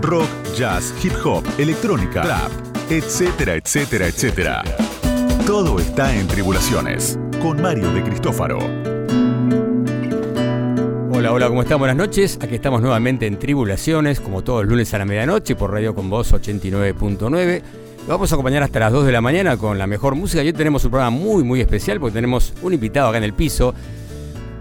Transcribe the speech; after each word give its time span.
rock, 0.00 0.28
jazz, 0.56 0.94
hip 1.02 1.12
hop, 1.24 1.44
electrónica, 1.58 2.22
rap, 2.22 2.50
etcétera, 2.90 3.54
etcétera, 3.56 4.06
etcétera. 4.06 4.64
Todo 5.46 5.78
está 5.78 6.14
en 6.14 6.26
Tribulaciones 6.28 7.18
con 7.40 7.60
Mario 7.60 7.92
de 7.92 8.02
Cristófaro. 8.02 8.58
Hola, 11.10 11.32
hola, 11.32 11.48
¿cómo 11.48 11.62
están? 11.62 11.78
Buenas 11.78 11.96
noches. 11.96 12.38
Aquí 12.40 12.54
estamos 12.54 12.80
nuevamente 12.80 13.26
en 13.26 13.38
Tribulaciones, 13.38 14.20
como 14.20 14.42
todos 14.42 14.62
los 14.62 14.70
lunes 14.70 14.92
a 14.94 14.98
la 14.98 15.04
medianoche, 15.04 15.54
por 15.56 15.70
Radio 15.70 15.94
Con 15.94 16.10
Voz 16.10 16.32
89.9. 16.32 17.62
Vamos 18.08 18.32
a 18.32 18.34
acompañar 18.34 18.64
hasta 18.64 18.80
las 18.80 18.92
2 18.92 19.06
de 19.06 19.12
la 19.12 19.20
mañana 19.20 19.56
con 19.56 19.78
la 19.78 19.86
mejor 19.86 20.16
música. 20.16 20.42
Y 20.42 20.48
hoy 20.48 20.52
tenemos 20.52 20.84
un 20.84 20.90
programa 20.90 21.16
muy, 21.16 21.44
muy 21.44 21.60
especial 21.60 22.00
porque 22.00 22.14
tenemos 22.14 22.52
un 22.62 22.72
invitado 22.72 23.08
acá 23.08 23.18
en 23.18 23.24
el 23.24 23.32
piso 23.32 23.74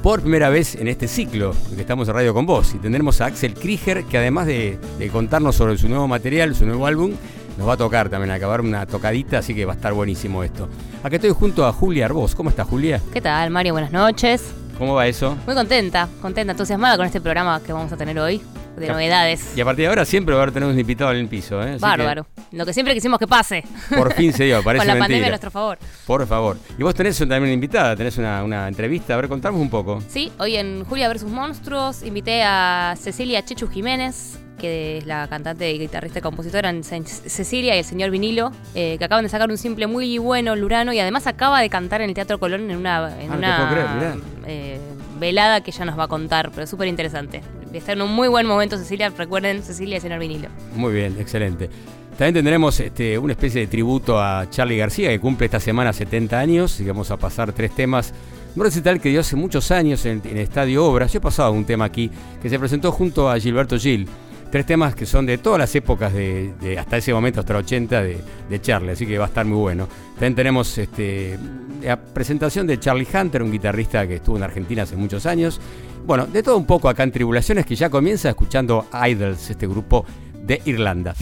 por 0.02 0.22
primera 0.22 0.50
vez 0.50 0.76
en 0.76 0.88
este 0.88 1.08
ciclo 1.08 1.56
que 1.76 1.82
estamos 1.82 2.08
en 2.08 2.16
Radio 2.16 2.34
con 2.34 2.46
Vos. 2.46 2.74
Y 2.74 2.80
tendremos 2.80 3.22
a 3.22 3.28
Axel 3.28 3.54
Krieger, 3.54 4.04
que 4.06 4.18
además 4.18 4.48
de, 4.48 4.80
de, 4.98 5.10
contarnos 5.10 5.56
sobre 5.56 5.78
su 5.78 5.88
nuevo 5.88 6.08
material, 6.08 6.56
su 6.56 6.66
nuevo 6.66 6.88
álbum, 6.88 7.12
nos 7.58 7.68
va 7.68 7.74
a 7.74 7.78
tocar 7.78 8.10
también, 8.10 8.32
a 8.32 8.36
acabar 8.36 8.62
una 8.62 8.86
tocadita, 8.86 9.40
así 9.40 9.54
que 9.54 9.66
va 9.66 9.74
a 9.74 9.76
estar 9.76 9.94
buenísimo 9.94 10.44
esto. 10.44 10.68
Aquí 11.04 11.16
estoy 11.16 11.32
junto 11.32 11.66
a 11.66 11.74
Julia 11.74 12.06
Arbós. 12.06 12.36
¿Cómo 12.36 12.50
estás, 12.50 12.68
Julia? 12.68 13.02
¿Qué 13.14 13.22
tal, 13.22 13.50
Mario? 13.52 13.74
Buenas 13.74 13.92
noches. 13.92 14.52
¿Cómo 14.78 14.96
va 14.96 15.06
eso? 15.06 15.38
Muy 15.46 15.54
contenta, 15.54 16.08
contenta, 16.22 16.52
entusiasmada 16.52 16.98
con 16.98 17.06
este 17.06 17.22
programa 17.22 17.62
que 17.62 17.72
vamos 17.72 17.92
a 17.92 17.98
tener 17.98 18.18
hoy 18.20 18.42
de 18.78 18.88
novedades. 18.88 19.54
Y 19.58 19.62
a 19.62 19.66
partir 19.66 19.84
de 19.84 19.90
ahora 19.90 20.06
siempre 20.06 20.34
va 20.34 20.42
a 20.42 20.44
haber 20.44 20.54
tener 20.54 20.70
un 20.70 20.80
invitado 20.80 21.12
en 21.12 21.18
el 21.18 21.28
piso, 21.28 21.62
¿eh? 21.62 21.72
Así 21.72 21.80
Bárbaro. 21.82 22.26
que 22.50 22.58
Lo 22.58 22.66
que 22.66 22.74
siempre 22.74 22.94
quisimos 22.94 23.20
que 23.20 23.28
pase. 23.28 23.64
por 23.96 24.14
fin 24.14 24.34
se 24.34 24.46
dio, 24.46 24.64
parece 24.64 24.82
con 24.86 24.88
la 24.88 24.94
mentira. 24.94 25.06
pandemia 25.06 25.28
a 25.28 25.30
nuestro 25.30 25.52
favor. 25.52 25.78
Por 26.08 26.26
favor. 26.28 26.58
Y 26.78 26.84
vos 26.84 26.94
tenés 26.96 27.18
también 27.20 27.44
una 27.44 27.52
invitada, 27.54 27.96
tenés 27.96 28.18
una, 28.18 28.44
una 28.44 28.68
entrevista. 28.68 29.14
A 29.14 29.18
ver, 29.18 29.28
contamos 29.28 29.60
un 29.62 29.70
poco. 29.70 30.02
Sí, 30.08 30.32
hoy 30.40 30.56
en 30.56 30.84
Julia 30.86 31.10
vs. 31.12 31.24
Monstruos 31.26 32.04
invité 32.04 32.44
a 32.44 32.96
Cecilia 33.00 33.44
Chechu 33.46 33.68
Jiménez, 33.68 34.40
que 34.60 35.00
es 35.00 35.06
la 35.08 35.28
cantante, 35.28 35.72
guitarrista 35.74 36.20
y 36.20 36.22
compositora 36.22 36.70
en 36.70 36.84
Ce- 36.84 37.04
Cecilia 37.04 37.76
y 37.76 37.80
el 37.80 37.86
señor 37.86 38.12
Vinilo, 38.12 38.52
eh, 38.76 38.96
que 39.00 39.06
acaban 39.06 39.24
de 39.26 39.30
sacar 39.30 39.50
un 39.50 39.58
simple 39.58 39.88
muy 39.88 40.18
bueno, 40.20 40.56
Lurano, 40.56 40.94
y 40.94 41.00
además 41.00 41.26
acaba 41.26 41.62
de 41.62 41.70
cantar 41.70 42.02
en 42.02 42.10
el 42.10 42.14
Teatro 42.16 42.40
Colón 42.40 42.70
en 42.70 42.78
una, 42.78 43.20
en 43.20 43.32
Ah, 43.32 43.36
una 43.38 43.70
creer, 43.72 44.14
eh, 44.46 44.80
velada 45.22 45.62
que 45.62 45.72
ella 45.72 45.86
nos 45.86 45.98
va 45.98 46.04
a 46.04 46.08
contar, 46.10 46.52
pero 46.54 46.68
súper 46.68 46.90
interesante. 46.90 47.42
Está 47.72 47.94
en 47.94 48.02
un 48.02 48.12
muy 48.12 48.28
buen 48.28 48.46
momento, 48.46 48.78
Cecilia. 48.78 49.10
Recuerden, 49.16 49.64
Cecilia 49.64 49.94
y 49.94 49.96
el 49.96 50.02
señor 50.02 50.20
Vinilo. 50.20 50.50
Muy 50.76 50.92
bien, 50.92 51.16
excelente. 51.18 51.70
También 52.18 52.34
tendremos 52.34 52.78
este, 52.82 53.18
una 53.18 53.32
especie 53.32 53.62
de 53.62 53.68
tributo 53.68 54.20
a 54.20 54.50
Charlie 54.50 54.78
García, 54.78 55.10
que 55.10 55.20
cumple 55.20 55.46
esta 55.46 55.60
semana 55.60 55.94
70 55.94 56.38
años, 56.38 56.80
y 56.82 56.86
vamos 56.86 57.10
a 57.12 57.18
pasar 57.18 57.54
tres 57.54 57.74
temas. 57.74 58.14
Un 58.56 58.64
recital 58.64 59.00
que 59.00 59.10
dio 59.10 59.22
hace 59.22 59.38
muchos 59.38 59.72
años 59.72 60.06
en, 60.06 60.22
en 60.26 60.32
el 60.32 60.40
Estadio 60.40 60.86
Obras. 60.86 61.14
Yo 61.14 61.20
he 61.20 61.22
pasado 61.22 61.54
un 61.54 61.64
tema 61.64 61.86
aquí, 61.86 62.12
que 62.42 62.50
se 62.50 62.60
presentó 62.60 62.92
junto 62.92 63.30
a 63.30 63.40
Gilberto 63.40 63.78
Gil. 63.78 64.10
Tres 64.52 64.66
temas 64.66 64.96
que 64.96 65.06
son 65.06 65.26
de 65.26 65.38
todas 65.38 65.60
las 65.60 65.74
épocas, 65.76 66.14
de, 66.14 66.78
hasta 66.78 66.98
ese 66.98 67.14
momento, 67.14 67.40
hasta 67.40 67.54
el 67.54 67.60
80, 67.60 68.04
de, 68.04 68.18
de 68.50 68.62
Charlie, 68.62 68.92
así 68.92 69.08
que 69.08 69.18
va 69.18 69.26
a 69.26 69.28
estar 69.30 69.46
muy 69.46 69.58
bueno. 69.58 69.88
También 70.14 70.36
tenemos 70.36 70.78
este, 70.78 71.40
la 71.82 71.98
presentación 71.98 72.68
de 72.68 72.80
Charlie 72.80 73.08
Hunter, 73.12 73.42
un 73.42 73.52
guitarrista 73.52 74.06
que 74.06 74.16
estuvo 74.16 74.36
en 74.38 74.44
Argentina 74.44 74.84
hace 74.84 74.98
muchos 74.98 75.26
años. 75.26 75.62
Bueno, 76.06 76.26
de 76.28 76.44
todo 76.44 76.58
un 76.58 76.66
poco 76.66 76.90
acá 76.90 77.04
en 77.04 77.12
Tribulaciones, 77.12 77.66
que 77.66 77.76
ya 77.76 77.90
comienza 77.90 78.30
escuchando 78.30 78.88
Idols, 79.08 79.50
este 79.50 79.68
grupo 79.68 80.06
de 80.34 80.62
Irlanda. 80.66 81.16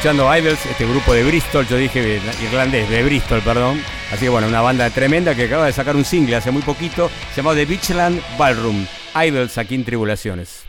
Escuchando 0.00 0.34
Idols, 0.34 0.64
este 0.64 0.86
grupo 0.86 1.12
de 1.12 1.22
Bristol, 1.24 1.66
yo 1.66 1.76
dije 1.76 2.16
eh, 2.16 2.20
irlandés, 2.42 2.88
de 2.88 3.02
Bristol, 3.02 3.42
perdón. 3.42 3.82
Así 4.10 4.20
que 4.20 4.28
bueno, 4.30 4.48
una 4.48 4.62
banda 4.62 4.88
tremenda 4.88 5.34
que 5.34 5.44
acaba 5.44 5.66
de 5.66 5.74
sacar 5.74 5.94
un 5.94 6.06
single 6.06 6.36
hace 6.36 6.50
muy 6.50 6.62
poquito, 6.62 7.10
llamado 7.36 7.56
The 7.56 7.66
Beachland 7.66 8.18
Ballroom. 8.38 8.86
Idols 9.14 9.58
aquí 9.58 9.74
en 9.74 9.84
Tribulaciones. 9.84 10.64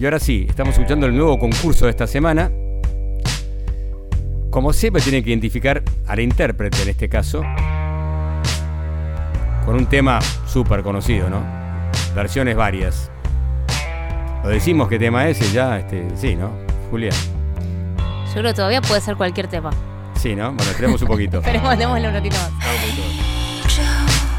Y 0.00 0.04
ahora 0.04 0.18
sí, 0.18 0.46
estamos 0.48 0.74
escuchando 0.74 1.06
el 1.06 1.16
nuevo 1.16 1.38
concurso 1.38 1.84
de 1.84 1.92
esta 1.92 2.08
semana. 2.08 2.50
Como 4.50 4.72
siempre, 4.72 5.00
tienen 5.00 5.22
que 5.22 5.30
identificar 5.30 5.80
al 6.08 6.18
intérprete 6.18 6.82
en 6.82 6.88
este 6.88 7.08
caso, 7.08 7.44
con 9.64 9.76
un 9.76 9.86
tema 9.86 10.18
súper 10.48 10.82
conocido, 10.82 11.30
¿no? 11.30 11.59
Versiones 12.14 12.56
varias. 12.56 13.10
Lo 14.42 14.48
decimos 14.48 14.88
qué 14.88 14.98
tema 14.98 15.28
es 15.28 15.40
y 15.40 15.52
ya, 15.52 15.78
este, 15.78 16.06
sí, 16.16 16.34
¿no? 16.34 16.50
Julia. 16.90 17.12
Yo 18.26 18.32
creo 18.34 18.44
que 18.44 18.54
todavía 18.54 18.80
puede 18.80 19.00
ser 19.00 19.16
cualquier 19.16 19.48
tema. 19.48 19.70
Sí, 20.14 20.34
¿no? 20.34 20.52
Bueno, 20.52 20.70
esperemos 20.70 21.00
un 21.02 21.08
poquito. 21.08 21.38
Esperemos, 21.40 21.76
démosle 21.78 22.08
un 22.08 22.14
ratito 22.14 22.36
más. 22.36 22.50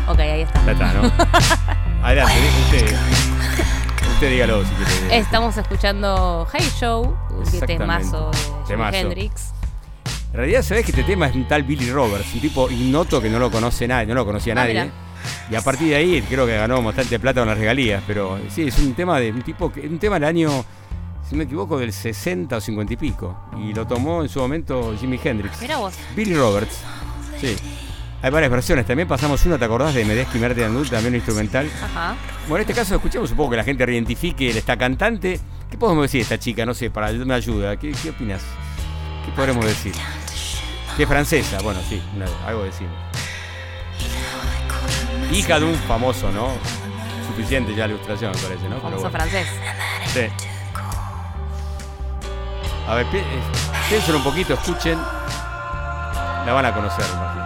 Ok, 0.08 0.20
ahí 0.20 0.42
está. 0.42 0.66
Ya 0.66 0.72
está, 0.72 0.94
¿no? 0.94 1.12
Adelante, 2.04 2.34
usted. 2.66 2.96
Usted 4.14 4.30
dígalo 4.32 4.64
si 4.66 4.72
quiere. 4.74 5.18
Estamos 5.18 5.58
escuchando 5.58 6.48
Hey 6.54 6.68
Show, 6.80 7.16
Exactamente. 7.42 7.78
temazo 7.78 8.32
de 8.32 8.68
Temazo. 8.68 8.98
Hendrix. 8.98 9.52
En 10.32 10.38
realidad, 10.38 10.62
sabés 10.64 10.86
que 10.86 10.92
este 10.92 11.04
tema 11.04 11.28
es 11.28 11.36
un 11.36 11.48
tal 11.48 11.64
Billy 11.64 11.92
Roberts, 11.92 12.34
un 12.34 12.40
tipo 12.42 12.70
ignoto 12.70 13.22
que 13.22 13.30
no 13.30 13.38
lo 13.40 13.52
conoce 13.52 13.88
nadie, 13.88 14.08
no 14.08 14.14
lo 14.16 14.26
conocía 14.26 14.54
Ah, 14.54 14.56
nadie. 14.56 14.74
mira. 14.74 14.88
Y 15.50 15.56
a 15.56 15.62
partir 15.62 15.90
de 15.90 15.96
ahí 15.96 16.22
creo 16.30 16.46
que 16.46 16.56
ganó 16.56 16.82
bastante 16.82 17.20
plata 17.20 17.42
con 17.42 17.48
las 17.50 17.58
regalías, 17.58 18.04
pero 18.08 18.40
sí, 18.50 18.64
es 18.68 18.78
un 18.80 18.94
tema 18.94 19.20
de 19.20 19.32
un 19.32 19.42
tipo 19.42 19.72
que 19.72 19.82
un 19.88 20.00
tema 20.00 20.16
del 20.16 20.26
año, 20.26 20.50
si 21.28 21.32
no 21.32 21.40
me 21.40 21.44
equivoco, 21.44 21.78
del 21.78 21.92
60 21.94 22.56
o 22.58 22.62
50 22.62 22.94
y 22.94 22.98
pico. 22.98 23.38
Y 23.58 23.74
lo 23.74 23.86
tomó 23.86 24.22
en 24.24 24.30
su 24.30 24.40
momento 24.40 24.96
Jimi 25.00 25.20
Hendrix. 25.24 25.62
Mira 25.62 25.78
vos. 25.78 25.94
Billy 26.16 26.36
Roberts. 26.36 26.78
Sí. 27.40 27.56
Hay 28.24 28.30
varias 28.30 28.52
versiones. 28.52 28.86
También 28.86 29.08
pasamos 29.08 29.44
una, 29.48 29.58
¿te 29.58 29.66
acordás 29.66 29.96
de 29.96 30.06
Medeski 30.06 30.38
Merte 30.38 30.64
Andul, 30.64 30.88
también 30.90 31.16
instrumental? 31.16 31.68
Ajá. 31.84 32.16
Bueno, 32.48 32.58
en 32.58 32.70
este 32.70 32.74
caso 32.80 32.94
escuchemos 32.96 33.32
poco 33.32 33.50
que 33.52 33.58
la 33.58 33.64
gente 33.64 33.84
reidentifique 33.86 34.50
esta 34.50 34.78
cantante. 34.78 35.40
¿Qué 35.72 35.78
podemos 35.78 36.04
decir 36.04 36.20
de 36.20 36.24
esta 36.24 36.38
chica? 36.38 36.66
No 36.66 36.74
sé, 36.76 36.92
para 36.92 37.12
me 37.12 37.34
ayuda. 37.34 37.78
¿Qué, 37.78 37.92
qué 37.94 38.12
opinas? 38.12 38.42
¿Qué 39.26 39.32
podremos 39.32 39.66
decir? 39.66 39.94
Que 40.98 41.04
es 41.04 41.10
francesa, 41.10 41.60
bueno, 41.64 41.80
sí, 41.90 42.02
una- 42.16 42.26
algo 42.46 42.64
decimos. 42.64 42.94
Hija 45.32 45.60
de 45.60 45.66
un 45.66 45.76
famoso, 45.76 46.32
¿no? 46.32 46.50
Suficiente 47.28 47.74
ya 47.74 47.88
la 47.88 47.94
ilustración, 47.94 48.32
me 48.34 48.38
parece, 48.42 48.68
¿no? 48.70 48.80
Famoso 48.82 49.02
bueno. 49.04 49.12
francés. 49.18 49.48
Sí. 50.14 50.28
A 52.88 52.96
ver, 52.96 53.06
pi- 53.08 53.18
eh, 53.18 53.42
piensen 53.90 54.16
un 54.16 54.24
poquito, 54.24 54.54
escuchen. 54.54 54.98
La 56.46 56.54
van 56.54 56.66
a 56.66 56.74
conocer, 56.74 57.06
me 57.06 57.12
imagino. 57.22 57.42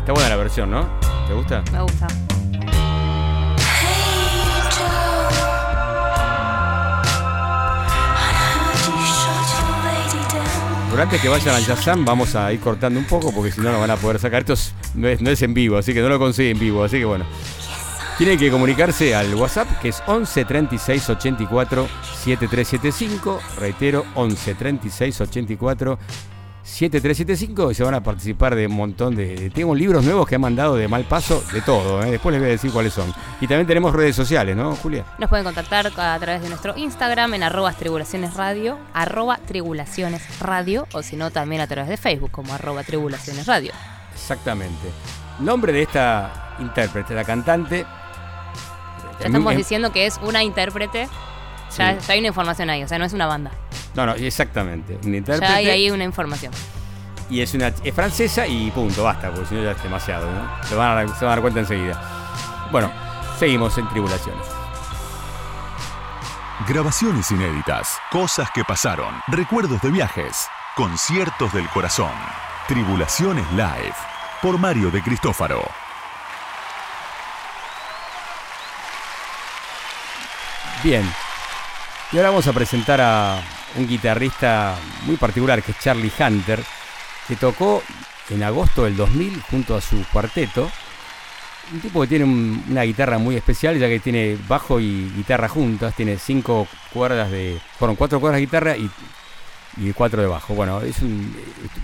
Está 0.00 0.12
buena 0.12 0.28
la 0.30 0.36
versión, 0.36 0.70
¿no? 0.70 0.88
¿Te 1.28 1.34
gusta? 1.34 1.62
Me 1.72 1.80
gusta. 1.82 2.06
Durante 10.92 11.18
que 11.18 11.28
vayan 11.28 11.54
al 11.54 11.64
Yazam 11.64 12.04
vamos 12.04 12.34
a 12.36 12.52
ir 12.52 12.60
cortando 12.60 13.00
un 13.00 13.06
poco 13.06 13.32
porque 13.32 13.50
si 13.50 13.60
no 13.62 13.72
no 13.72 13.80
van 13.80 13.90
a 13.90 13.96
poder 13.96 14.18
sacar. 14.18 14.40
Esto 14.40 14.52
es- 14.52 14.74
no, 14.94 15.08
es, 15.08 15.22
no 15.22 15.30
es 15.30 15.40
en 15.40 15.54
vivo, 15.54 15.78
así 15.78 15.94
que 15.94 16.02
no 16.02 16.08
lo 16.10 16.18
consigue 16.18 16.50
en 16.50 16.58
vivo. 16.58 16.84
Así 16.84 16.98
que 16.98 17.04
bueno. 17.06 17.24
Tienen 18.18 18.38
que 18.38 18.50
comunicarse 18.50 19.14
al 19.14 19.34
WhatsApp 19.34 19.80
que 19.80 19.88
es 19.88 20.02
11 20.06 20.44
36 20.44 21.08
84 21.08 21.88
7375. 22.22 23.40
Reitero, 23.58 24.04
11 24.14 24.54
36 24.54 25.20
84 25.22 25.98
7375 26.62 27.70
y 27.72 27.74
se 27.74 27.82
van 27.82 27.94
a 27.94 28.02
participar 28.02 28.54
de 28.54 28.66
un 28.66 28.76
montón 28.76 29.16
de... 29.16 29.50
Tengo 29.50 29.74
libros 29.74 30.04
nuevos 30.04 30.28
que 30.28 30.36
han 30.36 30.40
mandado 30.40 30.76
de 30.76 30.86
mal 30.86 31.04
paso, 31.04 31.42
de 31.52 31.60
todo. 31.60 32.02
¿eh? 32.02 32.10
Después 32.10 32.32
les 32.32 32.40
voy 32.40 32.48
a 32.48 32.52
decir 32.52 32.70
cuáles 32.70 32.92
son. 32.92 33.12
Y 33.40 33.46
también 33.46 33.66
tenemos 33.66 33.92
redes 33.92 34.14
sociales, 34.14 34.56
¿no, 34.56 34.76
Julia? 34.76 35.04
Nos 35.18 35.28
pueden 35.28 35.44
contactar 35.44 35.86
a 35.86 36.18
través 36.18 36.42
de 36.42 36.48
nuestro 36.48 36.76
Instagram 36.76 37.34
en 37.34 37.42
arroba 37.42 37.72
tribulaciones 37.72 38.34
radio, 38.34 38.78
arroba 38.94 39.38
tribulaciones 39.38 40.38
radio, 40.38 40.86
o 40.92 41.02
si 41.02 41.16
no 41.16 41.30
también 41.30 41.60
a 41.60 41.66
través 41.66 41.88
de 41.88 41.96
Facebook 41.96 42.30
como 42.30 42.54
arroba 42.54 42.84
tribulaciones 42.84 43.46
radio. 43.46 43.72
Exactamente. 44.12 44.90
Nombre 45.40 45.72
de 45.72 45.82
esta 45.82 46.54
intérprete, 46.60 47.14
la 47.14 47.24
cantante. 47.24 47.84
Ya 49.18 49.26
estamos 49.26 49.56
diciendo 49.56 49.92
que 49.92 50.06
es 50.06 50.18
una 50.22 50.42
intérprete, 50.42 51.08
ya, 51.76 52.00
Sí. 52.00 52.06
ya 52.06 52.12
hay 52.14 52.18
una 52.20 52.28
información 52.28 52.70
ahí, 52.70 52.82
o 52.82 52.88
sea, 52.88 52.98
no 52.98 53.04
es 53.04 53.12
una 53.12 53.26
banda. 53.26 53.50
No, 53.94 54.06
no, 54.06 54.12
exactamente. 54.14 54.98
Ya 55.02 55.54
hay 55.54 55.68
ahí 55.70 55.90
una 55.90 56.04
información. 56.04 56.52
Y 57.30 57.40
es 57.40 57.54
una 57.54 57.68
es 57.68 57.94
francesa 57.94 58.46
y 58.46 58.70
punto, 58.70 59.04
basta, 59.04 59.30
porque 59.30 59.46
si 59.46 59.54
no 59.54 59.62
ya 59.62 59.70
es 59.72 59.82
demasiado, 59.82 60.30
¿no? 60.30 60.66
Se 60.68 60.74
van, 60.74 60.90
a, 60.90 60.94
dar- 60.94 61.08
se 61.08 61.24
van 61.24 61.32
a 61.32 61.34
dar 61.36 61.40
cuenta 61.40 61.60
enseguida. 61.60 62.00
Bueno, 62.70 62.90
seguimos 63.38 63.76
en 63.78 63.88
tribulaciones. 63.88 64.46
Grabaciones 66.68 67.30
inéditas, 67.30 67.98
cosas 68.10 68.50
que 68.52 68.64
pasaron, 68.64 69.14
recuerdos 69.28 69.80
de 69.82 69.90
viajes, 69.90 70.46
conciertos 70.76 71.52
del 71.52 71.68
corazón. 71.70 72.12
Tribulaciones 72.68 73.50
Live, 73.52 73.94
por 74.40 74.58
Mario 74.58 74.90
de 74.90 75.02
Cristófaro. 75.02 75.62
Bien. 80.82 81.08
Y 82.12 82.16
ahora 82.16 82.30
vamos 82.30 82.46
a 82.46 82.52
presentar 82.52 83.00
a 83.00 83.40
un 83.76 83.88
guitarrista 83.88 84.76
muy 85.06 85.16
particular 85.16 85.62
que 85.62 85.72
es 85.72 85.78
Charlie 85.78 86.12
Hunter, 86.18 86.62
que 87.26 87.36
tocó 87.36 87.82
en 88.28 88.42
agosto 88.42 88.84
del 88.84 88.96
2000 88.96 89.40
junto 89.50 89.74
a 89.76 89.80
su 89.80 90.04
cuarteto. 90.12 90.70
Un 91.72 91.80
tipo 91.80 92.02
que 92.02 92.08
tiene 92.08 92.24
un- 92.24 92.64
una 92.68 92.82
guitarra 92.82 93.16
muy 93.18 93.36
especial, 93.36 93.78
ya 93.78 93.88
que 93.88 93.98
tiene 94.00 94.36
bajo 94.46 94.78
y 94.78 95.10
guitarra 95.16 95.48
juntas, 95.48 95.94
tiene 95.94 96.18
cinco 96.18 96.68
cuerdas 96.92 97.30
de. 97.30 97.58
Fueron 97.78 97.96
cuatro 97.96 98.20
cuerdas 98.20 98.36
de 98.40 98.46
guitarra 98.46 98.76
y, 98.76 98.90
cuatro 99.94 100.20
de 100.20 100.28
bajo. 100.28 100.54
Bueno, 100.54 100.82
es 100.82 100.96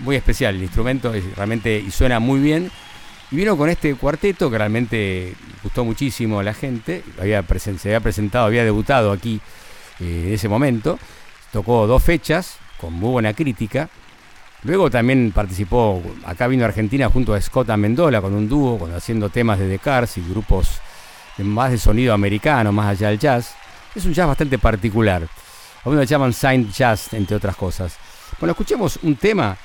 muy 0.01 0.15
especial 0.15 0.55
el 0.55 0.61
instrumento, 0.63 1.11
es 1.11 1.23
realmente 1.35 1.79
y 1.79 1.89
suena 1.89 2.19
muy 2.19 2.39
bien. 2.39 2.69
Y 3.31 3.35
vino 3.35 3.57
con 3.57 3.69
este 3.69 3.95
cuarteto 3.95 4.51
que 4.51 4.57
realmente 4.59 5.33
gustó 5.63 5.83
muchísimo 5.85 6.39
a 6.39 6.43
la 6.43 6.53
gente. 6.53 7.03
Había 7.19 7.43
se 7.43 7.89
había 7.89 7.99
presentado, 7.99 8.45
había 8.45 8.63
debutado 8.63 9.11
aquí 9.11 9.39
eh, 9.99 10.25
en 10.27 10.33
ese 10.33 10.47
momento. 10.47 10.99
Tocó 11.51 11.87
dos 11.87 12.03
fechas 12.03 12.57
con 12.79 12.93
muy 12.93 13.11
buena 13.11 13.33
crítica. 13.33 13.89
Luego 14.63 14.89
también 14.89 15.31
participó, 15.33 16.01
acá 16.25 16.47
vino 16.47 16.63
a 16.63 16.67
Argentina 16.67 17.09
junto 17.09 17.33
a 17.33 17.41
Scott 17.41 17.69
Amendola 17.69 18.21
con 18.21 18.33
un 18.33 18.49
dúo, 18.49 18.89
haciendo 18.95 19.29
temas 19.29 19.57
de 19.57 19.69
The 19.69 19.79
Cars 19.79 20.17
y 20.17 20.21
grupos 20.21 20.81
de 21.37 21.45
más 21.45 21.71
de 21.71 21.77
sonido 21.77 22.13
americano, 22.13 22.71
más 22.71 22.87
allá 22.87 23.09
del 23.09 23.19
jazz. 23.19 23.55
Es 23.95 24.05
un 24.05 24.13
jazz 24.13 24.27
bastante 24.27 24.57
particular. 24.57 25.27
Algunos 25.85 26.01
le 26.01 26.07
llaman 26.07 26.33
Saint 26.33 26.71
Jazz, 26.73 27.13
entre 27.13 27.37
otras 27.37 27.55
cosas. 27.55 27.97
Bueno, 28.39 28.51
escuchemos 28.51 28.99
un 29.03 29.15
tema 29.15 29.57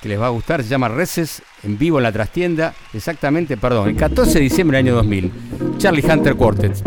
que 0.00 0.08
les 0.08 0.20
va 0.20 0.26
a 0.26 0.30
gustar, 0.30 0.62
se 0.62 0.68
llama 0.68 0.88
Reces 0.88 1.42
en 1.62 1.78
vivo 1.78 1.98
en 1.98 2.02
la 2.02 2.10
trastienda, 2.10 2.74
exactamente, 2.92 3.56
perdón, 3.56 3.90
el 3.90 3.96
14 3.96 4.34
de 4.34 4.40
diciembre 4.40 4.78
del 4.78 4.86
año 4.86 4.96
2000. 4.96 5.78
Charlie 5.78 6.04
Hunter 6.04 6.34
Quartet. 6.34 6.82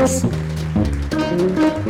Tribulaciones. 0.00 1.89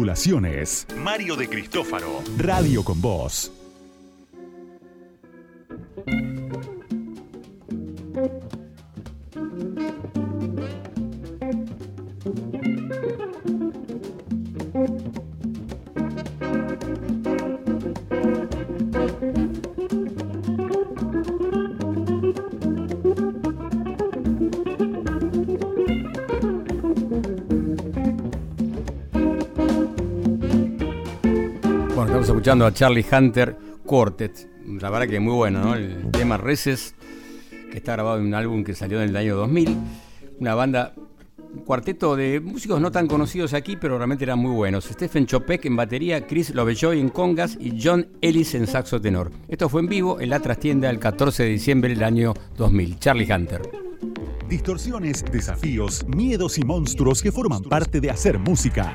Tribulaciones. 0.00 0.86
Mario 0.96 1.36
de 1.36 1.46
Cristófaro. 1.46 2.22
Radio 2.38 2.82
con 2.82 3.02
Voz. 3.02 3.52
Escuchando 32.40 32.64
a 32.64 32.72
Charlie 32.72 33.04
Hunter 33.12 33.54
Quartet. 33.84 34.48
La 34.80 34.88
verdad 34.88 35.06
que 35.06 35.20
muy 35.20 35.34
bueno, 35.34 35.62
¿no? 35.62 35.74
El 35.74 36.10
tema 36.10 36.38
Reces, 36.38 36.94
que 37.70 37.76
está 37.76 37.92
grabado 37.92 38.16
en 38.16 38.24
un 38.24 38.32
álbum 38.32 38.64
que 38.64 38.74
salió 38.74 39.02
en 39.02 39.10
el 39.10 39.16
año 39.16 39.36
2000. 39.36 39.76
Una 40.38 40.54
banda, 40.54 40.94
un 41.36 41.64
cuarteto 41.64 42.16
de 42.16 42.40
músicos 42.40 42.80
no 42.80 42.90
tan 42.90 43.08
conocidos 43.08 43.52
aquí, 43.52 43.76
pero 43.76 43.98
realmente 43.98 44.24
eran 44.24 44.38
muy 44.38 44.52
buenos. 44.52 44.86
Stephen 44.86 45.26
Chopek 45.26 45.66
en 45.66 45.76
batería, 45.76 46.26
Chris 46.26 46.54
Lovejoy 46.54 46.98
en 46.98 47.10
congas 47.10 47.58
y 47.60 47.78
John 47.78 48.08
Ellis 48.22 48.54
en 48.54 48.66
saxo 48.66 48.98
tenor. 48.98 49.30
Esto 49.46 49.68
fue 49.68 49.82
en 49.82 49.88
vivo 49.88 50.18
en 50.18 50.30
la 50.30 50.40
trastienda 50.40 50.88
el 50.88 50.98
14 50.98 51.42
de 51.42 51.48
diciembre 51.50 51.90
del 51.90 52.02
año 52.02 52.32
2000. 52.56 52.98
Charlie 52.98 53.30
Hunter. 53.30 53.60
Distorsiones, 54.48 55.26
desafíos, 55.30 56.06
miedos 56.08 56.56
y 56.56 56.64
monstruos 56.64 57.20
que 57.20 57.32
forman 57.32 57.64
parte 57.64 58.00
de 58.00 58.08
hacer 58.08 58.38
música. 58.38 58.94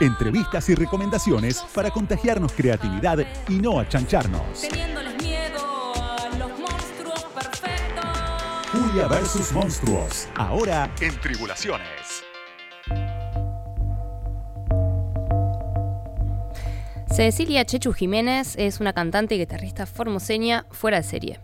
Entrevistas 0.00 0.68
y 0.68 0.74
recomendaciones 0.74 1.64
para 1.74 1.90
contagiarnos 1.90 2.52
creatividad 2.52 3.18
y 3.48 3.54
no 3.54 3.78
achancharnos. 3.78 4.68
Julia 8.72 9.06
versus 9.06 9.52
Monstruos. 9.52 10.28
Ahora 10.34 10.90
en 11.00 11.20
Tribulaciones. 11.20 12.24
Cecilia 17.12 17.66
Chechu 17.66 17.92
Jiménez 17.92 18.54
es 18.56 18.80
una 18.80 18.94
cantante 18.94 19.34
y 19.34 19.38
guitarrista 19.38 19.84
formoseña 19.84 20.64
fuera 20.70 20.96
de 20.96 21.02
serie. 21.02 21.40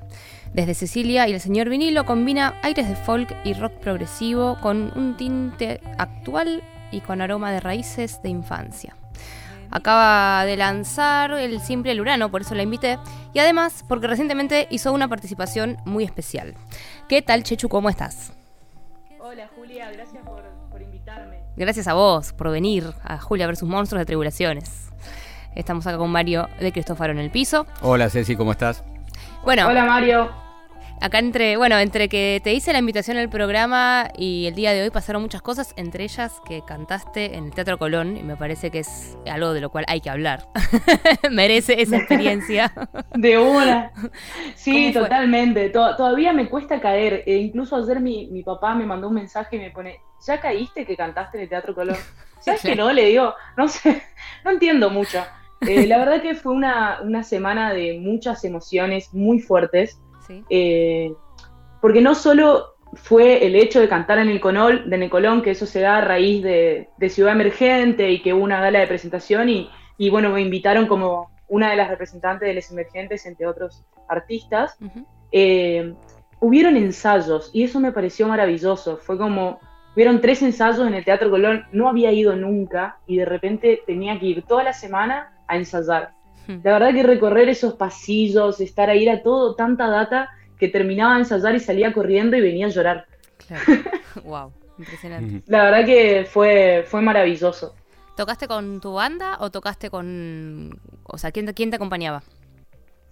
Desde 0.55 0.73
Cecilia 0.73 1.29
y 1.29 1.35
el 1.35 1.41
señor 1.41 1.69
vinilo 1.69 2.07
combina 2.07 2.59
aires 2.63 2.89
de 2.89 2.97
folk 2.97 3.37
y 3.45 3.53
rock 3.53 3.75
progresivo 3.75 4.57
con 4.63 4.91
un 4.97 5.19
tinte 5.19 5.83
actual 5.99 6.63
y 6.90 7.01
con 7.01 7.20
aroma 7.20 7.53
de 7.53 7.61
raíces 7.61 8.20
de 8.22 8.29
infancia. 8.29 8.94
Acaba 9.70 10.44
de 10.46 10.57
lanzar 10.57 11.33
el 11.33 11.61
simple 11.61 11.92
El 11.92 12.01
Urano, 12.01 12.31
por 12.31 12.40
eso 12.40 12.55
la 12.55 12.62
invité, 12.62 12.98
y 13.35 13.38
además 13.38 13.85
porque 13.87 14.07
recientemente 14.07 14.66
hizo 14.70 14.92
una 14.92 15.09
participación 15.09 15.77
muy 15.85 16.05
especial. 16.05 16.55
¿Qué 17.09 17.20
tal, 17.20 17.42
Chechu? 17.42 17.68
¿Cómo 17.68 17.90
estás? 17.90 18.33
Hola 19.18 19.48
Julia, 19.55 19.90
gracias 19.92 20.24
por, 20.24 20.42
por 20.70 20.81
invitarme. 20.81 21.40
Gracias 21.57 21.87
a 21.87 21.92
vos 21.92 22.33
por 22.33 22.51
venir 22.51 22.94
a 23.03 23.18
Julia 23.18 23.46
versus 23.46 23.68
Monstruos 23.68 24.01
de 24.01 24.07
Tribulaciones. 24.07 24.88
Estamos 25.55 25.87
acá 25.87 25.98
con 25.98 26.11
Mario 26.11 26.48
de 26.59 26.72
Cristófaro 26.72 27.12
en 27.12 27.18
el 27.18 27.31
piso. 27.31 27.66
Hola 27.83 28.09
Ceci, 28.09 28.37
¿cómo 28.37 28.53
estás? 28.53 28.85
Bueno, 29.44 29.66
Hola 29.68 29.85
Mario. 29.85 30.48
Acá 31.01 31.19
entre, 31.19 31.57
bueno, 31.57 31.79
entre 31.79 32.09
que 32.09 32.41
te 32.43 32.53
hice 32.53 32.73
la 32.73 32.79
invitación 32.79 33.17
al 33.17 33.29
programa 33.29 34.09
y 34.17 34.47
el 34.47 34.55
día 34.55 34.73
de 34.73 34.83
hoy 34.83 34.91
pasaron 34.91 35.23
muchas 35.23 35.43
cosas, 35.43 35.73
entre 35.77 36.05
ellas 36.05 36.41
que 36.47 36.63
cantaste 36.67 37.37
en 37.37 37.47
el 37.47 37.51
Teatro 37.53 37.79
Colón, 37.79 38.17
y 38.17 38.23
me 38.23 38.37
parece 38.37 38.71
que 38.71 38.81
es 38.81 39.17
algo 39.31 39.53
de 39.53 39.61
lo 39.61 39.71
cual 39.71 39.85
hay 39.89 40.01
que 40.01 40.11
hablar. 40.11 40.49
Merece 41.31 41.81
esa 41.81 41.97
experiencia. 41.99 42.73
De 43.15 43.39
una. 43.39 43.93
Sí, 44.55 44.93
totalmente. 44.93 45.71
To- 45.71 45.97
todavía 45.97 46.33
me 46.33 46.49
cuesta 46.49 46.81
caer. 46.81 47.23
E 47.27 47.37
incluso 47.37 47.77
ayer 47.77 48.01
mi, 48.01 48.27
mi 48.29 48.43
papá 48.43 48.75
me 48.75 48.87
mandó 48.87 49.09
un 49.09 49.15
mensaje 49.15 49.57
y 49.57 49.61
me 49.61 49.71
pone, 49.71 50.01
¿ya 50.27 50.41
caíste 50.41 50.85
que 50.85 50.97
cantaste 50.97 51.39
en 51.39 51.43
el 51.45 51.49
Teatro 51.49 51.75
Colón? 51.75 51.97
¿Sabes 52.41 52.63
que 52.63 52.77
no? 52.77 52.93
Le 52.93 53.07
digo, 53.07 53.35
no 53.57 53.69
sé, 53.69 54.03
no 54.45 54.53
entiendo 54.53 54.91
mucho. 54.91 55.25
Eh, 55.63 55.87
la 55.89 55.99
verdad 55.99 56.23
que 56.23 56.37
fue 56.37 56.53
una, 56.53 57.01
una 57.03 57.25
semana 57.25 57.73
de 57.73 57.99
muchas 58.01 58.45
emociones 58.45 59.13
muy 59.13 59.41
fuertes. 59.41 60.01
Sí. 60.29 60.45
Eh, 60.51 61.12
porque 61.81 62.01
no 62.01 62.14
solo 62.14 62.77
fue 62.95 63.47
el 63.47 63.57
hecho 63.57 63.81
de 63.81 63.88
cantar 63.88 64.19
en 64.19 64.29
el, 64.29 64.41
Conol, 64.41 64.88
de 64.88 64.97
en 64.97 65.03
el 65.03 65.11
Colón, 65.11 65.43
que 65.43 65.51
eso 65.51 65.67
se 65.67 65.81
da 65.81 65.99
a 65.99 66.01
raíz 66.01 66.43
de, 66.43 66.88
de 66.97 67.09
Ciudad 67.11 67.33
Emergente 67.33 68.11
y 68.11 68.23
que 68.23 68.33
hubo 68.33 68.45
una 68.45 68.61
gala 68.61 68.81
de 68.81 68.87
presentación 68.87 69.49
y, 69.49 69.71
y, 69.97 70.11
bueno, 70.11 70.31
me 70.31 70.41
invitaron 70.41 70.87
como 70.87 71.31
una 71.49 71.71
de 71.71 71.77
las 71.77 71.88
representantes 71.88 72.47
de 72.47 72.55
Les 72.55 72.71
Emergentes, 72.71 73.27
entre 73.27 73.47
otros 73.47 73.85
artistas. 74.09 74.77
Eh, 75.33 75.95
hubieron 76.41 76.77
ensayos 76.77 77.51
y 77.53 77.64
eso 77.64 77.81
me 77.81 77.93
pareció 77.93 78.29
maravilloso. 78.29 78.99
Fue 78.99 79.19
como, 79.19 79.59
hubieron 79.95 80.21
tres 80.21 80.43
ensayos 80.43 80.87
en 80.87 80.95
el 80.95 81.05
Teatro 81.05 81.31
Colón, 81.31 81.64
no 81.73 81.88
había 81.88 82.12
ido 82.12 82.37
nunca 82.37 82.99
y 83.07 83.17
de 83.17 83.25
repente 83.25 83.83
tenía 83.87 84.19
que 84.19 84.27
ir 84.27 84.43
toda 84.43 84.62
la 84.62 84.73
semana 84.73 85.33
a 85.47 85.57
ensayar. 85.57 86.12
La 86.65 86.73
verdad 86.73 86.93
que 86.95 87.03
recorrer 87.03 87.49
esos 87.49 87.75
pasillos, 87.75 88.61
estar 88.61 88.89
ahí, 88.91 89.07
era 89.07 89.23
todo 89.23 89.55
tanta 89.55 89.89
data 89.89 90.31
que 90.59 90.69
terminaba 90.69 91.15
de 91.15 91.21
ensayar 91.21 91.55
y 91.55 91.61
salía 91.61 91.93
corriendo 91.93 92.37
y 92.37 92.41
venía 92.41 92.67
a 92.67 92.71
llorar. 92.71 93.07
Claro. 93.47 93.65
wow, 94.25 94.53
impresionante. 94.79 95.43
La 95.47 95.65
verdad 95.65 95.85
que 95.85 96.27
fue, 96.29 96.85
fue 96.87 97.01
maravilloso. 97.03 97.75
¿Tocaste 98.17 98.49
con 98.49 98.81
tu 98.81 98.95
banda 98.95 99.37
o 99.41 99.51
tocaste 99.51 99.91
con... 99.91 100.81
O 101.05 101.19
sea, 101.19 101.31
¿quién, 101.31 101.47
te- 101.47 101.55
quién 101.55 101.71
te 101.71 101.77
acompañaba? 101.77 102.23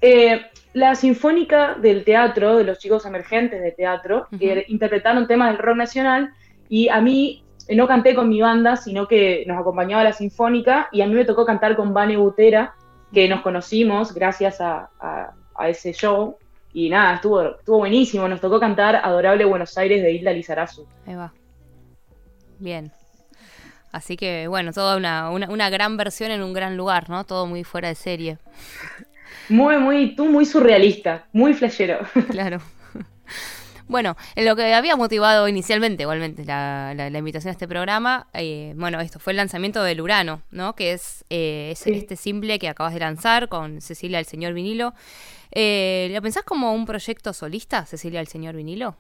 Eh, 0.01 0.43
la 0.75 0.95
sinfónica 0.95 1.75
del 1.75 2.05
teatro, 2.05 2.57
de 2.59 2.65
los 2.65 2.79
chicos 2.79 3.07
emergentes 3.07 3.63
de 3.63 3.73
teatro, 3.73 4.27
que 4.39 4.65
interpretaron 4.69 5.27
temas 5.27 5.51
del 5.53 5.59
rock 5.59 5.77
nacional 5.77 6.31
y 6.69 6.89
a 6.89 7.01
mí 7.01 7.45
eh, 7.69 7.77
no 7.77 7.87
canté 7.87 8.15
con 8.15 8.29
mi 8.29 8.41
banda, 8.41 8.77
sino 8.77 9.07
que 9.09 9.45
nos 9.47 9.59
acompañaba 9.61 10.05
la 10.05 10.13
sinfónica 10.13 10.89
y 10.93 11.01
a 11.03 11.07
mí 11.07 11.15
me 11.15 11.25
tocó 11.25 11.47
cantar 11.47 11.77
con 11.77 11.95
Vane 11.95 12.17
Butera, 12.17 12.75
que 13.13 13.29
nos 13.29 13.41
conocimos 13.43 14.13
gracias 14.15 14.61
a, 14.61 14.91
a- 15.01 15.33
a 15.59 15.69
ese 15.69 15.93
show 15.93 16.37
y 16.75 16.91
nada, 16.91 17.15
estuvo, 17.15 17.43
estuvo 17.57 17.79
buenísimo, 17.79 18.29
nos 18.29 18.41
tocó 18.41 18.61
cantar 18.61 18.97
Adorable 18.97 19.45
Buenos 19.47 19.77
Aires 19.79 20.03
de 20.03 20.13
Hilda 20.13 20.33
Lizarazu. 20.33 20.87
Ahí 21.07 21.15
va. 21.15 21.33
Bien. 22.59 22.93
Así 23.93 24.17
que, 24.19 24.47
bueno, 24.49 24.73
toda 24.73 24.97
una, 24.99 25.31
una, 25.31 25.49
una 25.49 25.71
gran 25.71 25.97
versión 25.97 26.31
en 26.31 26.43
un 26.43 26.53
gran 26.53 26.77
lugar, 26.77 27.09
¿no? 27.09 27.25
Todo 27.25 27.47
muy 27.47 27.65
fuera 27.65 27.89
de 27.89 27.95
serie. 27.95 28.37
Muy, 29.49 29.79
muy, 29.79 30.15
tú 30.15 30.27
muy 30.27 30.45
surrealista, 30.45 31.25
muy 31.33 31.55
flashero. 31.55 32.01
Claro. 32.31 32.61
Bueno, 33.89 34.17
en 34.35 34.45
lo 34.47 34.57
que 34.57 34.75
había 34.75 34.97
motivado 34.97 35.47
inicialmente, 35.49 36.03
igualmente, 36.03 36.45
la, 36.45 36.93
la- 36.97 37.09
la 37.11 37.19
invitación 37.19 37.51
a 37.51 37.53
este 37.53 37.69
programa, 37.69 38.27
eh, 38.35 38.73
bueno, 38.77 39.01
esto 39.01 39.19
fue 39.21 39.33
el 39.33 39.37
lanzamiento 39.37 39.83
del 39.85 40.01
Urano, 40.01 40.43
¿no? 40.51 40.75
Que 40.75 40.93
es, 40.93 41.25
eh, 41.31 41.71
es 41.73 41.79
Sí. 41.81 41.93
este 41.93 42.17
simple 42.17 42.59
que 42.59 42.69
acabas 42.69 42.95
de 42.95 43.01
lanzar 43.01 43.49
con 43.49 43.81
Cecilia 43.81 44.19
el 44.19 44.27
Señor 44.27 44.55
Vinilo. 44.55 44.93
Eh, 45.53 46.11
¿Lo 46.13 46.21
pensás 46.21 46.43
como 46.43 46.73
un 46.75 46.85
proyecto 46.85 47.33
solista, 47.33 47.87
Cecilia 47.87 48.21
el 48.21 48.27
Señor 48.27 48.57
Vinilo? 48.57 48.97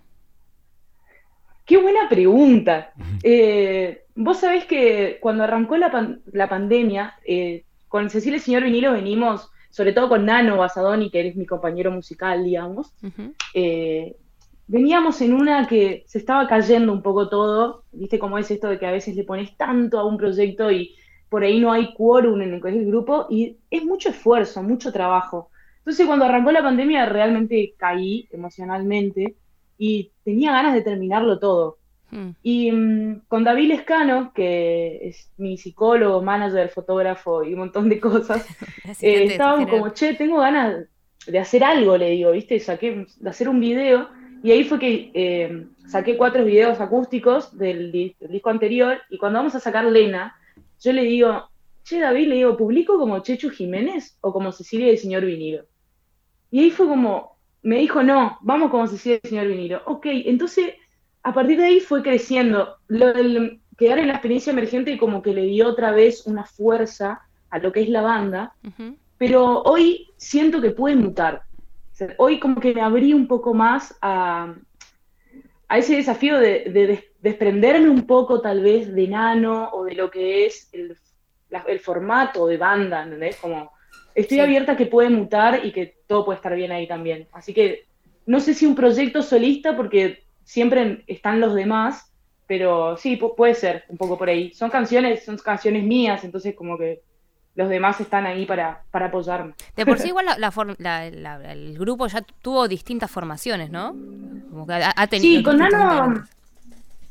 Qué 1.64 1.76
buena 1.78 2.08
pregunta. 2.08 2.92
Eh, 3.22 4.02
Vos 4.18 4.38
sabés 4.38 4.64
que 4.64 5.18
cuando 5.20 5.44
arrancó 5.44 5.76
la, 5.76 5.90
pan- 5.90 6.22
la 6.32 6.48
pandemia, 6.48 7.16
eh, 7.26 7.64
con 7.88 8.08
Cecilia 8.08 8.38
y 8.38 8.40
Señor 8.40 8.62
Vinilo 8.62 8.92
venimos, 8.92 9.50
sobre 9.68 9.92
todo 9.92 10.08
con 10.08 10.24
Nano 10.24 10.56
Basadoni, 10.56 11.10
que 11.10 11.20
eres 11.20 11.36
mi 11.36 11.44
compañero 11.44 11.90
musical, 11.90 12.42
digamos, 12.44 12.94
eh, 13.52 14.16
veníamos 14.66 15.20
en 15.20 15.32
una 15.32 15.66
que 15.66 16.04
se 16.06 16.18
estaba 16.18 16.46
cayendo 16.48 16.92
un 16.92 17.02
poco 17.02 17.28
todo, 17.28 17.84
viste 17.92 18.18
cómo 18.18 18.38
es 18.38 18.50
esto 18.50 18.68
de 18.68 18.78
que 18.78 18.86
a 18.86 18.92
veces 18.92 19.14
le 19.14 19.24
pones 19.24 19.56
tanto 19.56 19.98
a 19.98 20.04
un 20.04 20.16
proyecto 20.16 20.70
y 20.70 20.94
por 21.28 21.44
ahí 21.44 21.60
no 21.60 21.72
hay 21.72 21.92
quórum 21.94 22.40
en 22.42 22.54
el, 22.54 22.86
grupo 22.86 23.26
y 23.30 23.58
es 23.70 23.84
mucho 23.84 24.10
esfuerzo, 24.10 24.62
mucho 24.62 24.92
trabajo. 24.92 25.50
Entonces 25.78 26.06
cuando 26.06 26.24
arrancó 26.24 26.52
la 26.52 26.62
pandemia 26.62 27.06
realmente 27.06 27.74
caí 27.76 28.28
emocionalmente 28.32 29.36
y 29.78 30.12
tenía 30.24 30.52
ganas 30.52 30.74
de 30.74 30.82
terminarlo 30.82 31.38
todo. 31.38 31.78
Mm. 32.10 32.30
Y 32.42 32.72
mm, 32.72 33.22
con 33.28 33.44
David 33.44 33.68
Lescano, 33.68 34.32
que 34.32 35.08
es 35.08 35.30
mi 35.36 35.58
psicólogo, 35.58 36.22
manager, 36.22 36.68
fotógrafo 36.68 37.44
y 37.44 37.52
un 37.52 37.60
montón 37.60 37.88
de 37.88 38.00
cosas, 38.00 38.46
eh, 39.00 39.24
estábamos 39.24 39.68
como, 39.68 39.90
che, 39.90 40.14
tengo 40.14 40.38
ganas 40.38 40.86
de 41.26 41.38
hacer 41.38 41.64
algo, 41.64 41.96
le 41.96 42.10
digo, 42.10 42.30
¿viste? 42.30 42.60
Saqué, 42.60 43.06
de 43.16 43.30
hacer 43.30 43.48
un 43.48 43.60
video, 43.60 44.08
y 44.46 44.52
ahí 44.52 44.64
fue 44.64 44.78
que 44.78 45.10
eh, 45.14 45.66
saqué 45.88 46.16
cuatro 46.16 46.44
videos 46.44 46.80
acústicos 46.80 47.56
del, 47.58 47.90
di- 47.90 48.14
del 48.20 48.30
disco 48.30 48.50
anterior, 48.50 48.98
y 49.10 49.18
cuando 49.18 49.40
vamos 49.40 49.54
a 49.56 49.60
sacar 49.60 49.84
Lena, 49.84 50.36
yo 50.80 50.92
le 50.92 51.02
digo, 51.02 51.48
che, 51.82 51.98
David, 51.98 52.28
le 52.28 52.34
digo, 52.36 52.56
¿publico 52.56 52.96
como 52.98 53.18
Chechu 53.20 53.50
Jiménez 53.50 54.16
o 54.20 54.32
como 54.32 54.52
Cecilia 54.52 54.86
del 54.86 54.98
Señor 54.98 55.24
Vinilo? 55.24 55.64
Y 56.50 56.60
ahí 56.60 56.70
fue 56.70 56.86
como, 56.86 57.36
me 57.62 57.78
dijo, 57.78 58.02
no, 58.02 58.38
vamos 58.42 58.70
como 58.70 58.86
Cecilia 58.86 59.18
del 59.20 59.30
Señor 59.30 59.48
Vinilo. 59.48 59.82
Ok, 59.86 60.06
entonces, 60.06 60.74
a 61.22 61.34
partir 61.34 61.58
de 61.58 61.64
ahí 61.64 61.80
fue 61.80 62.02
creciendo. 62.02 62.76
Lo 62.86 63.12
del 63.12 63.60
quedar 63.76 63.98
en 63.98 64.06
la 64.08 64.14
experiencia 64.14 64.52
emergente 64.52 64.96
como 64.96 65.22
que 65.22 65.34
le 65.34 65.42
dio 65.46 65.66
otra 65.68 65.90
vez 65.90 66.26
una 66.26 66.44
fuerza 66.44 67.20
a 67.50 67.58
lo 67.58 67.72
que 67.72 67.82
es 67.82 67.88
la 67.88 68.02
banda, 68.02 68.54
pero 69.18 69.62
hoy 69.62 70.08
siento 70.16 70.60
que 70.60 70.70
puede 70.70 70.94
mutar. 70.94 71.42
Hoy 72.18 72.38
como 72.40 72.60
que 72.60 72.74
me 72.74 72.80
abrí 72.82 73.14
un 73.14 73.26
poco 73.26 73.54
más 73.54 73.96
a, 74.02 74.54
a 75.68 75.78
ese 75.78 75.96
desafío 75.96 76.38
de, 76.38 76.64
de 76.70 76.86
des- 76.86 77.04
desprenderme 77.20 77.88
un 77.88 78.06
poco 78.06 78.40
tal 78.40 78.62
vez 78.62 78.94
de 78.94 79.08
Nano 79.08 79.70
o 79.72 79.84
de 79.84 79.94
lo 79.94 80.10
que 80.10 80.46
es 80.46 80.68
el, 80.72 80.96
la- 81.48 81.64
el 81.66 81.80
formato 81.80 82.46
de 82.46 82.56
banda, 82.56 83.02
¿entendés? 83.02 83.36
Como 83.36 83.70
estoy 84.14 84.38
Sí. 84.38 84.40
abierta 84.40 84.72
a 84.72 84.76
que 84.76 84.86
puede 84.86 85.10
mutar 85.10 85.64
y 85.64 85.72
que 85.72 85.96
todo 86.06 86.24
puede 86.24 86.36
estar 86.36 86.54
bien 86.54 86.72
ahí 86.72 86.86
también. 86.86 87.28
Así 87.32 87.52
que 87.52 87.86
no 88.26 88.40
sé 88.40 88.54
si 88.54 88.66
un 88.66 88.74
proyecto 88.74 89.22
solista 89.22 89.76
porque 89.76 90.24
siempre 90.44 91.02
están 91.06 91.40
los 91.40 91.54
demás, 91.54 92.12
pero 92.46 92.96
sí, 92.96 93.18
pu- 93.18 93.34
puede 93.36 93.54
ser 93.54 93.84
un 93.88 93.96
poco 93.96 94.16
por 94.16 94.28
ahí. 94.28 94.52
Son 94.54 94.70
canciones, 94.70 95.24
son 95.24 95.36
canciones 95.38 95.82
mías, 95.82 96.22
entonces 96.24 96.54
como 96.54 96.78
que 96.78 97.02
los 97.56 97.68
demás 97.68 98.00
están 98.00 98.26
ahí 98.26 98.46
para, 98.46 98.84
para 98.92 99.06
apoyarme. 99.06 99.54
De 99.76 99.86
por 99.86 99.98
sí 99.98 100.08
igual 100.08 100.26
la, 100.38 101.06
el 101.52 101.78
grupo 101.78 102.06
ya 102.06 102.22
tuvo 102.42 102.68
distintas 102.68 103.10
formaciones, 103.10 103.70
¿no? 103.70 103.98
Como 104.48 104.66
que 104.66 104.74
ha, 104.74 104.92
ha 104.96 105.06
tenido 105.08 105.30
Sí, 105.30 105.42
con 105.42 105.58
Nano, 105.58 106.14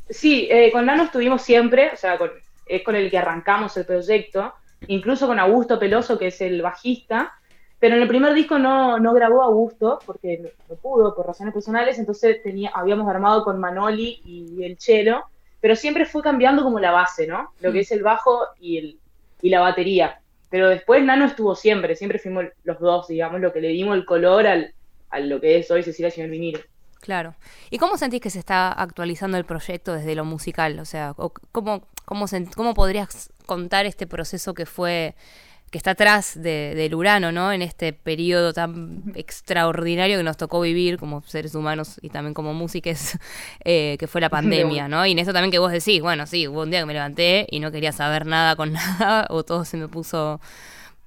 sí, 0.10 0.48
eh, 0.52 0.72
con 0.72 0.86
Nano 0.86 1.04
estuvimos 1.04 1.42
siempre, 1.42 1.92
o 1.94 1.98
sea, 1.98 2.18
con- 2.18 2.32
es 2.66 2.84
con 2.84 2.96
el 2.96 3.10
que 3.12 3.18
arrancamos 3.18 3.76
el 3.78 3.86
proyecto, 3.86 4.54
incluso 4.88 5.28
con 5.28 5.40
Augusto 5.40 5.80
Peloso, 5.80 6.18
que 6.18 6.28
es 6.28 6.42
el 6.42 6.62
bajista, 6.62 7.34
pero 7.80 7.96
en 7.96 8.02
el 8.04 8.08
primer 8.08 8.34
disco 8.34 8.58
no, 8.60 9.00
no 9.00 9.14
grabó 9.14 9.44
Augusto, 9.44 10.04
porque 10.06 10.40
no, 10.40 10.50
no 10.70 10.76
pudo, 10.78 11.16
por 11.16 11.28
razones 11.28 11.54
personales, 11.54 12.00
entonces 12.00 12.42
tenía, 12.44 12.72
habíamos 12.74 13.08
armado 13.10 13.44
con 13.44 13.60
Manoli 13.60 14.22
y 14.24 14.64
el 14.64 14.78
cello, 14.80 15.24
pero 15.60 15.76
siempre 15.76 16.06
fue 16.06 16.22
cambiando 16.24 16.64
como 16.64 16.80
la 16.80 16.92
base, 16.92 17.28
¿no? 17.28 17.54
Lo 17.60 17.72
que 17.72 17.80
Mm. 17.80 17.82
es 17.82 17.92
el 17.92 18.04
bajo 18.04 18.48
y, 18.60 18.78
el, 18.78 19.02
y 19.42 19.50
la 19.50 19.62
batería. 19.62 20.22
Pero 20.56 20.70
después 20.70 21.04
Nano 21.04 21.26
estuvo 21.26 21.54
siempre, 21.54 21.98
siempre 21.98 22.18
fuimos 22.18 22.46
los 22.64 22.80
dos, 22.80 23.10
digamos, 23.10 23.42
lo 23.42 23.52
que 23.52 23.60
le 23.60 23.68
dimos 23.68 23.94
el 23.98 24.06
color 24.06 24.48
al, 24.48 24.74
a 25.10 25.20
lo 25.20 25.42
que 25.42 25.58
es 25.58 25.70
hoy 25.70 25.84
Cecilia 25.84 26.10
Vinilo. 26.28 26.62
Claro. 27.02 27.36
¿Y 27.70 27.78
cómo 27.78 27.98
sentís 27.98 28.22
que 28.22 28.30
se 28.30 28.40
está 28.40 28.72
actualizando 28.72 29.36
el 29.36 29.44
proyecto 29.44 29.92
desde 29.92 30.16
lo 30.16 30.24
musical? 30.24 30.80
O 30.80 30.86
sea, 30.86 31.14
¿cómo, 31.52 31.86
cómo, 32.06 32.26
cómo 32.56 32.74
podrías 32.74 33.34
contar 33.46 33.86
este 33.86 34.08
proceso 34.08 34.54
que 34.54 34.66
fue, 34.66 35.16
que 35.76 35.78
está 35.78 35.92
atrás 35.92 36.42
de- 36.42 36.74
del 36.74 36.96
Urano, 36.96 37.34
¿no? 37.34 37.52
En 37.52 37.62
este 37.62 37.92
periodo 37.92 38.54
tan 38.54 39.12
extraordinario 39.14 40.16
que 40.18 40.24
nos 40.24 40.38
tocó 40.38 40.62
vivir 40.62 40.98
como 40.98 41.22
seres 41.24 41.54
humanos 41.54 42.00
y 42.02 42.10
también 42.12 42.34
como 42.34 42.54
músicos, 42.54 43.18
eh, 43.66 43.98
que 44.00 44.08
fue 44.08 44.22
la 44.22 44.30
pandemia, 44.30 44.88
¿no? 44.88 45.06
Y 45.06 45.12
en 45.12 45.20
eso 45.20 45.34
también 45.34 45.52
que 45.52 45.60
vos 45.60 45.74
decís, 45.74 46.02
bueno, 46.02 46.28
sí, 46.28 46.48
hubo 46.48 46.62
un 46.62 46.72
día 46.72 46.80
que 46.80 46.86
me 46.86 46.94
levanté 46.94 47.46
y 47.52 47.60
no 47.60 47.72
quería 47.74 47.92
saber 47.92 48.26
nada 48.26 48.56
con 48.56 48.72
nada, 49.00 49.28
o 49.30 49.44
todo 49.44 49.66
se 49.66 49.76
me 49.76 49.90
puso 49.90 50.40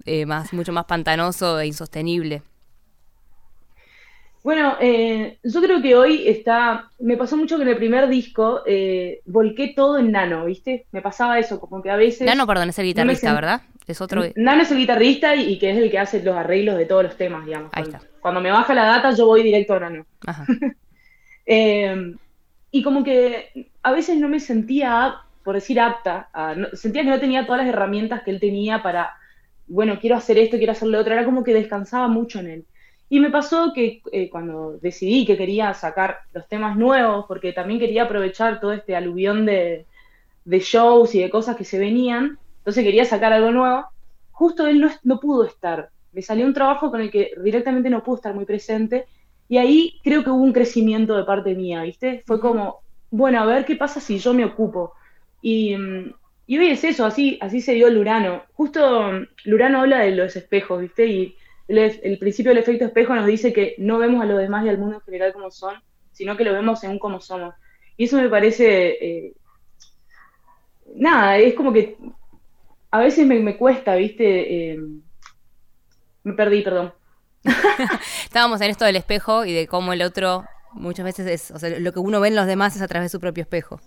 eh, 0.06 0.26
más, 0.26 0.52
mucho 0.52 0.72
más 0.72 0.86
pantanoso 0.86 1.60
e 1.60 1.66
insostenible. 1.68 2.42
Bueno, 4.42 4.76
eh, 4.80 5.38
yo 5.42 5.60
creo 5.60 5.82
que 5.82 5.96
hoy 5.96 6.26
está. 6.28 6.90
Me 6.98 7.16
pasó 7.16 7.36
mucho 7.36 7.56
que 7.56 7.62
en 7.62 7.68
el 7.68 7.76
primer 7.76 8.08
disco 8.08 8.62
eh, 8.66 9.20
volqué 9.26 9.72
todo 9.74 9.98
en 9.98 10.12
Nano, 10.12 10.44
¿viste? 10.46 10.86
Me 10.92 11.02
pasaba 11.02 11.38
eso, 11.38 11.60
como 11.60 11.82
que 11.82 11.90
a 11.90 11.96
veces. 11.96 12.26
Nano, 12.26 12.46
perdón, 12.46 12.70
es 12.70 12.78
el 12.78 12.86
guitarrista, 12.86 13.30
sent- 13.30 13.34
¿verdad? 13.34 13.62
Es 13.88 14.00
otro... 14.00 14.22
Nano 14.36 14.62
es 14.62 14.70
el 14.70 14.78
guitarrista 14.78 15.34
y, 15.34 15.54
y 15.54 15.58
que 15.58 15.70
es 15.70 15.78
el 15.78 15.90
que 15.90 15.98
hace 15.98 16.22
los 16.22 16.36
arreglos 16.36 16.76
de 16.78 16.84
todos 16.86 17.02
los 17.02 17.16
temas, 17.16 17.44
digamos. 17.44 17.70
Ahí 17.72 17.82
Cuando, 17.84 17.98
está. 18.04 18.20
cuando 18.20 18.40
me 18.40 18.50
baja 18.52 18.74
la 18.74 18.84
data, 18.84 19.10
yo 19.16 19.26
voy 19.26 19.42
directo 19.42 19.74
a 19.74 19.80
Nano. 19.80 20.06
Ajá. 20.26 20.44
Eh, 21.50 22.14
y 22.70 22.82
como 22.82 23.02
que 23.02 23.70
a 23.82 23.92
veces 23.92 24.18
no 24.18 24.28
me 24.28 24.38
sentía, 24.40 25.14
por 25.42 25.54
decir 25.54 25.80
apta, 25.80 26.28
a- 26.32 26.54
no- 26.54 26.68
sentía 26.74 27.02
que 27.04 27.08
no 27.08 27.18
tenía 27.20 27.46
todas 27.46 27.62
las 27.64 27.72
herramientas 27.74 28.22
que 28.22 28.30
él 28.30 28.38
tenía 28.40 28.82
para, 28.82 29.14
bueno, 29.66 29.98
quiero 30.00 30.16
hacer 30.16 30.36
esto, 30.38 30.58
quiero 30.58 30.72
hacer 30.72 30.88
lo 30.88 30.98
otro, 31.00 31.14
era 31.14 31.24
como 31.24 31.42
que 31.44 31.54
descansaba 31.54 32.06
mucho 32.08 32.40
en 32.40 32.48
él. 32.48 32.64
Y 33.08 33.20
me 33.20 33.30
pasó 33.30 33.72
que 33.74 34.02
eh, 34.12 34.28
cuando 34.28 34.76
decidí 34.82 35.24
que 35.24 35.38
quería 35.38 35.72
sacar 35.72 36.18
los 36.34 36.46
temas 36.46 36.76
nuevos, 36.76 37.24
porque 37.26 37.54
también 37.54 37.80
quería 37.80 38.02
aprovechar 38.02 38.60
todo 38.60 38.74
este 38.74 38.94
aluvión 38.94 39.46
de, 39.46 39.86
de 40.44 40.60
shows 40.60 41.14
y 41.14 41.20
de 41.22 41.30
cosas 41.30 41.56
que 41.56 41.64
se 41.64 41.78
venían, 41.78 42.38
entonces 42.68 42.84
quería 42.84 43.06
sacar 43.06 43.32
algo 43.32 43.50
nuevo, 43.50 43.86
justo 44.30 44.66
él 44.66 44.78
no, 44.78 44.90
no 45.02 45.18
pudo 45.18 45.46
estar. 45.46 45.88
Me 46.12 46.20
salió 46.20 46.44
un 46.44 46.52
trabajo 46.52 46.90
con 46.90 47.00
el 47.00 47.10
que 47.10 47.32
directamente 47.42 47.88
no 47.88 48.02
pudo 48.02 48.16
estar 48.16 48.34
muy 48.34 48.44
presente 48.44 49.06
y 49.48 49.56
ahí 49.56 49.98
creo 50.04 50.22
que 50.22 50.28
hubo 50.28 50.42
un 50.42 50.52
crecimiento 50.52 51.16
de 51.16 51.24
parte 51.24 51.54
mía, 51.54 51.82
¿viste? 51.84 52.22
Fue 52.26 52.38
como, 52.38 52.80
bueno, 53.10 53.40
a 53.40 53.46
ver 53.46 53.64
qué 53.64 53.74
pasa 53.74 54.00
si 54.00 54.18
yo 54.18 54.34
me 54.34 54.44
ocupo. 54.44 54.92
Y, 55.40 55.74
y 56.46 56.58
hoy 56.58 56.68
es 56.68 56.84
eso, 56.84 57.06
así, 57.06 57.38
así 57.40 57.62
se 57.62 57.72
dio 57.72 57.88
el 57.88 57.96
Urano. 57.96 58.42
Justo 58.52 59.12
mm, 59.12 59.28
Lurano 59.46 59.80
habla 59.80 60.00
de 60.00 60.10
los 60.10 60.36
espejos, 60.36 60.82
¿viste? 60.82 61.06
Y 61.06 61.36
el, 61.68 61.78
el 61.78 62.18
principio 62.18 62.50
del 62.50 62.58
efecto 62.58 62.84
espejo 62.84 63.14
nos 63.14 63.24
dice 63.24 63.54
que 63.54 63.76
no 63.78 63.96
vemos 63.96 64.22
a 64.22 64.26
los 64.26 64.36
demás 64.36 64.66
y 64.66 64.68
al 64.68 64.76
mundo 64.76 64.96
en 64.96 65.02
general 65.02 65.32
como 65.32 65.50
son, 65.50 65.76
sino 66.12 66.36
que 66.36 66.44
lo 66.44 66.52
vemos 66.52 66.80
según 66.80 66.98
como 66.98 67.18
somos. 67.18 67.54
Y 67.96 68.04
eso 68.04 68.18
me 68.18 68.28
parece, 68.28 68.88
eh, 68.90 69.32
nada, 70.94 71.38
es 71.38 71.54
como 71.54 71.72
que 71.72 71.96
a 72.90 73.00
veces 73.00 73.26
me, 73.26 73.38
me 73.40 73.56
cuesta, 73.56 73.94
¿viste? 73.96 74.72
Eh, 74.72 74.78
me 76.24 76.32
perdí, 76.34 76.62
perdón. 76.62 76.92
Estábamos 78.24 78.60
en 78.60 78.70
esto 78.70 78.84
del 78.84 78.96
espejo 78.96 79.44
y 79.44 79.52
de 79.52 79.66
cómo 79.66 79.92
el 79.92 80.02
otro 80.02 80.44
muchas 80.72 81.04
veces 81.04 81.26
es, 81.26 81.50
o 81.50 81.58
sea, 81.58 81.78
lo 81.78 81.92
que 81.92 81.98
uno 81.98 82.20
ve 82.20 82.28
en 82.28 82.36
los 82.36 82.46
demás 82.46 82.76
es 82.76 82.82
a 82.82 82.88
través 82.88 83.06
de 83.06 83.16
su 83.16 83.20
propio 83.20 83.42
espejo. 83.42 83.80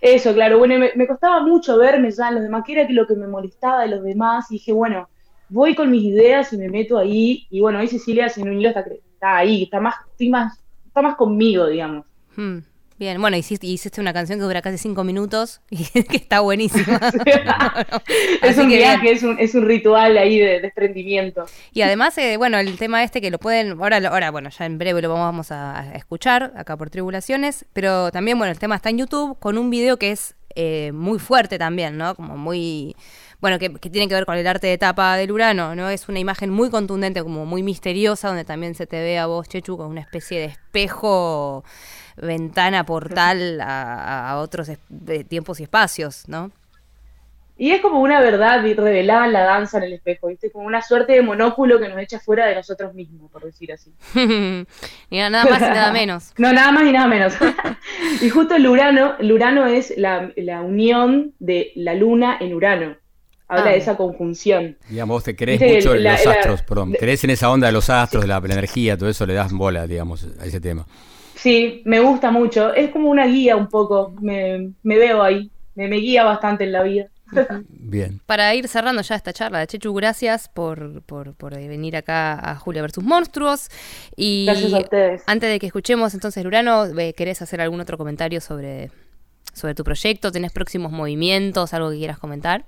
Eso, 0.00 0.32
claro, 0.32 0.58
bueno, 0.58 0.78
me, 0.78 0.92
me 0.94 1.06
costaba 1.06 1.42
mucho 1.42 1.76
verme 1.76 2.10
ya 2.10 2.28
en 2.28 2.36
los 2.36 2.42
demás, 2.42 2.64
que 2.64 2.72
era 2.72 2.86
que 2.86 2.94
lo 2.94 3.06
que 3.06 3.14
me 3.14 3.26
molestaba 3.26 3.82
de 3.82 3.88
los 3.88 4.02
demás, 4.02 4.50
y 4.50 4.54
dije, 4.54 4.72
bueno, 4.72 5.08
voy 5.50 5.74
con 5.74 5.90
mis 5.90 6.02
ideas 6.02 6.52
y 6.52 6.58
me 6.58 6.70
meto 6.70 6.96
ahí, 6.96 7.46
y 7.50 7.60
bueno, 7.60 7.80
hoy 7.80 7.88
Cecilia 7.88 8.28
sin 8.28 8.48
un 8.48 8.58
hilo 8.58 8.70
está, 8.70 8.80
está 8.80 9.36
ahí, 9.36 9.64
está 9.64 9.78
más, 9.78 9.96
estoy 10.10 10.30
más, 10.30 10.58
está 10.86 11.02
más 11.02 11.16
conmigo, 11.16 11.66
digamos. 11.66 12.06
Hmm, 12.34 12.60
Bien, 13.00 13.18
bueno, 13.18 13.38
hiciste, 13.38 13.66
hiciste 13.66 13.98
una 13.98 14.12
canción 14.12 14.38
que 14.38 14.44
dura 14.44 14.60
casi 14.60 14.76
cinco 14.76 15.04
minutos 15.04 15.62
y 15.70 15.84
que 15.84 16.18
está 16.18 16.40
buenísima. 16.40 17.00
es 18.42 18.50
Así 18.50 18.60
un 18.60 18.68
que 18.68 18.76
viaje, 18.76 19.12
es 19.12 19.22
un, 19.22 19.38
es 19.38 19.54
un 19.54 19.64
ritual 19.64 20.18
ahí 20.18 20.38
de 20.38 20.60
desprendimiento. 20.60 21.46
Y 21.72 21.80
además, 21.80 22.18
eh, 22.18 22.36
bueno, 22.36 22.58
el 22.58 22.76
tema 22.76 23.02
este 23.02 23.22
que 23.22 23.30
lo 23.30 23.38
pueden, 23.38 23.80
ahora, 23.80 24.06
ahora, 24.06 24.30
bueno, 24.30 24.50
ya 24.50 24.66
en 24.66 24.76
breve 24.76 25.00
lo 25.00 25.08
vamos 25.08 25.50
a, 25.50 25.80
a 25.80 25.94
escuchar 25.94 26.52
acá 26.54 26.76
por 26.76 26.90
Tribulaciones, 26.90 27.64
pero 27.72 28.10
también, 28.10 28.36
bueno, 28.36 28.52
el 28.52 28.58
tema 28.58 28.76
está 28.76 28.90
en 28.90 28.98
YouTube 28.98 29.38
con 29.38 29.56
un 29.56 29.70
video 29.70 29.96
que 29.96 30.10
es 30.10 30.34
eh, 30.54 30.92
muy 30.92 31.18
fuerte 31.18 31.58
también, 31.58 31.96
¿no? 31.96 32.14
Como 32.14 32.36
muy, 32.36 32.94
bueno, 33.40 33.58
que, 33.58 33.72
que 33.72 33.88
tiene 33.88 34.08
que 34.08 34.14
ver 34.14 34.26
con 34.26 34.36
el 34.36 34.46
arte 34.46 34.66
de 34.66 34.76
tapa 34.76 35.16
del 35.16 35.32
Urano, 35.32 35.74
¿no? 35.74 35.88
Es 35.88 36.10
una 36.10 36.18
imagen 36.18 36.50
muy 36.50 36.68
contundente, 36.68 37.22
como 37.22 37.46
muy 37.46 37.62
misteriosa, 37.62 38.28
donde 38.28 38.44
también 38.44 38.74
se 38.74 38.86
te 38.86 39.00
ve 39.00 39.18
a 39.18 39.24
vos, 39.24 39.48
Chechu, 39.48 39.78
con 39.78 39.86
una 39.86 40.02
especie 40.02 40.38
de 40.40 40.44
espejo, 40.46 41.64
ventana, 42.22 42.84
portal 42.86 43.60
a, 43.60 44.30
a 44.30 44.38
otros 44.38 44.68
es- 44.68 44.78
de 44.88 45.24
tiempos 45.24 45.60
y 45.60 45.64
espacios, 45.64 46.28
¿no? 46.28 46.50
Y 47.58 47.72
es 47.72 47.82
como 47.82 48.00
una 48.00 48.20
verdad 48.22 48.62
revelada 48.62 49.26
en 49.26 49.34
la 49.34 49.40
danza 49.42 49.76
en 49.76 49.84
el 49.84 49.92
espejo, 49.92 50.28
¿viste? 50.28 50.50
Como 50.50 50.64
una 50.66 50.80
suerte 50.80 51.12
de 51.12 51.20
monóculo 51.20 51.78
que 51.78 51.90
nos 51.90 51.98
echa 51.98 52.18
fuera 52.18 52.46
de 52.46 52.54
nosotros 52.54 52.94
mismos, 52.94 53.30
por 53.30 53.44
decir 53.44 53.70
así. 53.70 53.92
Ni 55.10 55.18
nada 55.18 55.44
más 55.44 55.58
y 55.60 55.64
nada 55.64 55.92
menos. 55.92 56.32
No, 56.38 56.54
nada 56.54 56.72
más 56.72 56.84
y 56.84 56.92
nada 56.92 57.06
menos. 57.06 57.34
y 58.22 58.30
justo 58.30 58.54
el 58.56 58.66
Urano, 58.66 59.14
el 59.18 59.30
Urano 59.30 59.66
es 59.66 59.92
la, 59.98 60.32
la 60.36 60.62
unión 60.62 61.34
de 61.38 61.72
la 61.76 61.92
Luna 61.92 62.38
en 62.40 62.54
Urano. 62.54 62.96
Habla 63.46 63.64
Ah, 63.66 63.72
de 63.72 63.76
esa 63.78 63.96
conjunción. 63.96 64.78
Digamos, 64.88 65.16
vos 65.16 65.24
te 65.24 65.36
crees 65.36 65.60
mucho 65.60 65.94
en 65.94 66.04
la- 66.04 66.12
los 66.12 66.24
la- 66.24 66.32
astros, 66.32 66.62
perdón. 66.62 66.92
de- 66.92 66.98
Crees 66.98 67.24
en 67.24 67.30
esa 67.30 67.50
onda 67.50 67.66
de 67.66 67.72
los 67.74 67.90
astros, 67.90 68.22
de 68.22 68.28
la, 68.28 68.40
la 68.40 68.54
energía, 68.54 68.96
todo 68.96 69.10
eso 69.10 69.26
le 69.26 69.34
das 69.34 69.52
bola, 69.52 69.86
digamos, 69.86 70.26
a 70.40 70.46
ese 70.46 70.60
tema. 70.62 70.86
Sí, 71.40 71.82
me 71.84 72.00
gusta 72.00 72.30
mucho. 72.30 72.74
Es 72.74 72.90
como 72.90 73.08
una 73.10 73.26
guía 73.26 73.56
un 73.56 73.68
poco. 73.68 74.14
Me, 74.20 74.72
me 74.82 74.98
veo 74.98 75.22
ahí. 75.22 75.50
Me, 75.74 75.88
me 75.88 75.96
guía 75.96 76.24
bastante 76.24 76.64
en 76.64 76.72
la 76.72 76.82
vida. 76.82 77.08
Bien. 77.68 78.20
Para 78.26 78.54
ir 78.56 78.66
cerrando 78.68 79.02
ya 79.02 79.14
esta 79.14 79.32
charla, 79.32 79.64
Chechu, 79.66 79.94
gracias 79.94 80.48
por, 80.48 81.02
por, 81.02 81.34
por 81.34 81.54
venir 81.54 81.96
acá 81.96 82.38
a 82.50 82.56
Julia 82.56 82.82
versus 82.82 83.04
Monstruos. 83.04 83.68
Y 84.16 84.46
Gracias 84.46 84.72
a 84.72 84.78
ustedes. 84.80 85.22
antes 85.26 85.48
de 85.50 85.58
que 85.60 85.66
escuchemos 85.66 86.12
entonces 86.14 86.44
Urano, 86.44 86.86
eh, 86.86 87.14
¿querés 87.14 87.40
hacer 87.40 87.60
algún 87.60 87.80
otro 87.80 87.96
comentario 87.96 88.40
sobre, 88.40 88.90
sobre 89.54 89.74
tu 89.74 89.84
proyecto? 89.84 90.32
¿Tenés 90.32 90.52
próximos 90.52 90.90
movimientos? 90.92 91.72
¿Algo 91.72 91.90
que 91.90 91.98
quieras 91.98 92.18
comentar? 92.18 92.64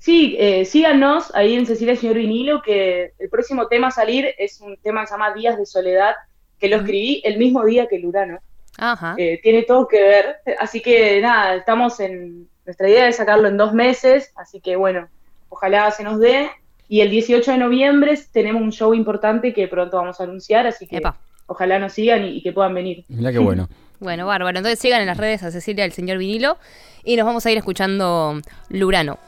Sí, 0.00 0.34
eh, 0.40 0.64
síganos 0.64 1.32
ahí 1.34 1.54
en 1.54 1.64
Cecilia 1.64 1.94
Señor 1.94 2.16
Vinilo, 2.16 2.60
que 2.62 3.12
el 3.20 3.28
próximo 3.30 3.68
tema 3.68 3.86
a 3.86 3.90
salir 3.92 4.26
es 4.36 4.60
un 4.60 4.76
tema 4.78 5.02
que 5.02 5.06
se 5.06 5.14
llama 5.14 5.32
Días 5.34 5.56
de 5.56 5.64
Soledad, 5.64 6.14
que 6.62 6.68
lo 6.68 6.76
escribí 6.76 7.20
el 7.24 7.38
mismo 7.38 7.64
día 7.64 7.88
que 7.88 7.96
el 7.96 8.06
Urano. 8.06 8.38
Ajá. 8.78 9.16
Eh, 9.18 9.40
tiene 9.42 9.64
todo 9.64 9.88
que 9.88 10.00
ver. 10.00 10.36
Así 10.60 10.80
que 10.80 11.20
nada, 11.20 11.56
estamos 11.56 11.98
en. 11.98 12.48
Nuestra 12.64 12.88
idea 12.88 13.08
es 13.08 13.16
sacarlo 13.16 13.48
en 13.48 13.56
dos 13.56 13.74
meses, 13.74 14.32
así 14.36 14.60
que 14.60 14.76
bueno, 14.76 15.08
ojalá 15.48 15.90
se 15.90 16.04
nos 16.04 16.20
dé. 16.20 16.48
Y 16.88 17.00
el 17.00 17.10
18 17.10 17.50
de 17.50 17.58
noviembre 17.58 18.16
tenemos 18.30 18.62
un 18.62 18.70
show 18.70 18.94
importante 18.94 19.52
que 19.52 19.66
pronto 19.66 19.96
vamos 19.96 20.20
a 20.20 20.22
anunciar, 20.22 20.68
así 20.68 20.86
que 20.86 20.98
Epa. 20.98 21.16
ojalá 21.46 21.80
nos 21.80 21.94
sigan 21.94 22.24
y, 22.24 22.36
y 22.36 22.42
que 22.42 22.52
puedan 22.52 22.74
venir. 22.74 23.04
Mirá 23.08 23.32
qué 23.32 23.38
bueno. 23.38 23.68
Bueno, 24.02 24.26
bárbaro. 24.26 24.58
Entonces 24.58 24.80
sigan 24.80 25.00
en 25.00 25.06
las 25.06 25.16
redes 25.16 25.44
a 25.44 25.52
Cecilia 25.52 25.84
el 25.84 25.92
señor 25.92 26.18
vinilo 26.18 26.58
y 27.04 27.14
nos 27.14 27.24
vamos 27.24 27.46
a 27.46 27.52
ir 27.52 27.58
escuchando 27.58 28.40
Lurano. 28.68 29.20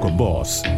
Con 0.00 0.16
Voz. 0.16 0.69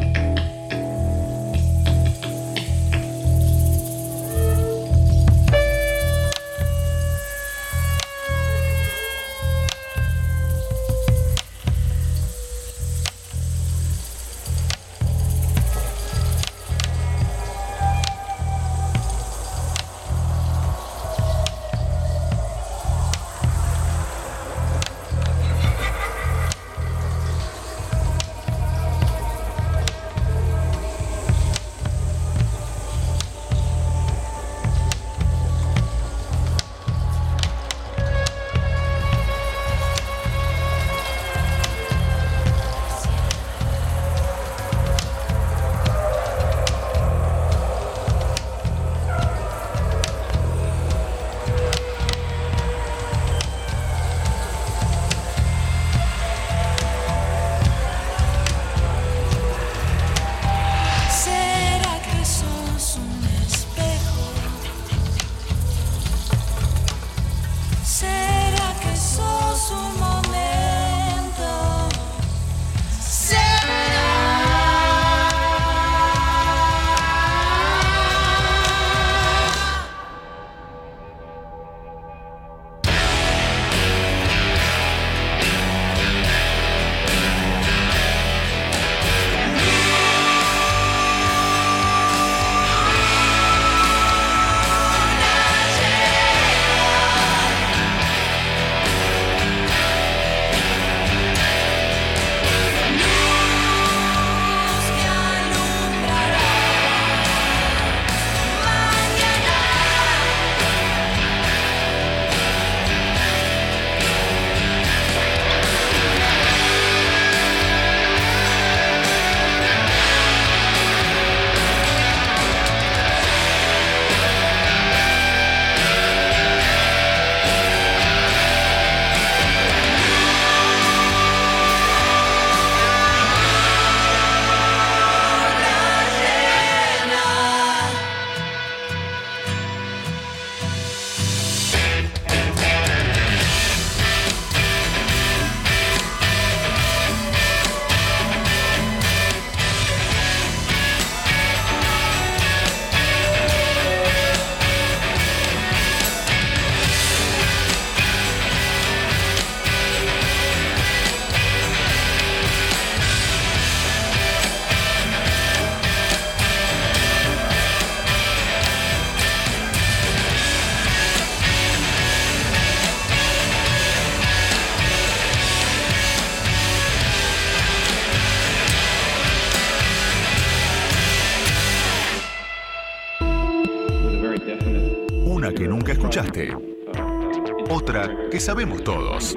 Sabemos 188.43 188.83
todos. 188.83 189.37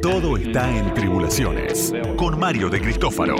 Todo 0.00 0.38
está 0.38 0.74
en 0.74 0.94
Tribulaciones. 0.94 1.92
Con 2.16 2.38
Mario 2.38 2.70
de 2.70 2.80
Cristófaro. 2.80 3.36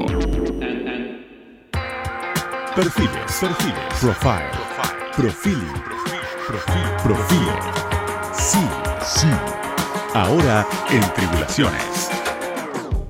Perfiles, 2.76 3.38
perfiles, 3.40 3.94
profile, 3.98 4.50
profiling, 5.16 5.72
profil, 6.46 6.82
profil. 7.02 7.48
Sí, 8.34 8.58
sí. 9.02 9.28
Ahora 10.12 10.66
en 10.90 11.00
Tribulaciones. 11.14 12.10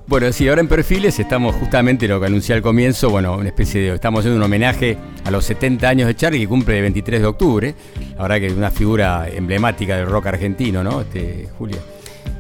Bueno, 0.07 0.31
sí, 0.33 0.47
ahora 0.47 0.61
en 0.61 0.69
perfiles 0.69 1.19
estamos 1.19 1.57
justamente 1.57 2.07
lo 2.07 2.21
que 2.21 2.27
anuncié 2.27 2.55
al 2.55 2.63
comienzo, 2.63 3.11
bueno, 3.11 3.37
una 3.37 3.49
especie 3.49 3.81
de, 3.81 3.95
estamos 3.95 4.21
haciendo 4.21 4.37
un 4.37 4.45
homenaje 4.45 4.97
a 5.25 5.31
los 5.31 5.45
70 5.47 5.89
años 5.89 6.07
de 6.07 6.15
Charlie 6.15 6.41
que 6.41 6.47
cumple 6.47 6.77
el 6.77 6.83
23 6.83 7.21
de 7.23 7.27
octubre, 7.27 7.75
que 8.41 8.49
una 8.53 8.71
figura 8.71 9.29
emblemática 9.29 9.97
del 9.97 10.07
rock 10.07 10.27
argentino, 10.27 10.83
¿no? 10.83 11.01
Este, 11.03 11.49
Julia. 11.59 11.79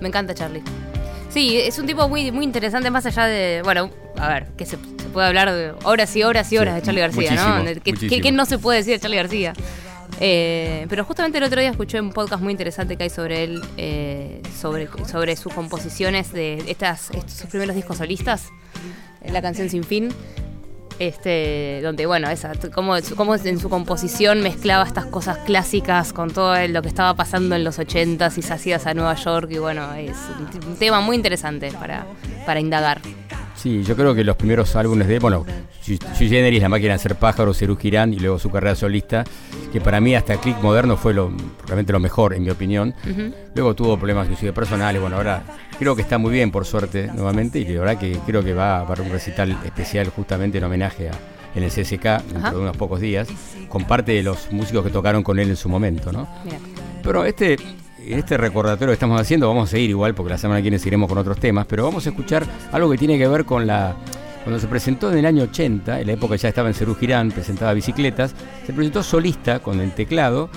Me 0.00 0.08
encanta 0.08 0.34
Charlie. 0.34 0.62
Sí, 1.30 1.56
es 1.56 1.78
un 1.78 1.86
tipo 1.86 2.08
muy, 2.08 2.30
muy 2.32 2.44
interesante, 2.44 2.90
más 2.90 3.06
allá 3.06 3.26
de. 3.26 3.60
Bueno, 3.64 3.90
a 4.16 4.28
ver, 4.28 4.46
que 4.56 4.64
se, 4.66 4.72
se 4.76 5.08
puede 5.12 5.26
hablar 5.26 5.52
de 5.52 5.72
horas 5.84 6.14
y 6.16 6.22
horas 6.22 6.52
y 6.52 6.58
horas 6.58 6.74
Sí, 6.74 6.80
de 6.80 6.86
Charlie 6.86 7.00
García, 7.00 7.30
muchísimo, 7.32 7.56
¿no? 7.58 7.64
¿Qué, 7.64 7.80
qué- 7.80 7.92
muchísimo. 7.92 8.22
qué 8.22 8.32
no 8.32 8.46
se 8.46 8.58
puede 8.58 8.78
decir 8.78 8.94
de 8.94 9.00
Charlie 9.00 9.16
García? 9.16 9.52
Eh, 10.20 10.86
pero 10.88 11.04
justamente 11.04 11.38
el 11.38 11.44
otro 11.44 11.60
día 11.60 11.70
escuché 11.70 12.00
un 12.00 12.12
podcast 12.12 12.40
muy 12.40 12.52
interesante 12.52 12.96
que 12.96 13.02
hay 13.04 13.10
sobre 13.10 13.42
él, 13.44 13.62
eh, 13.76 14.40
sobre, 14.60 14.88
sobre 15.10 15.34
sus 15.36 15.52
composiciones 15.52 16.32
de 16.32 16.62
estas, 16.68 17.10
estos 17.10 17.32
sus 17.32 17.50
primeros 17.50 17.74
discos 17.74 17.96
solistas, 17.98 18.50
eh, 19.22 19.32
la 19.32 19.42
canción 19.42 19.68
Sin 19.68 19.82
Fin. 19.82 20.10
Este, 20.98 21.80
donde 21.82 22.06
bueno, 22.06 22.30
esa, 22.30 22.52
cómo 22.72 22.96
en 22.96 23.58
su 23.58 23.68
composición 23.68 24.42
mezclaba 24.42 24.84
estas 24.84 25.06
cosas 25.06 25.38
clásicas 25.38 26.12
con 26.12 26.30
todo 26.30 26.54
lo 26.68 26.82
que 26.82 26.88
estaba 26.88 27.14
pasando 27.14 27.56
en 27.56 27.64
los 27.64 27.78
80s 27.80 28.38
y 28.38 28.42
sacidas 28.42 28.86
a 28.86 28.94
Nueva 28.94 29.14
York 29.14 29.48
y 29.50 29.58
bueno, 29.58 29.92
es 29.94 30.16
un 30.66 30.76
tema 30.76 31.00
muy 31.00 31.16
interesante 31.16 31.72
para, 31.72 32.06
para 32.46 32.60
indagar. 32.60 33.00
Sí, 33.54 33.82
yo 33.82 33.96
creo 33.96 34.14
que 34.14 34.24
los 34.24 34.36
primeros 34.36 34.74
álbumes 34.76 35.08
de, 35.08 35.18
bueno, 35.18 35.44
Sui 35.80 36.28
Generis, 36.28 36.60
La 36.62 36.68
máquina 36.68 36.90
de 36.90 36.94
hacer 36.96 37.16
pájaros, 37.16 37.58
Cerú 37.58 37.76
Girán 37.76 38.12
y 38.12 38.18
luego 38.18 38.38
su 38.38 38.50
carrera 38.50 38.74
solista, 38.74 39.24
que 39.72 39.80
para 39.80 40.00
mí 40.00 40.14
hasta 40.14 40.36
Click 40.36 40.60
Moderno 40.60 40.96
fue 40.96 41.14
lo, 41.14 41.32
realmente 41.66 41.92
lo 41.92 42.00
mejor, 42.00 42.34
en 42.34 42.42
mi 42.42 42.50
opinión. 42.50 42.94
Luego 43.54 43.74
tuvo 43.74 43.96
problemas 43.96 44.26
inclusive 44.26 44.52
personales, 44.52 45.00
bueno, 45.00 45.16
ahora 45.16 45.42
creo 45.78 45.94
que 45.94 46.02
está 46.02 46.18
muy 46.18 46.32
bien, 46.32 46.50
por 46.50 46.64
suerte, 46.64 47.08
nuevamente, 47.14 47.58
y 47.58 47.64
la 47.66 47.80
verdad 47.80 47.98
que 47.98 48.18
creo 48.26 48.42
que 48.42 48.54
va 48.54 48.78
a 48.78 48.80
haber 48.80 49.02
un 49.02 49.10
recital 49.10 49.56
especial 49.64 50.08
justamente 50.08 50.58
en 50.58 50.64
homenaje 50.64 51.08
a, 51.08 51.12
en 51.54 51.62
el 51.62 51.70
CSK 51.70 52.22
dentro 52.32 52.50
de 52.50 52.58
unos 52.58 52.76
pocos 52.76 53.00
días, 53.00 53.28
con 53.68 53.84
parte 53.84 54.12
de 54.12 54.22
los 54.22 54.50
músicos 54.52 54.84
que 54.84 54.90
tocaron 54.90 55.22
con 55.22 55.38
él 55.38 55.48
en 55.50 55.56
su 55.56 55.68
momento, 55.68 56.12
¿no? 56.12 56.28
Mira. 56.44 56.58
Pero 57.02 57.24
este, 57.24 57.56
este 58.08 58.36
recordatorio 58.36 58.90
que 58.90 58.94
estamos 58.94 59.20
haciendo, 59.20 59.48
vamos 59.48 59.68
a 59.68 59.72
seguir 59.72 59.90
igual 59.90 60.14
porque 60.14 60.30
la 60.30 60.38
semana 60.38 60.58
que 60.58 60.64
viene 60.64 60.78
seguiremos 60.78 61.08
con 61.08 61.18
otros 61.18 61.38
temas, 61.38 61.66
pero 61.66 61.84
vamos 61.84 62.06
a 62.06 62.10
escuchar 62.10 62.46
algo 62.72 62.90
que 62.90 62.98
tiene 62.98 63.18
que 63.18 63.28
ver 63.28 63.44
con 63.44 63.66
la... 63.66 63.96
Cuando 64.42 64.60
se 64.60 64.66
presentó 64.66 65.10
en 65.10 65.18
el 65.18 65.26
año 65.26 65.44
80, 65.44 66.00
en 66.00 66.06
la 66.06 66.12
época 66.12 66.36
ya 66.36 66.50
estaba 66.50 66.68
en 66.68 66.74
Cerú 66.74 66.94
Girán, 66.94 67.30
presentaba 67.30 67.72
bicicletas, 67.72 68.34
se 68.66 68.72
presentó 68.74 69.02
solista 69.02 69.60
con 69.60 69.80
el 69.80 69.92
teclado 69.92 70.50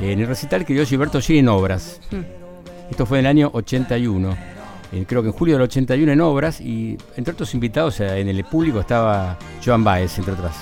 en 0.00 0.20
el 0.20 0.26
recital 0.28 0.64
que 0.64 0.72
dio 0.72 0.86
Gilberto 0.86 1.20
Gil 1.20 1.38
en 1.38 1.48
Obras. 1.48 2.00
Esto 2.90 3.06
fue 3.06 3.18
en 3.18 3.26
el 3.26 3.30
año 3.30 3.50
81. 3.52 4.36
eh, 4.92 5.04
creo 5.08 5.22
que 5.22 5.28
en 5.28 5.34
julio 5.34 5.54
del 5.56 5.62
81 5.62 6.12
en 6.12 6.20
Obras 6.20 6.60
y 6.60 6.96
entre 7.16 7.32
otros 7.34 7.54
invitados 7.54 7.98
eh, 7.98 8.20
en 8.20 8.28
el 8.28 8.44
público 8.44 8.78
estaba 8.78 9.36
Joan 9.64 9.82
Baez, 9.82 10.16
entre 10.18 10.34
otras. 10.34 10.54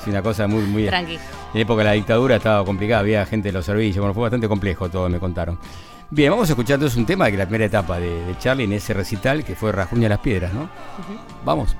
Es 0.00 0.06
una 0.06 0.22
cosa 0.22 0.46
muy, 0.46 0.62
muy... 0.62 0.86
Tranqui. 0.86 1.14
En 1.14 1.20
la 1.54 1.60
época 1.60 1.78
de 1.78 1.84
la 1.84 1.92
dictadura 1.92 2.36
estaba 2.36 2.64
complicada, 2.64 3.00
había 3.00 3.24
gente 3.26 3.48
de 3.48 3.52
los 3.52 3.64
servicios, 3.64 3.98
bueno, 3.98 4.14
fue 4.14 4.22
bastante 4.22 4.48
complejo 4.48 4.88
todo, 4.88 5.08
me 5.08 5.18
contaron. 5.18 5.58
Bien, 6.10 6.30
vamos 6.30 6.48
a 6.48 6.52
escuchar 6.52 6.74
entonces 6.74 6.96
un 6.96 7.04
tema 7.04 7.26
de 7.26 7.36
la 7.36 7.44
primera 7.44 7.66
etapa 7.66 7.98
de, 8.00 8.24
de 8.24 8.38
Charlie 8.38 8.64
en 8.64 8.72
ese 8.72 8.94
recital 8.94 9.44
que 9.44 9.54
fue 9.54 9.72
Rajuña 9.72 10.08
las 10.08 10.20
Piedras, 10.20 10.54
¿no? 10.54 10.70
Vamos. 11.44 11.76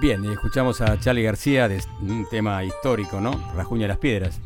Bien, 0.00 0.24
y 0.24 0.28
escuchamos 0.28 0.80
a 0.80 0.98
Charlie 0.98 1.24
García 1.24 1.68
de 1.68 1.78
un 2.00 2.26
tema 2.30 2.64
histórico, 2.64 3.20
¿no? 3.20 3.32
Rajuña 3.54 3.86
las 3.86 3.98
piedras. 3.98 4.40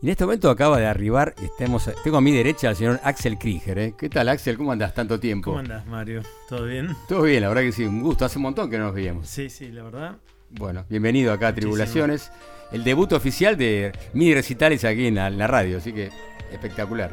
Y 0.00 0.06
en 0.06 0.12
este 0.12 0.24
momento 0.24 0.48
acaba 0.48 0.78
de 0.78 0.86
arribar, 0.86 1.34
estemos, 1.36 1.90
tengo 2.02 2.16
a 2.16 2.22
mi 2.22 2.32
derecha 2.32 2.70
al 2.70 2.76
señor 2.76 2.98
Axel 3.04 3.36
Krieger. 3.36 3.78
¿eh? 3.78 3.94
¿Qué 3.98 4.08
tal, 4.08 4.30
Axel? 4.30 4.56
¿Cómo 4.56 4.72
andas 4.72 4.94
tanto 4.94 5.20
tiempo? 5.20 5.50
¿Cómo 5.50 5.58
andás, 5.58 5.86
Mario? 5.86 6.22
¿Todo 6.48 6.64
bien? 6.64 6.96
Todo 7.08 7.22
bien, 7.24 7.42
la 7.42 7.48
verdad 7.48 7.60
que 7.60 7.72
sí, 7.72 7.84
un 7.84 8.00
gusto. 8.00 8.24
Hace 8.24 8.38
un 8.38 8.44
montón 8.44 8.70
que 8.70 8.78
no 8.78 8.86
nos 8.86 8.94
veíamos. 8.94 9.28
Sí, 9.28 9.50
sí, 9.50 9.70
la 9.70 9.82
verdad. 9.82 10.16
Bueno, 10.48 10.86
bienvenido 10.88 11.30
acá 11.30 11.48
a 11.48 11.50
Muchísimo. 11.50 11.72
Tribulaciones. 11.74 12.32
El 12.72 12.82
debut 12.82 13.12
oficial 13.12 13.58
de 13.58 13.92
mini 14.14 14.32
recitales 14.32 14.82
aquí 14.86 15.08
en 15.08 15.16
la, 15.16 15.26
en 15.26 15.36
la 15.36 15.46
radio, 15.46 15.76
así 15.76 15.92
que 15.92 16.08
espectacular. 16.50 17.10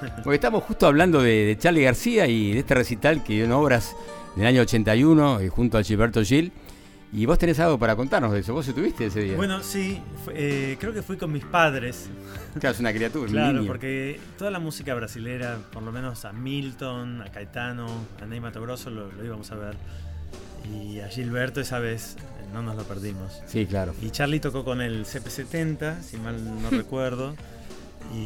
Porque 0.22 0.36
estamos 0.36 0.62
justo 0.62 0.86
hablando 0.86 1.20
de, 1.20 1.44
de 1.44 1.58
Charlie 1.58 1.82
García 1.82 2.28
y 2.28 2.52
de 2.52 2.60
este 2.60 2.76
recital 2.76 3.24
que 3.24 3.32
dio 3.32 3.46
en 3.46 3.52
obras 3.52 3.96
del 4.36 4.46
año 4.46 4.62
81 4.62 5.40
eh, 5.40 5.48
junto 5.48 5.76
a 5.76 5.82
Gilberto 5.82 6.22
Gil. 6.22 6.52
Y 7.12 7.26
vos 7.26 7.38
tenés 7.38 7.58
algo 7.58 7.76
para 7.76 7.96
contarnos 7.96 8.32
de 8.32 8.38
eso. 8.40 8.54
¿Vos 8.54 8.68
estuviste 8.68 9.06
ese 9.06 9.20
día? 9.20 9.36
Bueno, 9.36 9.62
sí, 9.64 10.00
fue- 10.24 10.34
eh, 10.36 10.76
creo 10.78 10.92
que 10.92 11.02
fui 11.02 11.16
con 11.16 11.32
mis 11.32 11.44
padres. 11.44 12.08
claro, 12.60 12.72
es 12.74 12.80
una 12.80 12.92
criatura, 12.92 13.28
Claro, 13.30 13.58
niño. 13.58 13.66
porque 13.66 14.20
toda 14.38 14.50
la 14.52 14.60
música 14.60 14.94
brasilera, 14.94 15.58
por 15.72 15.82
lo 15.82 15.90
menos 15.90 16.24
a 16.24 16.32
Milton, 16.32 17.22
a 17.22 17.30
Caetano, 17.32 17.86
a 18.22 18.26
Ney 18.26 18.38
Mato 18.40 18.62
Grosso, 18.62 18.90
lo, 18.90 19.10
lo 19.10 19.24
íbamos 19.24 19.50
a 19.50 19.56
ver. 19.56 19.74
Y 20.72 21.00
a 21.00 21.08
Gilberto 21.08 21.60
esa 21.60 21.80
vez 21.80 22.16
eh, 22.16 22.44
no 22.52 22.62
nos 22.62 22.76
lo 22.76 22.84
perdimos. 22.84 23.40
Sí, 23.46 23.66
claro. 23.66 23.92
Y 24.00 24.10
Charlie 24.10 24.38
tocó 24.38 24.64
con 24.64 24.80
el 24.80 25.04
CP70, 25.04 26.00
si 26.02 26.16
mal 26.16 26.36
no 26.62 26.70
recuerdo. 26.70 27.34
Y, 28.14 28.18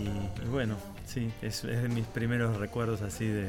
y 0.45 0.49
bueno, 0.51 0.77
sí, 1.07 1.31
es, 1.41 1.65
es 1.65 1.83
de 1.83 1.89
mis 1.89 2.07
primeros 2.07 2.59
recuerdos 2.59 3.01
así 3.01 3.27
de, 3.27 3.49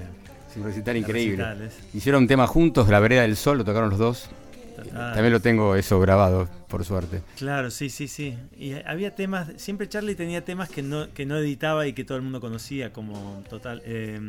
un 0.55 0.63
recital 0.63 0.95
increíble. 0.95 1.43
recitales. 1.43 1.73
Hicieron 1.93 2.21
un 2.23 2.27
tema 2.29 2.47
juntos, 2.47 2.87
La 2.87 2.99
Vereda 3.01 3.23
del 3.23 3.35
Sol, 3.35 3.57
lo 3.57 3.65
tocaron 3.65 3.89
los 3.89 3.99
dos. 3.99 4.29
Total. 4.75 5.13
También 5.13 5.31
lo 5.31 5.39
tengo 5.39 5.75
eso 5.75 5.99
grabado, 5.99 6.49
por 6.67 6.83
suerte. 6.83 7.21
Claro, 7.37 7.71
sí, 7.71 7.89
sí, 7.89 8.07
sí. 8.07 8.37
Y 8.57 8.73
había 8.85 9.15
temas, 9.15 9.49
siempre 9.57 9.87
Charlie 9.87 10.15
tenía 10.15 10.43
temas 10.43 10.69
que 10.69 10.81
no, 10.81 11.11
que 11.13 11.25
no 11.25 11.37
editaba 11.37 11.87
y 11.87 11.93
que 11.93 12.03
todo 12.03 12.17
el 12.17 12.23
mundo 12.23 12.41
conocía, 12.41 12.91
como 12.91 13.43
total, 13.49 13.81
eh, 13.85 14.19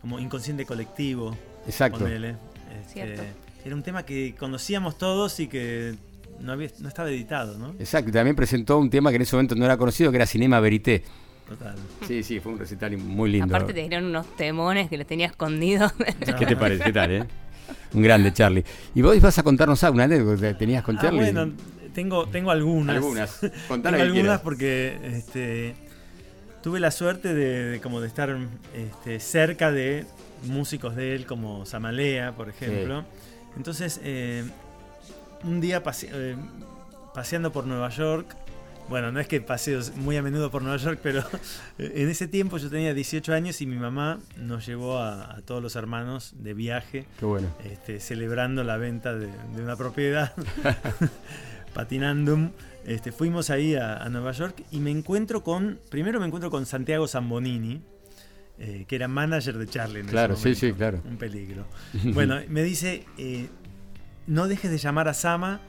como 0.00 0.18
inconsciente 0.18 0.66
colectivo. 0.66 1.36
Exacto. 1.66 2.00
ponele. 2.00 2.36
Este, 2.80 2.92
Cierto. 2.92 3.22
era 3.64 3.74
un 3.74 3.82
tema 3.82 4.04
que 4.04 4.34
conocíamos 4.36 4.98
todos 4.98 5.38
y 5.40 5.46
que 5.46 5.94
no 6.40 6.52
había, 6.52 6.68
no 6.80 6.88
estaba 6.88 7.08
editado, 7.10 7.58
¿no? 7.58 7.74
Exacto, 7.78 8.10
y 8.10 8.12
también 8.12 8.36
presentó 8.36 8.78
un 8.78 8.90
tema 8.90 9.10
que 9.10 9.16
en 9.16 9.22
ese 9.22 9.36
momento 9.36 9.54
no 9.54 9.64
era 9.64 9.76
conocido, 9.76 10.10
que 10.10 10.16
era 10.16 10.26
Cinema 10.26 10.60
Verité. 10.60 11.04
Total. 11.48 11.76
Sí, 12.06 12.24
sí, 12.24 12.40
fue 12.40 12.52
un 12.52 12.58
recital 12.58 12.96
muy 12.98 13.30
lindo. 13.30 13.54
Aparte 13.54 13.72
te 13.72 13.80
dieron 13.80 14.06
unos 14.06 14.26
temones 14.36 14.88
que 14.90 14.98
los 14.98 15.06
tenía 15.06 15.26
escondidos. 15.26 15.92
¿Qué 16.38 16.46
te 16.46 16.56
parece? 16.56 16.82
¿Qué 16.82 16.92
tal, 16.92 17.12
eh? 17.12 17.24
Un 17.94 18.02
grande, 18.02 18.32
Charlie. 18.32 18.64
Y 18.94 19.02
vos 19.02 19.18
vas 19.20 19.38
a 19.38 19.42
contarnos 19.42 19.82
algo, 19.84 19.94
una 19.94 20.04
anécdota 20.04 20.48
que 20.48 20.54
tenías 20.54 20.82
con 20.82 20.96
Ah, 20.98 21.02
Charlie. 21.02 21.32
bueno, 21.32 21.52
tengo, 21.94 22.26
tengo 22.28 22.50
algunas. 22.50 22.96
Algunas. 22.96 23.40
Tengo 23.68 23.88
algunas 23.88 24.12
quieras. 24.12 24.40
porque 24.42 24.98
este, 25.04 25.74
tuve 26.62 26.78
la 26.80 26.90
suerte 26.90 27.32
de, 27.34 27.64
de 27.64 27.80
como 27.80 28.00
de 28.00 28.08
estar 28.08 28.36
este, 28.74 29.18
cerca 29.20 29.70
de 29.72 30.04
músicos 30.44 30.94
de 30.96 31.14
él 31.14 31.26
como 31.26 31.64
Samalea, 31.64 32.32
por 32.32 32.48
ejemplo. 32.50 33.04
Entonces, 33.56 34.00
eh, 34.04 34.44
un 35.44 35.60
día 35.60 35.82
pase- 35.82 36.10
eh, 36.12 36.36
paseando 37.14 37.50
por 37.52 37.66
Nueva 37.66 37.88
York, 37.88 38.36
bueno, 38.88 39.10
no 39.12 39.18
es 39.20 39.26
que 39.28 39.40
paseo 39.40 39.80
muy 39.96 40.16
a 40.16 40.22
menudo 40.22 40.50
por 40.50 40.62
Nueva 40.62 40.76
York, 40.78 41.00
pero 41.02 41.22
en 41.78 42.08
ese 42.08 42.28
tiempo 42.28 42.56
yo 42.58 42.70
tenía 42.70 42.94
18 42.94 43.32
años 43.34 43.60
y 43.60 43.66
mi 43.66 43.76
mamá 43.76 44.20
nos 44.38 44.64
llevó 44.66 44.98
a, 44.98 45.36
a 45.36 45.42
todos 45.42 45.62
los 45.62 45.74
hermanos 45.76 46.34
de 46.38 46.54
viaje 46.54 47.06
Qué 47.18 47.24
bueno. 47.26 47.48
este, 47.64 47.98
celebrando 48.00 48.62
la 48.64 48.76
venta 48.76 49.14
de, 49.14 49.26
de 49.28 49.62
una 49.62 49.76
propiedad, 49.76 50.32
patinandum. 51.74 52.50
Este, 52.84 53.10
fuimos 53.10 53.50
ahí 53.50 53.74
a, 53.74 53.96
a 53.96 54.08
Nueva 54.08 54.32
York 54.32 54.62
y 54.70 54.78
me 54.78 54.90
encuentro 54.92 55.42
con, 55.42 55.80
primero 55.90 56.20
me 56.20 56.26
encuentro 56.26 56.50
con 56.50 56.66
Santiago 56.66 57.08
Zambonini, 57.08 57.82
eh, 58.58 58.84
que 58.86 58.94
era 58.96 59.08
manager 59.08 59.58
de 59.58 59.66
Charlie. 59.66 59.98
En 60.00 60.06
ese 60.06 60.12
Claro, 60.12 60.36
sí, 60.36 60.42
momento. 60.42 60.60
sí, 60.60 60.72
claro. 60.72 61.02
Un 61.04 61.16
peligro. 61.16 61.66
Bueno, 62.14 62.36
me 62.48 62.62
dice, 62.62 63.04
eh, 63.18 63.48
no 64.28 64.46
dejes 64.46 64.70
de 64.70 64.78
llamar 64.78 65.08
a 65.08 65.14
Sama, 65.14 65.60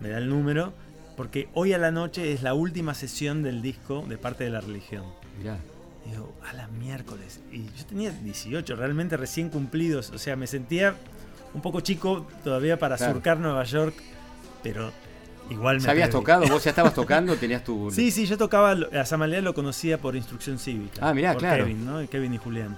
me 0.00 0.10
da 0.10 0.18
el 0.18 0.28
número, 0.28 0.74
porque 1.16 1.48
hoy 1.54 1.72
a 1.72 1.78
la 1.78 1.90
noche 1.90 2.32
es 2.32 2.42
la 2.42 2.54
última 2.54 2.94
sesión 2.94 3.42
del 3.42 3.62
disco 3.62 4.04
de 4.08 4.18
parte 4.18 4.44
de 4.44 4.50
la 4.50 4.60
religión. 4.60 5.04
Mirá. 5.38 5.58
Y 6.06 6.10
digo, 6.10 6.32
a 6.48 6.52
la 6.52 6.68
miércoles. 6.68 7.40
Y 7.50 7.64
yo 7.64 7.84
tenía 7.88 8.10
18, 8.10 8.76
realmente 8.76 9.16
recién 9.16 9.48
cumplidos. 9.48 10.10
O 10.10 10.18
sea, 10.18 10.36
me 10.36 10.46
sentía 10.46 10.94
un 11.54 11.62
poco 11.62 11.80
chico 11.80 12.26
todavía 12.44 12.78
para 12.78 12.96
Claro. 12.96 13.14
surcar 13.14 13.38
Nueva 13.38 13.64
York, 13.64 13.94
pero 14.62 14.92
igual 15.50 15.78
me 15.78 15.82
¿Ya 15.84 15.90
habías 15.92 16.10
tocado? 16.10 16.46
¿Vos 16.48 16.62
ya 16.64 16.70
estabas 16.70 16.94
tocando? 16.94 17.34
¿Tenías 17.36 17.64
tu...? 17.64 17.90
Sí, 17.90 18.10
sí, 18.10 18.26
yo 18.26 18.36
tocaba, 18.38 18.72
a 18.92 19.04
Samalea 19.04 19.40
lo 19.40 19.54
conocía 19.54 19.98
por 19.98 20.14
instrucción 20.16 20.58
cívica. 20.58 21.00
Ah, 21.08 21.14
mirá, 21.14 21.32
por 21.32 21.40
claro. 21.42 21.64
Kevin, 21.64 21.84
¿no? 21.86 22.08
Kevin 22.08 22.34
y 22.34 22.38
Julián. 22.38 22.76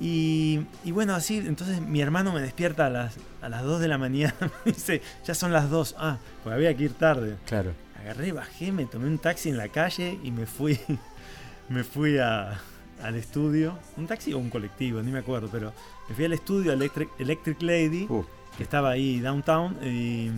Y, 0.00 0.60
y 0.84 0.90
bueno, 0.90 1.14
así, 1.14 1.36
entonces 1.38 1.80
mi 1.80 2.00
hermano 2.00 2.32
me 2.32 2.40
despierta 2.40 2.86
a 2.86 2.90
las, 2.90 3.14
a 3.40 3.48
las 3.48 3.62
2 3.62 3.80
de 3.80 3.88
la 3.88 3.98
mañana. 3.98 4.34
Me 4.64 4.72
dice, 4.72 5.00
ya 5.24 5.34
son 5.34 5.52
las 5.52 5.70
2. 5.70 5.94
Ah, 5.98 6.18
pues 6.42 6.54
había 6.54 6.74
que 6.76 6.84
ir 6.84 6.94
tarde. 6.94 7.36
Claro. 7.46 7.72
Agarré, 8.00 8.32
bajé, 8.32 8.70
me 8.72 8.84
tomé 8.86 9.06
un 9.06 9.18
taxi 9.18 9.48
en 9.48 9.56
la 9.56 9.68
calle 9.68 10.18
y 10.22 10.30
me 10.30 10.46
fui, 10.46 10.78
me 11.68 11.84
fui 11.84 12.18
a- 12.18 12.60
al 13.02 13.14
estudio. 13.16 13.78
¿Un 13.96 14.06
taxi 14.06 14.32
o 14.32 14.38
un 14.38 14.50
colectivo? 14.50 15.00
Ni 15.02 15.10
me 15.12 15.20
acuerdo, 15.20 15.48
pero 15.50 15.72
me 16.08 16.14
fui 16.14 16.24
al 16.24 16.32
estudio 16.32 16.72
Electric, 16.72 17.08
Electric 17.18 17.62
Lady, 17.62 18.06
Uh, 18.08 18.24
que 18.56 18.62
estaba 18.64 18.90
ahí 18.90 19.20
downtown. 19.20 19.76
Y, 19.84 20.30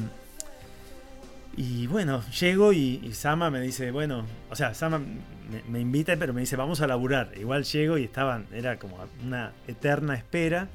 y 1.57 1.87
bueno, 1.87 2.23
llego 2.39 2.73
y, 2.73 3.01
y 3.03 3.13
Sama 3.13 3.51
me 3.51 3.61
dice, 3.61 3.91
bueno, 3.91 4.25
o 4.51 4.57
sea, 4.57 4.75
Sama 4.75 4.99
me, 4.99 5.63
me 5.69 5.81
invita, 5.81 6.17
pero 6.19 6.33
me 6.35 6.41
dice, 6.41 6.57
vamos 6.57 6.81
a 6.81 6.87
laburar. 6.87 7.33
Igual 7.39 7.65
llego 7.65 7.99
y 7.99 8.05
estaban, 8.05 8.47
era 8.53 8.79
como 8.79 8.97
una 9.25 9.53
eterna 9.67 10.15
espera. 10.15 10.69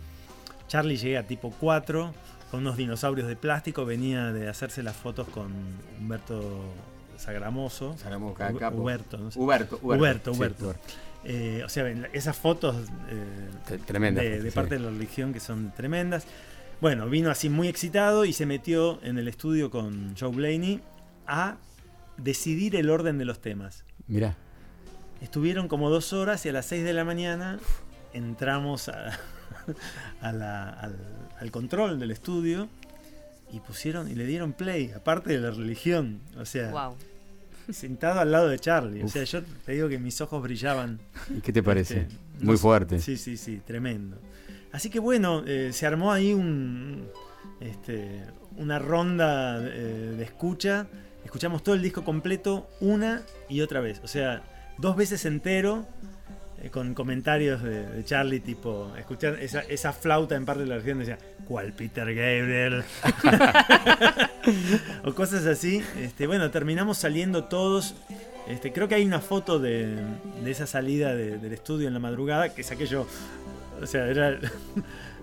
Charlie 0.67 0.97
llega 0.97 1.23
tipo 1.23 1.51
4 1.59 2.13
con 2.49 2.61
unos 2.61 2.77
dinosaurios 2.77 3.27
de 3.27 3.35
plástico, 3.35 3.85
venía 3.85 4.31
de 4.33 4.49
hacerse 4.49 4.83
las 4.83 4.95
fotos 4.95 5.27
con 5.29 5.51
Humberto 5.99 6.61
Sagramoso. 7.17 7.95
Sagramoso. 7.97 8.35
Huberto, 8.73 9.17
no 9.17 9.31
sé. 9.31 9.39
Huberto, 9.39 9.79
Huberto, 9.81 10.33
Sí, 10.33 10.39
Huberto. 10.39 10.75
Eh, 11.23 11.61
o 11.63 11.69
sea, 11.69 11.87
esas 12.13 12.35
fotos 12.35 12.75
eh, 13.09 13.77
Tremenda. 13.85 14.21
de, 14.23 14.41
de 14.41 14.49
sí. 14.49 14.55
parte 14.55 14.75
de 14.75 14.81
la 14.81 14.89
religión 14.89 15.31
que 15.33 15.39
son 15.39 15.71
tremendas. 15.75 16.25
Bueno, 16.81 17.07
vino 17.09 17.29
así 17.29 17.49
muy 17.49 17.67
excitado 17.67 18.25
y 18.25 18.33
se 18.33 18.45
metió 18.45 18.99
en 19.03 19.17
el 19.19 19.27
estudio 19.27 19.69
con 19.69 20.15
Joe 20.19 20.31
Blaney 20.31 20.81
a 21.27 21.57
decidir 22.17 22.75
el 22.75 22.89
orden 22.89 23.17
de 23.17 23.25
los 23.25 23.39
temas. 23.39 23.83
Mirá. 24.07 24.35
Estuvieron 25.21 25.67
como 25.67 25.89
dos 25.91 26.11
horas 26.13 26.43
y 26.45 26.49
a 26.49 26.53
las 26.53 26.65
6 26.65 26.83
de 26.83 26.93
la 26.93 27.03
mañana 27.05 27.59
entramos 28.13 28.89
a- 28.89 29.11
a 30.21 30.31
la- 30.31 30.69
al, 30.71 30.95
al 31.39 31.51
control 31.51 31.99
del 31.99 32.09
estudio 32.09 32.67
y 33.53 33.59
pusieron 33.59 34.09
y 34.09 34.15
le 34.15 34.25
dieron 34.25 34.53
play, 34.53 34.91
aparte 34.95 35.33
de 35.33 35.39
la 35.39 35.51
religión. 35.51 36.19
O 36.39 36.45
sea, 36.45 36.71
wow. 36.71 36.95
sentado 37.71 38.21
al 38.21 38.31
lado 38.31 38.47
de 38.47 38.57
Charlie. 38.57 39.03
O 39.03 39.07
sea, 39.07 39.23
yo 39.23 39.43
te 39.65 39.73
digo 39.73 39.87
que 39.87 39.99
mis 39.99 40.19
ojos 40.21 40.41
brillaban. 40.41 40.99
¿Y 41.29 41.41
qué 41.41 41.53
te 41.53 41.61
parece? 41.61 42.01
Este, 42.01 42.15
Muy 42.43 42.57
fuerte. 42.57 42.99
Sí, 42.99 43.17
sí, 43.17 43.37
sí, 43.37 43.61
tremendo. 43.63 44.17
Así 44.71 44.89
que 44.89 44.99
bueno, 44.99 45.43
eh, 45.45 45.71
se 45.73 45.85
armó 45.85 46.11
ahí 46.11 46.33
un, 46.33 47.07
este, 47.59 48.21
una 48.57 48.79
ronda 48.79 49.59
eh, 49.61 50.13
de 50.17 50.23
escucha. 50.23 50.87
Escuchamos 51.25 51.63
todo 51.63 51.75
el 51.75 51.81
disco 51.81 52.03
completo 52.03 52.69
una 52.79 53.21
y 53.49 53.61
otra 53.61 53.79
vez. 53.79 53.99
O 54.03 54.07
sea, 54.07 54.43
dos 54.77 54.95
veces 54.95 55.25
entero. 55.25 55.85
eh, 56.63 56.69
con 56.69 56.93
comentarios 56.93 57.61
de, 57.63 58.03
Charlie, 58.05 58.39
tipo, 58.39 58.91
escuchar 58.97 59.39
esa, 59.41 59.61
esa 59.61 59.93
flauta 59.93 60.35
en 60.35 60.45
parte 60.45 60.61
de 60.63 60.69
la 60.69 60.75
región 60.77 60.99
decía, 60.99 61.17
¿cuál 61.47 61.73
Peter 61.73 62.05
Gabriel? 62.05 62.83
o 65.03 65.13
cosas 65.13 65.45
así. 65.45 65.83
Este, 65.99 66.27
bueno, 66.27 66.51
terminamos 66.51 66.97
saliendo 66.97 67.45
todos. 67.45 67.95
Este, 68.47 68.71
creo 68.73 68.87
que 68.87 68.95
hay 68.95 69.05
una 69.05 69.19
foto 69.21 69.59
de, 69.59 69.95
de 70.43 70.51
esa 70.51 70.65
salida 70.67 71.13
de- 71.15 71.37
del 71.37 71.53
estudio 71.53 71.87
en 71.87 71.93
la 71.93 71.99
madrugada 71.99 72.53
que 72.53 72.63
saqué 72.63 72.85
yo. 72.87 73.07
O 73.81 73.85
sea, 73.87 74.07
era. 74.07 74.37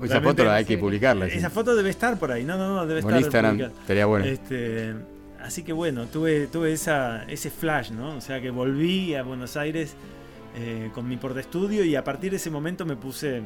Esa 0.03 0.21
foto 0.23 0.45
la 0.45 0.57
hay 0.57 0.65
que 0.65 0.77
publicarla. 0.79 1.29
sí. 1.29 1.39
Esa 1.39 1.51
foto 1.51 1.75
debe 1.77 1.91
estar 1.91 2.19
por 2.19 2.33
ahí. 2.33 2.45
No, 2.45 2.57
no, 2.59 2.75
no, 2.75 2.87
debe 2.87 3.03
Por 3.03 3.11
estar. 3.13 3.21
Instagram, 3.23 3.53
publicada. 3.57 3.81
estaría 3.81 4.07
bueno. 4.07 4.25
Este, 4.27 4.95
así 5.43 5.63
que 5.63 5.73
bueno, 5.73 6.07
tuve, 6.07 6.47
tuve 6.49 6.73
esa, 6.73 7.25
ese 7.25 7.51
flash, 7.51 7.91
¿no? 7.91 8.17
O 8.17 8.21
sea 8.21 8.41
que 8.41 8.51
volví 8.51 9.15
a 9.15 9.23
Buenos 9.23 9.57
Aires 9.57 9.95
eh, 10.57 10.91
con 10.95 11.09
mi 11.09 11.17
porta 11.17 11.41
estudio 11.41 11.85
y 11.85 11.95
a 11.97 12.03
partir 12.05 12.31
de 12.31 12.37
ese 12.39 12.51
momento 12.51 12.85
me 12.87 12.97
puse 12.97 13.43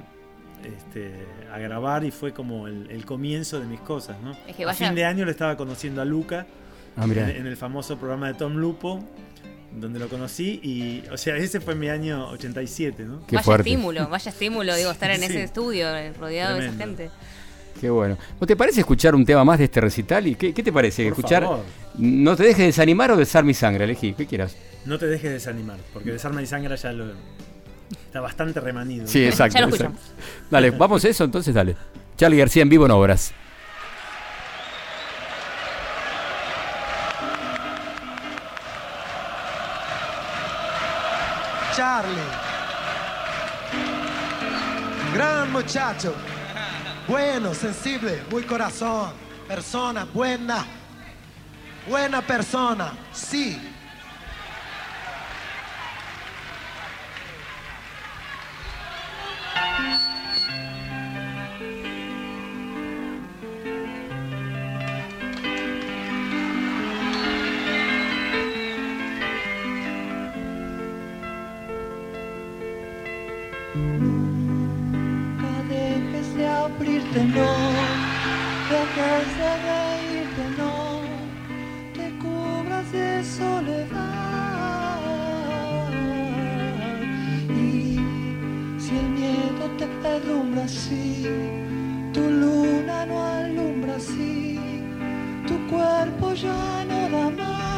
este, 0.64 1.12
a 1.52 1.58
grabar 1.58 2.04
y 2.04 2.10
fue 2.10 2.32
como 2.32 2.68
el, 2.68 2.88
el 2.90 3.04
comienzo 3.04 3.58
de 3.60 3.66
mis 3.66 3.80
cosas, 3.80 4.16
¿no? 4.22 4.36
Es 4.46 4.54
que 4.56 4.62
A 4.62 4.66
vaya- 4.66 4.86
fin 4.86 4.94
de 4.94 5.04
año 5.04 5.24
le 5.24 5.30
estaba 5.32 5.56
conociendo 5.56 6.00
a 6.00 6.04
Luca 6.04 6.46
Ah, 6.94 7.06
en 7.06 7.46
el 7.46 7.56
famoso 7.56 7.96
programa 7.96 8.26
de 8.28 8.34
Tom 8.34 8.54
Lupo, 8.56 9.02
donde 9.74 9.98
lo 9.98 10.08
conocí 10.08 10.60
y, 10.62 11.02
o 11.10 11.16
sea, 11.16 11.36
ese 11.36 11.60
fue 11.60 11.74
mi 11.74 11.88
año 11.88 12.28
87, 12.30 13.04
¿no? 13.04 13.26
Qué 13.26 13.36
vaya 13.36 13.44
fuerte. 13.44 13.68
estímulo, 13.68 14.08
vaya 14.08 14.30
estímulo, 14.30 14.74
digo, 14.76 14.90
estar 14.90 15.10
en 15.10 15.20
Sí. 15.20 15.24
ese 15.26 15.42
estudio, 15.44 15.96
eh, 15.96 16.12
rodeado 16.12 16.58
de 16.58 16.66
esa 16.66 16.76
gente. 16.76 17.10
Qué 17.80 17.90
bueno. 17.90 18.16
¿O 18.38 18.46
te 18.46 18.54
parece 18.54 18.80
escuchar 18.80 19.14
un 19.14 19.24
tema 19.24 19.44
más 19.44 19.58
de 19.58 19.64
este 19.64 19.80
recital? 19.80 20.26
¿Y 20.26 20.34
qué, 20.34 20.52
qué 20.54 20.62
te 20.62 20.72
parece? 20.72 21.02
Por 21.04 21.12
escuchar 21.12 21.42
favor. 21.42 21.64
No 21.98 22.36
te 22.36 22.44
dejes 22.44 22.66
desanimar 22.66 23.10
o 23.10 23.16
besar 23.16 23.44
mi 23.44 23.54
sangre, 23.54 23.84
elegí, 23.84 24.12
¿qué 24.12 24.26
quieras? 24.26 24.56
No 24.84 24.98
te 24.98 25.06
dejes 25.06 25.30
desanimar, 25.32 25.78
porque 25.92 26.12
Desarma 26.12 26.42
y 26.42 26.46
Sangra 26.46 26.74
ya 26.76 26.92
lo, 26.92 27.06
está 28.06 28.20
bastante 28.20 28.60
remanido. 28.60 29.06
Sí, 29.06 29.24
exacto. 29.24 29.54
Ya 29.58 29.66
lo 29.66 29.68
exacto. 29.74 29.94
escuchamos. 29.94 30.50
Dale, 30.50 30.70
vamos 30.70 31.04
a 31.04 31.08
eso, 31.08 31.24
entonces 31.24 31.54
dale. 31.54 31.76
Charlie 32.16 32.36
García 32.38 32.62
en 32.62 32.68
vivo 32.68 32.84
en 32.84 32.90
obras. 32.92 33.32
Charlie. 41.74 42.20
Gran 45.14 45.50
muchacho. 45.52 46.14
Bueno, 47.08 47.54
sensible, 47.54 48.22
muy 48.30 48.42
corazón. 48.42 49.12
Persona 49.48 50.04
buena. 50.04 50.64
Buena 51.88 52.22
persona, 52.22 52.92
sí. 53.12 53.60
Nunca 73.74 75.50
dejes 75.68 76.34
de 76.34 76.46
abrirte, 76.46 77.24
no. 77.24 77.72
Dejes 78.70 79.28
de 79.38 79.50
reírte, 79.68 80.44
no. 80.58 80.74
Te 81.94 82.06
cubras 82.18 82.92
de 82.92 83.24
soledad. 83.24 84.22
Y 87.48 87.98
si 88.78 88.92
el 88.96 89.08
miedo 89.08 89.64
te 89.78 89.86
alumbra 90.08 90.64
así, 90.64 91.26
tu 92.12 92.20
luna 92.20 93.06
no 93.06 93.24
alumbra 93.24 93.96
así, 93.96 94.58
tu 95.46 95.54
cuerpo 95.68 96.34
ya 96.34 96.84
no 96.84 97.08
da 97.08 97.30
más. 97.30 97.71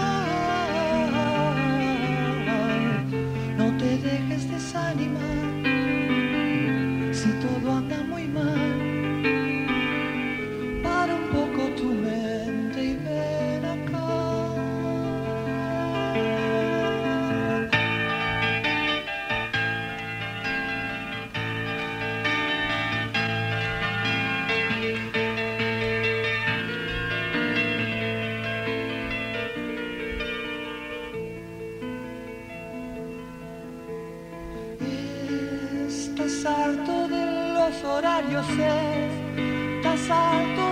Eh. 40.10 40.63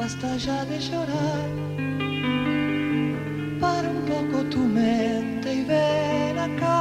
Basta 0.00 0.34
ya 0.38 0.64
de 0.64 0.78
llorar. 0.80 1.48
Para 3.60 3.86
un 3.96 4.02
poco 4.12 4.36
tu 4.54 4.60
mente 4.60 5.48
y 5.60 5.62
ven 5.64 6.38
acá. 6.38 6.80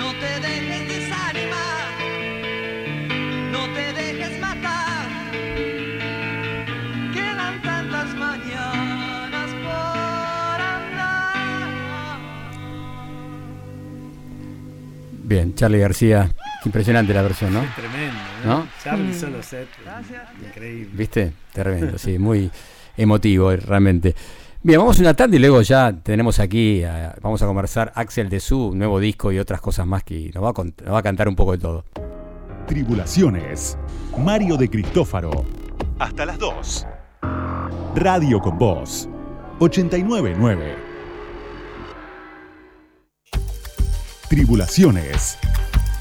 No 0.00 0.08
te 0.22 0.32
dejes 0.46 0.82
desanimar, 0.92 1.88
no 3.54 3.62
te 3.76 3.84
dejes 4.00 4.34
matar. 4.46 5.08
Quedan 7.16 7.54
tantas 7.62 8.08
mañanas 8.24 9.50
por 9.64 10.58
andar. 10.76 12.18
Bien, 15.24 15.54
Charlie 15.56 15.80
García. 15.80 16.30
Impresionante 16.64 17.12
la 17.14 17.22
versión, 17.22 17.52
¿no? 17.52 17.64
Tremendo. 17.74 18.27
Charlie 18.90 19.12
Mm. 19.14 19.20
solo 19.20 19.42
set. 19.42 19.68
Increíble. 20.46 20.90
¿Viste? 20.94 21.32
Tremendo, 21.52 21.98
sí, 21.98 22.18
muy 22.18 22.50
emotivo 22.96 23.52
eh, 23.52 23.56
realmente. 23.56 24.14
Bien, 24.62 24.78
vamos 24.80 24.98
a 24.98 25.02
una 25.02 25.14
tanda 25.14 25.36
y 25.36 25.40
luego 25.40 25.62
ya 25.62 25.92
tenemos 26.02 26.38
aquí, 26.40 26.80
eh, 26.84 27.10
vamos 27.22 27.40
a 27.42 27.46
conversar 27.46 27.92
Axel 27.94 28.28
de 28.28 28.40
su 28.40 28.72
nuevo 28.74 28.98
disco 28.98 29.30
y 29.30 29.38
otras 29.38 29.60
cosas 29.60 29.86
más 29.86 30.02
que 30.04 30.30
nos 30.34 30.42
va 30.42 30.48
a, 30.50 30.52
cont- 30.52 30.82
nos 30.84 30.94
va 30.94 30.98
a 30.98 31.02
cantar 31.02 31.28
un 31.28 31.36
poco 31.36 31.52
de 31.52 31.58
todo. 31.58 31.84
Tribulaciones. 32.66 33.78
Mario 34.18 34.56
de 34.56 34.68
Cristófaro. 34.68 35.44
Hasta 35.98 36.26
las 36.26 36.38
2. 36.38 36.86
Radio 37.94 38.40
con 38.40 38.58
Voz. 38.58 39.08
899. 39.60 40.76
Tribulaciones. 44.28 45.38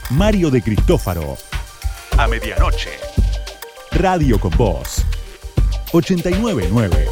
Mario 0.10 0.50
de 0.50 0.62
Cristófaro. 0.62 1.38
A 2.20 2.28
medianoche. 2.28 2.90
Radio 3.92 4.40
con 4.40 4.50
Voz. 4.58 5.06
899. 5.92 7.06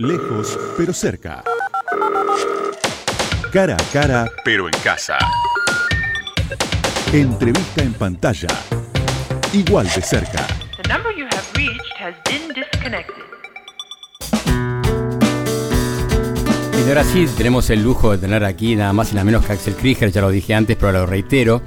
Lejos, 0.00 0.58
pero 0.76 0.92
cerca. 0.92 1.44
Cara 3.52 3.76
a 3.76 3.92
cara, 3.92 4.28
pero 4.44 4.66
en 4.66 4.74
casa. 4.82 5.18
Entrevista 7.12 7.84
en 7.84 7.92
pantalla. 7.92 8.48
Igual 9.52 9.86
de 9.94 10.02
cerca. 10.02 10.44
The 10.82 10.88
number 10.88 11.14
you 11.16 11.26
have 11.26 11.44
reached 11.54 11.92
has 12.00 12.16
been 12.24 12.48
disconnected. 12.48 13.22
Y 16.84 16.88
ahora 16.88 17.04
sí, 17.04 17.28
tenemos 17.36 17.70
el 17.70 17.84
lujo 17.84 18.10
de 18.10 18.18
tener 18.18 18.44
aquí 18.44 18.74
nada 18.74 18.92
más 18.92 19.12
y 19.12 19.14
nada 19.14 19.24
menos 19.24 19.46
que 19.46 19.52
Axel 19.52 19.76
Krieger, 19.76 20.10
ya 20.10 20.20
lo 20.20 20.30
dije 20.30 20.52
antes, 20.54 20.76
pero 20.76 20.90
lo 20.90 21.06
reitero. 21.06 21.62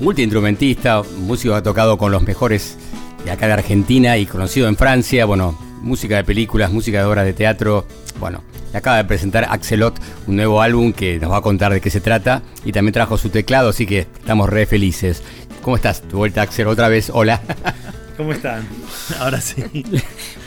Multiinstrumentista, 0.00 1.02
músico 1.18 1.52
que 1.52 1.58
ha 1.58 1.62
tocado 1.62 1.98
con 1.98 2.10
los 2.10 2.22
mejores 2.22 2.78
de 3.22 3.30
acá 3.30 3.46
de 3.46 3.52
Argentina 3.52 4.16
y 4.16 4.24
conocido 4.24 4.66
en 4.66 4.76
Francia. 4.76 5.26
Bueno, 5.26 5.58
música 5.82 6.16
de 6.16 6.24
películas, 6.24 6.72
música 6.72 6.98
de 7.00 7.04
obras 7.04 7.26
de 7.26 7.34
teatro. 7.34 7.86
Bueno, 8.18 8.42
acaba 8.72 8.96
de 8.96 9.04
presentar 9.04 9.46
Axelot 9.50 10.00
un 10.26 10.36
nuevo 10.36 10.62
álbum 10.62 10.94
que 10.94 11.18
nos 11.18 11.30
va 11.30 11.36
a 11.36 11.42
contar 11.42 11.72
de 11.74 11.82
qué 11.82 11.90
se 11.90 12.00
trata. 12.00 12.42
Y 12.64 12.72
también 12.72 12.94
trajo 12.94 13.18
su 13.18 13.28
teclado, 13.28 13.68
así 13.68 13.84
que 13.84 14.00
estamos 14.00 14.48
re 14.48 14.64
felices. 14.64 15.22
¿Cómo 15.60 15.76
estás? 15.76 16.00
Tu 16.00 16.16
vuelta, 16.16 16.40
Axel, 16.40 16.66
otra 16.66 16.88
vez. 16.88 17.10
Hola. 17.12 17.42
¿Cómo 18.16 18.32
están? 18.32 18.66
Ahora 19.18 19.40
sí. 19.40 19.62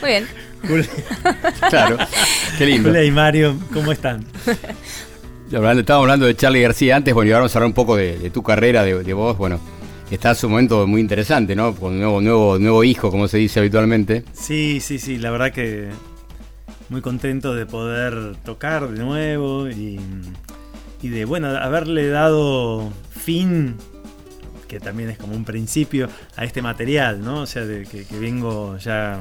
Muy 0.00 0.08
bien. 0.08 0.26
Claro, 1.68 1.98
qué 2.58 2.66
lindo. 2.66 2.88
Julia 2.88 3.04
y 3.04 3.10
Mario, 3.12 3.56
¿cómo 3.72 3.92
están? 3.92 4.24
Hablando- 5.54 5.80
Estábamos 5.80 6.04
hablando 6.06 6.26
de 6.26 6.34
Charlie 6.36 6.62
García 6.62 6.96
antes, 6.96 7.14
bueno, 7.14 7.28
y 7.28 7.32
ahora 7.32 7.42
vamos 7.42 7.54
a 7.54 7.58
hablar 7.58 7.66
un 7.68 7.74
poco 7.74 7.96
de, 7.96 8.30
tu 8.30 8.42
carrera, 8.42 8.82
de, 8.82 9.12
vos, 9.12 9.36
bueno, 9.38 9.60
está 10.10 10.30
en 10.30 10.36
su 10.36 10.48
momento 10.48 10.86
muy 10.86 11.00
interesante, 11.00 11.54
¿no? 11.54 11.74
Con 11.74 11.98
nuevo, 11.98 12.20
nuevo, 12.20 12.58
nuevo 12.58 12.82
hijo, 12.84 13.10
como 13.10 13.28
se 13.28 13.38
dice 13.38 13.60
habitualmente. 13.60 14.24
Sí, 14.32 14.80
sí, 14.80 14.98
sí, 14.98 15.18
la 15.18 15.30
verdad 15.30 15.52
que 15.52 15.90
muy 16.88 17.00
contento 17.00 17.54
de 17.54 17.66
poder 17.66 18.36
tocar 18.44 18.88
de 18.88 18.98
nuevo 19.02 19.68
y, 19.68 20.00
de, 21.02 21.24
bueno, 21.24 21.48
haberle 21.48 22.08
dado 22.08 22.90
fin, 23.10 23.76
que 24.66 24.80
también 24.80 25.10
es 25.10 25.18
como 25.18 25.34
un 25.36 25.44
principio, 25.44 26.08
a 26.36 26.44
este 26.44 26.62
material, 26.62 27.22
¿no? 27.22 27.42
O 27.42 27.46
sea, 27.46 27.62
que 27.64 28.06
vengo 28.18 28.76
ya 28.78 29.18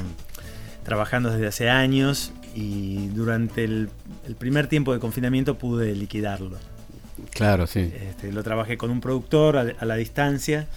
trabajando 0.83 1.29
desde 1.29 1.47
hace 1.47 1.69
años 1.69 2.31
y 2.53 3.07
durante 3.07 3.63
el, 3.63 3.89
el 4.27 4.35
primer 4.35 4.67
tiempo 4.67 4.93
de 4.93 4.99
confinamiento 4.99 5.57
pude 5.57 5.95
liquidarlo. 5.95 6.57
Claro, 7.31 7.67
sí. 7.67 7.91
Este, 8.09 8.31
lo 8.31 8.43
trabajé 8.43 8.77
con 8.77 8.91
un 8.91 9.01
productor 9.01 9.57
a, 9.57 9.65
a 9.79 9.85
la 9.85 9.95
distancia, 9.95 10.67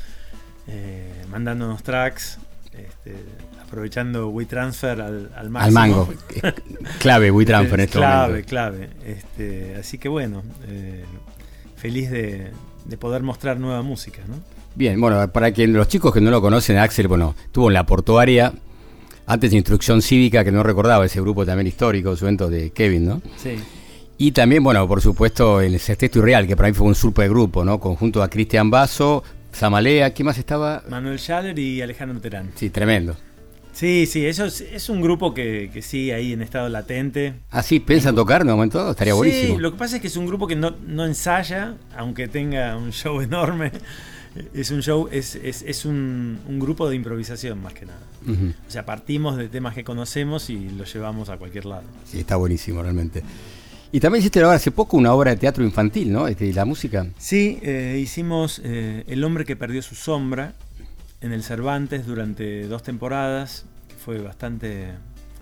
eh, 0.68 1.24
mandándonos 1.30 1.82
tracks, 1.82 2.38
este, 2.72 3.14
aprovechando 3.62 4.28
WeTransfer 4.28 5.00
al, 5.00 5.30
al 5.34 5.50
máximo. 5.50 5.80
Al 5.80 5.88
mango. 5.90 6.14
Es 6.34 6.54
clave 6.98 7.30
WeTransfer 7.30 7.80
en 7.80 7.84
este 7.84 7.98
clave, 7.98 8.28
momento. 8.28 8.48
clave. 8.48 8.90
Este, 9.04 9.76
así 9.76 9.98
que 9.98 10.08
bueno, 10.08 10.42
eh, 10.68 11.04
feliz 11.76 12.10
de, 12.10 12.50
de 12.84 12.96
poder 12.98 13.22
mostrar 13.22 13.58
nueva 13.58 13.82
música, 13.82 14.22
¿no? 14.28 14.36
Bien, 14.74 15.00
bueno, 15.00 15.32
para 15.32 15.52
quien 15.52 15.72
los 15.72 15.88
chicos 15.88 16.12
que 16.12 16.20
no 16.20 16.30
lo 16.30 16.42
conocen, 16.42 16.76
Axel, 16.76 17.08
bueno, 17.08 17.34
estuvo 17.44 17.68
en 17.68 17.74
la 17.74 17.86
portuaria, 17.86 18.52
antes 19.26 19.52
Instrucción 19.52 20.02
Cívica, 20.02 20.44
que 20.44 20.52
no 20.52 20.62
recordaba 20.62 21.04
ese 21.04 21.20
grupo 21.20 21.44
también 21.44 21.66
histórico, 21.66 22.16
su 22.16 22.24
evento 22.24 22.48
de 22.48 22.70
Kevin, 22.70 23.06
¿no? 23.06 23.22
Sí. 23.36 23.56
Y 24.18 24.32
también, 24.32 24.62
bueno, 24.62 24.86
por 24.88 25.02
supuesto, 25.02 25.60
el 25.60 25.78
Sexteto 25.78 26.20
Irreal, 26.20 26.46
que 26.46 26.56
para 26.56 26.68
mí 26.68 26.74
fue 26.74 26.86
un 26.86 26.94
super 26.94 27.28
grupo, 27.28 27.64
¿no? 27.64 27.78
Conjunto 27.78 28.22
a 28.22 28.28
Cristian 28.28 28.70
Basso, 28.70 29.22
Zamalea, 29.52 30.10
¿quién 30.14 30.26
más 30.26 30.38
estaba? 30.38 30.82
Manuel 30.88 31.18
Schaller 31.18 31.58
y 31.58 31.82
Alejandro 31.82 32.20
Terán. 32.20 32.52
Sí, 32.54 32.70
tremendo. 32.70 33.16
Sí, 33.72 34.06
sí, 34.06 34.24
eso 34.24 34.46
es, 34.46 34.62
es 34.62 34.88
un 34.88 35.02
grupo 35.02 35.34
que, 35.34 35.68
que 35.70 35.82
sigue 35.82 36.14
ahí 36.14 36.32
en 36.32 36.40
estado 36.40 36.70
latente. 36.70 37.34
Ah, 37.50 37.62
sí, 37.62 37.78
¿piensan 37.78 38.14
tocar 38.14 38.40
en 38.40 38.48
un 38.48 38.54
momento? 38.54 38.90
Estaría 38.90 39.12
buenísimo. 39.12 39.56
Sí, 39.56 39.60
lo 39.60 39.72
que 39.72 39.76
pasa 39.76 39.96
es 39.96 40.02
que 40.02 40.08
es 40.08 40.16
un 40.16 40.26
grupo 40.26 40.46
que 40.46 40.56
no, 40.56 40.74
no 40.86 41.04
ensaya, 41.04 41.74
aunque 41.94 42.26
tenga 42.26 42.74
un 42.78 42.92
show 42.92 43.20
enorme. 43.20 43.72
Es 44.54 44.70
un 44.70 44.82
show, 44.82 45.08
es, 45.10 45.34
es, 45.36 45.62
es 45.62 45.84
un, 45.84 46.38
un 46.48 46.58
grupo 46.58 46.88
de 46.88 46.96
improvisación 46.96 47.60
más 47.62 47.74
que 47.74 47.86
nada. 47.86 48.00
O 48.66 48.70
sea, 48.70 48.84
partimos 48.84 49.36
de 49.36 49.48
temas 49.48 49.74
que 49.74 49.84
conocemos 49.84 50.50
y 50.50 50.68
los 50.70 50.92
llevamos 50.92 51.28
a 51.28 51.36
cualquier 51.36 51.66
lado. 51.66 51.84
Sí, 52.04 52.18
está 52.18 52.36
buenísimo, 52.36 52.82
realmente. 52.82 53.22
Y 53.92 54.00
también 54.00 54.20
hiciste 54.20 54.40
ahora 54.40 54.56
hace 54.56 54.72
poco 54.72 54.96
una 54.96 55.12
obra 55.14 55.30
de 55.30 55.36
teatro 55.36 55.64
infantil, 55.64 56.12
¿no? 56.12 56.26
Este, 56.26 56.52
la 56.52 56.64
música. 56.64 57.06
Sí, 57.18 57.58
eh, 57.62 57.98
hicimos 58.02 58.60
eh, 58.64 59.04
El 59.06 59.22
hombre 59.22 59.44
que 59.44 59.54
perdió 59.54 59.80
su 59.80 59.94
sombra 59.94 60.54
en 61.20 61.32
el 61.32 61.42
Cervantes 61.42 62.04
durante 62.04 62.66
dos 62.66 62.82
temporadas, 62.82 63.64
que 63.88 63.94
fue 63.94 64.18
bastante 64.20 64.90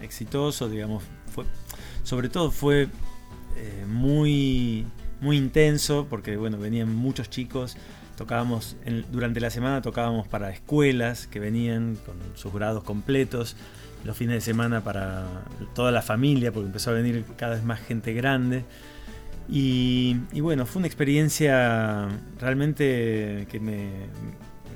exitoso, 0.01 0.69
digamos, 0.69 1.03
fue, 1.35 1.45
sobre 2.03 2.29
todo 2.29 2.51
fue 2.51 2.89
eh, 3.57 3.85
muy, 3.89 4.87
muy 5.21 5.37
intenso, 5.37 6.07
porque 6.09 6.37
bueno, 6.37 6.59
venían 6.59 6.95
muchos 6.95 7.31
chicos, 7.31 7.77
tocábamos, 8.17 8.77
en- 8.85 9.05
durante 9.13 9.41
la 9.41 9.51
semana 9.51 9.83
tocábamos 9.83 10.27
para 10.29 10.51
escuelas 10.51 11.27
que 11.27 11.41
venían 11.41 11.97
con 12.07 12.15
sus 12.35 12.53
grados 12.53 12.85
completos, 12.85 13.57
los 14.05 14.17
fines 14.17 14.35
de 14.37 14.41
semana 14.41 14.83
para 14.83 15.25
toda 15.75 15.91
la 15.91 16.03
familia, 16.03 16.53
porque 16.53 16.67
empezó 16.67 16.91
a 16.91 16.95
venir 16.95 17.25
cada 17.37 17.55
vez 17.55 17.65
más 17.65 17.81
gente 17.81 18.13
grande. 18.13 18.65
Y, 19.49 20.17
y 20.33 20.41
bueno, 20.41 20.65
fue 20.67 20.81
una 20.81 20.87
experiencia 20.87 22.09
realmente 22.41 23.47
que 23.51 23.61
me, 23.61 23.91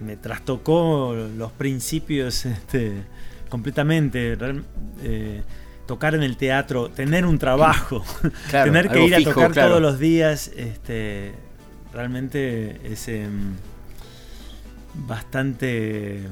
me 0.04 0.16
trastocó 0.16 1.14
los 1.36 1.52
principios 1.52 2.44
este, 2.46 3.02
completamente. 3.48 4.34
Real- 4.34 4.64
eh, 5.02 5.42
tocar 5.86 6.14
en 6.14 6.22
el 6.22 6.36
teatro, 6.36 6.90
tener 6.90 7.24
un 7.24 7.38
trabajo, 7.38 8.04
Claro, 8.50 8.70
tener 8.70 8.90
que 8.90 9.06
ir 9.06 9.14
a 9.14 9.18
fijo, 9.18 9.30
tocar 9.32 9.52
claro. 9.52 9.68
todos 9.70 9.80
los 9.82 9.98
días, 9.98 10.50
este, 10.54 11.32
realmente 11.92 12.78
es 12.84 13.08
em, 13.08 13.54
bastante 15.06 16.16
eh, 16.18 16.28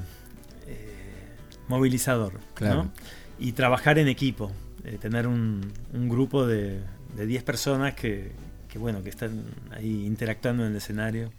movilizador. 1.68 2.34
Claro. 2.54 2.84
¿no? 2.84 2.92
Y 3.38 3.52
trabajar 3.52 3.98
en 3.98 4.08
equipo, 4.08 4.50
eh, 4.84 4.98
tener 5.00 5.26
un, 5.26 5.72
un 5.92 6.08
grupo 6.08 6.46
de, 6.46 6.80
de 7.16 7.26
10 7.26 7.42
personas 7.42 7.94
que, 7.94 8.32
que, 8.68 8.78
bueno, 8.78 9.02
que 9.02 9.10
están 9.10 9.42
ahí 9.72 10.06
interactuando 10.06 10.64
en 10.64 10.70
el 10.72 10.76
escenario. 10.76 11.30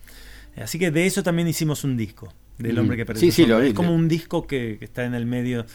Eh, 0.56 0.62
Así 0.62 0.78
que 0.80 0.92
de 0.92 1.06
eso 1.06 1.24
también 1.24 1.48
hicimos 1.48 1.84
un 1.84 1.98
disco, 1.98 2.32
del 2.58 2.76
Mm. 2.76 2.80
hombre 2.80 2.98
que 2.98 3.06
perdió 3.06 3.22
Sí, 3.22 3.32
su 3.32 3.36
sí, 3.38 3.42
lo 3.44 3.48
sombra. 3.56 3.64
vi, 3.64 3.70
Es 3.70 3.76
como 3.76 3.94
un 3.96 4.08
disco 4.08 4.46
que, 4.48 4.78
que 4.80 4.86
está 4.86 5.06
en 5.06 5.14
el 5.16 5.26
medio, 5.26 5.66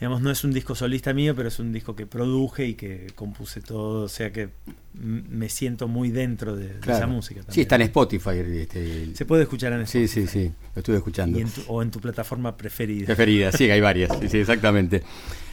digamos, 0.00 0.22
no 0.22 0.30
es 0.30 0.42
un 0.44 0.52
disco 0.52 0.74
solista 0.74 1.12
mío, 1.12 1.34
pero 1.36 1.48
es 1.48 1.58
un 1.58 1.72
disco 1.72 1.94
que 1.94 2.06
produje 2.06 2.66
y 2.66 2.74
que 2.74 3.08
compuse 3.14 3.60
todo, 3.60 4.04
o 4.04 4.08
sea 4.08 4.32
que 4.32 4.48
me 4.94 5.48
siento 5.50 5.86
muy 5.88 6.10
dentro 6.10 6.56
de, 6.56 6.68
de 6.80 6.92
esa 6.92 7.06
música. 7.06 7.40
También. 7.40 7.54
Sí, 7.54 7.60
está 7.60 7.76
en 7.76 7.82
Spotify. 7.82 8.30
Este, 8.38 9.14
Se 9.14 9.24
puede 9.26 9.42
escuchar 9.42 9.72
en 9.74 9.86
Sí, 9.86 10.08
sí, 10.08 10.26
sí, 10.26 10.50
lo 10.74 10.80
estuve 10.80 10.96
escuchando. 10.96 11.38
en 11.38 11.48
tu- 11.50 11.62
o 11.68 11.82
en 11.82 11.90
tu 11.90 12.00
plataforma 12.00 12.56
preferida. 12.56 13.06
Preferida, 13.06 13.52
sí, 13.52 13.70
hay 13.70 13.80
varias, 13.80 14.10
sí, 14.20 14.28
sí, 14.28 14.38
exactamente. 14.38 15.02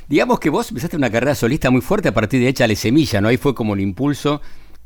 Digamos 0.08 0.40
que 0.40 0.50
vos 0.50 0.70
empezaste 0.70 0.96
una 0.96 1.10
carrera 1.12 1.36
solista 1.36 1.70
muy 1.70 1.82
fuerte 1.82 2.08
a 2.08 2.14
partir 2.14 2.40
de 2.40 2.48
Échale 2.48 2.78
Semilla, 2.78 3.20
¿no? 3.20 3.28
Ahí 3.28 3.36
fue 3.38 3.54
como 3.54 3.74
el 3.74 3.82
impulso, 3.82 4.42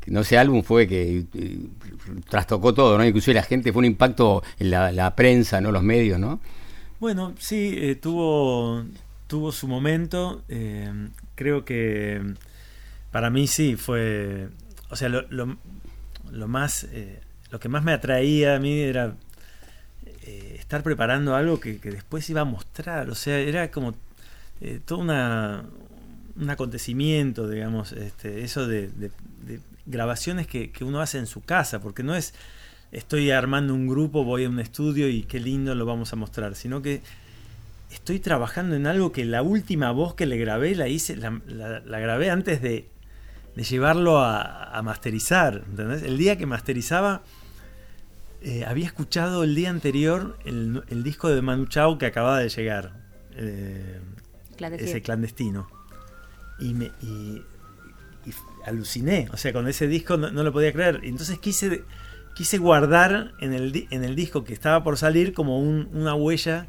no 0.08 0.22
ese 0.22 0.36
álbum 0.38 0.64
fue 0.64 0.88
que 0.88 1.24
eh, 1.34 1.58
trastocó 2.28 2.74
todo, 2.74 2.98
¿no? 2.98 3.04
Inclusive 3.06 3.34
la 3.34 3.44
gente, 3.44 3.72
fue 3.72 3.78
un 3.80 3.84
impacto 3.84 4.42
en 4.58 4.70
la, 4.70 4.90
la 4.90 5.14
prensa, 5.14 5.60
¿no? 5.60 5.70
Los 5.70 5.84
medios, 5.84 6.18
¿no? 6.18 6.40
Bueno, 6.98 7.34
sí, 7.38 7.74
eh, 7.76 7.94
tuvo, 7.94 8.84
tuvo 9.32 9.50
su 9.52 9.66
momento. 9.68 10.44
eh, 10.48 10.92
creo 11.34 11.64
que 11.64 12.22
para 13.10 13.30
mí 13.30 13.46
sí 13.46 13.76
fue. 13.76 14.48
O 14.90 14.96
sea, 14.96 15.08
lo, 15.10 16.48
más. 16.48 16.84
eh, 16.92 17.20
lo 17.50 17.60
que 17.60 17.68
más 17.68 17.84
me 17.84 17.92
atraía 17.92 18.56
a 18.56 18.58
mí 18.60 18.80
era 18.80 19.14
eh, 20.24 20.56
estar 20.58 20.82
preparando 20.82 21.34
algo 21.34 21.60
que, 21.60 21.78
que 21.78 21.90
después 21.90 22.28
iba 22.30 22.42
a 22.42 22.44
mostrar. 22.44 23.10
O 23.10 23.14
sea, 23.14 23.38
era 23.38 23.70
como 23.70 23.94
eh, 24.60 24.80
todo 24.84 24.98
una, 25.00 25.64
un 26.36 26.50
acontecimiento, 26.50 27.48
digamos, 27.48 27.92
este, 27.92 28.42
eso 28.44 28.66
de, 28.66 28.88
de- 28.88 29.10
de 29.46 29.60
grabaciones 29.86 30.46
que, 30.46 30.70
que 30.70 30.84
uno 30.84 31.00
hace 31.00 31.18
en 31.18 31.26
su 31.26 31.42
casa, 31.42 31.80
porque 31.80 32.02
no 32.04 32.14
es 32.14 32.34
estoy 32.92 33.30
armando 33.30 33.74
un 33.74 33.88
grupo, 33.88 34.24
voy 34.24 34.44
a 34.44 34.48
un 34.50 34.60
estudio 34.60 35.08
y 35.08 35.22
qué 35.24 35.40
lindo 35.40 35.74
lo 35.74 35.86
vamos 35.86 36.12
a 36.12 36.16
mostrar, 36.16 36.54
sino 36.54 36.82
que 36.82 37.02
estoy 37.92 38.18
trabajando 38.20 38.74
en 38.76 38.86
algo 38.86 39.12
que 39.12 39.24
la 39.24 39.42
última 39.42 39.90
voz 39.92 40.14
que 40.14 40.26
le 40.26 40.36
grabé 40.38 40.74
la 40.74 40.88
hice, 40.88 41.16
la, 41.16 41.40
la- 41.46 41.80
la 41.80 41.98
grabé 42.00 42.30
antes 42.30 42.60
de, 42.62 42.88
de 43.56 43.62
llevarlo 43.64 44.18
a, 44.20 44.64
a 44.76 44.82
masterizar. 44.82 45.62
¿entendés? 45.68 46.02
El 46.02 46.18
día 46.18 46.36
que 46.36 46.46
masterizaba, 46.46 47.22
eh, 48.42 48.64
había 48.66 48.86
escuchado 48.86 49.44
el 49.44 49.54
día 49.54 49.70
anterior 49.70 50.36
el, 50.44 50.82
el 50.88 51.02
disco 51.04 51.28
de 51.28 51.40
Manu 51.42 51.66
Chao 51.66 51.98
que 51.98 52.06
acababa 52.06 52.38
de 52.40 52.48
llegar. 52.48 52.92
eh, 53.36 54.00
Clandestino. 54.56 54.90
ese 54.90 55.02
clandestino. 55.02 55.68
Y 56.58 56.74
me 56.74 56.86
y, 57.02 57.42
y 58.26 58.32
aluciné. 58.66 59.28
O 59.32 59.36
sea, 59.36 59.52
con 59.52 59.66
ese 59.68 59.86
disco 59.88 60.16
no, 60.16 60.30
no 60.30 60.42
lo 60.42 60.52
podía 60.52 60.72
creer. 60.72 61.00
Entonces 61.04 61.38
quise, 61.38 61.82
quise 62.34 62.58
guardar 62.58 63.32
en 63.40 63.52
el, 63.52 63.86
en 63.90 64.04
el 64.04 64.14
disco 64.16 64.44
que 64.44 64.52
estaba 64.52 64.82
por 64.84 64.96
salir 64.98 65.32
como 65.34 65.58
un- 65.60 65.88
una 65.92 66.14
huella 66.14 66.66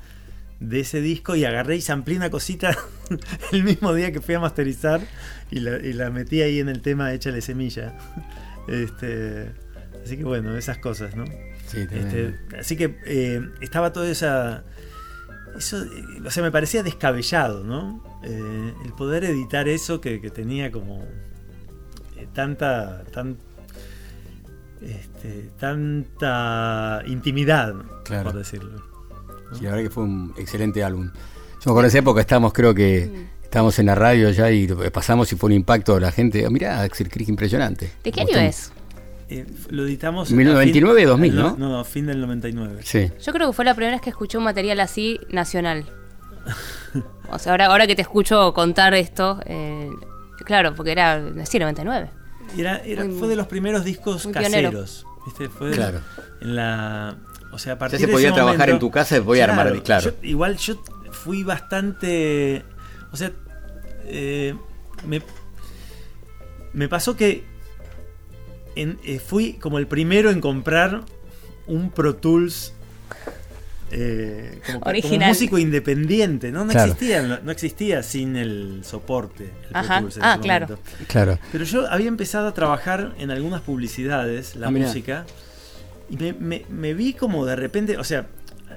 de 0.63 0.79
ese 0.79 1.01
disco 1.01 1.35
y 1.35 1.45
agarré 1.45 1.75
y 1.75 1.81
samplé 1.81 2.15
una 2.15 2.29
cosita 2.29 2.77
el 3.51 3.63
mismo 3.63 3.93
día 3.93 4.11
que 4.11 4.21
fui 4.21 4.33
a 4.35 4.39
masterizar 4.39 5.01
y 5.51 5.59
la, 5.59 5.77
y 5.77 5.93
la 5.93 6.09
metí 6.09 6.41
ahí 6.41 6.59
en 6.59 6.69
el 6.69 6.81
tema 6.81 7.13
Échale 7.13 7.41
Semilla. 7.41 7.93
Este, 8.65 9.51
así 10.05 10.15
que 10.15 10.23
bueno, 10.23 10.55
esas 10.55 10.77
cosas, 10.77 11.17
¿no? 11.17 11.25
Sí. 11.67 11.79
Este, 11.91 12.39
así 12.57 12.77
que 12.77 12.97
eh, 13.05 13.41
estaba 13.59 13.91
toda 13.91 14.09
esa. 14.09 14.63
Eso, 15.57 15.85
o 16.25 16.31
sea, 16.31 16.41
me 16.43 16.49
parecía 16.49 16.81
descabellado, 16.81 17.65
¿no? 17.65 18.01
Eh, 18.23 18.73
el 18.85 18.93
poder 18.93 19.25
editar 19.25 19.67
eso 19.67 19.99
que, 19.99 20.21
que 20.21 20.29
tenía 20.29 20.71
como 20.71 21.03
eh, 22.15 22.25
tanta. 22.33 23.03
Tan, 23.11 23.35
este, 24.81 25.49
tanta 25.59 27.03
intimidad, 27.05 27.75
Claro. 28.05 28.31
por 28.31 28.39
decirlo. 28.39 28.81
Sí, 29.55 29.63
la 29.63 29.71
verdad 29.71 29.83
que 29.83 29.89
fue 29.89 30.03
un 30.03 30.33
excelente 30.37 30.83
álbum. 30.83 31.05
Yo 31.13 31.13
me 31.65 31.71
acuerdo 31.71 31.81
en 31.81 31.85
esa 31.87 31.99
época 31.99 32.21
estábamos, 32.21 32.53
creo 32.53 32.73
que 32.73 33.27
estábamos 33.43 33.77
en 33.79 33.85
la 33.85 33.95
radio 33.95 34.29
ya 34.31 34.51
y 34.51 34.67
pasamos 34.91 35.31
y 35.31 35.35
fue 35.35 35.47
un 35.47 35.53
impacto 35.53 35.95
de 35.95 36.01
la 36.01 36.11
gente. 36.11 36.49
Mirá, 36.49 36.81
Axel 36.81 37.09
Crick 37.09 37.29
impresionante. 37.29 37.91
¿De 38.03 38.11
qué 38.11 38.21
año 38.21 38.37
es? 38.37 38.71
Eh, 39.29 39.45
lo 39.69 39.85
editamos. 39.85 40.29
Mil- 40.31 40.47
a 40.47 40.51
fin- 40.51 40.55
99, 40.83 41.05
2000, 41.05 41.35
no, 41.35 41.41
¿no? 41.51 41.57
No, 41.57 41.69
no, 41.77 41.85
fin 41.85 42.05
del 42.05 42.19
99. 42.19 42.81
Sí. 42.83 43.09
Yo 43.23 43.31
creo 43.33 43.47
que 43.47 43.53
fue 43.53 43.63
la 43.65 43.73
primera 43.73 43.95
vez 43.95 44.01
que 44.01 44.09
escuché 44.09 44.37
un 44.37 44.43
material 44.43 44.79
así 44.81 45.19
nacional. 45.29 45.85
O 47.29 47.39
sea, 47.39 47.53
ahora, 47.53 47.67
ahora 47.67 47.87
que 47.87 47.95
te 47.95 48.01
escucho 48.01 48.53
contar 48.53 48.93
esto, 48.93 49.39
eh, 49.45 49.89
claro, 50.45 50.75
porque 50.75 50.91
era, 50.91 51.21
sí, 51.45 51.57
99. 51.57 52.09
Y 52.55 52.61
Era, 52.61 52.77
era- 52.83 53.05
Muy- 53.05 53.17
fue 53.17 53.27
de 53.29 53.35
los 53.35 53.47
primeros 53.47 53.83
discos 53.85 54.23
pionero. 54.27 54.69
caseros. 54.71 55.05
¿viste? 55.25 55.47
Fue 55.49 55.69
de- 55.69 55.75
Claro. 55.75 55.99
En 56.41 56.55
la, 56.55 57.15
o 57.53 57.57
sea, 57.59 57.73
a 57.73 57.77
partir 57.77 57.99
se 57.99 58.07
de 58.07 58.11
podía 58.11 58.27
ese 58.29 58.35
trabajar 58.35 58.57
momento- 58.69 58.73
en 58.75 58.79
tu 58.79 58.91
casa 58.91 59.15
y 59.15 59.19
se 59.19 59.23
podía 59.23 59.43
armar, 59.45 59.81
claro. 59.83 60.03
yo- 60.11 60.27
igual 60.27 60.57
yo 60.57 60.81
fui 61.11 61.43
bastante. 61.43 62.63
O 63.11 63.15
sea, 63.17 63.31
eh, 64.05 64.55
me, 65.07 65.21
me 66.73 66.89
pasó 66.89 67.15
que 67.15 67.43
en- 68.75 68.97
eh, 69.03 69.19
fui 69.19 69.53
como 69.53 69.77
el 69.77 69.87
primero 69.87 70.29
en 70.31 70.41
comprar 70.41 71.01
un 71.67 71.91
Pro 71.91 72.15
Tools. 72.15 72.73
eh, 73.95 74.59
como, 74.65 74.79
como 74.79 74.89
Original. 74.89 75.29
músico 75.29 75.59
independiente, 75.59 76.51
¿no? 76.51 76.65
No, 76.65 76.71
Claro. 76.71 76.93
existía, 76.93 77.21
no, 77.21 77.39
no 77.43 77.51
existía 77.51 78.01
sin 78.01 78.35
el 78.35 78.81
soporte. 78.83 79.43
el 79.43 79.69
Pro 79.69 79.77
Ajá. 79.79 79.99
Tools 79.99 80.17
en 80.17 80.23
Ah, 80.23 80.33
ese 80.33 80.41
claro. 80.41 80.67
momento. 80.67 80.83
Claro. 81.07 81.39
Pero 81.51 81.63
yo 81.63 81.87
había 81.91 82.07
empezado 82.07 82.47
a 82.47 82.53
trabajar 82.55 83.13
en 83.19 83.29
algunas 83.29 83.61
publicidades, 83.61 84.55
la 84.55 84.67
Ah, 84.69 84.71
mirá. 84.71 84.87
música, 84.87 85.25
y 86.09 86.17
me, 86.17 86.33
me- 86.33 86.65
me 86.69 86.93
vi 86.93 87.13
como 87.13 87.45
de 87.45 87.55
repente, 87.55 87.97
o 87.97 88.03
sea, 88.03 88.27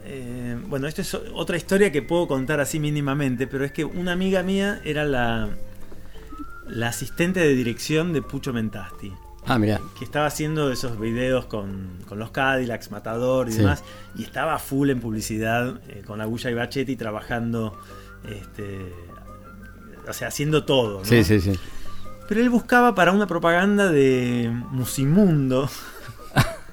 eh, 0.04 0.56
bueno, 0.68 0.86
esto 0.86 1.00
es 1.02 1.14
otra 1.34 1.56
historia 1.56 1.90
que 1.92 2.02
puedo 2.02 2.28
contar 2.28 2.60
así 2.60 2.78
mínimamente, 2.80 3.46
pero 3.46 3.64
es 3.64 3.72
que 3.72 3.84
una 3.84 4.12
amiga 4.12 4.42
mía 4.42 4.80
era 4.84 5.04
la, 5.04 5.48
la 6.68 6.88
asistente 6.88 7.40
de 7.40 7.54
dirección 7.54 8.12
de 8.12 8.22
Pucho 8.22 8.52
Mentasti, 8.52 9.12
Ah, 9.48 9.58
mirá. 9.58 9.80
que 9.98 10.04
estaba 10.04 10.26
haciendo 10.26 10.70
esos 10.72 10.98
videos 10.98 11.46
con, 11.46 11.98
con 12.08 12.18
los 12.18 12.30
Cadillacs, 12.30 12.90
Matador 12.90 13.48
y 13.48 13.52
Sí. 13.52 13.58
demás, 13.58 13.84
y 14.16 14.22
estaba 14.24 14.58
full 14.58 14.90
en 14.90 15.00
publicidad 15.00 15.80
eh, 15.88 16.02
con 16.06 16.20
Agulla 16.20 16.50
y 16.50 16.54
Bachetti 16.54 16.96
trabajando, 16.96 17.76
este, 18.28 18.92
o 20.08 20.12
sea, 20.12 20.28
haciendo 20.28 20.64
todo. 20.64 20.98
¿no? 21.00 21.04
Sí, 21.04 21.22
sí, 21.24 21.40
sí. 21.40 21.52
Pero 22.28 22.40
él 22.40 22.50
buscaba 22.50 22.94
para 22.96 23.12
una 23.12 23.26
propaganda 23.28 23.88
de 23.90 24.50
Musimundo. 24.70 25.68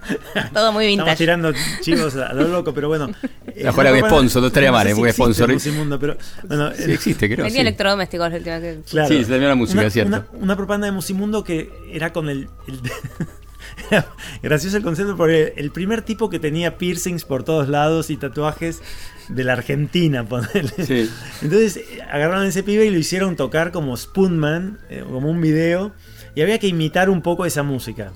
Todo 0.53 0.71
muy 0.71 0.85
Estamos 0.85 1.05
vintage. 1.05 1.15
tirando 1.17 1.53
chicos 1.81 2.15
a 2.15 2.33
lo 2.33 2.47
loco, 2.47 2.73
pero 2.73 2.87
bueno. 2.87 3.09
La 3.55 3.71
fuera 3.73 3.91
de 3.91 3.99
sponsor, 3.99 4.41
no 4.41 4.47
estaría 4.47 4.71
mal, 4.71 4.87
es 4.87 4.97
muy 4.97 5.11
sponsor. 5.11 5.51
Musimundo, 5.51 5.99
pero 5.99 6.17
bueno, 6.47 6.71
Sí, 6.75 6.91
existe, 6.91 7.27
creo. 7.27 7.43
Vendía 7.45 7.61
sí. 7.61 7.67
electrodomésticos 7.67 8.29
la 8.31 8.37
última 8.37 8.59
que- 8.59 8.79
claro. 8.89 9.07
Sí, 9.07 9.19
se 9.23 9.25
terminó 9.29 9.49
la 9.49 9.55
música, 9.55 9.79
una, 9.79 9.87
es 9.87 9.93
cierto. 9.93 10.09
Una, 10.09 10.27
una 10.43 10.55
propaganda 10.55 10.85
de 10.87 10.91
Musimundo 10.91 11.43
que 11.43 11.69
era 11.91 12.11
con 12.13 12.29
el. 12.29 12.47
el- 12.67 12.79
era 13.89 14.07
gracioso 14.41 14.77
el 14.77 14.83
concepto 14.83 15.15
porque 15.17 15.53
el 15.57 15.71
primer 15.71 16.01
tipo 16.03 16.29
que 16.29 16.39
tenía 16.39 16.77
piercings 16.77 17.25
por 17.25 17.43
todos 17.43 17.69
lados 17.69 18.09
y 18.09 18.17
tatuajes 18.17 18.81
de 19.29 19.43
la 19.43 19.53
Argentina, 19.53 20.23
ponele. 20.27 20.69
Sí. 20.85 21.09
Entonces 21.41 21.79
agarraron 22.11 22.43
a 22.45 22.47
ese 22.47 22.63
pibe 22.63 22.85
y 22.85 22.89
lo 22.91 22.97
hicieron 22.99 23.35
tocar 23.35 23.71
como 23.71 23.95
Spoonman, 23.97 24.79
eh, 24.89 25.03
como 25.09 25.29
un 25.29 25.41
video, 25.41 25.91
y 26.35 26.41
había 26.41 26.59
que 26.59 26.67
imitar 26.67 27.09
un 27.09 27.21
poco 27.21 27.45
esa 27.45 27.63
música. 27.63 28.11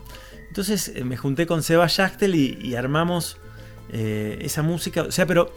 Entonces 0.47 0.91
eh, 0.95 1.03
me 1.03 1.17
junté 1.17 1.45
con 1.45 1.63
Seba 1.63 1.87
Schachtel 1.87 2.35
y, 2.35 2.57
y 2.61 2.75
armamos 2.75 3.37
eh, 3.91 4.39
esa 4.41 4.61
música. 4.63 5.03
O 5.03 5.11
sea, 5.11 5.25
pero 5.25 5.53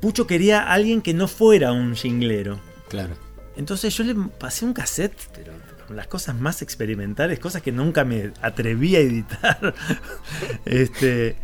Pucho 0.00 0.26
quería 0.26 0.62
a 0.62 0.72
alguien 0.74 1.00
que 1.02 1.14
no 1.14 1.28
fuera 1.28 1.72
un 1.72 1.94
jinglero. 1.96 2.60
Claro. 2.88 3.14
Entonces 3.56 3.96
yo 3.96 4.04
le 4.04 4.14
pasé 4.14 4.64
un 4.64 4.72
cassette, 4.74 5.16
pero 5.34 5.52
con 5.86 5.96
las 5.96 6.06
cosas 6.06 6.38
más 6.38 6.60
experimentales, 6.62 7.38
cosas 7.38 7.62
que 7.62 7.72
nunca 7.72 8.04
me 8.04 8.32
atreví 8.42 8.96
a 8.96 9.00
editar. 9.00 9.74
este, 10.64 11.36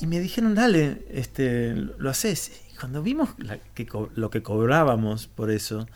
y 0.00 0.06
me 0.06 0.20
dijeron, 0.20 0.54
dale, 0.54 1.04
este, 1.10 1.74
lo 1.74 2.10
haces. 2.10 2.62
Y 2.72 2.76
cuando 2.76 3.02
vimos 3.02 3.30
la- 3.38 3.58
que 3.58 3.86
co- 3.86 4.10
lo 4.14 4.30
que 4.30 4.42
cobrábamos 4.42 5.26
por 5.26 5.50
eso, 5.50 5.86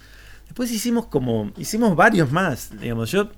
después 0.45 0.70
hicimos 0.70 1.07
como, 1.07 1.53
hicimos 1.57 1.97
varios 1.97 2.30
más. 2.32 2.70
Digamos, 2.80 3.11
yo 3.11 3.30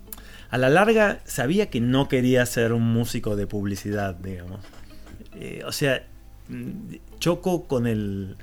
a 0.51 0.59
la 0.59 0.68
larga 0.68 1.20
sabía 1.24 1.70
que 1.70 1.80
no 1.80 2.09
quería 2.09 2.44
ser 2.46 2.72
un 2.72 2.82
músico 2.82 3.36
de 3.36 3.46
publicidad, 3.46 4.14
digamos. 4.16 4.61
Eh, 5.36 5.62
o 5.66 5.72
sea, 5.72 6.03
mm, 6.48 6.94
choco 7.18 7.66
con 7.68 7.86
el 7.86 8.36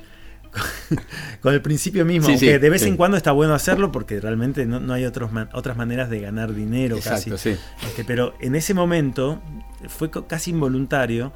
con 1.41 1.53
el 1.53 1.61
principio 1.61 2.05
mismo, 2.05 2.25
Sí, 2.27 2.31
aunque 2.33 2.53
sí, 2.53 2.57
de 2.57 2.69
vez 2.69 2.81
sí. 2.81 2.87
en 2.89 2.97
cuando 2.97 3.17
está 3.17 3.31
bueno 3.31 3.53
hacerlo 3.53 3.91
porque 3.91 4.19
realmente 4.19 4.65
no, 4.65 4.79
no 4.79 4.93
hay 4.93 5.05
otros 5.05 5.31
man- 5.31 5.49
otras 5.53 5.77
maneras 5.77 6.09
de 6.09 6.21
ganar 6.21 6.53
dinero 6.53 6.95
Exacto, 6.97 7.31
casi. 7.31 7.53
sí. 7.55 7.59
Este, 7.85 8.03
pero 8.05 8.33
en 8.39 8.55
ese 8.55 8.73
momento 8.73 9.41
fue 9.87 10.09
casi 10.27 10.51
involuntario. 10.51 11.33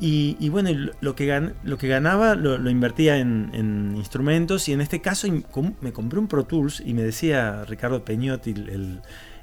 Y, 0.00 0.36
y 0.40 0.48
bueno, 0.48 0.70
lo- 1.00 1.14
que, 1.14 1.28
gan- 1.28 1.54
lo 1.62 1.78
que 1.78 1.86
ganaba 1.86 2.34
lo, 2.34 2.58
lo 2.58 2.70
invertía 2.70 3.18
en, 3.18 3.50
en 3.54 3.94
instrumentos 3.96 4.68
y 4.68 4.72
en 4.72 4.80
este 4.80 5.00
caso 5.00 5.28
me 5.80 5.92
compré 5.92 6.18
un 6.18 6.26
Pro 6.26 6.44
Tools 6.44 6.82
y 6.84 6.92
me 6.92 7.02
decía 7.02 7.64
Ricardo 7.68 8.04
Peñotti, 8.04 8.50
el, 8.50 9.00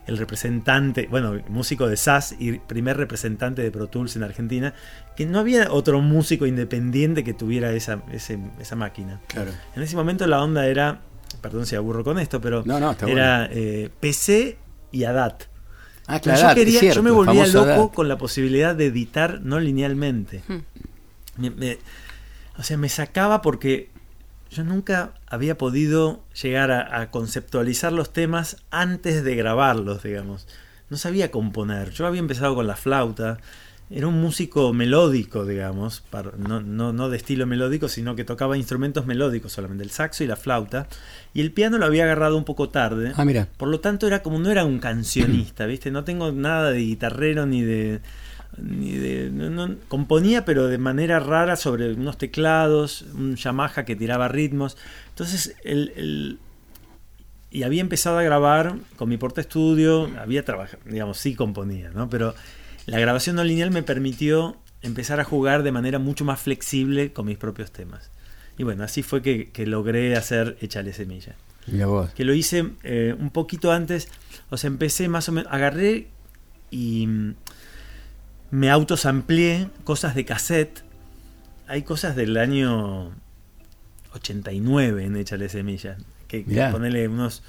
el- 0.10 0.18
representante, 0.18 1.08
bueno, 1.10 1.42
músico 1.50 1.88
de 1.88 1.96
SAS 1.98 2.36
y 2.40 2.60
primer 2.60 2.98
representante 2.98 3.62
de 3.62 3.72
Pro 3.72 3.88
Tools 3.88 4.16
en 4.16 4.24
Argentina, 4.24 4.74
que 5.16 5.26
no 5.26 5.40
había 5.40 5.72
otro 5.72 6.02
músico 6.02 6.46
independiente 6.46 7.24
que 7.24 7.34
tuviera 7.34 7.72
esa, 7.72 8.02
ese- 8.12 8.40
esa 8.60 8.76
máquina. 8.76 9.22
Claro. 9.28 9.52
En 9.76 9.82
ese 9.84 9.96
momento 9.96 10.26
la 10.28 10.42
onda 10.44 10.68
era, 10.68 11.02
perdón 11.42 11.66
si 11.66 11.76
aburro 11.76 12.04
con 12.04 12.20
esto, 12.20 12.42
pero 12.42 12.64
No, 12.66 12.80
no, 12.80 12.92
está 12.92 13.08
era 13.10 13.48
eh, 13.52 13.90
PC 14.00 14.58
y 14.92 15.04
ADAT. 15.06 15.44
Ah, 16.08 16.20
claro. 16.20 16.50
yo, 16.50 16.56
quería, 16.56 16.80
cierto, 16.80 16.96
yo 16.98 17.04
me 17.04 17.12
volvía 17.12 17.46
loco 17.48 17.92
con 17.92 18.08
la 18.08 18.18
posibilidad 18.18 18.76
de 18.76 18.88
editar 18.88 19.42
no 19.44 19.60
linealmente. 19.60 20.42
Hmm. 20.48 20.58
Me- 21.38 21.52
me- 21.52 21.78
o 22.58 22.64
sea, 22.64 22.78
me 22.78 22.90
sacaba 22.90 23.42
porque 23.42 23.92
yo 24.52 24.64
nunca 24.64 25.14
había 25.28 25.58
podido 25.58 26.22
llegar 26.42 26.72
a, 26.72 27.02
a 27.02 27.12
conceptualizar 27.12 27.92
los 27.94 28.12
temas 28.14 28.58
antes 28.72 29.24
de 29.24 29.36
grabarlos, 29.36 30.04
digamos. 30.04 30.48
No 30.90 30.98
sabía 30.98 31.32
componer. 31.32 31.92
Yo 31.92 32.08
había 32.08 32.20
empezado 32.20 32.56
con 32.56 32.68
la 32.68 32.76
flauta. 32.76 33.38
Era 33.92 34.06
un 34.06 34.22
músico 34.22 34.72
melódico, 34.72 35.46
digamos. 35.46 36.04
no, 36.38 36.62
no, 36.62 36.94
no 36.94 37.10
de 37.10 37.18
estilo 37.18 37.48
melódico, 37.48 37.88
sino 37.88 38.16
que 38.16 38.24
tocaba 38.24 38.56
instrumentos 38.56 39.08
melódicos 39.08 39.54
solamente, 39.54 39.84
el 39.84 39.90
saxo 39.90 40.24
y 40.24 40.28
la 40.28 40.36
flauta. 40.36 40.88
Y 41.34 41.42
el 41.42 41.52
piano 41.52 41.80
lo 41.80 41.86
había 41.86 42.04
agarrado 42.04 42.38
un 42.38 42.46
poco 42.46 42.70
tarde. 42.70 43.14
Ah, 43.16 43.26
mira. 43.26 43.48
Por 43.58 43.68
lo 43.70 43.80
tanto, 43.80 44.06
era 44.06 44.22
como 44.22 44.38
no 44.38 44.52
era 44.52 44.64
un 44.64 44.78
cancionista, 44.80 45.66
¿viste? 45.66 45.90
No 45.90 46.04
tengo 46.04 46.32
nada 46.32 46.72
de 46.72 46.80
guitarrero 46.80 47.48
ni 47.48 47.64
de. 47.64 48.02
Ni 48.62 48.92
de 48.94 49.30
no- 49.32 49.50
no- 49.50 49.76
componía, 49.88 50.46
pero 50.46 50.68
de 50.68 50.78
manera 50.78 51.20
rara 51.20 51.56
sobre 51.56 51.94
unos 51.94 52.18
teclados, 52.18 53.04
un 53.14 53.36
Yamaha 53.36 53.86
que 53.86 53.96
tiraba 53.96 54.28
ritmos. 54.28 54.78
Entonces, 55.10 55.56
el, 55.64 55.92
el- 55.96 56.40
y 57.52 57.64
había 57.64 57.82
empezado 57.82 58.18
a 58.20 58.24
grabar 58.24 58.76
con 58.96 59.10
mi 59.10 59.18
porta 59.18 59.42
estudio, 59.42 60.10
había 60.20 60.46
trabajado, 60.46 60.82
digamos, 60.86 61.18
sí 61.18 61.34
componía, 61.36 61.90
¿no? 61.90 62.10
Pero 62.10 62.36
la 62.86 63.00
grabación 63.00 63.36
no 63.36 63.44
lineal 63.44 63.72
me 63.72 63.82
permitió 63.84 64.58
empezar 64.82 65.20
a 65.20 65.24
jugar 65.24 65.64
de 65.64 65.72
manera 65.72 66.00
mucho 66.00 66.24
más 66.26 66.40
flexible 66.40 67.12
con 67.12 67.26
mis 67.26 67.38
propios 67.38 67.72
temas. 67.72 68.12
Y 68.58 68.64
bueno, 68.64 68.84
así 68.84 69.04
fue 69.04 69.22
que, 69.22 69.50
que 69.50 69.66
logré 69.66 70.16
hacer 70.16 70.58
Échale 70.62 70.94
Semilla. 70.94 71.36
Mira 71.68 71.86
vos. 71.88 72.10
Que 72.12 72.24
lo 72.24 72.34
hice 72.34 72.70
eh, 72.84 73.16
un 73.18 73.30
poquito 73.30 73.72
antes, 73.72 74.10
o 74.50 74.58
sea, 74.58 74.68
empecé 74.70 75.08
más 75.08 75.28
o 75.30 75.32
menos, 75.32 75.52
agarré 75.52 76.08
y 76.72 77.08
me 78.52 78.70
autosamplié 78.70 79.70
cosas 79.84 80.16
de 80.16 80.26
cassette. 80.26 80.84
Hay 81.68 81.84
cosas 81.84 82.16
del 82.16 82.38
año 82.38 83.12
89 84.14 85.06
en 85.06 85.16
Échale 85.18 85.50
Semilla. 85.50 85.98
Que, 86.28 86.44
ponerle 86.72 87.08
unos, 87.08 87.42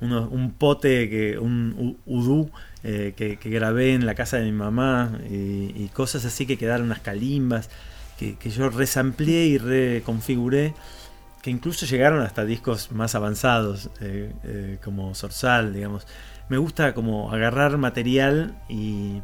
unos, 0.00 0.30
un 0.30 0.52
pote, 0.52 1.10
que, 1.10 1.38
un 1.38 1.98
udú 2.06 2.50
eh, 2.84 3.14
que, 3.16 3.36
que 3.36 3.50
grabé 3.50 3.94
en 3.94 4.06
la 4.06 4.14
casa 4.14 4.36
de 4.36 4.44
mi 4.44 4.52
mamá 4.52 5.18
y, 5.28 5.72
y 5.74 5.90
cosas 5.92 6.24
así 6.24 6.46
que 6.46 6.56
quedaron 6.56 6.86
unas 6.86 7.00
calimbas 7.00 7.68
que, 8.16 8.36
que 8.36 8.50
yo 8.50 8.70
resamplié 8.70 9.46
y 9.46 9.58
reconfiguré 9.58 10.74
que 11.42 11.50
incluso 11.50 11.86
llegaron 11.86 12.20
hasta 12.22 12.44
discos 12.44 12.90
más 12.92 13.14
avanzados 13.14 13.90
eh, 14.00 14.32
eh, 14.44 14.78
como 14.82 15.14
Sorsal, 15.14 15.72
digamos. 15.72 16.06
Me 16.48 16.58
gusta 16.58 16.94
como 16.94 17.32
agarrar 17.32 17.76
material 17.78 18.56
y 18.68 19.22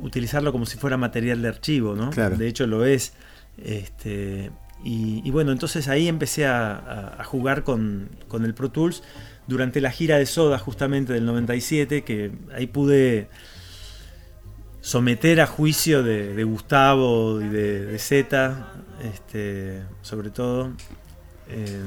utilizarlo 0.00 0.52
como 0.52 0.66
si 0.66 0.76
fuera 0.78 0.96
material 0.96 1.42
de 1.42 1.48
archivo, 1.48 1.94
¿no? 1.94 2.10
Claro. 2.10 2.36
De 2.36 2.46
hecho 2.48 2.66
lo 2.66 2.84
es. 2.84 3.12
Este, 3.62 4.50
y, 4.84 5.22
y 5.24 5.30
bueno, 5.30 5.52
entonces 5.52 5.88
ahí 5.88 6.08
empecé 6.08 6.46
a, 6.46 7.18
jugar 7.24 7.64
con, 7.64 8.08
con 8.28 8.44
el 8.44 8.54
Pro 8.54 8.70
Tools 8.70 9.02
durante 9.46 9.80
la 9.80 9.90
gira 9.90 10.18
de 10.18 10.26
Soda 10.26 10.58
justamente 10.58 11.12
del 11.12 11.24
97, 11.24 12.02
que 12.02 12.30
ahí 12.54 12.66
pude 12.66 13.28
someter 14.80 15.40
a 15.40 15.46
juicio 15.46 16.02
de, 16.02 16.34
de 16.34 16.44
Gustavo 16.44 17.40
y 17.40 17.48
de, 17.48 17.86
de 17.86 17.98
Zeta, 17.98 18.72
este, 19.12 19.82
sobre 20.02 20.30
todo, 20.30 20.72
eh, 21.48 21.80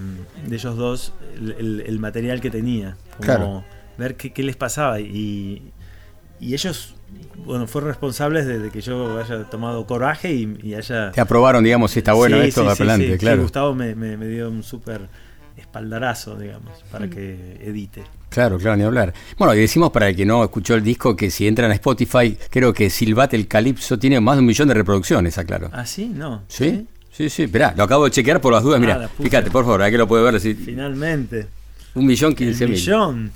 de 0.47 0.56
ellos 0.56 0.76
dos, 0.76 1.14
el, 1.36 1.52
el- 1.58 1.84
el 1.86 2.00
material 2.00 2.41
que 2.41 2.50
tenía. 2.50 2.97
Como 3.18 3.22
Claro. 3.26 3.66
ver 3.97 4.16
qué, 4.16 4.34
qué 4.34 4.43
les 4.43 4.56
pasaba. 4.56 5.00
Y, 5.00 5.72
y 6.39 6.54
ellos, 6.54 6.95
bueno, 7.45 7.66
fueron 7.68 7.89
responsables 7.89 8.45
de, 8.45 8.60
de 8.60 8.70
que 8.70 8.82
yo 8.82 9.20
haya 9.20 9.43
tomado 9.45 9.86
coraje 9.88 10.34
y, 10.34 10.57
y 10.64 10.74
haya... 10.76 11.12
Te 11.12 11.22
aprobaron, 11.22 11.64
digamos, 11.64 11.91
si 11.91 11.99
está 11.99 12.14
bueno 12.14 12.38
Sí, 12.41 12.47
esto, 12.49 12.62
sí, 12.64 12.68
adelante, 12.70 13.05
sí. 13.07 13.12
Sí, 13.14 13.18
claro. 13.18 13.41
Gustavo 13.41 13.74
me, 13.76 13.95
me- 13.95 14.18
me 14.18 14.28
dio 14.28 14.49
un 14.49 14.62
súper 14.64 15.01
espaldarazo, 15.57 16.38
digamos, 16.38 16.84
para 16.91 17.10
que 17.10 17.57
edite. 17.64 18.03
Claro, 18.30 18.57
claro, 18.57 18.78
ni 18.78 18.84
hablar. 18.84 19.14
Bueno, 19.38 19.53
y 19.55 19.60
decimos 19.60 19.89
para 19.91 20.10
el 20.10 20.16
que 20.16 20.26
no 20.26 20.43
escuchó 20.43 20.76
el 20.76 20.84
disco 20.84 21.16
que 21.16 21.32
si 21.32 21.47
entran 21.47 21.72
a 21.72 21.74
Spotify, 21.74 22.38
creo 22.49 22.74
que 22.74 22.89
Silbate 22.89 23.36
el 23.36 23.47
Calipso 23.47 23.97
tiene 23.97 24.20
más 24.20 24.36
de 24.36 24.41
un 24.41 24.45
millón 24.45 24.68
de 24.68 24.76
reproducciones, 24.76 25.38
aclaro. 25.38 25.70
¿Ah, 25.74 25.86
sí? 25.86 26.12
No. 26.14 26.43
¿Sí? 26.47 26.88
Sí, 27.12 27.30
sí, 27.30 27.43
esperá, 27.43 27.74
lo 27.76 27.84
acabo 27.84 28.05
de 28.05 28.12
chequear 28.12 28.39
por 28.39 28.53
las 28.53 28.64
dudas. 28.64 28.78
Ah, 28.78 28.82
Mira, 28.82 28.97
la 28.99 29.07
puse. 29.10 29.24
fíjate, 29.30 29.51
por 29.51 29.66
favor, 29.66 29.82
ahí 29.82 29.91
que 29.91 29.97
lo 29.97 30.07
puede 30.07 30.24
ver. 30.24 30.39
si- 30.39 30.53
Finalmente. 30.53 31.47
un 31.95 32.05
millón 32.05 32.34
quince 32.36 32.66
mil. 32.66 32.76
millón. 32.76 33.32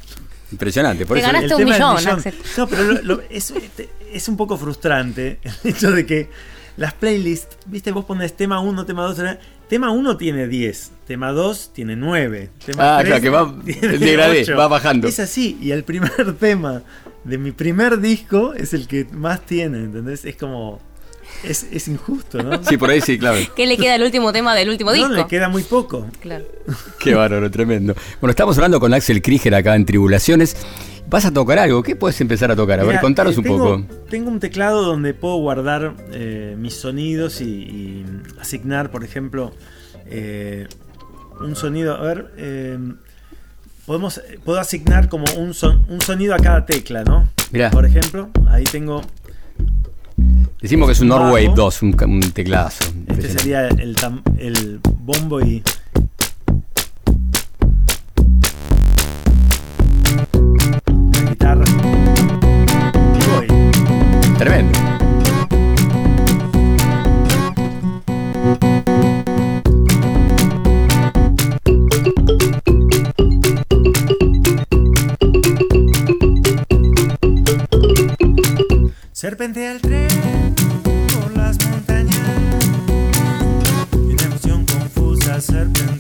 Impresionante, 0.54 1.06
por 1.06 1.16
Te 1.18 1.24
eso. 1.24 1.32
ganaste 1.32 1.54
El 1.56 1.60
un 1.66 1.72
millón, 1.72 1.96
millón. 1.96 2.18
Axel. 2.20 2.34
No, 2.58 2.68
pero 2.68 2.84
lo- 2.84 3.02
lo- 3.02 3.22
es, 3.30 3.54
es 4.12 4.28
un 4.28 4.38
poco 4.38 4.58
frustrante 4.58 5.40
el 5.64 5.72
hecho 5.72 5.92
de 5.92 6.06
que 6.06 6.30
las 6.78 6.94
playlists, 6.94 7.58
viste, 7.68 7.92
vos 7.92 8.06
pones 8.06 8.34
tema 8.36 8.60
1, 8.60 8.86
tema 8.86 9.04
2, 9.04 9.18
tema 9.68 9.92
1 9.92 10.18
tiene 10.18 10.48
10, 10.48 10.92
tema 11.06 11.32
2 11.32 11.72
tiene 11.74 11.96
9, 11.96 12.50
tema 12.66 12.98
Ah, 12.98 13.00
3 13.04 13.08
claro, 13.08 13.22
que 13.22 13.30
va- 13.30 13.56
tiene 13.66 13.94
el 13.96 14.00
degradé, 14.00 14.42
8. 14.42 14.56
va 14.58 14.68
bajando. 14.68 15.08
Es 15.08 15.20
así, 15.20 15.58
y 15.62 15.72
el 15.72 15.84
primer 15.84 16.34
tema 16.40 16.82
de 17.24 17.38
mi 17.38 17.52
primer 17.52 18.00
disco 18.00 18.54
es 18.54 18.74
el 18.74 18.88
que 18.88 19.06
más 19.12 19.42
tiene, 19.46 19.80
¿entendés? 19.80 20.26
Es 20.26 20.36
como... 20.36 20.80
Es, 21.44 21.68
es 21.72 21.88
injusto, 21.90 22.42
¿no? 22.42 22.64
Sí, 22.64 22.78
por 22.78 22.90
ahí 22.90 23.02
sí, 23.02 23.18
claro. 23.20 23.38
¿Qué 23.56 23.68
le 23.68 23.78
queda 23.78 23.96
al 23.96 24.04
último 24.04 24.32
tema 24.32 24.56
del 24.56 24.70
último 24.70 24.92
No, 24.92 24.96
disco? 24.96 25.14
le 25.14 25.28
queda 25.28 25.50
muy 25.50 25.64
poco. 25.64 26.08
Claro. 26.22 26.46
Qué 27.00 27.14
bárbaro, 27.14 27.50
tremendo. 27.52 27.94
Bueno, 28.22 28.32
estamos 28.32 28.58
hablando 28.58 28.80
con 28.80 28.94
Axel 28.94 29.22
Krieger 29.22 29.54
acá 29.56 29.76
en 29.76 29.86
Tribulaciones. 29.86 30.56
Vas 31.10 31.26
a 31.26 31.32
tocar 31.34 31.60
algo, 31.60 31.84
¿qué 31.84 31.96
puedes 31.98 32.20
empezar 32.22 32.50
a 32.50 32.56
tocar? 32.56 32.80
A 32.80 32.84
ver, 32.86 33.00
contanos 33.02 33.36
eh, 33.36 33.40
un 33.40 33.44
tengo- 33.44 33.58
poco. 33.58 33.86
Tengo 34.10 34.30
un 34.30 34.40
teclado 34.40 34.84
donde 34.84 35.14
puedo 35.14 35.36
guardar 35.36 35.94
eh, 36.14 36.56
mis 36.58 36.76
sonidos 36.76 37.42
y, 37.42 37.46
y 37.46 38.06
asignar, 38.40 38.90
por 38.90 39.04
ejemplo, 39.04 39.54
eh, 40.08 40.68
un 41.42 41.56
sonido. 41.58 41.96
A 41.98 42.02
ver, 42.02 42.32
eh, 42.38 42.80
podemos, 43.86 44.22
puedo 44.46 44.60
asignar 44.60 45.10
como 45.10 45.26
un, 45.38 45.54
son- 45.54 45.86
un 45.90 46.00
sonido 46.02 46.34
a 46.34 46.40
cada 46.40 46.66
tecla, 46.66 47.04
¿no? 47.04 47.28
Mirá. 47.52 47.70
Por 47.70 47.86
ejemplo, 47.86 48.30
ahí 48.48 48.64
tengo. 48.64 49.02
Decimos 50.64 50.88
que 50.88 50.94
es 50.94 51.00
un. 51.02 51.10
Norway 51.10 51.50
2, 51.54 51.82
un, 51.84 51.96
un 52.08 52.22
teclazo. 52.32 52.86
Este 53.08 53.30
sería 53.30 53.68
el, 53.68 53.98
tam- 53.98 54.22
el 54.40 54.80
bombo 55.02 55.42
y. 55.42 55.62
La 61.14 61.30
guitarra. 61.30 61.64
Y. 63.44 64.38
Tremendo. 64.38 64.80
Serpentea 79.12 79.72
el 79.74 79.82
tren 79.82 79.93
confusa 85.54 85.93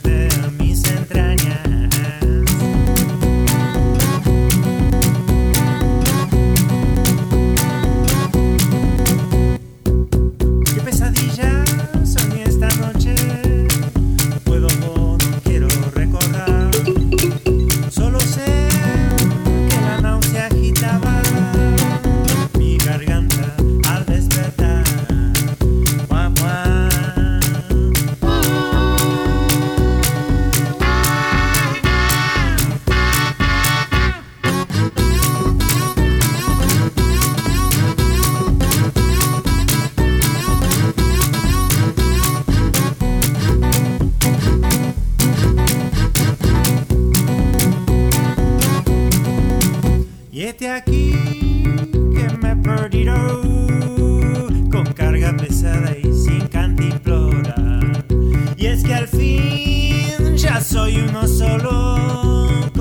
Y 50.34 50.46
este 50.46 50.68
aquí 50.68 51.12
que 52.16 52.38
me 52.42 52.56
perdiró 52.56 53.40
con 54.72 54.84
carga 54.96 55.32
pesada 55.38 55.96
y 55.96 56.12
sin 56.12 56.48
cantimplora. 56.48 57.80
Y 58.58 58.66
es 58.66 58.84
que 58.84 58.96
al 58.96 59.08
fin 59.08 60.36
ya 60.36 60.60
soy 60.60 61.02
uno 61.08 61.28
solo 61.28 62.72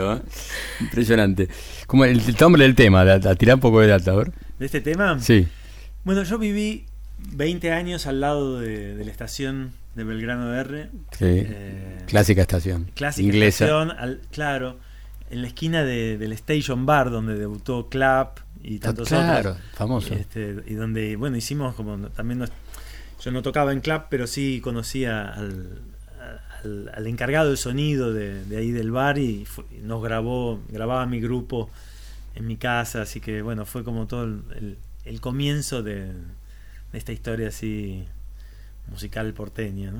Tremendo, 0.00 0.16
¿eh? 0.16 0.30
Impresionante. 0.80 1.48
Como 1.86 2.04
el, 2.04 2.20
el 2.20 2.36
nombre 2.40 2.62
del 2.64 2.74
tema, 2.74 3.02
a, 3.02 3.14
a 3.14 3.34
tirar 3.34 3.54
un 3.56 3.60
poco 3.60 3.80
de 3.80 3.88
data, 3.88 4.14
ver. 4.14 4.32
¿De 4.58 4.66
este 4.66 4.80
tema? 4.80 5.18
Sí. 5.20 5.46
Bueno, 6.04 6.22
yo 6.22 6.38
viví 6.38 6.86
20 7.32 7.72
años 7.72 8.06
al 8.06 8.20
lado 8.20 8.60
de, 8.60 8.94
de 8.96 9.04
la 9.04 9.10
estación 9.10 9.72
de 9.94 10.04
Belgrano 10.04 10.54
R. 10.54 10.88
Sí. 11.12 11.24
Eh, 11.24 11.98
Clásica 12.06 12.40
estación. 12.42 12.90
clásica 12.94 13.24
Inglesa. 13.26 13.64
estación, 13.64 13.90
al- 13.90 14.20
claro, 14.30 14.78
en 15.30 15.42
la 15.42 15.48
esquina 15.48 15.84
de- 15.84 16.16
del 16.18 16.32
Station 16.32 16.86
Bar 16.86 17.10
donde 17.10 17.36
debutó 17.36 17.88
Clap 17.88 18.38
y 18.62 18.78
tantos 18.78 19.08
claro, 19.08 19.50
otros. 19.50 19.64
famoso. 19.74 20.14
Este, 20.14 20.56
y 20.66 20.74
donde, 20.74 21.16
bueno, 21.16 21.36
hicimos 21.36 21.74
como 21.74 21.96
también 22.10 22.38
nos- 22.40 22.50
yo 23.22 23.30
no 23.32 23.42
tocaba 23.42 23.72
en 23.72 23.80
Clap, 23.80 24.06
pero 24.08 24.26
sí 24.26 24.60
conocía 24.62 25.28
al, 25.28 25.80
al, 26.64 27.06
encargado 27.06 27.48
del 27.48 27.58
sonido 27.58 28.12
de, 28.12 28.44
de 28.44 28.56
ahí 28.56 28.70
del 28.70 28.90
bar 28.90 29.18
y 29.18 29.46
nos 29.82 30.02
grabó, 30.02 30.60
grababa 30.70 31.06
mi 31.06 31.20
grupo 31.20 31.70
en 32.34 32.46
mi 32.46 32.56
casa, 32.56 33.02
así 33.02 33.20
que 33.20 33.42
bueno, 33.42 33.66
fue 33.66 33.84
como 33.84 34.06
todo 34.06 34.24
el, 34.24 34.78
comienzo 35.20 35.82
de, 35.82 36.06
de 36.06 36.98
esta 36.98 37.12
historia 37.12 37.48
así 37.48 38.04
musical 38.90 39.32
porteña. 39.34 39.92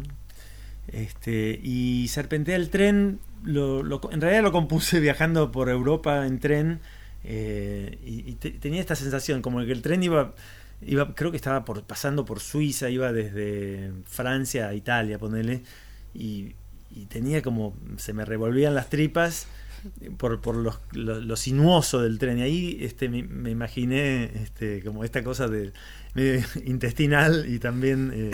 Este, 0.88 1.60
y 1.62 2.08
Serpentea 2.08 2.56
el 2.56 2.70
tren, 2.70 3.20
lo, 3.44 3.82
lo- 3.82 4.00
en 4.12 4.20
realidad 4.20 4.42
lo 4.42 4.52
compuse 4.52 5.00
viajando 5.00 5.52
por 5.52 5.68
Europa 5.68 6.26
en 6.26 6.40
tren 6.40 6.80
eh, 7.24 7.98
y, 8.04 8.30
y 8.30 8.34
te- 8.34 8.50
tenía 8.50 8.80
esta 8.80 8.96
sensación, 8.96 9.42
como 9.42 9.60
que 9.64 9.72
el 9.72 9.82
tren 9.82 10.02
iba, 10.02 10.34
iba 10.82 11.14
creo 11.14 11.30
que 11.30 11.36
estaba 11.36 11.64
por, 11.64 11.82
pasando 11.84 12.24
por 12.24 12.40
Suiza, 12.40 12.90
iba 12.90 13.12
desde 13.12 13.92
Francia 14.06 14.68
a 14.68 14.74
Italia, 14.74 15.18
ponele, 15.18 15.62
y, 16.14 16.54
y 16.94 17.06
tenía 17.06 17.42
como, 17.42 17.76
se 17.96 18.12
me 18.12 18.24
revolvían 18.24 18.74
las 18.74 18.88
tripas 18.90 19.46
por, 20.18 20.40
por 20.40 20.56
los- 20.56 20.78
lo, 20.92 21.20
lo 21.20 21.36
sinuoso 21.36 22.02
del 22.02 22.18
tren. 22.18 22.38
Y 22.38 22.42
ahí 22.42 22.78
este, 22.80 23.08
me, 23.08 23.22
me 23.22 23.50
imaginé 23.50 24.24
este, 24.42 24.82
como 24.82 25.04
esta 25.04 25.22
cosa 25.24 25.48
de, 25.48 25.72
medio 26.14 26.42
intestinal 26.66 27.46
y 27.48 27.58
también 27.60 28.10
eh, 28.14 28.30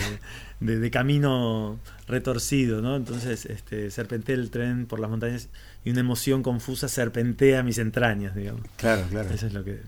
de, 0.61 0.79
de 0.79 0.91
camino 0.91 1.79
retorcido, 2.09 2.81
¿no? 2.83 2.97
Entonces 2.97 3.47
este, 3.47 3.91
serpentea 3.91 4.35
el 4.35 4.51
tren 4.51 4.87
por 4.87 4.99
las 4.99 5.11
montañas 5.11 5.49
y 5.85 5.91
una 5.91 6.01
emoción 6.01 6.43
confusa 6.43 6.89
serpentea 6.89 7.62
mis 7.62 7.79
entrañas, 7.79 8.35
digamos. 8.35 8.62
Claro, 8.77 9.05
claro. 9.11 9.31
Eso 9.31 9.47
es 9.47 9.53
lo 9.53 9.62
que 9.62 9.81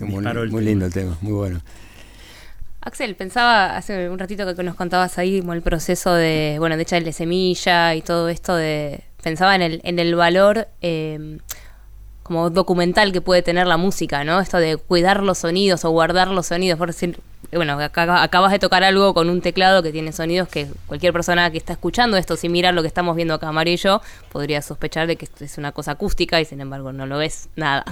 Muy, 0.00 0.26
el 0.26 0.50
muy 0.50 0.64
lindo 0.64 0.84
el 0.86 0.92
tema, 0.92 1.16
muy 1.20 1.32
bueno. 1.32 1.62
Axel, 2.84 3.14
pensaba 3.14 3.76
hace 3.76 4.10
un 4.10 4.18
ratito 4.18 4.54
que 4.56 4.62
nos 4.64 4.74
contabas 4.74 5.16
ahí 5.18 5.40
como 5.40 5.52
el 5.54 5.62
proceso 5.62 6.14
de, 6.14 6.56
bueno, 6.58 6.76
de 6.76 6.82
echarle 6.82 7.12
semilla 7.12 7.94
y 7.94 8.02
todo 8.02 8.28
esto 8.28 8.56
de... 8.56 9.04
Pensaba 9.22 9.54
en 9.54 9.62
el, 9.62 9.80
en 9.84 10.00
el 10.00 10.16
valor 10.16 10.66
eh, 10.80 11.38
como 12.24 12.50
documental 12.50 13.12
que 13.12 13.20
puede 13.20 13.42
tener 13.42 13.68
la 13.68 13.76
música, 13.76 14.24
¿no? 14.24 14.40
Esto 14.40 14.58
de 14.58 14.76
cuidar 14.78 15.22
los 15.22 15.38
sonidos 15.38 15.84
o 15.84 15.90
guardar 15.90 16.26
los 16.28 16.46
sonidos, 16.48 16.76
por 16.76 16.88
decir... 16.88 17.20
Bueno, 17.52 17.74
acá- 17.78 18.22
acabas 18.22 18.50
de 18.50 18.58
tocar 18.58 18.82
algo 18.82 19.14
con 19.14 19.28
un 19.30 19.42
teclado 19.42 19.82
que 19.82 19.92
tiene 19.92 20.10
sonidos 20.10 20.48
que 20.48 20.66
cualquier 20.86 21.12
persona 21.12 21.50
que 21.50 21.58
está 21.58 21.74
escuchando 21.74 22.16
esto, 22.16 22.34
sin 22.36 22.50
mirar 22.50 22.72
lo 22.74 22.80
que 22.82 22.88
estamos 22.88 23.14
viendo 23.14 23.34
acá, 23.34 23.52
yo, 23.76 24.00
podría 24.32 24.60
sospechar 24.62 25.06
de 25.06 25.16
que 25.16 25.26
esto 25.26 25.44
es 25.44 25.56
una 25.58 25.70
cosa 25.70 25.92
acústica 25.92 26.40
y 26.40 26.46
sin 26.46 26.60
embargo 26.60 26.92
no 26.92 27.06
lo 27.06 27.20
es 27.20 27.48
nada. 27.54 27.84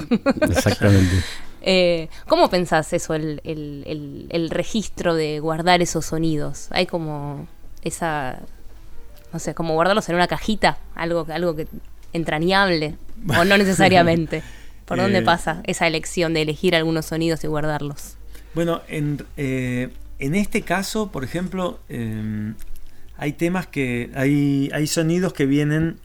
Exactamente. 0.51 1.22
Eh, 1.62 2.08
¿Cómo 2.26 2.48
pensás 2.50 2.92
eso, 2.92 3.14
el, 3.14 3.40
el- 3.44 3.84
el- 3.86 4.26
el 4.30 4.50
registro 4.50 5.14
de 5.14 5.40
guardar 5.40 5.82
esos 5.82 6.06
sonidos? 6.06 6.68
Hay 6.70 6.86
como 6.86 7.46
esa, 7.82 8.40
no 9.32 9.38
sé, 9.38 9.54
como 9.54 9.74
guardarlos 9.74 10.08
en 10.08 10.14
una 10.16 10.26
cajita, 10.28 10.78
algo, 10.94 11.26
que- 11.26 11.32
algo 11.32 11.54
que 11.56 11.66
entrañable, 12.12 12.96
o 13.28 13.44
no 13.44 13.56
necesariamente. 13.58 14.42
¿Por 14.86 14.98
dónde 14.98 15.18
Eh, 15.18 15.22
pasa 15.22 15.61
esa 15.64 15.86
elección 15.86 16.34
de 16.34 16.42
elegir 16.42 16.74
algunos 16.74 17.06
sonidos 17.06 17.44
y 17.44 17.46
guardarlos? 17.46 18.16
Bueno, 18.54 18.82
en, 18.88 19.24
eh, 19.36 19.90
en 20.18 20.34
este 20.34 20.62
caso, 20.62 21.12
por 21.12 21.22
ejemplo, 21.22 21.78
eh, 21.88 22.54
hay 23.16 23.32
temas 23.34 23.66
que. 23.68 24.11
Hay, 24.14 24.70
hay 24.72 24.86
sonidos 24.88 25.32
que 25.32 25.46
vienen. 25.46 26.00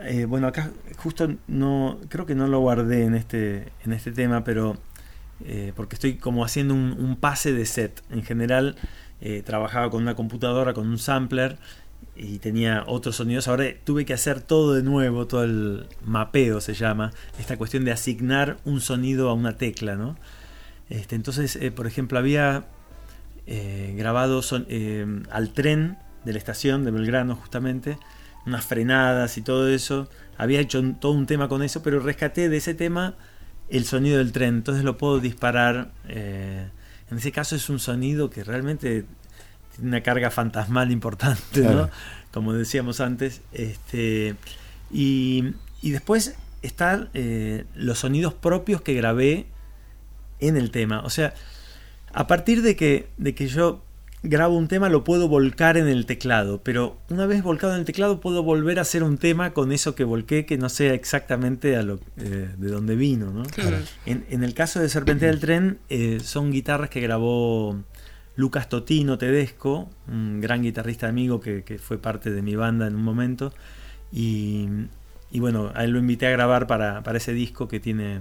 Eh, 0.00 0.24
bueno, 0.26 0.46
acá 0.46 0.70
justo 0.96 1.34
no. 1.48 1.98
Creo 2.08 2.26
que 2.26 2.34
no 2.34 2.46
lo 2.46 2.60
guardé 2.60 3.04
en 3.04 3.14
este, 3.14 3.72
en 3.84 3.92
este 3.92 4.12
tema, 4.12 4.44
pero. 4.44 4.76
eh, 5.44 5.72
porque 5.76 5.96
estoy 5.96 6.16
como 6.16 6.44
haciendo 6.44 6.74
un, 6.74 7.16
pase 7.16 7.52
de 7.52 7.66
set. 7.66 8.02
En 8.10 8.22
general, 8.22 8.76
eh, 9.20 9.42
trabajaba 9.44 9.90
con 9.90 10.02
una 10.02 10.14
computadora, 10.14 10.74
con 10.74 10.88
un 10.88 10.98
sampler. 10.98 11.58
Y 12.16 12.38
tenía 12.38 12.84
otros 12.86 13.16
sonidos. 13.16 13.48
Ahora 13.48 13.64
tuve 13.84 14.04
que 14.04 14.12
hacer 14.14 14.40
todo 14.40 14.74
de 14.74 14.82
nuevo, 14.82 15.26
todo 15.26 15.44
el 15.44 15.86
mapeo 16.04 16.60
se 16.60 16.74
llama. 16.74 17.12
Esta 17.38 17.56
cuestión 17.56 17.84
de 17.84 17.92
asignar 17.92 18.58
un 18.64 18.80
sonido 18.80 19.30
a 19.30 19.34
una 19.34 19.56
tecla, 19.56 19.96
¿no? 19.96 20.16
Este, 20.90 21.16
entonces, 21.16 21.58
por 21.74 21.86
ejemplo, 21.86 22.18
había 22.18 22.66
grabado 23.96 24.42
al 25.30 25.52
tren 25.52 25.96
de 26.24 26.32
la 26.32 26.38
estación 26.38 26.84
de 26.84 26.90
Belgrano, 26.90 27.36
justamente, 27.36 27.98
unas 28.46 28.64
frenadas 28.64 29.36
y 29.38 29.42
todo 29.42 29.68
eso. 29.68 30.08
Había 30.38 30.60
hecho 30.60 30.80
un- 30.80 30.98
todo 30.98 31.12
un 31.12 31.26
tema 31.26 31.48
con 31.48 31.62
eso, 31.62 31.82
pero 31.82 32.00
rescaté 32.00 32.48
de 32.48 32.56
ese 32.56 32.74
tema 32.74 33.14
el 33.68 33.84
sonido 33.84 34.18
del 34.18 34.32
tren, 34.32 34.56
entonces 34.56 34.84
lo 34.84 34.96
puedo 34.98 35.20
disparar. 35.20 35.90
eh, 36.08 36.68
en 37.10 37.18
ese 37.18 37.30
caso 37.32 37.54
es 37.56 37.68
un 37.68 37.78
sonido 37.78 38.30
que 38.30 38.42
realmente 38.44 39.04
tiene 39.74 39.88
una 39.90 40.02
carga 40.02 40.30
fantasmal 40.30 40.90
importante, 40.90 41.60
¿no? 41.60 41.68
Claro. 41.70 41.90
Como 42.32 42.52
decíamos 42.54 43.00
antes. 43.00 43.42
Este, 43.52 44.34
y, 44.90 45.54
y 45.82 45.90
después 45.90 46.34
están 46.62 47.10
eh, 47.14 47.64
los 47.74 47.98
sonidos 47.98 48.32
propios 48.34 48.80
que 48.82 48.94
grabé 48.94 49.46
en 50.40 50.56
el 50.56 50.70
tema. 50.70 51.00
O 51.04 51.10
sea, 51.10 51.34
a 52.14 52.26
partir 52.26 52.62
de 52.62 52.76
que, 52.76 53.08
de 53.18 53.34
que 53.34 53.46
yo 53.48 53.82
grabo 54.22 54.56
un 54.56 54.68
tema 54.68 54.88
lo 54.88 55.04
puedo 55.04 55.28
volcar 55.28 55.76
en 55.76 55.88
el 55.88 56.06
teclado, 56.06 56.62
pero 56.62 56.98
una 57.10 57.26
vez 57.26 57.42
volcado 57.42 57.74
en 57.74 57.80
el 57.80 57.84
teclado 57.84 58.20
puedo 58.20 58.42
volver 58.42 58.78
a 58.78 58.82
hacer 58.82 59.02
un 59.02 59.18
tema 59.18 59.52
con 59.52 59.72
eso 59.72 59.94
que 59.94 60.04
volqué 60.04 60.46
que 60.46 60.58
no 60.58 60.68
sea 60.68 60.94
exactamente 60.94 61.76
a 61.76 61.82
lo, 61.82 61.98
eh, 62.18 62.50
de 62.56 62.68
donde 62.68 62.94
vino. 62.94 63.32
¿no? 63.32 63.42
Claro. 63.44 63.78
En, 64.06 64.24
en 64.30 64.44
el 64.44 64.54
caso 64.54 64.80
de 64.80 64.88
Serpentea 64.88 65.28
del 65.28 65.40
Tren 65.40 65.78
eh, 65.88 66.20
son 66.22 66.52
guitarras 66.52 66.88
que 66.88 67.00
grabó 67.00 67.82
Lucas 68.36 68.68
Totino 68.68 69.18
Tedesco, 69.18 69.90
un 70.08 70.40
gran 70.40 70.62
guitarrista 70.62 71.08
amigo 71.08 71.40
que, 71.40 71.64
que 71.64 71.78
fue 71.78 71.98
parte 71.98 72.30
de 72.30 72.42
mi 72.42 72.54
banda 72.54 72.86
en 72.86 72.94
un 72.94 73.02
momento. 73.02 73.52
Y, 74.12 74.68
y 75.30 75.40
bueno, 75.40 75.72
a 75.74 75.84
él 75.84 75.90
lo 75.90 75.98
invité 75.98 76.26
a 76.26 76.30
grabar 76.30 76.66
para, 76.66 77.02
para 77.02 77.18
ese 77.18 77.32
disco 77.32 77.66
que 77.66 77.80
tiene 77.80 78.20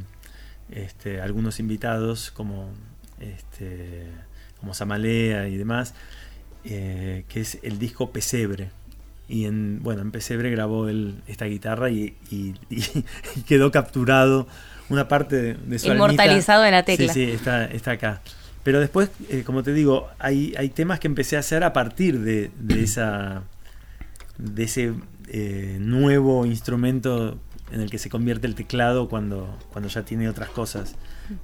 este, 0.71 1.21
algunos 1.21 1.59
invitados 1.59 2.31
como, 2.31 2.71
este, 3.19 4.07
como 4.61 4.73
Samalea 4.73 5.49
y 5.49 5.57
demás, 5.57 5.93
eh, 6.63 7.25
que 7.27 7.41
es 7.41 7.57
el 7.63 7.77
disco 7.79 8.11
Pesebre. 8.11 8.69
Y 9.27 9.45
en, 9.45 9.79
bueno, 9.83 10.01
en 10.01 10.11
Pesebre 10.11 10.49
grabó 10.51 10.87
él 10.87 11.15
esta 11.27 11.45
guitarra 11.45 11.89
y, 11.89 12.15
y- 12.29 12.53
y- 12.69 12.83
y 13.35 13.41
quedó 13.41 13.71
capturado 13.71 14.47
una 14.89 15.07
parte 15.07 15.35
de, 15.35 15.53
de 15.55 15.79
su 15.79 15.87
Inmortalizado 15.91 16.63
almita. 16.63 16.67
en 16.67 16.73
la 16.81 16.83
tecla. 16.85 17.13
Sí, 17.13 17.25
sí, 17.25 17.31
está, 17.31 17.65
está 17.65 17.91
acá. 17.91 18.21
Pero 18.63 18.79
después, 18.79 19.09
eh, 19.29 19.43
como 19.45 19.63
te 19.63 19.73
digo, 19.73 20.07
hay, 20.19 20.53
hay 20.57 20.69
temas 20.69 20.99
que 20.99 21.07
empecé 21.07 21.35
a 21.35 21.39
hacer 21.39 21.63
a 21.63 21.73
partir 21.73 22.19
de, 22.19 22.51
de 22.59 22.83
esa 22.83 23.43
de 24.37 24.63
ese 24.63 24.93
eh, 25.29 25.77
nuevo 25.79 26.45
instrumento 26.45 27.39
en 27.71 27.79
el 27.81 27.89
que 27.89 27.97
se 27.99 28.09
convierte 28.09 28.47
el 28.47 28.55
teclado 28.55 29.07
cuando, 29.07 29.57
cuando 29.71 29.87
ya 29.87 30.03
tiene 30.03 30.27
otras 30.27 30.49
cosas. 30.49 30.95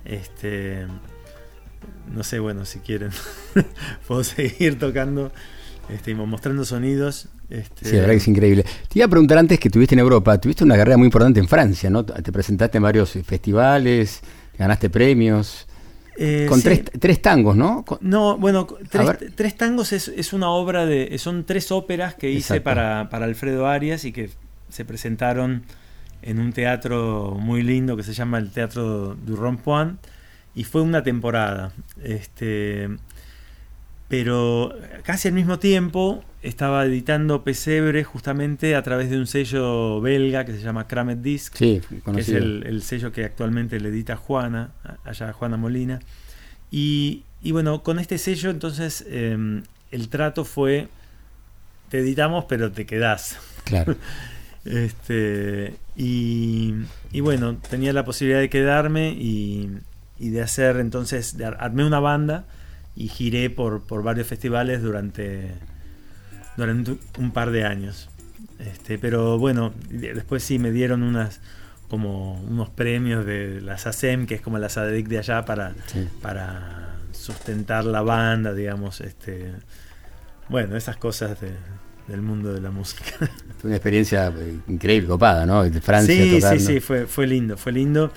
Este 0.03 0.85
no 2.13 2.23
sé, 2.23 2.39
bueno, 2.39 2.65
si 2.65 2.79
quieren 2.79 3.11
puedo 4.07 4.23
seguir 4.23 4.79
tocando 4.79 5.31
este, 5.89 6.13
mostrando 6.15 6.65
sonidos. 6.65 7.29
Este, 7.49 7.85
Sí, 7.85 7.91
la 7.95 8.01
verdad 8.01 8.13
que 8.13 8.17
es 8.17 8.27
increíble. 8.27 8.63
Te 8.63 8.99
iba 8.99 9.05
a 9.05 9.09
preguntar 9.09 9.37
antes 9.37 9.59
que 9.59 9.69
estuviste 9.69 9.95
en 9.95 9.99
Europa, 9.99 10.37
tuviste 10.39 10.63
una 10.63 10.75
carrera 10.75 10.97
muy 10.97 11.05
importante 11.05 11.39
en 11.39 11.47
Francia, 11.47 11.89
¿no? 11.89 12.03
Te 12.05 12.31
presentaste 12.31 12.77
en 12.77 12.83
varios 12.83 13.11
festivales, 13.23 14.21
ganaste 14.57 14.89
premios, 14.89 15.67
eh, 16.17 16.45
con 16.49 16.57
sí. 16.59 16.63
tres, 16.63 16.81
tres 16.99 17.21
tangos, 17.21 17.55
¿no? 17.55 17.85
Con- 17.85 17.99
No, 18.01 18.37
bueno, 18.37 18.67
tres, 19.35 19.55
tangos 19.55 19.93
es, 19.93 20.07
es 20.07 20.33
una 20.33 20.49
obra 20.49 20.85
de. 20.85 21.15
Son 21.19 21.45
tres 21.45 21.71
óperas 21.71 22.15
que 22.15 22.31
hice 22.31 22.59
para, 22.59 23.09
para 23.09 23.25
Alfredo 23.25 23.67
Arias 23.67 24.03
y 24.03 24.11
que 24.11 24.31
se 24.69 24.83
presentaron 24.83 25.63
en 26.23 26.39
un 26.39 26.51
teatro 26.51 27.37
muy 27.39 27.61
lindo 27.61 27.95
que 27.95 28.03
se 28.03 28.13
llama 28.13 28.39
el 28.39 28.49
Teatro 28.51 29.15
du 29.15 29.35
Rond-Point 29.35 29.99
y 30.57 30.63
fue 30.63 30.81
una 30.81 31.03
temporada. 31.03 31.71
Este, 32.03 32.89
pero 34.07 34.73
casi 35.03 35.27
al 35.27 35.35
mismo 35.35 35.59
tiempo 35.59 36.23
estaba 36.41 36.83
editando 36.83 37.43
Pesebre 37.43 38.03
justamente 38.03 38.75
a 38.75 38.81
través 38.81 39.11
de 39.11 39.19
un 39.19 39.27
sello 39.27 40.01
belga 40.01 40.45
que 40.45 40.53
se 40.53 40.61
llama 40.61 40.87
Kramet 40.87 41.19
Disc 41.19 41.55
Sí, 41.55 41.81
que 42.11 42.19
es 42.19 42.29
el, 42.29 42.63
el 42.65 42.81
sello 42.81 43.11
que 43.11 43.23
actualmente 43.23 43.79
le 43.79 43.89
edita 43.89 44.15
Juana, 44.15 44.71
allá 45.05 45.31
Juana 45.31 45.57
Molina. 45.57 45.99
Y, 46.71 47.21
y 47.43 47.51
bueno, 47.51 47.83
con 47.83 47.99
este 47.99 48.17
sello 48.17 48.49
entonces 48.49 49.05
eh, 49.07 49.61
el 49.91 50.09
trato 50.09 50.43
fue, 50.43 50.87
te 51.89 51.99
editamos 51.99 52.45
pero 52.45 52.71
te 52.71 52.87
quedás. 52.87 53.37
Claro. 53.63 53.95
Este, 54.65 55.75
y, 55.95 56.73
y 57.13 57.21
bueno, 57.21 57.55
tenía 57.55 57.93
la 57.93 58.03
posibilidad 58.03 58.41
de 58.41 58.49
quedarme 58.49 59.11
y, 59.11 59.69
y 60.19 60.29
de 60.29 60.41
hacer, 60.41 60.77
entonces, 60.77 61.37
de 61.37 61.45
ar- 61.45 61.57
armé 61.59 61.85
una 61.85 61.99
banda 61.99 62.45
y 62.95 63.07
giré 63.09 63.49
por, 63.49 63.83
por 63.83 64.03
varios 64.03 64.27
festivales 64.27 64.81
durante, 64.81 65.51
durante 66.57 66.97
un 67.19 67.31
par 67.31 67.51
de 67.51 67.63
años. 67.65 68.09
Este, 68.59 68.97
pero 68.97 69.37
bueno, 69.37 69.73
de- 69.89 70.13
después 70.13 70.43
sí 70.43 70.57
me 70.59 70.71
dieron 70.71 71.03
unas 71.03 71.39
como 71.89 72.41
unos 72.41 72.69
premios 72.69 73.25
de 73.25 73.61
la 73.61 73.77
SACEM, 73.77 74.25
que 74.25 74.35
es 74.35 74.41
como 74.41 74.57
la 74.57 74.67
SADEC 74.69 75.07
de 75.07 75.19
allá, 75.19 75.45
para, 75.45 75.73
Sí. 75.85 76.07
para 76.21 76.95
sustentar 77.13 77.85
la 77.85 78.01
banda, 78.01 78.53
digamos. 78.53 78.99
Este, 79.01 79.53
bueno, 80.49 80.75
esas 80.75 80.97
cosas 80.97 81.39
de- 81.39 81.55
del 82.07 82.21
mundo 82.21 82.53
de 82.53 82.61
la 82.61 82.71
música. 82.71 83.03
Fue 83.59 83.67
una 83.69 83.75
experiencia 83.75 84.27
eh, 84.35 84.57
increíble, 84.67 85.07
copada, 85.07 85.45
¿no? 85.45 85.63
De 85.63 85.79
Francia 85.81 86.13
sí, 86.23 86.39
tocando. 86.39 86.59
sí, 86.59 86.65
sí, 86.65 86.79
fue, 86.79 87.05
fue 87.05 87.27
lindo, 87.27 87.55
fue 87.57 87.71
lindo. 87.71 88.11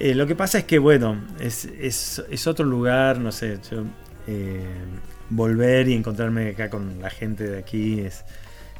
Eh, 0.00 0.14
lo 0.14 0.26
que 0.26 0.34
pasa 0.36 0.58
es 0.58 0.64
que, 0.64 0.78
bueno, 0.78 1.20
es, 1.40 1.64
es, 1.80 2.22
es 2.30 2.46
otro 2.46 2.64
lugar, 2.64 3.18
no 3.18 3.32
sé, 3.32 3.58
yo, 3.70 3.82
eh, 4.28 4.62
volver 5.30 5.88
y 5.88 5.94
encontrarme 5.94 6.50
acá 6.50 6.70
con 6.70 7.00
la 7.00 7.10
gente 7.10 7.44
de 7.48 7.58
aquí 7.58 8.00
es, 8.00 8.24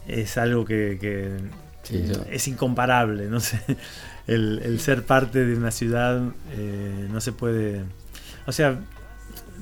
es 0.07 0.39
algo 0.39 0.65
que, 0.65 0.97
que 1.01 1.31
Sí, 1.83 2.05
yo- 2.07 2.25
es 2.31 2.47
incomparable, 2.49 3.27
no 3.27 3.41
sé. 3.41 3.59
El, 4.27 4.61
el 4.63 4.79
ser 4.79 5.05
parte 5.05 5.45
de 5.47 5.57
una 5.57 5.71
ciudad 5.71 6.21
eh, 6.53 7.09
no 7.11 7.21
se 7.21 7.33
puede... 7.33 7.83
O 8.47 8.53
sea, 8.53 8.79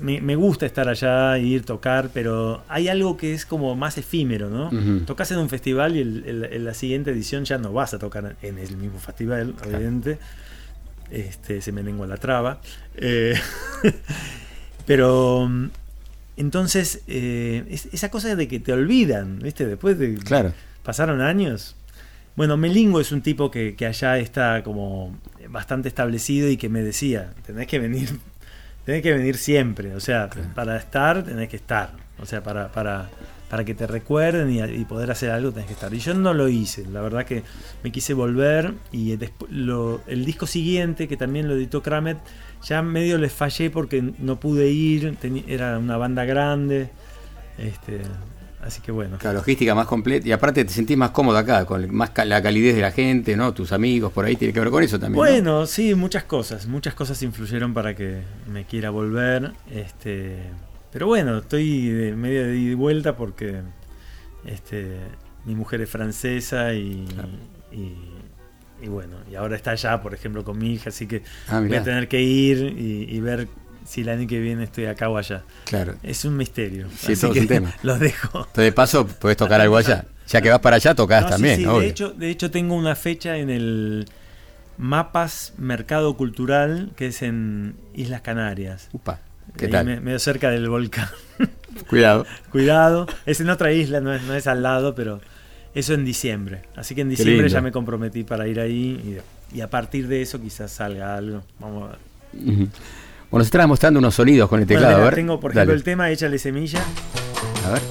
me, 0.01 0.21
me 0.21 0.35
gusta 0.35 0.67
estar 0.67 0.89
allá, 0.89 1.39
ir, 1.39 1.65
tocar, 1.65 2.11
pero 2.13 2.65
hay 2.69 2.89
algo 2.89 3.17
que 3.17 3.33
es 3.33 3.47
como 3.47 3.77
más 3.77 3.97
efímero, 3.97 4.51
¿no? 4.51 4.67
Ujú. 4.69 5.05
Tocas 5.07 5.31
en 5.31 5.39
un 5.39 5.49
festival 5.49 5.95
y 5.97 6.01
el- 6.01 6.25
el- 6.27 6.45
en 6.53 6.65
la 6.65 6.75
siguiente 6.75 7.13
edición 7.13 7.45
ya 7.45 7.59
no 7.59 7.73
vas 7.73 7.95
a 7.95 7.99
tocar 8.01 8.35
en 8.43 8.59
el 8.59 8.77
mismo 8.77 8.99
festival, 8.99 9.55
obviamente. 9.65 10.19
Este, 11.11 11.61
se 11.63 11.73
me 11.73 11.83
lengua 11.83 12.07
la 12.07 12.17
traba. 12.17 12.61
Eh, 12.97 13.35
pero 14.87 15.47
mm, 15.49 15.69
entonces, 16.37 17.03
eh, 17.07 17.65
es- 17.71 17.89
esa 17.93 18.11
cosa 18.11 18.35
de 18.37 18.49
que 18.49 18.61
te 18.61 18.73
olvidan, 18.73 19.39
¿viste? 19.41 19.67
Después 19.67 19.99
de. 19.99 20.15
Claro. 20.17 20.53
Pasaron 20.83 21.21
años. 21.21 21.75
Bueno, 22.37 22.57
Melingo 22.57 23.01
es 23.01 23.13
un 23.13 23.23
tipo 23.23 23.51
que, 23.51 23.75
que 23.75 23.87
allá 23.87 24.19
está 24.19 24.63
como 24.63 25.17
bastante 25.49 25.89
establecido 25.89 26.49
y 26.51 26.57
que 26.59 26.69
me 26.69 26.83
decía, 26.83 27.33
tenés 27.47 27.67
que 27.67 27.79
venir, 27.79 28.11
tenés 28.85 29.03
que 29.03 29.13
venir 29.15 29.39
siempre, 29.39 29.95
o 29.95 30.01
sea, 30.01 30.29
para 30.55 30.77
estar 30.77 31.25
tenés 31.25 31.49
que 31.49 31.57
estar, 31.57 31.93
o 32.21 32.27
sea, 32.27 32.43
para, 32.43 32.71
para, 32.71 33.09
para 33.51 33.65
que 33.65 33.75
te 33.75 33.87
recuerden 33.87 34.51
y, 34.51 34.61
y 34.61 34.85
poder 34.85 35.11
hacer 35.11 35.31
algo 35.31 35.53
tenés 35.53 35.67
que 35.69 35.75
estar. 35.75 35.93
Y 35.95 35.99
yo 35.99 36.15
no 36.15 36.35
lo 36.35 36.49
hice, 36.49 36.85
la 36.87 37.01
verdad 37.01 37.25
que 37.25 37.43
me 37.85 37.93
quise 37.93 38.13
volver 38.15 38.75
y 38.93 39.17
lo- 39.51 40.01
el 40.07 40.25
disco 40.25 40.47
siguiente, 40.47 41.07
que 41.09 41.17
también 41.17 41.47
lo 41.49 41.55
editó 41.55 41.83
Kramet, 41.83 42.19
ya 42.65 42.83
medio 42.83 43.19
les 43.19 43.33
fallé 43.33 43.71
porque 43.71 44.03
no 44.19 44.41
pude 44.41 44.69
ir, 44.71 45.17
era 45.47 45.79
una 45.79 45.97
banda 45.97 46.25
grande, 46.25 46.91
este, 47.59 48.01
así 48.63 48.81
que 48.81 48.91
bueno. 48.91 49.19
La 49.23 49.33
logística 49.33 49.75
más 49.77 49.87
completa 49.87 50.27
y 50.27 50.33
aparte 50.33 50.65
te 50.65 50.73
sentís 50.73 50.97
más 50.97 51.11
cómodo 51.11 51.39
acá, 51.39 51.65
con 51.65 51.95
más 51.95 52.11
ca- 52.11 52.25
la 52.25 52.43
calidez 52.43 52.75
de 52.75 52.81
la 52.83 52.91
gente, 52.91 53.37
¿no? 53.37 53.55
Tus 53.55 53.71
amigos 53.73 54.13
por 54.13 54.25
ahí 54.25 54.35
tiene 54.35 54.53
que 54.53 54.59
ver 54.61 54.71
con 54.71 54.83
eso 54.83 54.99
también. 54.99 55.13
¿no? 55.25 55.31
Bueno, 55.31 55.67
sí, 55.67 55.95
muchas 55.95 56.25
cosas, 56.25 56.67
muchas 56.67 56.95
cosas 56.95 57.23
influyeron 57.23 57.73
para 57.73 57.95
que 57.95 58.19
me 58.53 58.65
quiera 58.65 58.91
volver, 58.91 59.53
este, 59.71 60.39
pero 60.97 61.09
bueno, 61.09 61.37
estoy 61.37 61.91
de 61.91 62.17
medio 62.17 62.47
de 62.47 62.57
ida 62.57 62.71
y 62.71 62.75
vuelta 62.75 63.19
porque 63.19 63.61
este, 64.47 64.97
mi 65.45 65.55
mujer 65.55 65.83
es 65.83 65.91
francesa 65.91 66.73
y, 66.73 67.07
y, 67.71 67.99
y 68.81 68.89
bueno, 68.89 69.17
y 69.31 69.35
ahora 69.35 69.57
está 69.57 69.73
allá, 69.73 70.01
por 70.01 70.15
ejemplo, 70.15 70.43
con 70.43 70.57
mi 70.57 70.73
hija, 70.73 70.89
así 70.89 71.07
que 71.07 71.23
Ah, 71.49 71.61
voy 71.61 71.77
a 71.77 71.83
tener 71.83 72.09
que 72.09 72.23
ir 72.23 72.75
y, 72.79 73.15
y 73.15 73.21
ver 73.21 73.47
si 73.85 74.01
el 74.01 74.09
año 74.09 74.27
que 74.27 74.41
viene 74.41 74.65
estoy 74.65 74.87
acá 74.87 75.11
o 75.11 75.19
allá. 75.19 75.43
Claro. 75.67 75.97
Es 76.03 76.25
un 76.25 76.35
misterio. 76.35 76.89
Sí, 76.97 77.13
así 77.13 77.21
todo 77.21 77.35
que 77.35 77.43
tema. 77.45 77.75
Los 77.83 78.01
dejo. 78.01 78.29
Entonces, 78.39 78.65
de 78.65 78.73
paso, 78.73 79.07
podés 79.07 79.37
tocar 79.37 79.61
algo 79.61 79.77
allá. 79.77 80.07
Ya 80.29 80.41
que 80.41 80.49
vas 80.49 80.61
para 80.61 80.77
allá, 80.77 80.95
tocas 80.95 81.25
No, 81.25 81.29
sí, 81.29 81.33
también, 81.35 81.57
sí, 81.59 81.67
obvio. 81.67 81.81
De 81.81 81.89
hecho, 81.89 82.09
de 82.09 82.31
hecho, 82.31 82.51
tengo 82.51 82.75
una 82.75 82.97
fecha 82.97 83.37
en 83.37 83.51
el 83.51 84.07
Mapas 84.79 85.53
Mercado 85.59 86.17
Cultural, 86.17 86.93
que 86.97 87.09
es 87.09 87.21
en 87.21 87.77
Islas 87.93 88.23
Canarias. 88.23 88.89
Upa, 88.95 89.21
¿qué 89.57 89.69
tal? 89.69 89.87
me- 89.87 90.01
medio 90.01 90.19
cerca 90.19 90.51
del 90.51 90.69
volcán. 90.69 91.09
Cuidado. 91.89 92.27
Cuidado. 92.51 93.07
Es 93.27 93.41
en 93.41 93.51
otra 93.51 93.73
isla, 93.73 94.01
no 94.01 94.13
es, 94.15 94.23
no 94.23 94.35
es 94.35 94.47
al 94.47 94.63
lado, 94.63 94.95
pero 94.95 95.21
eso 95.75 95.95
en 95.95 96.05
diciembre. 96.05 96.63
Así 96.77 96.95
que 96.95 97.03
en 97.03 97.09
diciembre 97.11 97.49
ya 97.49 97.61
me 97.61 97.71
comprometí 97.73 98.25
para 98.25 98.47
ir 98.49 98.59
ahí 98.61 99.21
y, 99.53 99.57
y 99.57 99.61
a 99.61 99.69
partir 99.71 100.09
de 100.09 100.23
eso 100.23 100.41
quizás 100.41 100.71
salga 100.73 101.15
algo. 101.17 101.43
Vamos 101.61 101.89
a 101.89 101.93
ver. 101.93 101.99
Bueno, 103.31 103.45
se 103.45 103.49
estaba 103.49 103.67
mostrando 103.67 103.99
unos 103.99 104.15
sonidos 104.15 104.49
con 104.49 104.61
el 104.61 104.67
Bueno, 104.67 104.81
teclado. 104.81 104.95
mira, 104.97 105.03
a 105.03 105.11
ver. 105.11 105.15
tengo, 105.17 105.39
por 105.41 105.53
Dale. 105.53 105.61
ejemplo, 105.63 105.75
el 105.77 105.83
tema 105.85 106.11
Échale 106.11 106.39
Semilla. 106.39 106.83
A 107.67 107.71
ver. 107.73 107.83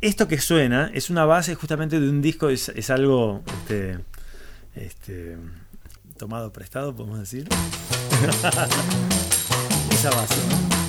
esto 0.00 0.26
que 0.26 0.38
suena 0.40 0.90
es 0.94 1.10
una 1.10 1.24
base 1.24 1.54
justamente 1.54 2.00
de 2.00 2.08
un 2.08 2.22
disco, 2.22 2.48
es, 2.48 2.68
es 2.70 2.90
algo 2.90 3.42
este, 3.62 3.98
este, 4.74 5.36
tomado 6.18 6.52
prestado, 6.52 6.94
podemos 6.96 7.18
decir. 7.20 7.46
Esa 10.06 10.14
base, 10.14 10.36
¿no? 10.36 10.56
Ah. 10.70 10.85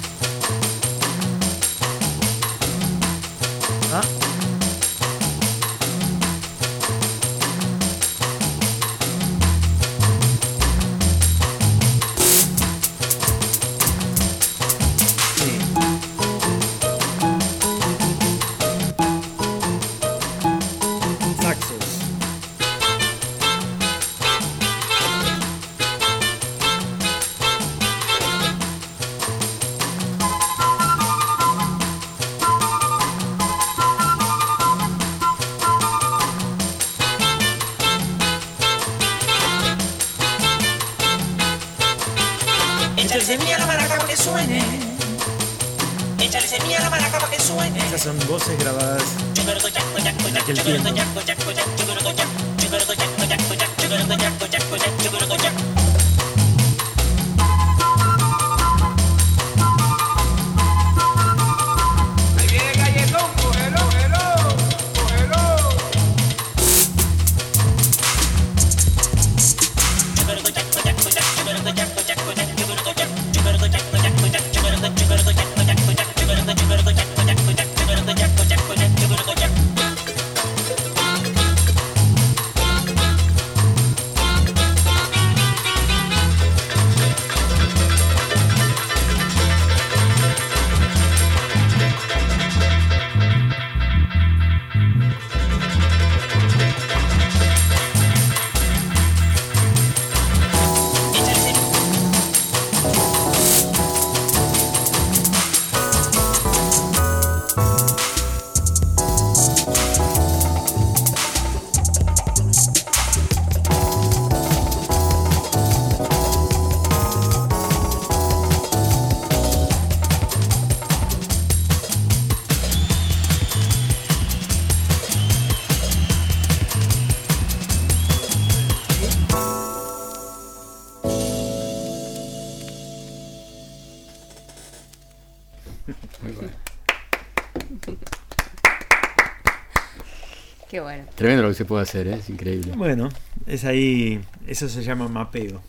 Tremendo 141.18 141.44
lo 141.44 141.50
que 141.50 141.56
se 141.56 141.66
puede 141.66 141.82
hacer, 141.84 142.08
¿eh? 142.08 142.14
es 142.20 142.30
increíble. 142.30 142.72
Bueno, 142.78 143.10
es 143.46 143.66
ahí, 143.66 144.22
eso 144.48 144.70
se 144.70 144.84
llama 144.84 145.08
mapeo. 145.08 145.62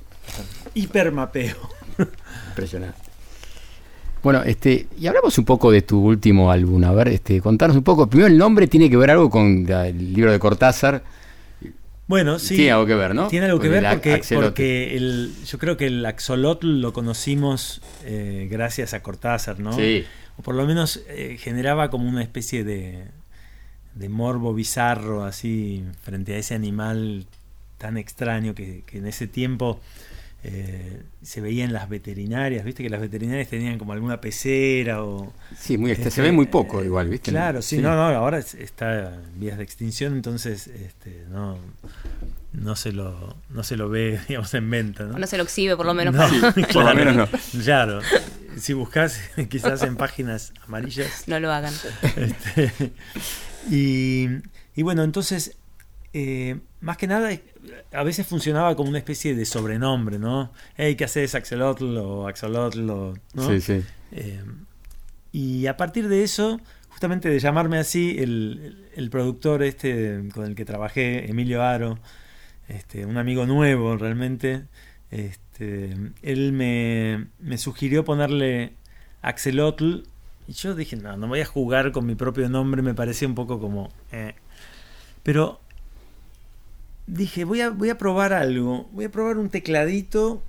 Hipermapeo. 0.75 1.57
Impresionante. 2.51 2.99
Bueno, 4.23 4.43
este, 4.43 4.89
y 5.01 5.07
hablamos 5.07 5.39
un 5.39 5.45
poco 5.45 5.71
de 5.71 5.83
tu 5.83 6.05
último 6.05 6.51
álbum. 6.51 6.85
A 6.85 6.93
ver, 6.93 7.09
este, 7.09 7.41
contanos 7.41 7.77
un 7.77 7.83
poco. 7.85 8.09
Primero, 8.09 8.27
el 8.29 8.37
nombre 8.37 8.67
tiene 8.67 8.91
que 8.91 8.97
ver 8.97 9.11
algo 9.11 9.31
con 9.31 9.65
la- 9.67 9.89
el 9.89 10.13
libro 10.13 10.31
de 10.33 10.39
Cortázar. 10.39 11.03
Bueno, 12.09 12.39
sí. 12.39 12.57
Tiene 12.57 12.73
algo 12.73 12.87
que 12.87 12.95
ver, 12.95 13.15
¿no? 13.15 13.29
Tiene 13.29 13.47
algo 13.47 13.61
que 13.61 13.69
ver 13.69 13.85
porque, 13.91 14.21
porque 14.35 14.97
el, 14.97 15.33
yo 15.47 15.59
creo 15.59 15.77
que 15.77 15.87
el 15.87 16.05
axolotl 16.05 16.81
lo 16.81 16.93
conocimos 16.93 17.81
eh, 18.05 18.49
gracias 18.51 18.93
a 18.95 19.03
Cortázar, 19.03 19.61
¿no? 19.61 19.73
Sí. 19.75 20.05
O 20.37 20.43
por 20.43 20.55
lo 20.55 20.67
menos 20.67 21.03
eh, 21.09 21.37
generaba 21.39 21.91
como 21.91 22.09
una 22.09 22.23
especie 22.23 22.65
de, 22.65 23.05
de 23.95 24.09
morbo 24.09 24.55
bizarro 24.55 25.25
así 25.25 25.85
frente 26.03 26.35
a 26.35 26.39
ese 26.39 26.55
animal 26.55 27.27
tan 27.79 27.97
extraño 27.97 28.55
que, 28.55 28.83
que 28.87 28.99
en 28.99 29.07
ese 29.07 29.27
tiempo 29.27 29.81
eh, 30.45 31.03
se 31.23 31.41
veía 31.41 31.65
en 31.65 31.73
las 31.73 31.89
veterinarias, 31.89 32.65
viste 32.65 32.83
que 32.85 32.91
las 32.91 33.01
veterinarias 33.01 33.49
tenían 33.49 33.77
como 33.79 33.93
alguna 33.93 34.21
pecera 34.21 35.03
o... 35.03 35.33
Sí, 35.59 35.77
muy, 35.79 35.91
este, 35.91 36.05
se 36.05 36.09
Este, 36.11 36.23
ve 36.23 36.33
muy 36.33 36.47
poco 36.47 36.85
igual, 36.85 37.09
¿viste? 37.09 37.31
Claro, 37.33 37.61
sí, 37.61 37.79
no, 37.79 37.95
no, 37.97 38.03
ahora 38.17 38.39
es- 38.39 38.55
está 38.55 39.15
en 39.15 39.41
vías 39.41 39.59
de 39.59 39.65
extinción, 39.65 40.13
entonces 40.15 40.69
este, 40.69 41.25
no, 41.31 41.59
no, 42.53 42.77
se 42.77 42.93
lo, 42.93 43.37
no 43.51 43.65
se 43.65 43.77
lo 43.77 43.89
ve, 43.89 44.21
digamos, 44.29 44.55
en 44.55 44.71
venta. 44.71 45.05
¿no? 45.05 45.27
Se 45.27 45.37
lo 45.37 45.43
exhibe, 45.43 45.77
por 45.77 45.87
lo 45.87 45.95
menos. 45.95 46.15
No, 46.15 46.21
para- 46.21 46.53
por 46.53 46.59
lo 46.59 46.67
claro, 46.69 46.95
menos 46.95 47.17
no. 47.17 47.29
Claro, 47.65 48.01
si 48.57 48.73
buscas 48.75 49.21
quizás 49.49 49.83
en 49.83 49.97
páginas 49.97 50.53
amarillas. 50.67 51.25
No 51.27 51.41
lo 51.41 51.51
hagan. 51.53 51.75
Este, 52.17 52.93
y, 53.71 54.29
y 54.75 54.83
bueno, 54.83 55.03
entonces, 55.03 55.57
eh, 56.13 56.61
más 56.81 56.97
que 56.97 57.07
nada, 57.07 57.31
a 57.93 58.03
veces 58.03 58.27
funcionaba 58.27 58.75
como 58.77 58.89
una 58.89 58.99
especie 58.99 59.35
de 59.35 59.45
sobrenombre, 59.45 60.19
¿no? 60.19 60.53
Hey, 60.77 60.95
¿qué 60.97 61.05
haces, 61.05 61.35
Axolotl 61.35 61.97
o 61.99 62.29
Axolotl? 62.29 62.91
O, 62.91 63.15
¿no? 63.35 63.49
Sí, 63.49 63.61
sí. 63.61 63.83
Eh, 64.13 64.43
y 65.33 65.67
a 65.67 65.77
partir 65.77 66.09
de 66.09 66.23
eso, 66.23 66.61
justamente 66.89 67.29
de 67.29 67.39
llamarme 67.39 67.79
así, 67.79 68.17
el, 68.19 68.89
el 68.95 69.11
productor 69.11 69.63
este 69.63 70.23
con 70.33 70.47
el 70.47 70.55
que 70.55 70.65
trabajé, 70.65 71.31
Emilio 71.31 71.63
Aro, 71.63 71.99
este, 72.69 73.07
un 73.07 73.17
amigo 73.17 73.47
nuevo 73.47 73.97
realmente, 73.97 74.65
este, 75.11 75.95
él 76.23 76.53
me, 76.53 77.29
me 77.39 77.59
sugirió 77.59 78.05
ponerle 78.05 78.75
Axelotl. 79.23 80.03
Y 80.49 80.53
yo 80.55 80.75
dije, 80.75 80.97
no, 80.97 81.17
no 81.17 81.29
voy 81.29 81.41
a 81.41 81.45
jugar 81.47 81.93
con 81.93 82.07
mi 82.07 82.15
propio 82.15 82.49
nombre, 82.49 82.83
me 82.83 82.95
parecía 82.95 83.29
un 83.29 83.35
poco 83.35 83.61
como... 83.61 83.93
eh. 84.11 84.35
Pero 85.23 85.61
dije, 87.07 87.45
voy 87.45 87.61
a, 87.61 87.71
voy 87.71 87.91
a 87.91 87.99
probar 87.99 88.33
algo, 88.33 88.89
voy 88.93 89.05
a 89.05 89.11
probar 89.11 89.37
un 89.39 89.51
tecladito 89.51 90.43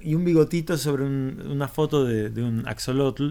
y 0.00 0.14
un 0.14 0.24
bigotito 0.24 0.76
sobre 0.78 1.04
un- 1.04 1.42
una 1.50 1.68
foto 1.68 2.04
de, 2.04 2.30
de 2.30 2.42
un 2.42 2.66
axolotl 2.66 3.30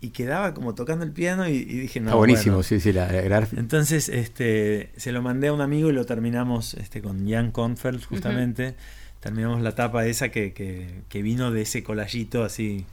y 0.00 0.10
quedaba 0.10 0.52
como 0.52 0.74
tocando 0.74 1.04
el 1.04 1.12
piano 1.12 1.48
y, 1.48 1.52
y 1.54 1.64
dije, 1.64 2.00
no, 2.00 2.08
Está 2.08 2.16
buenísimo, 2.16 2.56
bueno. 2.56 2.62
sí, 2.62 2.80
sí, 2.80 2.92
la, 2.92 3.10
la 3.10 3.48
Entonces, 3.56 4.08
este, 4.10 4.90
se 4.96 5.12
lo 5.12 5.22
mandé 5.22 5.48
a 5.48 5.52
un 5.54 5.60
amigo 5.62 5.88
y 5.88 5.92
lo 5.92 6.04
terminamos 6.04 6.74
este, 6.74 7.00
con 7.00 7.28
Jan 7.28 7.50
Confeld, 7.52 8.04
justamente. 8.04 8.74
Terminamos 9.20 9.62
la 9.62 9.74
tapa 9.74 10.06
esa 10.06 10.28
que, 10.28 10.52
que, 10.52 11.00
que 11.08 11.22
vino 11.22 11.50
de 11.50 11.62
ese 11.62 11.82
collagito 11.82 12.44
así, 12.44 12.84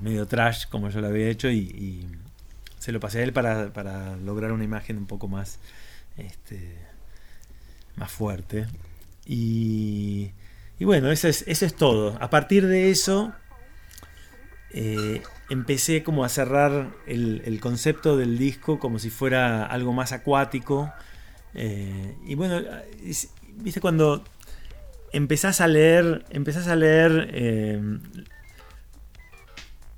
medio 0.00 0.26
trash, 0.26 0.66
como 0.68 0.90
yo 0.90 1.00
lo 1.00 1.08
había 1.08 1.28
hecho, 1.28 1.50
y, 1.50 2.06
se 2.78 2.92
lo 2.92 3.00
pasé 3.00 3.18
a 3.20 3.22
él 3.24 3.32
para, 3.32 3.72
para 3.72 4.16
lograr 4.16 4.52
una 4.52 4.62
imagen 4.62 4.96
un 4.96 5.06
poco 5.06 5.26
más, 5.26 5.58
este, 6.16 6.76
más 7.96 8.12
fuerte. 8.12 8.66
Y, 9.24 10.30
y 10.78 10.84
bueno, 10.84 11.10
eso 11.10 11.26
es, 11.26 11.42
eso 11.48 11.66
es 11.66 11.74
todo. 11.74 12.16
A 12.20 12.30
partir 12.30 12.66
de 12.66 12.90
eso, 12.90 13.32
eh, 14.70 15.22
empecé 15.48 16.02
como 16.02 16.24
a 16.24 16.28
cerrar 16.28 16.90
el, 17.06 17.42
el 17.44 17.60
concepto 17.60 18.16
del 18.16 18.36
disco 18.38 18.78
como 18.78 18.98
si 18.98 19.10
fuera 19.10 19.64
algo 19.64 19.92
más 19.92 20.12
acuático. 20.12 20.92
Eh, 21.54 22.14
y 22.26 22.34
bueno, 22.34 22.60
es- 23.04 23.30
viste 23.56 23.80
cuando 23.80 24.22
empezás 25.12 25.60
a 25.60 25.66
leer, 25.68 26.24
empezás 26.30 26.68
a 26.68 26.76
leer 26.76 27.30
eh, 27.32 27.80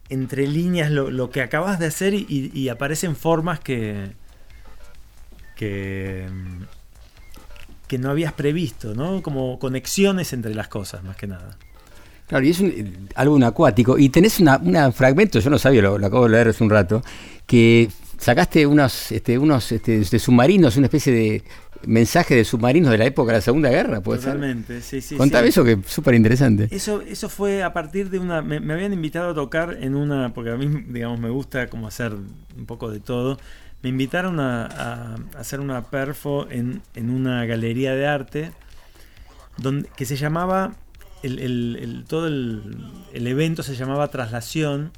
entre 0.09 0.47
líneas 0.47 0.91
lo, 0.91 1.11
lo 1.11 1.31
que 1.31 1.43
acabas 1.43 1.79
de 1.79 1.87
hacer 1.87 2.15
y, 2.15 2.69
aparecen 2.69 3.17
formas 3.17 3.61
que, 3.61 4.13
que, 5.57 6.27
que 7.87 7.99
no 7.99 8.11
habías 8.11 8.33
previsto, 8.33 8.95
¿no? 8.95 9.23
Como 9.23 9.59
conexiones 9.59 10.33
entre 10.33 10.55
las 10.55 10.69
cosas, 10.69 11.05
más 11.05 11.17
que 11.17 11.27
nada. 11.27 11.57
Claro, 12.27 12.45
y 12.45 12.51
es 12.51 12.61
un 12.61 12.69
eh, 12.69 12.93
álbum 13.15 13.43
acuático. 13.43 13.99
Y 13.99 14.11
tenés 14.11 14.41
una 14.41 14.93
fragmento, 14.93 15.41
yo 15.41 15.51
no 15.51 15.59
sabía, 15.59 15.83
lo, 15.83 15.99
lo 15.99 16.07
acabo 16.07 16.25
de 16.25 16.31
leer 16.31 16.49
hace 16.49 16.63
un 16.63 16.71
rato, 16.71 17.03
que 17.47 17.89
sacaste 18.19 18.67
unos, 18.67 19.13
este, 19.13 19.39
unos 19.39 19.73
este, 19.73 20.01
de 20.01 20.19
submarinos, 20.19 20.77
una 20.77 20.87
especie 20.87 21.13
de 21.13 21.43
mensaje 21.87 22.35
de 22.35 22.45
submarinos 22.45 22.91
de 22.91 22.99
la 22.99 23.05
época 23.07 23.33
de 23.33 23.39
la 23.39 23.43
Segunda 23.43 23.71
Guerra, 23.71 24.01
¿puede 24.01 24.21
ser? 24.21 24.33
Totalmente, 24.35 24.81
sí, 24.83 25.01
sí. 25.01 25.17
Contame 25.17 25.45
sí. 25.45 25.49
eso 25.51 25.65
que 25.65 25.73
es 25.73 25.79
súper 25.87 26.15
interesante. 26.15 26.69
Eso, 26.71 27.01
eso 27.03 27.29
fue 27.29 27.63
a 27.63 27.73
partir 27.73 28.11
de 28.11 28.19
una. 28.19 28.43
Me, 28.43 28.61
me 28.61 28.75
habían 28.75 28.93
invitado 28.93 29.31
a 29.31 29.35
tocar 29.35 29.77
en 29.81 29.95
una. 29.95 30.35
Porque 30.35 30.51
a 30.51 30.57
mí, 30.57 30.85
digamos, 30.89 31.21
me 31.21 31.31
gusta 31.31 31.69
como 31.69 31.87
hacer 31.87 32.13
un 32.15 32.67
poco 32.67 32.91
de 32.91 33.01
todo. 33.01 33.39
Me 33.83 33.89
invitaron 33.91 34.41
a, 34.41 34.67
a 34.67 35.17
hacer 35.39 35.61
una 35.61 35.83
perfo 35.85 36.49
en, 36.51 36.83
en 36.95 37.11
una 37.11 37.45
galería 37.47 37.95
de 37.95 38.07
arte 38.07 38.53
donde, 39.57 39.89
que 39.97 40.05
se 40.05 40.17
llamaba. 40.17 40.75
El, 41.23 41.39
el- 41.41 41.79
el- 41.81 42.05
todo 42.05 42.29
el, 42.29 42.63
el 43.13 43.27
evento 43.27 43.63
se 43.63 43.75
llamaba 43.75 44.09
Traslación. 44.09 44.93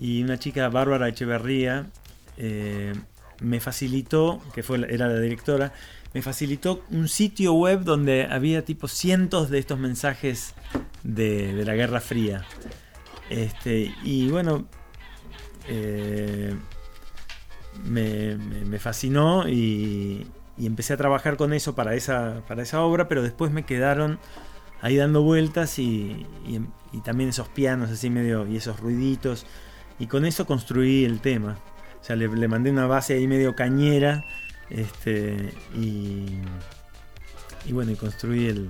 Y 0.00 0.22
una 0.24 0.38
chica, 0.38 0.68
Bárbara 0.68 1.08
Echeverría, 1.08 1.86
eh, 2.36 2.92
me 3.40 3.60
facilitó, 3.60 4.40
que 4.52 4.64
fue 4.64 4.78
era 4.92 5.06
la 5.06 5.20
directora, 5.20 5.72
me 6.14 6.22
facilitó 6.22 6.84
un 6.90 7.08
sitio 7.08 7.54
web 7.54 7.84
donde 7.84 8.26
había 8.30 8.64
tipo 8.64 8.88
cientos 8.88 9.50
de 9.50 9.58
estos 9.58 9.78
mensajes 9.78 10.54
de, 11.02 11.64
la 11.64 11.74
Guerra 11.74 12.00
Fría. 12.00 12.44
Este, 13.30 13.94
y 14.04 14.28
bueno, 14.28 14.66
eh, 15.68 16.54
me, 17.84 18.78
fascinó 18.78 19.48
y, 19.48 20.26
empecé 20.58 20.92
a 20.92 20.96
trabajar 20.96 21.36
con 21.36 21.52
eso 21.52 21.74
para 21.74 21.94
esa, 21.94 22.42
para 22.46 22.62
esa 22.62 22.82
obra, 22.82 23.08
pero 23.08 23.22
después 23.22 23.50
me 23.50 23.64
quedaron 23.64 24.18
ahí 24.80 24.96
dando 24.96 25.22
vueltas 25.22 25.78
y, 25.78 26.26
y- 26.46 26.60
y 26.92 27.00
también 27.00 27.30
esos 27.30 27.48
pianos 27.48 27.90
así 27.90 28.10
medio 28.10 28.46
y 28.46 28.56
esos 28.56 28.78
ruiditos. 28.78 29.46
Y 29.98 30.06
con 30.06 30.24
eso 30.26 30.46
construí 30.46 31.04
el 31.04 31.20
tema. 31.20 31.58
O 32.00 32.04
sea, 32.04 32.16
le, 32.16 32.28
le 32.28 32.48
mandé 32.48 32.70
una 32.70 32.86
base 32.86 33.14
ahí 33.14 33.26
medio 33.26 33.54
cañera. 33.54 34.24
Este, 34.72 35.52
y, 35.74 36.38
y 37.66 37.72
bueno, 37.72 37.92
y 37.92 37.96
construí 37.96 38.46
el, 38.46 38.68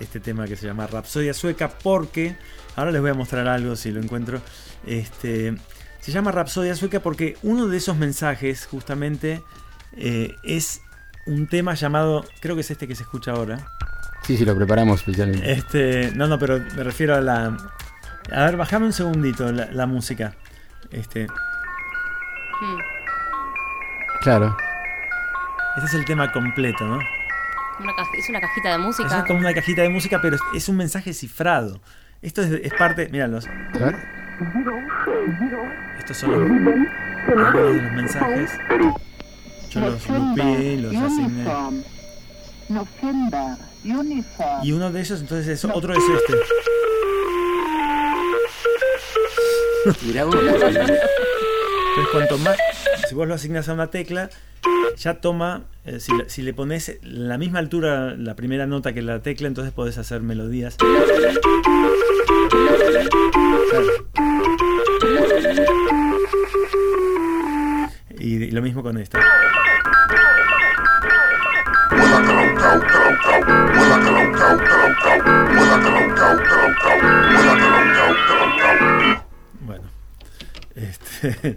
este 0.00 0.18
tema 0.18 0.46
que 0.46 0.56
se 0.56 0.66
llama 0.66 0.86
Rapsodia 0.86 1.34
Sueca 1.34 1.68
porque, 1.68 2.36
ahora 2.74 2.90
les 2.90 3.00
voy 3.00 3.10
a 3.10 3.14
mostrar 3.14 3.46
algo 3.46 3.76
si 3.76 3.90
lo 3.90 4.00
encuentro, 4.00 4.40
este, 4.86 5.54
se 6.00 6.12
llama 6.12 6.32
Rapsodia 6.32 6.74
Sueca 6.74 7.00
porque 7.00 7.36
uno 7.42 7.66
de 7.68 7.76
esos 7.76 7.96
mensajes 7.96 8.66
justamente 8.66 9.42
eh, 9.96 10.34
es 10.42 10.80
un 11.26 11.46
tema 11.48 11.74
llamado, 11.74 12.24
creo 12.40 12.54
que 12.54 12.62
es 12.62 12.70
este 12.70 12.88
que 12.88 12.94
se 12.94 13.02
escucha 13.02 13.32
ahora. 13.32 13.68
Sí, 14.22 14.36
sí, 14.36 14.44
lo 14.44 14.56
preparamos 14.56 15.00
especialmente. 15.00 15.52
Este, 15.52 16.12
no, 16.14 16.26
no, 16.26 16.38
pero 16.38 16.58
me 16.58 16.82
refiero 16.82 17.14
a 17.14 17.20
la... 17.20 17.56
A 18.32 18.44
ver, 18.46 18.56
bajame 18.56 18.86
un 18.86 18.92
segundito 18.92 19.52
la, 19.52 19.70
la 19.70 19.86
música. 19.86 20.34
Este, 20.90 21.28
Hmm. 22.60 22.78
Claro. 24.22 24.56
Este 25.76 25.86
es 25.88 25.94
el 25.94 26.04
tema 26.04 26.32
completo, 26.32 26.84
¿no? 26.86 26.98
Una 27.78 27.92
caj- 27.92 28.18
es 28.18 28.28
una 28.28 28.40
cajita 28.40 28.70
de 28.70 28.78
música. 28.78 29.06
Eso 29.08 29.18
es 29.18 29.24
como 29.24 29.40
una 29.40 29.52
cajita 29.52 29.82
de 29.82 29.88
música, 29.90 30.20
pero 30.22 30.36
es, 30.54 30.68
un 30.68 30.76
mensaje 30.76 31.12
cifrado. 31.12 31.80
Esto 32.22 32.42
es, 32.42 32.50
es 32.62 32.72
parte. 32.74 33.08
Míralos. 33.08 33.46
Estos 35.98 36.16
son 36.16 36.30
los, 36.32 36.40
algunos 36.40 37.74
de 37.76 37.82
los 37.82 37.92
mensajes. 37.92 38.50
Yo 39.70 39.80
los 39.80 40.08
lupeé, 40.08 40.76
los 40.78 40.96
asigné. 40.96 41.44
Y 44.62 44.72
uno 44.72 44.90
de 44.90 45.00
ellos, 45.00 45.20
entonces, 45.20 45.46
es, 45.48 45.64
otro 45.64 45.92
es 45.92 46.02
este. 46.08 46.34
Mirá 50.06 50.24
vos. 50.24 50.36
Entonces, 50.36 51.00
cuanto 52.12 52.38
más. 52.38 52.56
Si 53.08 53.14
vos 53.14 53.28
lo 53.28 53.34
asignas 53.34 53.68
a 53.68 53.74
una 53.74 53.88
tecla, 53.88 54.30
ya 54.96 55.14
toma. 55.20 55.64
eh, 55.84 56.00
si, 56.00 56.42
le- 56.42 56.54
pones 56.54 56.98
la 57.02 57.38
misma 57.38 57.58
altura 57.60 58.14
la 58.16 58.34
primera 58.34 58.66
nota 58.66 58.92
que 58.92 59.02
la 59.02 59.20
tecla, 59.22 59.46
entonces 59.48 59.72
podés 59.72 59.98
hacer 59.98 60.20
melodías. 60.22 60.76
Y, 68.18 68.34
y 68.44 68.50
lo 68.50 68.62
mismo 68.62 68.82
con 68.82 68.98
esto. 68.98 69.18
Bueno. 79.60 79.84
Este. 80.74 81.56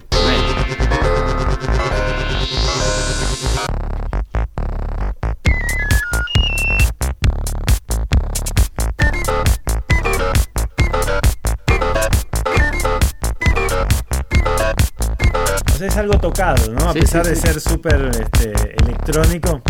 O 15.73 15.77
sea, 15.77 15.87
es 15.87 15.97
algo 15.97 16.17
tocado, 16.19 16.71
¿no? 16.73 16.89
A 16.89 16.93
Sí, 16.93 16.99
pesar 16.99 17.23
sí, 17.25 17.29
de 17.31 17.35
sí. 17.35 17.41
ser 17.41 17.61
súper 17.61 18.09
este, 18.13 18.53
electrónico. 18.83 19.61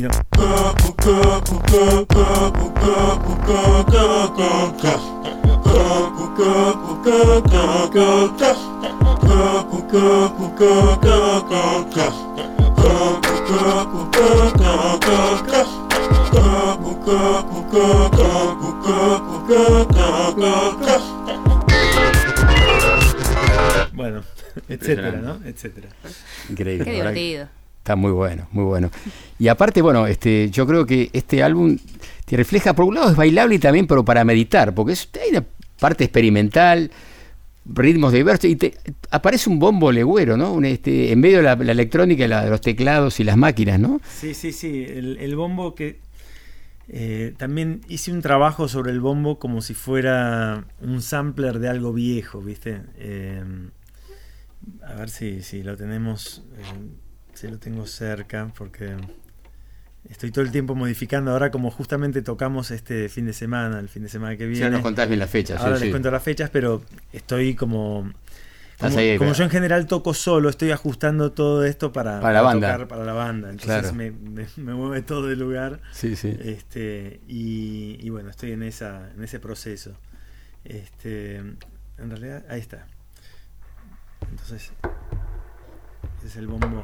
No- 0.00 0.10
Bueno, 23.92 24.22
etcétera, 24.68 25.12
¿no? 25.22 25.40
Etcétera. 25.44 25.88
Increíble. 26.48 26.84
Qué 26.84 26.92
divertido. 26.92 27.48
Está 27.78 27.96
muy 27.96 28.12
bueno, 28.12 28.46
muy 28.52 28.64
bueno. 28.64 28.90
Y 29.38 29.48
aparte, 29.48 29.80
bueno, 29.82 30.06
este, 30.06 30.50
yo 30.50 30.66
creo 30.66 30.84
que 30.84 31.10
este 31.12 31.42
álbum 31.42 31.78
te 32.26 32.36
refleja, 32.36 32.74
por 32.74 32.84
un 32.84 32.94
lado 32.94 33.10
es 33.10 33.16
bailable 33.16 33.54
y 33.54 33.58
también, 33.58 33.86
pero 33.86 34.04
para 34.04 34.24
meditar, 34.24 34.74
porque 34.74 34.92
es, 34.92 35.08
hay 35.20 35.30
una 35.30 35.44
parte 35.78 36.04
experimental, 36.04 36.90
ritmos 37.74 38.12
diversos, 38.12 38.50
y 38.50 38.56
te, 38.56 38.74
aparece 39.10 39.48
un 39.50 39.58
bombo 39.58 39.92
legüero, 39.92 40.36
¿no? 40.36 40.52
Un, 40.52 40.64
este, 40.64 41.12
en 41.12 41.20
medio 41.20 41.38
de 41.38 41.42
la, 41.44 41.56
la 41.56 41.72
electrónica, 41.72 42.26
la- 42.28 42.46
los 42.46 42.60
teclados 42.60 43.20
y 43.20 43.24
las 43.24 43.36
máquinas, 43.36 43.78
¿no? 43.80 44.00
Sí, 44.08 44.34
sí, 44.34 44.52
sí. 44.52 44.84
El, 44.88 45.16
el 45.18 45.36
bombo 45.36 45.74
que. 45.74 46.00
eh, 46.88 47.34
también 47.36 47.82
hice 47.88 48.12
un 48.12 48.20
trabajo 48.22 48.66
sobre 48.68 48.90
el 48.92 49.00
bombo 49.00 49.38
como 49.38 49.62
si 49.62 49.74
fuera 49.74 50.64
un 50.80 51.02
sampler 51.02 51.58
de 51.60 51.68
algo 51.68 51.92
viejo, 51.92 52.40
¿viste? 52.40 52.82
Eh, 52.98 53.42
a 54.86 54.94
ver 54.94 55.10
si, 55.10 55.42
si 55.42 55.62
lo 55.62 55.76
tenemos. 55.76 56.44
eh, 56.56 56.62
si 57.34 57.48
lo 57.48 57.58
tengo 57.58 57.86
cerca, 57.86 58.52
porque 58.56 58.96
estoy 60.08 60.30
todo 60.30 60.44
el 60.44 60.50
tiempo 60.50 60.74
modificando. 60.74 61.30
Ahora, 61.32 61.50
como 61.50 61.70
justamente 61.70 62.22
tocamos 62.22 62.70
este 62.70 63.08
fin 63.08 63.26
de 63.26 63.32
semana, 63.32 63.78
el 63.80 63.88
fin 63.88 64.02
de 64.02 64.08
semana 64.08 64.36
que 64.36 64.46
viene. 64.46 64.60
Ya 64.60 64.70
nos 64.70 64.82
contás 64.82 65.08
bien 65.08 65.20
las 65.20 65.30
fechas. 65.30 65.60
Ahora 65.60 65.76
sí, 65.76 65.80
les 65.82 65.88
sí. 65.88 65.90
cuento 65.90 66.10
las 66.10 66.22
fechas, 66.22 66.50
pero 66.50 66.82
estoy 67.12 67.54
como. 67.54 68.12
Como, 68.78 68.98
ahí, 68.98 69.18
como 69.18 69.30
pero- 69.32 69.38
yo 69.38 69.44
en 69.44 69.50
general 69.50 69.86
toco 69.86 70.14
solo, 70.14 70.48
estoy 70.48 70.70
ajustando 70.70 71.32
todo 71.32 71.66
esto 71.66 71.92
para, 71.92 72.18
Para 72.20 72.32
la 72.32 72.40
banda. 72.40 72.72
tocar 72.72 72.88
para 72.88 73.04
la 73.04 73.12
banda. 73.12 73.50
Entonces 73.50 73.80
Claro. 73.82 73.94
me, 73.94 74.10
me- 74.10 74.46
me 74.56 74.72
mueve 74.72 75.02
todo 75.02 75.26
de 75.26 75.36
lugar. 75.36 75.80
Sí, 75.92 76.16
sí. 76.16 76.34
Este, 76.42 77.20
y, 77.28 77.98
y 78.00 78.08
bueno, 78.08 78.30
estoy 78.30 78.52
en 78.52 78.62
esa, 78.62 79.10
en 79.14 79.22
ese 79.22 79.38
proceso. 79.38 79.92
Este, 80.64 81.36
en 81.36 81.56
realidad, 82.10 82.42
ahí 82.48 82.60
está. 82.60 82.86
Entonces, 84.30 84.72
ese 86.18 86.26
es 86.28 86.36
el 86.36 86.46
bombo. 86.46 86.82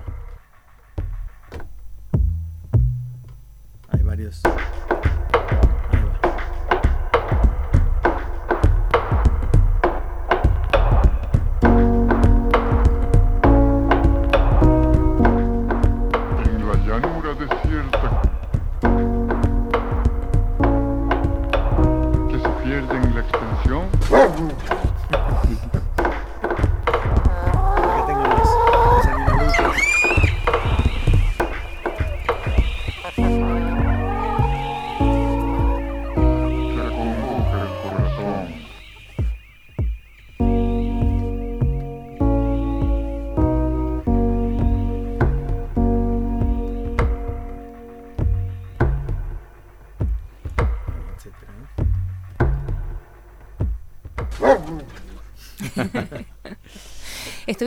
Hay 3.97 4.03
varios. 4.03 4.43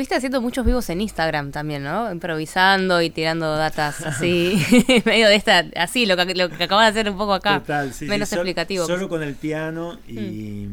Estuviste 0.10 0.26
haciendo 0.28 0.42
muchos 0.42 0.66
vivos 0.66 0.90
en 0.90 1.02
Instagram 1.02 1.52
también, 1.52 1.84
¿no? 1.84 2.12
Improvisando 2.12 3.00
y 3.00 3.12
tirando 3.12 3.56
datas 3.56 4.02
así, 4.02 4.60
medio 5.06 5.28
de 5.28 5.36
esta, 5.36 5.66
así, 5.76 6.08
lo 6.08 6.18
que, 6.18 6.34
lo 6.34 6.50
que 6.50 6.64
acabas 6.64 6.92
de 6.92 7.00
hacer 7.00 7.12
un 7.12 7.16
poco 7.20 7.36
acá. 7.36 7.60
Total, 7.60 7.94
sí, 7.94 8.00
sí, 8.00 8.06
menos 8.08 8.28
sol- 8.28 8.40
explicativo. 8.40 8.88
Solo 8.88 9.08
con 9.08 9.22
el 9.22 9.36
piano 9.36 10.00
y 10.08 10.68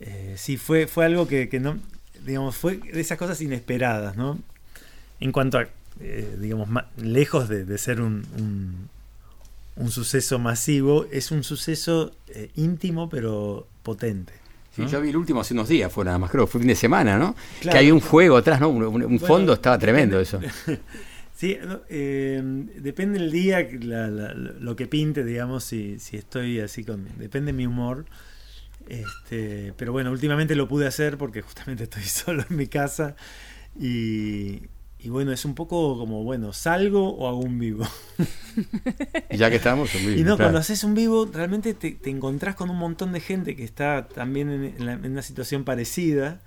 eh, 0.00 0.34
sí, 0.36 0.56
fue, 0.56 0.88
fue 0.88 1.04
algo 1.04 1.28
que, 1.28 1.48
que 1.48 1.60
no, 1.60 1.78
digamos, 2.24 2.56
fue 2.56 2.78
de 2.78 3.00
esas 3.00 3.16
cosas 3.16 3.40
inesperadas, 3.40 4.16
¿no? 4.16 4.40
En 5.20 5.30
cuanto 5.30 5.58
a, 5.58 5.68
eh, 6.00 6.36
digamos, 6.40 6.68
ma- 6.68 6.88
lejos 6.96 7.48
de, 7.48 7.64
de 7.64 7.78
ser 7.78 8.00
un, 8.00 8.26
un, 8.36 8.88
un 9.76 9.90
suceso 9.92 10.40
masivo, 10.40 11.06
es 11.12 11.30
un 11.30 11.44
suceso 11.44 12.10
eh, 12.26 12.50
íntimo 12.56 13.08
pero 13.08 13.68
potente. 13.84 14.32
Sí, 14.74 14.86
yo 14.86 15.00
vi 15.02 15.10
el 15.10 15.16
último 15.16 15.40
hace 15.42 15.52
unos 15.54 15.68
días, 15.68 15.92
fue 15.92 16.04
nada 16.04 16.18
más, 16.18 16.30
creo, 16.30 16.46
fue 16.46 16.60
fin 16.60 16.68
de 16.68 16.74
semana, 16.74 17.18
¿no? 17.18 17.34
Claro. 17.60 17.74
Que 17.74 17.78
hay 17.84 17.90
un 17.90 18.00
fuego 18.00 18.38
atrás, 18.38 18.58
¿no? 18.60 18.70
Un, 18.70 18.82
un- 18.84 18.94
un 18.94 19.00
Bueno, 19.02 19.26
fondo, 19.26 19.52
estaba 19.52 19.78
tremendo 19.78 20.18
eso. 20.20 20.40
Sí, 21.34 21.58
eh, 21.88 22.40
depende 22.76 23.18
el 23.18 23.32
día, 23.32 23.66
la- 23.80 24.06
la- 24.06 24.32
lo 24.32 24.76
que 24.76 24.86
pinte, 24.86 25.24
digamos, 25.24 25.64
si, 25.64 25.98
si 25.98 26.16
estoy 26.16 26.60
así 26.60 26.84
con... 26.84 27.08
Depende 27.18 27.50
de 27.50 27.56
mi 27.58 27.66
humor. 27.66 28.04
Este, 28.88 29.72
pero 29.76 29.90
bueno, 29.92 30.12
últimamente 30.12 30.54
lo 30.54 30.68
pude 30.68 30.86
hacer 30.86 31.18
porque 31.18 31.42
justamente 31.42 31.84
estoy 31.84 32.02
solo 32.04 32.44
en 32.48 32.56
mi 32.56 32.68
casa. 32.68 33.16
Y, 33.80 34.62
y 35.04 35.08
bueno, 35.08 35.32
es 35.32 35.44
un 35.44 35.54
poco 35.54 35.98
como, 35.98 36.22
bueno, 36.24 36.52
¿salgo 36.52 37.10
o 37.16 37.28
hago 37.28 37.40
un 37.40 37.58
vivo? 37.58 37.86
Y 39.30 39.36
ya 39.38 39.48
que 39.50 39.56
estamos, 39.56 39.94
un 39.94 40.02
vivo, 40.06 40.12
Y 40.12 40.18
no, 40.20 40.36
claro. 40.36 40.38
cuando 40.38 40.58
haces 40.58 40.84
un 40.84 40.94
vivo, 40.94 41.28
realmente 41.32 41.72
te, 41.74 41.92
te 41.92 42.10
encontrás 42.10 42.54
con 42.54 42.68
un 42.70 42.76
montón 42.78 43.12
de 43.12 43.20
gente 43.20 43.56
que 43.56 43.64
está 43.64 44.06
también 44.08 44.50
en, 44.50 44.64
en 44.64 44.86
la- 44.86 44.92
en 44.92 45.10
una 45.12 45.22
situación 45.22 45.64
parecida. 45.64 46.40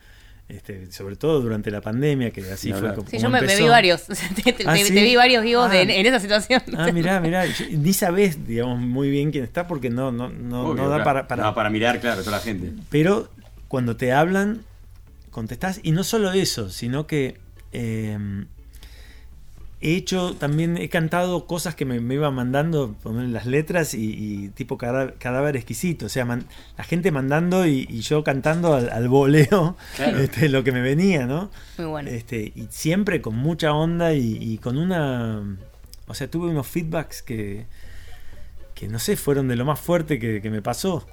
Este, 0.48 0.92
sobre 0.92 1.16
todo 1.16 1.42
durante 1.42 1.72
la 1.72 1.82
pandemia, 1.82 2.30
que 2.30 2.42
así 2.52 2.72
fue 2.72 2.94
como, 2.94 3.08
Sí, 3.10 3.18
como 3.18 3.24
yo 3.24 3.30
me, 3.32 3.42
me 3.42 3.56
vi 3.58 3.68
varios. 3.68 4.04
Te, 4.44 4.54
te- 4.54 4.64
¿Ah, 4.68 4.74
te- 4.76 4.84
sí? 4.86 4.94
te 4.94 5.02
vi 5.04 5.16
varios 5.16 5.44
vivos 5.44 5.72
de- 5.72 5.80
Ah. 5.80 5.82
en, 5.82 5.90
en 5.90 6.06
esa 6.06 6.20
situación. 6.20 6.62
Ah, 6.78 6.92
mirá, 6.94 7.20
mirá, 7.20 7.48
yo- 7.48 7.66
ni 7.72 7.94
sabés, 7.94 8.46
digamos, 8.48 8.80
muy 8.80 9.10
bien 9.10 9.32
quién 9.32 9.44
está 9.44 9.66
porque 9.66 9.90
no, 9.90 10.12
no, 10.12 10.30
no, 10.30 10.68
Obvio, 10.68 10.84
no 10.84 10.90
da 10.90 10.98
claro. 10.98 11.04
para, 11.04 11.28
para- 11.28 11.44
No, 11.46 11.56
para 11.56 11.72
mirar, 11.72 12.00
claro, 12.00 12.22
toda 12.24 12.38
la 12.38 12.44
gente. 12.44 12.74
Pero 12.92 13.28
cuando 13.68 13.98
te 13.98 14.12
hablan, 14.14 14.62
contestás. 15.32 15.80
Y 15.82 15.94
no 15.94 16.04
solo 16.04 16.32
eso, 16.32 16.70
sino 16.70 17.08
que 17.08 17.40
eh, 17.76 18.46
he 19.82 19.96
hecho 19.96 20.34
también, 20.36 20.78
he 20.78 20.90
cantado 20.90 21.46
cosas 21.46 21.76
que 21.76 21.86
me, 21.86 22.00
me 22.00 22.16
iban 22.16 22.34
mandando, 22.34 22.94
poner 23.04 23.30
las 23.30 23.46
letras 23.46 23.94
y, 23.94 24.00
y 24.46 24.50
tipo 24.50 24.78
cada- 24.78 25.12
cadáver 25.14 25.56
exquisito. 25.58 26.08
O 26.08 26.10
sea, 26.10 26.26
man- 26.26 26.46
la 26.78 26.84
gente 26.84 27.12
mandando 27.12 27.68
y, 27.68 27.86
y 27.90 28.00
yo 28.02 28.24
cantando 28.24 28.74
al, 28.74 28.90
al 28.90 29.08
voleo 29.10 29.76
Claro. 29.96 30.18
este, 30.20 30.50
lo 30.50 30.64
que 30.64 30.72
me 30.72 30.82
venía, 30.82 31.28
¿no? 31.28 31.52
Muy 31.78 31.88
bueno. 31.88 32.10
Este, 32.10 32.52
y 32.56 32.68
siempre 32.72 33.22
con 33.22 33.36
mucha 33.36 33.74
onda 33.74 34.14
y, 34.14 34.38
y 34.42 34.58
con 34.58 34.78
una. 34.78 35.44
O 36.08 36.14
sea, 36.14 36.30
tuve 36.32 36.48
unos 36.50 36.68
feedbacks 36.68 37.22
que. 37.22 37.66
que 38.74 38.88
no 38.88 38.98
sé, 39.00 39.18
fueron 39.18 39.48
de 39.48 39.56
lo 39.56 39.66
más 39.66 39.80
fuerte 39.80 40.18
que, 40.20 40.42
que 40.42 40.50
me 40.50 40.62
pasó. 40.62 41.06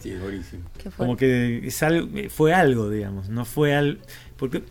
Sí, 0.00 0.14
buenísimo. 0.14 0.62
Qué 0.74 0.82
fuerte. 0.90 0.96
Como 0.96 1.16
que 1.16 1.66
es 1.66 1.82
algo, 1.82 2.08
fue 2.30 2.54
algo, 2.54 2.88
digamos. 2.88 3.28
No 3.28 3.44
fue 3.44 3.74
algo. 3.74 4.00
Porque 4.36 4.62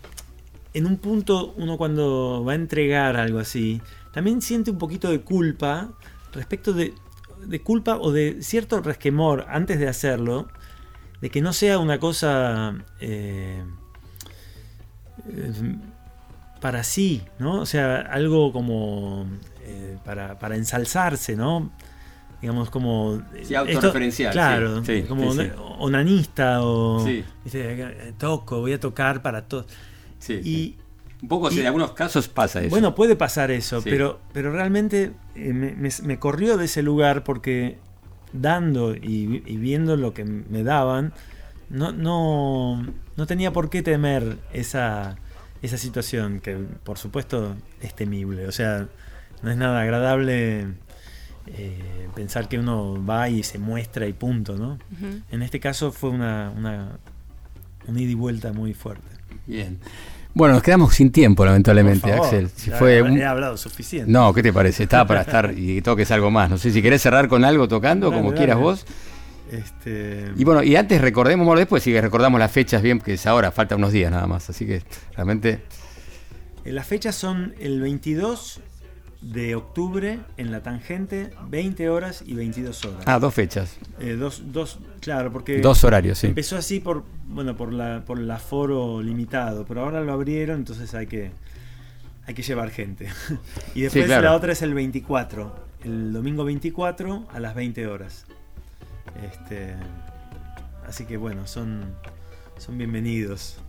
en 0.78 0.86
un 0.86 0.98
punto, 0.98 1.54
uno 1.58 1.78
cuando 1.78 2.44
va 2.46 2.52
a 2.54 2.56
entregar 2.56 3.18
algo 3.18 3.40
así, 3.40 3.82
también 4.14 4.42
siente 4.42 4.72
un 4.72 4.78
poquito 4.78 5.10
de 5.10 5.22
culpa 5.22 5.90
respecto 6.34 6.74
de. 6.74 6.94
de 7.46 7.62
culpa 7.62 7.98
o 7.98 8.12
de 8.12 8.38
cierto 8.42 8.82
resquemor 8.82 9.46
antes 9.50 9.80
de 9.80 9.88
hacerlo. 9.88 10.48
De 11.22 11.30
que 11.32 11.42
no 11.42 11.52
sea 11.54 11.80
una 11.80 12.00
cosa. 12.00 12.76
eh, 13.00 13.64
eh, 15.30 15.76
para 16.62 16.84
sí, 16.84 17.22
¿no? 17.40 17.62
O 17.62 17.66
sea, 17.66 17.98
algo 18.02 18.52
como 18.52 19.28
eh, 19.64 19.98
para, 20.04 20.40
para 20.40 20.56
ensalzarse, 20.56 21.36
¿no? 21.36 21.72
Digamos, 22.42 22.70
como. 22.70 23.22
Sí, 23.34 23.54
esto- 23.54 23.58
autorreferencial, 23.60 24.32
Claro, 24.32 24.84
sí, 24.84 25.02
sí, 25.02 25.08
como 25.08 25.34
sí, 25.34 25.42
sí. 25.42 25.50
onanista 25.80 26.62
o. 26.64 27.04
Sí. 27.06 27.24
Eh, 27.54 28.14
Toco, 28.18 28.60
voy 28.62 28.74
a 28.74 28.80
tocar 28.80 29.22
para 29.22 29.48
todo. 29.48 29.66
Sí, 30.20 30.34
y, 30.34 30.42
sí. 30.44 30.78
Un 31.24 31.28
poco, 31.30 31.50
sí, 31.50 31.58
y- 31.58 31.60
en 31.62 31.68
algunos 31.68 31.92
casos 31.94 32.28
pasa 32.28 32.60
eso. 32.62 32.70
Bueno, 32.70 32.94
puede 32.96 33.16
pasar 33.16 33.50
eso, 33.52 33.82
Sí. 33.82 33.90
pero, 33.90 34.20
pero 34.34 34.52
realmente 34.52 35.14
eh, 35.36 35.54
me, 35.54 35.74
me- 35.74 35.90
me 36.04 36.20
corrió 36.20 36.58
de 36.58 36.66
ese 36.66 36.82
lugar 36.84 37.24
porque 37.24 37.78
dando 38.34 38.94
y, 38.96 39.42
y 39.46 39.58
viendo 39.58 39.96
lo 39.98 40.14
que 40.14 40.26
me 40.26 40.64
daban, 40.64 41.14
no, 41.70 41.92
no, 41.92 42.86
no 43.16 43.26
tenía 43.28 43.52
por 43.52 43.70
qué 43.70 43.82
temer 43.82 44.38
esa, 44.54 45.18
esa 45.62 45.78
situación, 45.78 46.40
que 46.40 46.56
por 46.84 46.98
supuesto 47.00 47.56
es 47.82 47.96
temible. 47.96 48.48
O 48.48 48.52
sea, 48.52 48.88
no 49.42 49.50
es 49.52 49.58
nada 49.58 49.82
agradable 49.82 50.68
eh, 51.48 52.08
pensar 52.16 52.48
que 52.48 52.60
uno 52.60 53.04
va 53.06 53.30
y 53.30 53.42
se 53.44 53.58
muestra 53.58 54.06
y 54.08 54.14
punto, 54.14 54.56
¿no? 54.56 54.78
En 55.32 55.42
este 55.42 55.60
caso 55.60 55.92
fue 55.92 56.10
una, 56.12 56.52
una, 56.56 57.00
un 57.88 57.98
ida 58.00 58.12
y 58.12 58.16
vuelta 58.16 58.54
muy 58.54 58.74
fuerte. 58.74 59.17
Bien. 59.46 59.80
Bueno, 60.34 60.54
nos 60.56 60.64
quedamos 60.64 60.94
sin 60.94 61.12
tiempo, 61.12 61.44
lamentablemente, 61.46 62.10
favor, 62.12 62.26
Axel. 62.26 62.50
Si 62.56 62.70
ya 62.70 62.78
fue 62.78 62.98
he 62.98 63.02
un- 63.02 63.22
hablado 63.24 63.58
suficiente. 63.58 64.12
No, 64.12 64.32
¿qué 64.34 64.44
te 64.44 64.54
parece? 64.54 64.84
Estaba 64.84 65.06
para 65.08 65.22
estar 65.22 65.54
y 65.58 65.76
que 65.76 65.82
toques 65.82 66.12
algo 66.12 66.30
más. 66.30 66.50
No 66.50 66.58
sé 66.60 66.72
si 66.72 66.82
querés 66.82 67.02
cerrar 67.02 67.28
con 67.28 67.44
algo 67.44 67.68
tocando, 67.68 68.10
Dale, 68.10 68.18
como 68.20 68.30
dale. 68.32 68.38
quieras 68.38 68.58
vos. 68.60 68.86
Este, 69.52 70.32
Y 70.36 70.44
bueno, 70.44 70.62
y 70.62 70.76
antes 70.76 71.02
recordemos, 71.02 71.46
bueno, 71.46 71.60
después 71.60 71.82
sí 71.82 71.92
que 71.92 72.02
recordamos 72.02 72.40
las 72.40 72.52
fechas 72.52 72.82
bien, 72.82 73.00
que 73.00 73.14
es 73.14 73.26
ahora, 73.26 73.52
falta 73.52 73.76
unos 73.76 73.92
días 73.94 74.12
nada 74.12 74.28
más. 74.28 74.50
Así 74.50 74.66
que 74.68 74.84
realmente. 75.16 75.62
Eh, 76.66 76.72
Las 76.72 76.86
fechas 76.86 77.16
son 77.16 77.56
el 77.60 77.80
22 77.82 78.60
de 79.22 79.56
octubre 79.56 80.20
en 80.38 80.52
la 80.52 80.62
tangente, 80.62 81.32
20 81.50 81.90
horas 81.90 82.24
y 82.26 82.34
22 82.34 82.86
horas. 82.86 83.04
Ah, 83.06 83.20
dos 83.20 83.34
fechas. 83.34 83.78
Eh, 84.00 84.14
dos, 84.14 84.44
dos, 84.52 84.80
claro, 85.00 85.32
porque 85.32 85.60
Dos 85.60 85.84
horarios, 85.84 86.20
sí. 86.20 86.28
empezó 86.28 86.58
así 86.58 86.80
por, 86.80 87.04
bueno, 87.28 87.58
por 87.58 87.74
la, 87.74 88.04
por 88.06 88.20
el 88.20 88.30
aforo 88.30 89.02
limitado, 89.02 89.66
pero 89.66 89.82
ahora 89.82 90.02
lo 90.02 90.14
abrieron, 90.14 90.58
entonces 90.58 90.94
hay 90.94 91.08
que, 91.08 91.32
hay 92.26 92.34
que 92.34 92.44
llevar 92.44 92.70
gente. 92.70 93.08
y 93.76 93.82
después 93.82 94.06
claro. 94.06 94.24
la 94.24 94.36
otra 94.36 94.52
es 94.52 94.62
el 94.62 94.74
24, 94.74 95.56
el 95.84 96.14
domingo 96.14 96.44
24 96.46 97.28
a 97.32 97.40
las 97.40 97.56
20 97.56 97.88
horas. 97.88 98.26
Este, 99.32 99.74
así 100.88 101.06
que 101.06 101.18
bueno, 101.18 101.48
son, 101.48 101.86
son 102.60 102.78
bienvenidos. 102.78 103.60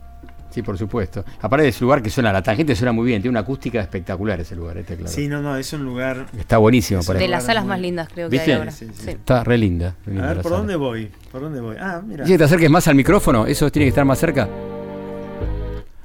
Sí, 0.49 0.61
por 0.63 0.77
supuesto. 0.77 1.23
Aparte 1.41 1.63
de 1.63 1.69
ese 1.69 1.83
lugar 1.83 2.01
que 2.01 2.09
suena, 2.09 2.33
la 2.33 2.41
tangente 2.41 2.75
suena 2.75 2.91
muy 2.91 3.05
bien, 3.05 3.21
tiene 3.21 3.31
una 3.31 3.41
acústica 3.41 3.79
espectacular 3.79 4.39
ese 4.39 4.55
lugar, 4.55 4.77
este, 4.77 4.95
claro. 4.95 5.11
Sí, 5.11 5.27
no, 5.27 5.41
no, 5.41 5.55
es 5.55 5.71
un 5.73 5.83
lugar. 5.85 6.25
Está 6.37 6.57
buenísimo 6.57 7.03
para 7.03 7.19
De 7.19 7.27
las 7.27 7.43
salas 7.45 7.63
muy- 7.63 7.69
más 7.69 7.79
lindas, 7.81 8.09
creo 8.11 8.29
que 8.29 8.37
¿Viste? 8.37 8.53
hay 8.53 8.57
ahora. 8.59 8.71
Sí, 8.71 8.87
sí, 8.93 9.01
Sí. 9.05 9.09
Está 9.11 9.43
re 9.43 9.57
linda. 9.57 9.95
re 10.05 10.19
A 10.19 10.27
ver, 10.27 10.37
la 10.37 10.41
¿por 10.41 10.51
sala. 10.51 10.57
dónde 10.57 10.75
voy? 10.75 11.11
¿Por 11.31 11.41
dónde 11.41 11.61
voy? 11.61 11.75
Ah, 11.79 12.01
mira. 12.03 12.23
¿Quieres 12.23 12.31
que 12.33 12.37
te 12.39 12.43
acerques 12.45 12.69
más 12.69 12.87
al 12.87 12.95
micrófono? 12.95 13.45
¿Eso 13.45 13.71
tiene 13.71 13.85
que 13.85 13.89
estar 13.89 14.05
más 14.05 14.17
cerca? 14.17 14.49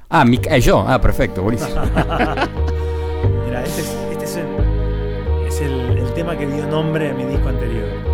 Ah, 0.09 0.23
mi, 0.23 0.39
eh, 0.49 0.61
yo. 0.61 0.85
Ah, 0.87 1.01
perfecto, 1.01 1.41
buenísimo. 1.41 1.71
Mira, 3.45 3.63
este 3.63 3.81
es, 3.81 3.97
este 4.11 4.25
es, 4.25 4.35
el, 4.37 4.45
es 5.47 5.61
el- 5.61 5.97
el 5.97 6.13
tema 6.13 6.37
que 6.37 6.45
dio 6.45 6.67
nombre 6.67 7.09
a 7.09 7.13
mi 7.13 7.25
disco 7.25 7.49
anterior. 7.49 8.04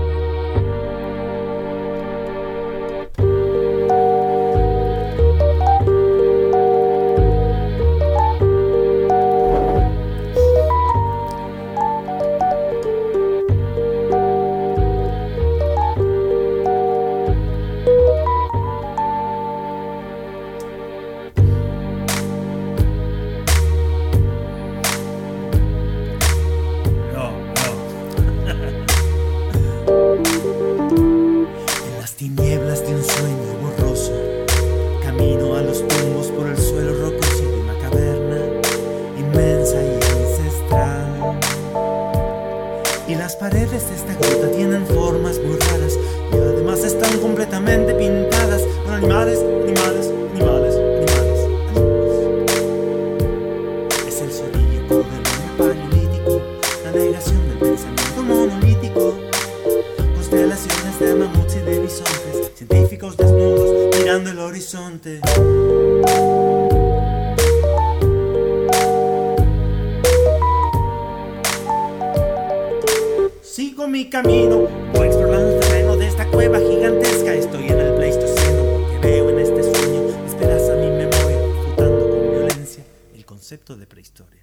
Camino, 74.22 74.68
voy 74.94 75.08
explorando 75.08 75.56
el 75.56 75.60
terreno 75.60 75.98
de 75.98 76.08
esta 76.08 76.28
cueva 76.28 76.60
gigantesca. 76.60 77.34
Estoy 77.34 77.70
en 77.70 77.80
el 77.80 77.96
Pleistoceno 77.96 78.64
porque 78.72 79.00
veo 79.08 79.30
en 79.32 79.40
este 79.40 79.64
sueño 79.64 80.02
despedazar 80.24 80.78
mi 80.78 80.92
memoria, 80.92 81.40
disfrutando 81.40 82.10
con 82.10 82.32
violencia 82.32 82.84
el 83.16 83.26
concepto 83.26 83.76
de 83.76 83.88
prehistoria. 83.88 84.42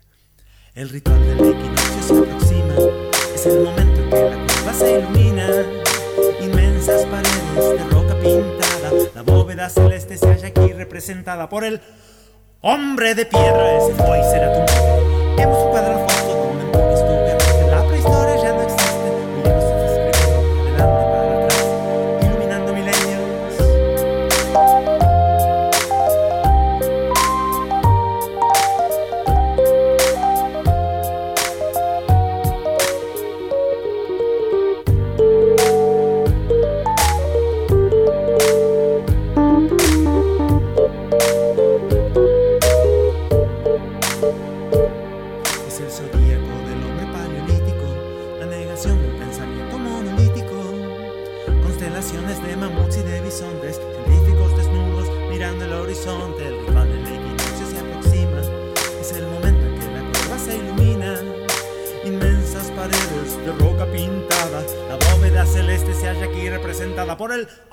El 0.75 0.89
ritual 0.89 1.25
del 1.25 1.39
equinoccio 1.39 2.03
se 2.03 2.19
aproxima, 2.19 2.75
es 3.35 3.47
el 3.47 3.63
momento 3.63 4.01
en 4.01 4.11
que 4.11 4.17
la 4.17 4.47
cueva 4.47 4.75
se 4.75 4.99
ilumina. 4.99 5.49
Inmensas 6.41 7.05
paredes 7.07 7.79
de 7.79 7.85
roca 7.91 8.15
pintada, 8.21 9.11
la 9.15 9.23
bóveda 9.23 9.69
celeste 9.69 10.19
se 10.19 10.27
halla 10.27 10.49
aquí 10.49 10.73
representada 10.73 11.49
por 11.49 11.65
el 11.65 11.81
hombre 12.63 13.15
de 13.15 13.27
piedra. 13.27 13.79
Ese 13.79 13.95
fue 13.95 14.19
y 14.19 14.25
será 14.25 14.53
tu 14.53 14.59
nombre. 14.59 15.43
Hemos 15.43 15.59
jugado 15.59 16.08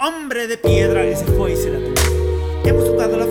hombre 0.08 0.48
de 0.48 0.58
piedra. 0.58 1.06
Ese 1.06 1.26
fue 1.26 1.54
y 1.54 1.56
será 1.56 1.80
tu 1.80 1.86
nombre. 1.86 2.70
Hemos 2.70 2.90
jugado 2.90 3.18
la 3.18 3.26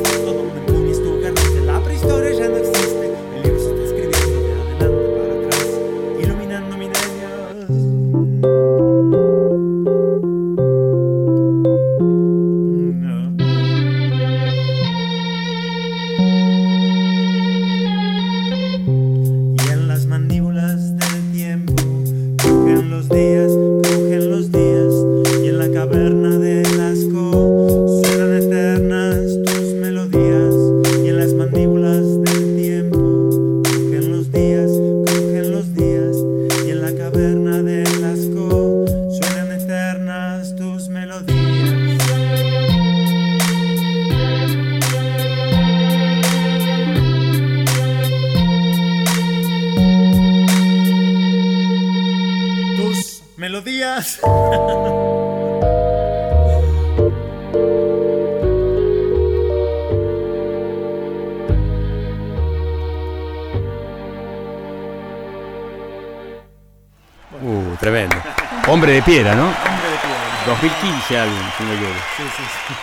piedra, 69.04 69.34
¿no? 69.34 69.44
Hombre 69.46 69.90
de 69.90 69.98
piedra. 69.98 70.44
2015 70.46 71.18
álbum, 71.18 71.38
si 71.56 71.62
no 71.62 71.68
me 71.70 71.74
equivoco. 71.76 71.98
Sí, 72.16 72.22
sí, 72.36 72.42
sí. 72.68 72.74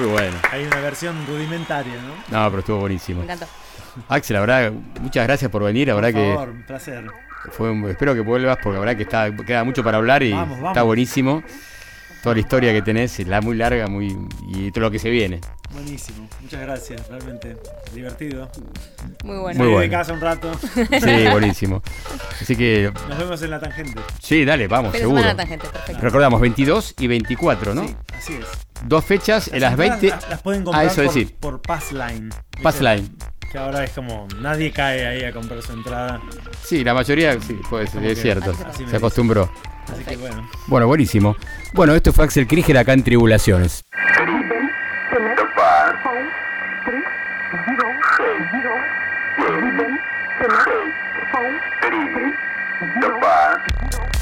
Muy 0.00 0.06
bueno. 0.10 0.36
Hay 0.52 0.64
una 0.64 0.80
versión 0.80 1.26
rudimentaria, 1.26 1.94
¿no? 1.94 2.14
No, 2.44 2.50
pero 2.50 2.60
estuvo 2.60 2.78
buenísimo. 2.78 3.18
Me 3.20 3.24
encantó. 3.24 3.46
Axel, 4.08 4.34
la 4.34 4.40
verdad, 4.40 4.72
muchas 5.00 5.26
gracias 5.26 5.50
por 5.50 5.62
venir. 5.64 5.88
La 5.88 5.94
verdad 5.94 6.12
Por 6.12 6.20
que 6.20 6.32
favor, 6.34 6.48
un 6.50 6.62
placer. 6.62 7.04
fue 7.52 7.70
un- 7.70 7.88
espero 7.90 8.14
que 8.14 8.20
vuelvas 8.20 8.58
porque 8.62 8.74
la 8.74 8.80
verdad 8.80 8.96
que 8.96 9.02
está, 9.02 9.34
queda 9.44 9.64
mucho 9.64 9.82
para 9.82 9.98
hablar 9.98 10.22
y 10.22 10.32
Vamos, 10.32 10.50
vamos. 10.58 10.68
está 10.70 10.82
buenísimo. 10.82 11.42
Toda 12.22 12.34
la 12.34 12.40
historia 12.40 12.72
que 12.72 12.82
tenés, 12.82 13.18
la 13.26 13.40
muy 13.40 13.56
larga, 13.56 13.86
muy 13.88 14.16
y 14.46 14.70
todo 14.70 14.82
lo 14.84 14.90
que 14.90 14.98
se 14.98 15.08
viene. 15.10 15.40
Buenísimo. 15.88 16.28
Muchas 16.42 16.60
gracias. 16.60 17.08
Realmente 17.08 17.56
divertido. 17.94 18.50
Muy 19.24 19.38
bueno. 19.38 19.58
Muy 19.58 19.68
bueno. 19.68 19.80
de 19.80 19.88
casa 19.90 20.12
un 20.12 20.20
rato. 20.20 20.52
Sí, 20.74 21.26
buenísimo. 21.32 21.82
Así 22.40 22.54
que 22.56 22.92
Nos 23.08 23.18
vemos 23.18 23.40
en 23.42 23.50
la 23.50 23.58
tangente. 23.58 23.98
sí, 24.20 24.44
dale, 24.44 24.68
vamos, 24.68 24.92
de 24.92 24.98
seguro. 24.98 25.18
semana 25.22 25.36
tangente, 25.36 25.66
perfecto. 25.68 26.02
Recordamos 26.02 26.40
22 26.42 26.94
y 26.98 27.06
24, 27.06 27.74
¿no? 27.74 27.86
Sí, 27.88 27.96
así 28.14 28.32
es. 28.34 28.46
Dos 28.84 29.02
fechas 29.04 29.48
en 29.48 29.60
las 29.62 29.72
entradas 29.72 30.00
20. 30.02 30.08
Las, 30.08 30.28
las 30.30 30.42
pueden 30.42 30.60
Ah, 30.60 30.64
comprar 30.64 30.86
eso 30.86 30.96
por, 30.96 31.04
decir. 31.04 31.36
por 31.40 31.62
Passline. 31.62 32.30
Passline. 32.62 33.16
Que 33.50 33.56
ahora 33.56 33.82
es 33.84 33.90
como 33.92 34.28
nadie 34.40 34.70
cae 34.70 35.06
ahí 35.06 35.24
a 35.24 35.32
comprar 35.32 35.62
su 35.62 35.72
entrada. 35.72 36.20
Sí, 36.64 36.84
la 36.84 36.92
mayoría, 36.92 37.40
sí, 37.40 37.54
Como 37.66 37.80
es 37.80 37.90
que 37.90 38.14
cierto. 38.14 38.52
Se 38.90 38.94
acostumbró. 38.96 39.50
Así 39.90 40.04
que 40.04 40.16
bueno. 40.18 40.46
Bueno, 40.66 40.86
buenísimo. 40.86 41.34
Bueno, 41.72 41.94
esto 41.94 42.12
fue 42.12 42.26
Axel 42.26 42.46
Krieger 42.46 42.76
acá 42.76 42.92
en 42.92 43.02
Tribulaciones. 43.02 43.82
telefoon 45.98 46.30
3 46.84 47.02
0 47.66 47.94
0 48.56 49.58
7 50.38 50.58
telefoon 51.28 51.52
3 51.80 52.34
0 53.00 54.17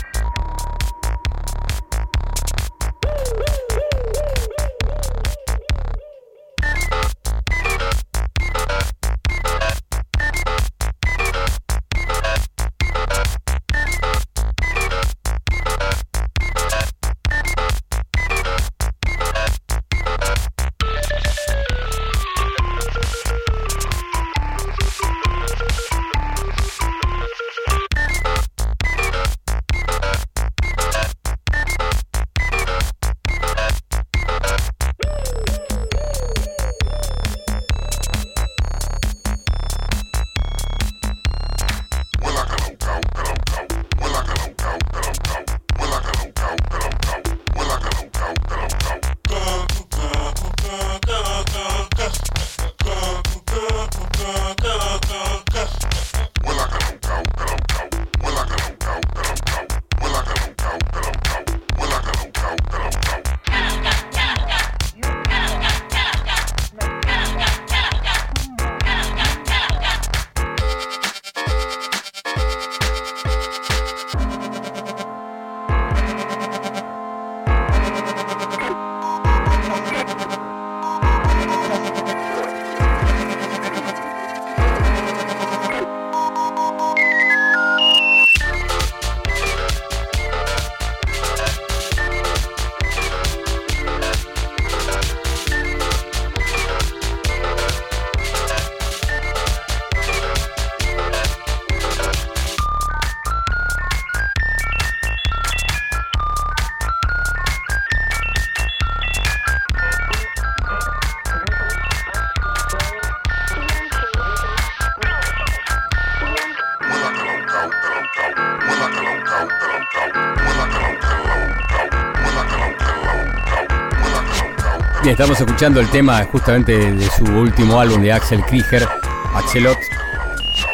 estamos 125.11 125.39
escuchando 125.41 125.81
el 125.81 125.89
tema 125.89 126.25
justamente 126.31 126.93
de 126.93 127.09
su 127.11 127.25
último 127.25 127.81
álbum 127.81 128.03
de 128.03 128.13
Axel 128.13 128.43
Krieger, 128.45 128.87
Axelot, 129.35 129.79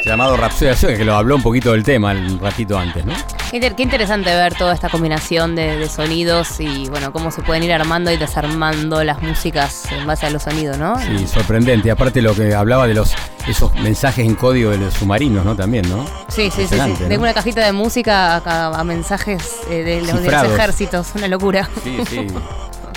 llamado 0.04 0.36
Rapsodia 0.36 0.76
Soul, 0.76 0.96
que 0.96 1.04
lo 1.04 1.14
habló 1.14 1.36
un 1.36 1.42
poquito 1.42 1.72
del 1.72 1.82
tema 1.82 2.12
un 2.12 2.40
ratito 2.40 2.78
antes, 2.78 3.04
¿no? 3.04 3.12
Qué, 3.50 3.56
inter- 3.58 3.74
qué 3.76 3.82
interesante 3.82 4.34
ver 4.34 4.54
toda 4.54 4.72
esta 4.74 4.88
combinación 4.88 5.54
de, 5.54 5.76
de 5.76 5.88
sonidos 5.88 6.58
y 6.60 6.88
bueno, 6.88 7.12
cómo 7.12 7.30
se 7.30 7.42
pueden 7.42 7.62
ir 7.62 7.72
armando 7.72 8.10
y 8.10 8.16
desarmando 8.16 9.04
las 9.04 9.20
músicas 9.22 9.84
en 9.92 10.06
base 10.06 10.26
a 10.26 10.30
los 10.30 10.42
sonidos, 10.44 10.78
¿no? 10.78 10.98
Sí, 10.98 11.26
sorprendente. 11.26 11.90
Aparte 11.90 12.22
lo 12.22 12.34
que 12.34 12.54
hablaba 12.54 12.86
de 12.86 12.94
los 12.94 13.12
esos 13.46 13.74
mensajes 13.74 14.24
en 14.24 14.36
código 14.36 14.70
de 14.70 14.78
los 14.78 14.94
submarinos, 14.94 15.44
¿no? 15.44 15.54
También, 15.56 15.88
¿no? 15.90 16.04
Sí, 16.28 16.50
sí, 16.50 16.66
sí, 16.66 16.76
De 17.08 17.16
¿no? 17.16 17.22
una 17.22 17.34
cajita 17.34 17.64
de 17.66 17.72
música 17.72 18.36
a, 18.36 18.68
a 18.80 18.84
mensajes 18.84 19.56
eh, 19.68 19.82
de, 19.82 20.00
los, 20.00 20.22
de 20.22 20.30
los 20.30 20.44
ejércitos, 20.44 21.08
una 21.16 21.28
locura. 21.28 21.68
Sí, 21.84 21.98
sí. 22.08 22.26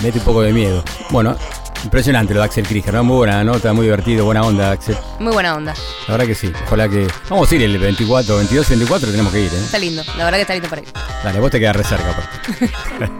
Mete 0.06 0.20
un 0.20 0.26
poco 0.26 0.44
de 0.44 0.54
miedo. 0.54 0.84
Bueno, 1.10 1.36
impresionante 1.84 2.32
lo 2.36 2.40
de 2.42 2.46
Axel 2.46 2.68
Krieger, 2.68 2.94
¿no? 2.94 3.04
Muy 3.04 3.16
buena 3.16 3.44
nota, 3.44 3.74
muy 3.74 3.86
divertido, 3.86 4.24
buena 4.24 4.44
onda, 4.44 4.70
Axel. 4.70 4.96
Muy 5.18 5.34
buena 5.34 5.56
onda. 5.56 5.74
La 6.08 6.14
verdad 6.14 6.28
que 6.28 6.36
sí. 6.36 6.54
Ojalá 6.68 6.88
que. 6.88 7.08
Vamos 7.28 7.52
a 7.52 7.56
ir 7.56 7.64
el 7.64 7.76
24, 7.80 8.38
22, 8.38 8.70
24, 8.70 9.10
tenemos 9.10 9.34
que 9.34 9.40
ir, 9.40 9.52
¿eh? 9.52 9.58
Está 9.58 9.80
lindo, 9.80 10.04
la 10.16 10.26
verdad 10.26 10.38
que 10.38 10.42
está 10.42 10.54
lindo 10.54 10.70
para 10.70 10.84
ir. 10.84 10.90
Dale, 11.24 11.40
vos 11.40 11.50
te 11.50 11.60
quedas 11.60 11.76
re 11.76 11.84
cerca, 11.84 12.12
aparte. 12.12 12.70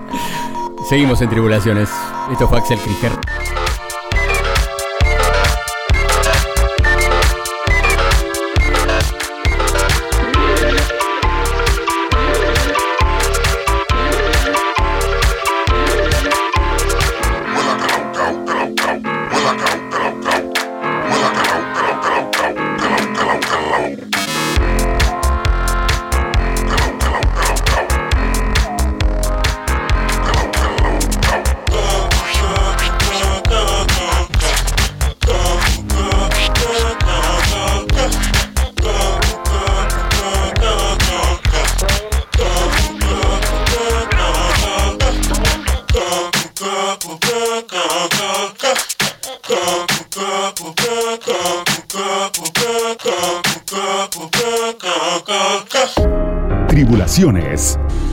Seguimos 0.88 1.20
en 1.22 1.30
tribulaciones. 1.32 1.90
Esto 2.32 2.48
fue 2.48 2.60
Axel 2.60 2.78
Krieger. 2.78 3.14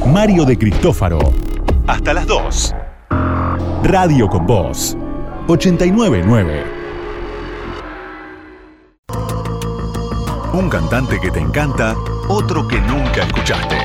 Mario 0.07 0.45
de 0.45 0.57
Cristófaro. 0.57 1.19
Hasta 1.89 2.15
las 2.15 2.25
2. 2.25 2.73
Radio 3.83 4.29
con 4.29 4.47
Voz. 4.47 4.97
899. 5.49 6.65
Un 10.53 10.71
cantante 10.71 11.19
que 11.19 11.33
te 11.33 11.41
encanta, 11.41 11.97
otro 12.29 12.69
que 12.69 12.81
nunca 12.83 13.25
escuchaste. 13.25 13.79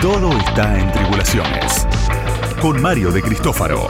Todo 0.00 0.32
está 0.38 0.80
en 0.80 0.90
Tribulaciones. 0.92 1.86
Con 2.62 2.80
Mario 2.80 3.12
de 3.12 3.20
Cristófaro. 3.20 3.86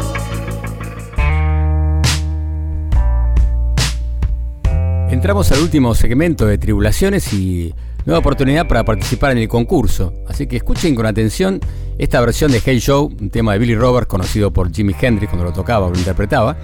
Entramos 5.09 5.53
al 5.53 5.61
último 5.61 5.95
segmento 5.95 6.47
de 6.47 6.59
Tribulaciones 6.59 7.33
y 7.33 7.73
nueva 8.05 8.21
oportunidad 8.21 8.67
para 8.67 8.85
participar 8.85 9.33
en 9.33 9.39
el 9.39 9.49
concurso. 9.49 10.13
Así 10.29 10.47
que 10.47 10.57
escuchen 10.57 10.95
con 10.95 11.07
atención 11.07 11.61
esta 11.99 12.21
versión 12.21 12.51
de 12.51 12.61
Hey 12.65 12.79
Show, 12.79 13.11
un 13.21 13.31
tema 13.31 13.53
de 13.53 13.59
Billy 13.59 13.75
Roberts 13.75 14.09
conocido 14.09 14.53
por 14.53 14.73
Jimi 14.73 14.95
Hendrix 15.01 15.31
cuando 15.31 15.45
lo 15.45 15.53
tocaba 15.53 15.87
o 15.87 15.91
lo 15.91 15.99
interpretaba. 15.99 16.57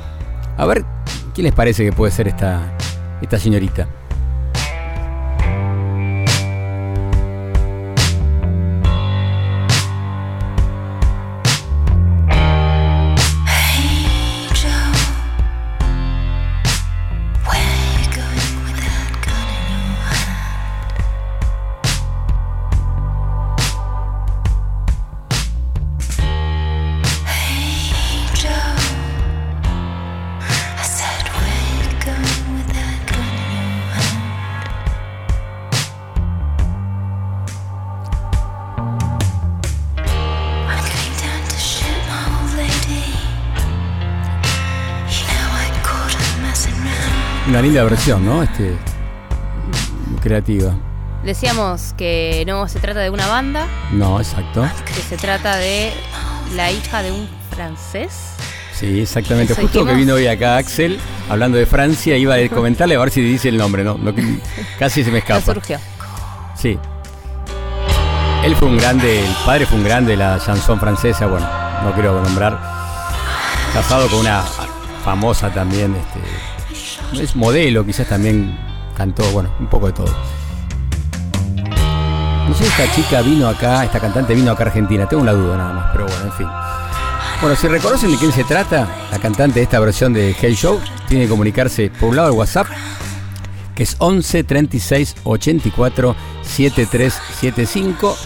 A 0.56 0.66
ver, 0.66 0.84
¿quién 1.34 1.44
les 1.44 1.54
parece 1.54 1.84
que 1.84 1.92
puede 1.92 2.12
ser 2.12 2.28
esta, 2.28 2.76
esta 3.20 3.38
señorita? 3.38 3.88
Linda 47.78 47.90
versión, 47.90 48.24
¿no? 48.26 48.42
Este, 48.42 48.76
creativa. 50.22 50.74
Decíamos 51.24 51.94
que 51.96 52.44
no 52.46 52.66
se 52.68 52.78
trata 52.80 53.00
de 53.00 53.10
una 53.10 53.26
banda, 53.26 53.66
No, 53.92 54.18
exacto. 54.20 54.66
que 54.86 54.94
se 55.02 55.16
trata 55.16 55.56
de 55.56 55.92
la 56.56 56.70
hija 56.72 57.02
de 57.02 57.12
un 57.12 57.28
francés. 57.54 58.12
Sí, 58.72 59.00
exactamente. 59.00 59.54
Justo 59.54 59.84
que 59.84 59.94
vino 59.94 60.14
hoy 60.14 60.26
acá 60.28 60.56
Axel, 60.56 60.98
hablando 61.28 61.58
de 61.58 61.66
Francia, 61.66 62.16
iba 62.16 62.34
a 62.36 62.48
comentarle 62.48 62.94
a 62.94 62.98
ver 63.00 63.10
si 63.10 63.20
dice 63.20 63.48
el 63.48 63.56
nombre, 63.56 63.82
¿no? 63.84 63.98
casi 64.78 65.02
se 65.02 65.10
me 65.10 65.18
No 65.18 65.18
escapa. 65.18 65.54
surgió. 65.54 65.78
Sí. 66.56 66.78
Él 68.44 68.54
fue 68.56 68.68
un 68.68 68.76
grande, 68.78 69.20
el 69.24 69.34
padre 69.44 69.66
fue 69.66 69.78
un 69.78 69.84
grande 69.84 70.12
de 70.12 70.16
la 70.18 70.38
chanson 70.44 70.78
francesa, 70.78 71.26
bueno, 71.26 71.46
no 71.84 71.92
quiero 71.92 72.22
nombrar. 72.22 72.58
Casado 73.74 74.08
con 74.08 74.20
una 74.20 74.42
famosa 75.04 75.50
también, 75.52 75.94
este, 75.96 76.20
es 77.12 77.36
modelo, 77.36 77.84
quizás 77.84 78.08
también 78.08 78.58
cantó, 78.96 79.24
bueno, 79.32 79.50
un 79.60 79.68
poco 79.68 79.86
de 79.86 79.92
todo. 79.92 80.14
No 82.48 82.54
sé 82.54 82.64
si 82.64 82.70
esta 82.70 82.94
chica 82.94 83.22
vino 83.22 83.48
acá, 83.48 83.84
esta 83.84 84.00
cantante 84.00 84.34
vino 84.34 84.52
acá 84.52 84.64
a 84.64 84.66
Argentina, 84.68 85.06
tengo 85.06 85.22
una 85.22 85.32
duda 85.32 85.56
nada 85.56 85.72
más, 85.72 85.90
pero 85.92 86.06
bueno, 86.06 86.24
en 86.24 86.32
fin. 86.32 86.46
Bueno, 87.40 87.56
si 87.56 87.68
reconocen 87.68 88.10
de 88.10 88.16
quién 88.16 88.32
se 88.32 88.42
trata, 88.44 88.88
la 89.10 89.18
cantante 89.18 89.60
de 89.60 89.64
esta 89.64 89.78
versión 89.80 90.12
de 90.12 90.34
Hey 90.38 90.54
Show, 90.54 90.80
tiene 91.08 91.24
que 91.24 91.30
comunicarse 91.30 91.90
por 91.90 92.10
un 92.10 92.16
lado 92.16 92.28
al 92.28 92.34
WhatsApp, 92.34 92.66
que 93.74 93.84
es 93.84 93.96
11 93.98 94.44
36 94.44 95.16
84 95.22 96.16
7375. 96.42 98.16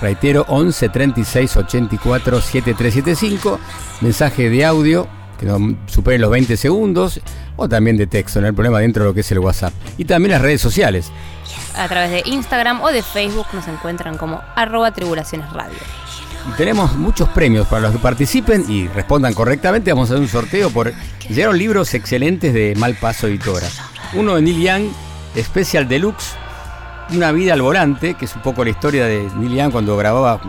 Reitero, 0.00 0.46
11 0.48 0.88
36 0.88 1.56
84 1.56 2.40
7375. 2.40 3.60
Mensaje 4.00 4.48
de 4.48 4.64
audio 4.64 5.08
que 5.38 5.46
no 5.46 5.76
supere 5.86 6.18
los 6.18 6.30
20 6.30 6.56
segundos 6.56 7.20
o 7.56 7.68
también 7.68 7.96
de 7.96 8.06
texto, 8.06 8.40
no 8.40 8.46
hay 8.46 8.52
problema 8.52 8.80
dentro 8.80 9.02
de 9.04 9.10
lo 9.10 9.14
que 9.14 9.20
es 9.20 9.32
el 9.32 9.38
WhatsApp. 9.38 9.72
Y 9.98 10.04
también 10.04 10.32
las 10.32 10.42
redes 10.42 10.60
sociales. 10.60 11.10
A 11.76 11.88
través 11.88 12.10
de 12.10 12.22
Instagram 12.30 12.80
o 12.82 12.88
de 12.90 13.02
Facebook 13.02 13.46
nos 13.52 13.66
encuentran 13.68 14.16
como 14.16 14.40
arroba 14.54 14.92
tribulaciones 14.92 15.52
radio. 15.52 15.74
Tenemos 16.56 16.94
muchos 16.96 17.28
premios 17.30 17.66
para 17.66 17.82
los 17.82 17.92
que 17.92 17.98
participen 17.98 18.64
y 18.68 18.86
respondan 18.88 19.32
correctamente. 19.34 19.92
Vamos 19.92 20.10
a 20.10 20.14
hacer 20.14 20.22
un 20.22 20.28
sorteo 20.28 20.70
por. 20.70 20.92
Llegaron 21.28 21.56
libros 21.56 21.94
excelentes 21.94 22.52
de 22.52 22.74
Malpaso 22.76 23.26
Editora. 23.28 23.66
Uno 24.12 24.34
de 24.36 24.42
Neil 24.42 24.60
Young, 24.62 24.82
Special 25.38 25.88
Deluxe, 25.88 26.34
Una 27.12 27.32
vida 27.32 27.54
al 27.54 27.62
volante, 27.62 28.14
que 28.14 28.26
es 28.26 28.34
un 28.36 28.42
poco 28.42 28.62
la 28.64 28.70
historia 28.70 29.06
de 29.06 29.26
Neil 29.36 29.54
Young 29.56 29.72
cuando 29.72 29.96
grababa 29.96 30.40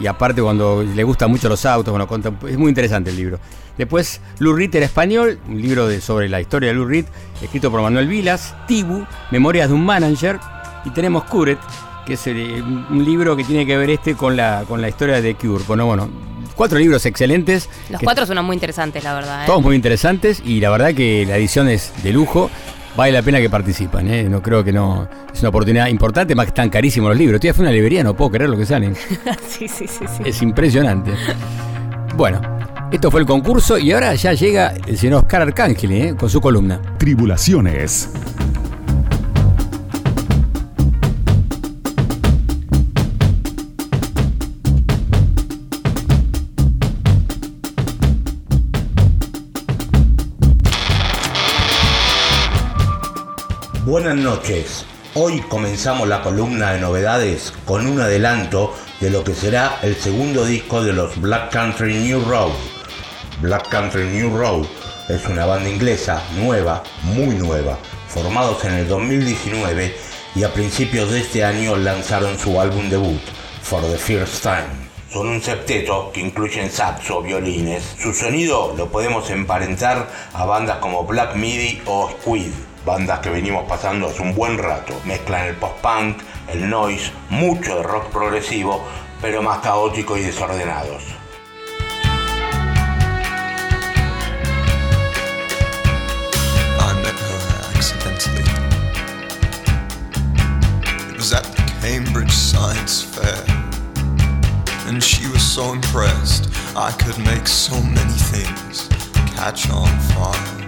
y 0.00 0.06
aparte 0.06 0.40
cuando 0.42 0.82
le 0.82 1.02
gustan 1.04 1.30
mucho 1.30 1.48
los 1.48 1.64
autos. 1.66 1.92
Bueno, 1.92 2.06
cuenta- 2.06 2.32
es 2.48 2.56
muy 2.58 2.68
interesante 2.68 3.10
el 3.10 3.16
libro. 3.16 3.38
Después, 3.78 4.20
Lou 4.40 4.54
Reed 4.54 4.74
en 4.74 4.82
español, 4.82 5.38
un 5.48 5.62
libro 5.62 5.86
de, 5.86 6.00
sobre 6.00 6.28
la 6.28 6.40
historia 6.40 6.70
de 6.70 6.74
Lou 6.74 6.84
Reed, 6.84 7.06
escrito 7.40 7.70
por 7.70 7.80
Manuel 7.80 8.08
Vilas. 8.08 8.54
Tibu, 8.66 9.06
Memorias 9.30 9.68
de 9.68 9.74
un 9.74 9.84
Manager. 9.84 10.38
Y 10.84 10.90
tenemos 10.90 11.24
Curet, 11.24 11.58
que 12.04 12.14
es 12.14 12.26
eh, 12.26 12.62
un 12.62 13.04
libro 13.04 13.36
que 13.36 13.44
tiene 13.44 13.64
que 13.64 13.76
ver 13.76 13.90
este 13.90 14.14
con 14.14 14.36
la, 14.36 14.64
con 14.66 14.82
la 14.82 14.88
historia 14.88 15.20
de 15.22 15.34
Cure. 15.36 15.62
Bueno, 15.66 15.86
bueno, 15.86 16.10
cuatro 16.56 16.78
libros 16.78 17.06
excelentes. 17.06 17.70
Los 17.88 18.02
cuatro 18.02 18.26
suenan 18.26 18.44
muy 18.44 18.54
interesantes, 18.54 19.02
la 19.04 19.14
verdad. 19.14 19.44
¿eh? 19.44 19.46
todos 19.46 19.62
muy 19.62 19.76
interesantes 19.76 20.42
y 20.44 20.60
la 20.60 20.70
verdad 20.70 20.92
que 20.92 21.24
la 21.26 21.36
edición 21.36 21.68
es 21.68 21.92
de 22.02 22.12
lujo. 22.12 22.50
Vale 22.96 23.12
la 23.12 23.22
pena 23.22 23.38
que 23.38 23.48
participan, 23.48 24.08
¿eh? 24.08 24.24
no 24.24 24.42
creo 24.42 24.64
que 24.64 24.72
no. 24.72 25.08
Es 25.32 25.38
una 25.40 25.50
oportunidad 25.50 25.86
importante, 25.86 26.34
más 26.34 26.46
que 26.46 26.50
están 26.50 26.68
carísimos 26.68 27.10
los 27.10 27.16
libros. 27.16 27.36
Estoy 27.36 27.52
fue 27.52 27.62
una 27.62 27.70
librería, 27.70 28.02
no 28.02 28.16
puedo 28.16 28.32
creer 28.32 28.50
lo 28.50 28.56
que 28.56 28.66
salen. 28.66 28.96
sí, 29.48 29.68
sí, 29.68 29.86
sí, 29.86 30.04
sí. 30.08 30.22
Es 30.24 30.42
impresionante. 30.42 31.12
Bueno, 32.16 32.40
esto 32.90 33.10
fue 33.10 33.20
el 33.20 33.26
concurso 33.26 33.76
y 33.76 33.92
ahora 33.92 34.14
ya 34.14 34.32
llega 34.32 34.74
el 34.86 34.96
señor 34.96 35.24
Oscar 35.24 35.42
Arcángel 35.42 35.92
¿eh? 35.92 36.14
con 36.18 36.30
su 36.30 36.40
columna. 36.40 36.80
Tribulaciones. 36.98 38.10
Buenas 53.84 54.16
noches. 54.16 54.86
Hoy 55.14 55.40
comenzamos 55.48 56.08
la 56.08 56.22
columna 56.22 56.72
de 56.72 56.80
novedades 56.80 57.52
con 57.64 57.86
un 57.86 58.00
adelanto 58.00 58.74
de 59.00 59.10
lo 59.10 59.24
que 59.24 59.34
será 59.34 59.78
el 59.82 59.96
segundo 59.96 60.44
disco 60.44 60.82
de 60.82 60.92
los 60.92 61.20
Black 61.20 61.52
Country 61.52 61.94
New 61.94 62.24
Road. 62.24 62.77
Black 63.40 63.68
Country 63.68 64.02
New 64.08 64.36
Road 64.36 64.66
es 65.08 65.24
una 65.28 65.46
banda 65.46 65.70
inglesa 65.70 66.20
nueva, 66.34 66.82
muy 67.04 67.36
nueva, 67.36 67.78
formados 68.08 68.64
en 68.64 68.72
el 68.72 68.88
2019 68.88 69.94
y 70.34 70.42
a 70.42 70.52
principios 70.52 71.12
de 71.12 71.20
este 71.20 71.44
año 71.44 71.76
lanzaron 71.76 72.36
su 72.36 72.60
álbum 72.60 72.90
debut, 72.90 73.20
For 73.62 73.80
the 73.80 73.96
First 73.96 74.42
Time. 74.42 74.88
Son 75.12 75.28
un 75.28 75.40
septeto 75.40 76.10
que 76.12 76.20
incluyen 76.20 76.68
saxo, 76.68 77.22
violines. 77.22 77.84
Su 77.96 78.12
sonido 78.12 78.74
lo 78.76 78.90
podemos 78.90 79.30
emparentar 79.30 80.08
a 80.34 80.44
bandas 80.44 80.78
como 80.78 81.04
Black 81.04 81.36
Midi 81.36 81.80
o 81.86 82.10
Squid, 82.10 82.50
bandas 82.84 83.20
que 83.20 83.30
venimos 83.30 83.68
pasando 83.68 84.08
hace 84.08 84.20
un 84.20 84.34
buen 84.34 84.58
rato. 84.58 84.94
Mezclan 85.04 85.46
el 85.46 85.54
post-punk, 85.54 86.22
el 86.48 86.68
noise, 86.68 87.12
mucho 87.30 87.76
de 87.76 87.82
rock 87.84 88.06
progresivo, 88.10 88.82
pero 89.22 89.42
más 89.42 89.60
caótico 89.60 90.18
y 90.18 90.22
desordenados. 90.22 91.17
And 104.86 105.04
she 105.04 105.26
was 105.28 105.42
so 105.42 105.74
impressed 105.74 106.48
I 106.74 106.90
could 106.92 107.18
make 107.18 107.46
so 107.46 107.74
many 107.82 108.16
things 108.32 108.88
catch 109.36 109.68
on 109.68 109.88
fire. 110.16 110.64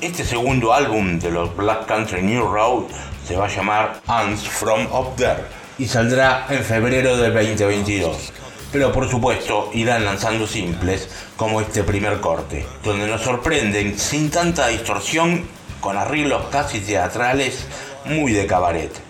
Este 0.00 0.24
segundo 0.24 0.72
álbum 0.72 1.18
de 1.18 1.32
los 1.32 1.52
Black 1.56 1.86
Country 1.86 2.22
New 2.22 2.46
Road 2.46 2.84
se 3.26 3.34
va 3.34 3.46
a 3.46 3.48
llamar 3.48 4.00
Ants 4.06 4.46
From 4.46 4.86
Up 4.92 5.16
There 5.16 5.42
y 5.78 5.88
saldrá 5.88 6.46
en 6.48 6.62
febrero 6.62 7.16
del 7.16 7.34
2022. 7.34 8.32
Pero 8.70 8.92
por 8.92 9.10
supuesto 9.10 9.70
irán 9.74 10.04
lanzando 10.04 10.46
simples 10.46 11.08
como 11.36 11.60
este 11.60 11.82
primer 11.82 12.20
corte, 12.20 12.64
donde 12.84 13.08
nos 13.08 13.22
sorprenden 13.22 13.98
sin 13.98 14.30
tanta 14.30 14.68
distorsión 14.68 15.44
con 15.80 15.96
arreglos 15.96 16.44
casi 16.52 16.78
teatrales 16.78 17.66
muy 18.04 18.32
de 18.32 18.46
cabaret, 18.46 19.05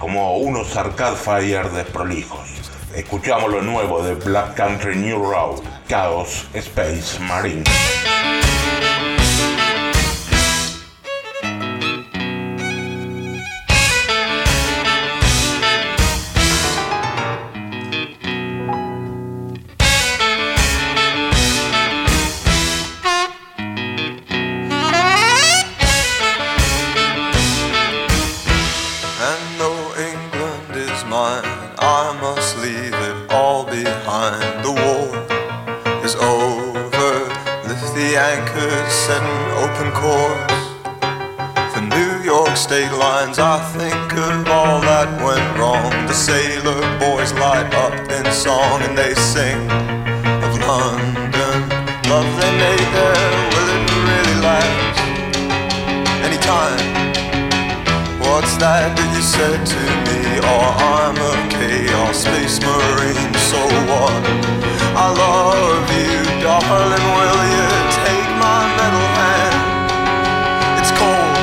como 0.00 0.38
unos 0.38 0.76
Arcade 0.76 1.14
Fire 1.14 1.70
desprolijos. 1.70 2.48
Escuchamos 2.96 3.52
lo 3.52 3.60
nuevo 3.62 4.02
de 4.02 4.14
Black 4.14 4.56
Country 4.56 4.96
New 4.96 5.22
Road, 5.22 5.60
Chaos 5.86 6.48
Space 6.54 7.20
Marine. 7.20 7.64
That 58.60 58.92
you 58.92 59.22
said 59.24 59.64
to 59.64 59.82
me? 60.04 60.36
Oh, 60.44 60.68
I'm 60.76 61.16
a 61.16 61.32
chaos 61.48 62.28
space 62.28 62.60
marine, 62.60 63.32
so 63.48 63.56
what? 63.88 64.20
I 64.92 65.08
love 65.16 65.88
you, 65.88 66.20
darling, 66.44 67.06
will 67.16 67.40
you 67.56 67.68
take 68.04 68.30
my 68.36 68.60
metal 68.76 69.08
hand? 69.16 69.64
It's 70.76 70.92
cold. 70.92 71.40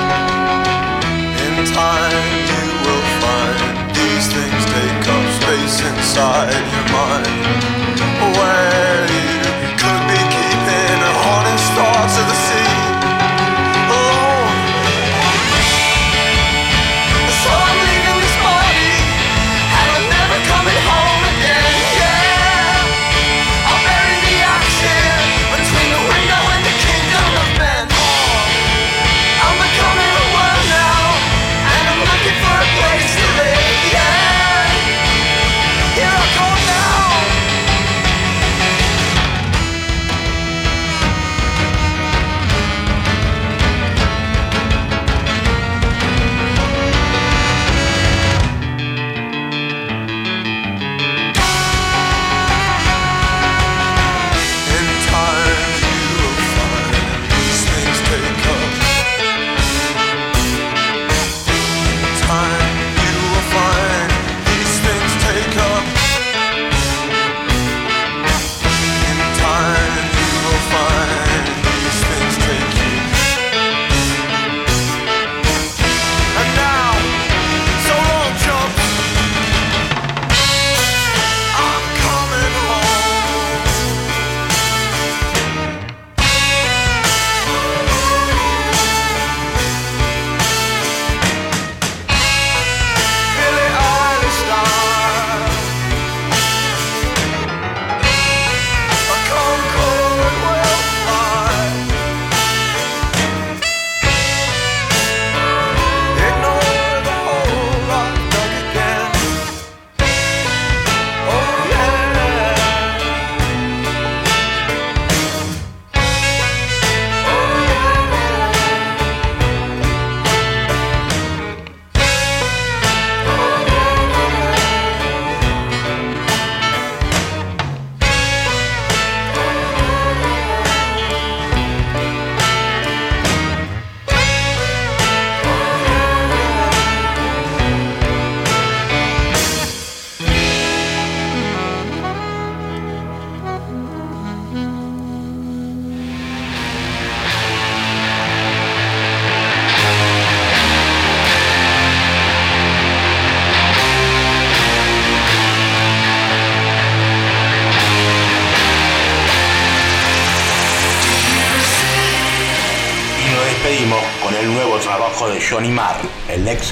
In 1.41 1.65
time 1.73 2.29
you 2.53 2.65
will 2.85 3.07
find 3.17 3.97
these 3.97 4.29
things 4.29 4.61
take 4.69 5.09
up 5.09 5.25
space 5.41 5.81
inside 5.89 6.53
your 6.69 6.85
mind. 6.93 7.76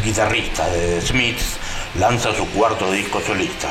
Guitarrista 0.05 0.69
de 0.69 0.99
The 0.99 1.01
Smiths, 1.01 1.57
lanza 1.99 2.31
su 2.31 2.47
cuarto 2.51 2.91
disco 2.91 3.19
solista. 3.19 3.69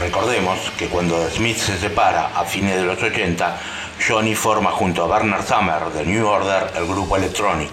Recordemos 0.00 0.58
que 0.78 0.86
cuando 0.86 1.18
The 1.18 1.30
Smiths 1.30 1.60
se 1.60 1.76
separa 1.76 2.30
a 2.34 2.44
fines 2.46 2.76
de 2.76 2.84
los 2.84 3.02
80, 3.02 3.60
Johnny 4.06 4.34
forma 4.34 4.70
junto 4.70 5.04
a 5.04 5.18
Bernard 5.18 5.46
Summer 5.46 5.92
de 5.92 6.06
New 6.06 6.26
Order 6.26 6.72
el 6.74 6.86
grupo 6.86 7.18
Electronic. 7.18 7.70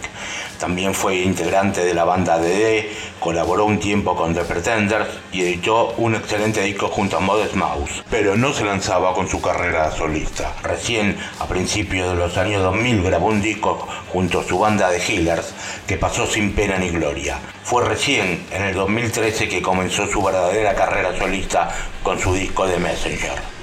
También 0.59 0.93
fue 0.93 1.17
integrante 1.17 1.85
de 1.85 1.93
la 1.93 2.03
banda 2.03 2.37
DD, 2.37 2.85
colaboró 3.19 3.65
un 3.65 3.79
tiempo 3.79 4.15
con 4.15 4.33
The 4.33 4.43
Pretenders 4.43 5.09
y 5.31 5.41
editó 5.41 5.93
un 5.97 6.15
excelente 6.15 6.61
disco 6.61 6.87
junto 6.87 7.17
a 7.17 7.19
Modest 7.19 7.55
Mouse, 7.55 8.03
pero 8.09 8.35
no 8.35 8.53
se 8.53 8.63
lanzaba 8.65 9.13
con 9.13 9.27
su 9.27 9.41
carrera 9.41 9.91
solista. 9.91 10.53
Recién, 10.63 11.17
a 11.39 11.45
principios 11.45 12.09
de 12.09 12.15
los 12.15 12.37
años 12.37 12.63
2000, 12.63 13.03
grabó 13.03 13.27
un 13.27 13.41
disco 13.41 13.87
junto 14.11 14.39
a 14.39 14.43
su 14.43 14.57
banda 14.59 14.89
de 14.89 14.99
Healers 14.99 15.53
que 15.87 15.97
pasó 15.97 16.25
sin 16.25 16.53
pena 16.53 16.77
ni 16.77 16.89
gloria. 16.89 17.39
Fue 17.63 17.83
recién, 17.83 18.45
en 18.51 18.63
el 18.63 18.73
2013, 18.73 19.47
que 19.47 19.61
comenzó 19.61 20.07
su 20.07 20.21
verdadera 20.21 20.73
carrera 20.73 21.17
solista 21.17 21.69
con 22.03 22.19
su 22.19 22.33
disco 22.33 22.65
de 22.67 22.79
Messenger. 22.79 23.55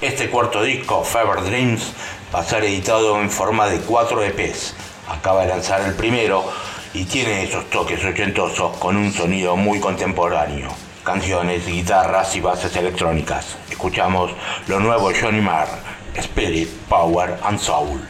Este 0.00 0.28
cuarto 0.28 0.62
disco, 0.62 1.04
Fever 1.04 1.42
Dreams, 1.44 1.92
va 2.34 2.40
a 2.40 2.44
ser 2.44 2.64
editado 2.64 3.20
en 3.20 3.30
forma 3.30 3.68
de 3.68 3.78
4 3.78 4.22
EPs. 4.24 4.74
Acaba 5.08 5.42
de 5.42 5.48
lanzar 5.48 5.80
el 5.82 5.94
primero 5.94 6.44
y 6.92 7.04
tiene 7.04 7.44
esos 7.44 7.70
toques 7.70 8.04
ochentosos 8.04 8.76
con 8.78 8.96
un 8.96 9.12
sonido 9.12 9.56
muy 9.56 9.80
contemporáneo. 9.80 10.70
Canciones, 11.04 11.66
guitarras 11.66 12.34
y 12.34 12.40
bases 12.40 12.74
electrónicas. 12.76 13.56
Escuchamos 13.70 14.32
lo 14.66 14.80
nuevo 14.80 15.10
Johnny 15.18 15.40
Marr, 15.40 15.68
Spirit, 16.14 16.68
Power 16.88 17.38
and 17.42 17.58
Soul. 17.58 18.00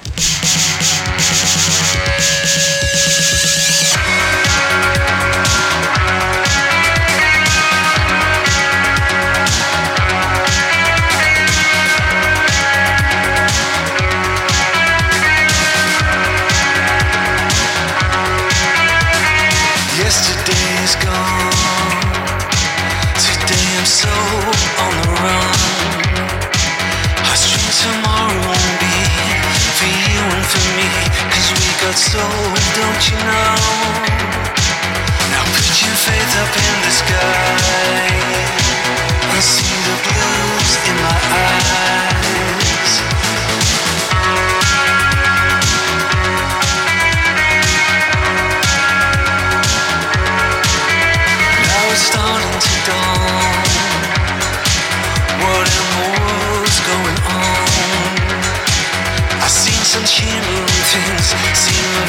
So 31.94 32.18
sold, 32.18 32.58
don't 32.74 33.08
you 33.08 33.16
know? 33.18 33.54
Now 35.30 35.44
put 35.54 35.80
your 35.80 35.94
faith 35.94 36.34
up 36.42 36.56
in 36.56 36.74
the 36.82 36.90
sky. 36.90 37.74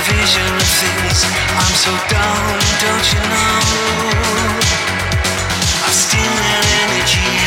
Vision 0.07 0.53
of 0.53 0.69
things. 0.81 1.25
I'm 1.57 1.73
so 1.73 1.91
down, 2.13 2.59
don't 2.83 3.07
you 3.13 3.21
know? 3.33 3.59
I've 5.85 5.93
still 5.93 6.33
that 6.41 6.65
energy. 6.83 7.44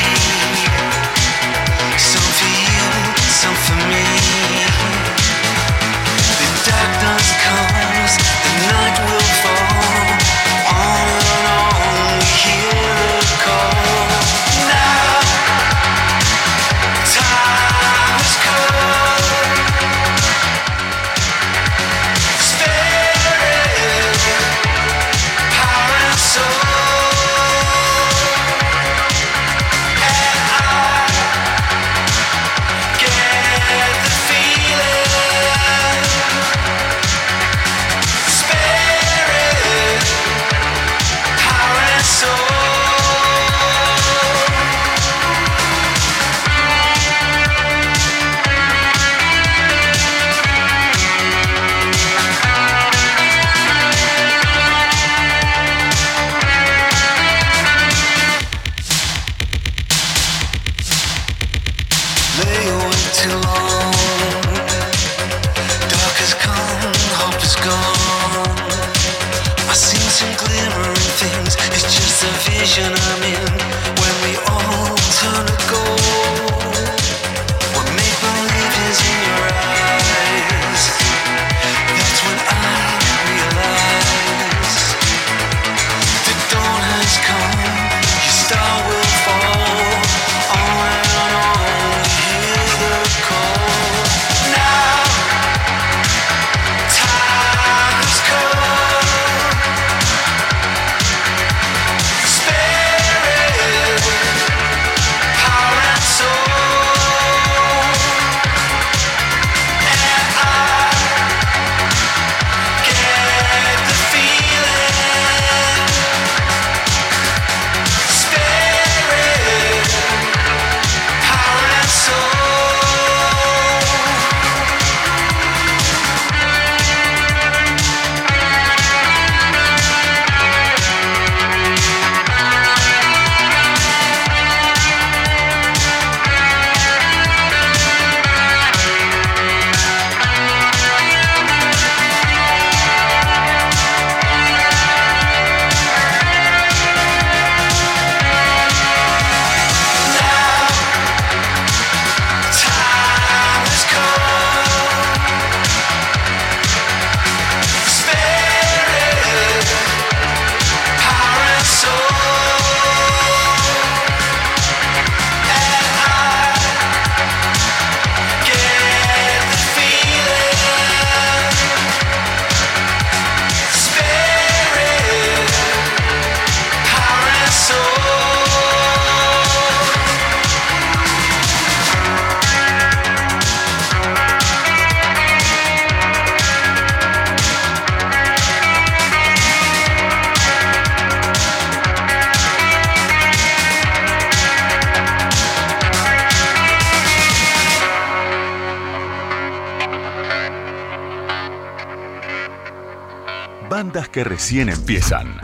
Que 204.19 204.25
recién 204.25 204.69
empiezan. 204.69 205.39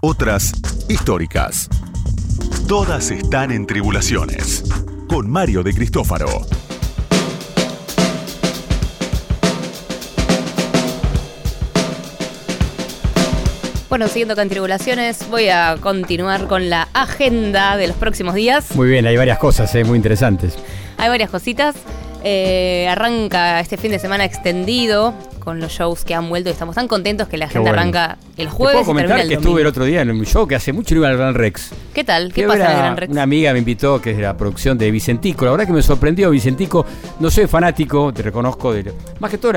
Otras 0.00 0.54
históricas. 0.88 1.68
Todas 2.66 3.10
están 3.10 3.50
en 3.52 3.66
tribulaciones. 3.66 4.64
Con 5.10 5.28
Mario 5.28 5.62
de 5.62 5.74
Cristófaro. 5.74 6.46
Bueno, 13.90 14.08
siguiendo 14.08 14.34
con 14.36 14.48
tribulaciones, 14.48 15.28
voy 15.28 15.50
a 15.50 15.76
continuar 15.78 16.46
con 16.46 16.70
la 16.70 16.88
agenda 16.94 17.76
de 17.76 17.88
los 17.88 17.96
próximos 17.98 18.34
días. 18.34 18.74
Muy 18.74 18.88
bien, 18.88 19.06
hay 19.06 19.18
varias 19.18 19.36
cosas 19.36 19.74
eh, 19.74 19.84
muy 19.84 19.96
interesantes. 19.96 20.56
Hay 20.96 21.10
varias 21.10 21.28
cositas. 21.28 21.76
Eh, 22.22 22.88
arranca 22.88 23.60
este 23.60 23.76
fin 23.76 23.90
de 23.90 23.98
semana 23.98 24.24
extendido 24.24 25.12
con 25.44 25.60
los 25.60 25.70
shows 25.70 26.04
que 26.04 26.14
han 26.14 26.28
vuelto 26.28 26.48
y 26.48 26.52
estamos 26.52 26.74
tan 26.74 26.88
contentos 26.88 27.28
que 27.28 27.36
la 27.36 27.48
bueno. 27.48 27.70
arranca 27.70 28.18
el 28.36 28.48
jueves 28.48 28.76
puedo 28.76 28.82
y 28.82 28.86
comentar 28.86 29.20
el 29.20 29.28
que 29.28 29.34
domingo. 29.34 29.50
estuve 29.50 29.60
el 29.60 29.66
otro 29.66 29.84
día 29.84 30.00
en 30.00 30.10
un 30.10 30.24
show 30.24 30.48
que 30.48 30.54
hace 30.54 30.72
mucho 30.72 30.94
no 30.94 31.02
iba 31.02 31.08
al 31.08 31.16
Gran 31.16 31.34
Rex. 31.34 31.70
¿Qué 31.92 32.02
tal? 32.02 32.32
¿Qué 32.32 32.46
pasa 32.46 32.64
en 32.64 32.70
el 32.70 32.76
Gran 32.78 32.96
Rex? 32.96 33.12
Una 33.12 33.22
amiga 33.22 33.52
me 33.52 33.58
invitó, 33.58 34.00
que 34.00 34.12
es 34.12 34.16
de 34.16 34.22
la 34.22 34.36
producción 34.36 34.78
de 34.78 34.90
Vicentico. 34.90 35.44
La 35.44 35.50
verdad 35.52 35.66
que 35.66 35.72
me 35.72 35.82
sorprendió 35.82 36.30
Vicentico. 36.30 36.86
No 37.20 37.30
soy 37.30 37.46
fanático, 37.46 38.12
te 38.12 38.22
reconozco. 38.22 38.72
De, 38.72 38.92
más 39.20 39.30
que 39.30 39.38
todo, 39.38 39.52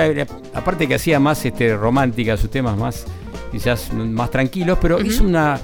aparte 0.54 0.88
que 0.88 0.96
hacía 0.96 1.20
más 1.20 1.44
este, 1.46 1.76
romántica, 1.76 2.36
sus 2.36 2.52
temas 2.52 2.78
más, 2.78 3.06
quizás 3.52 3.94
más 3.94 4.30
tranquilos, 4.30 4.78
pero 4.82 5.02
hizo 5.02 5.24
una 5.24 5.60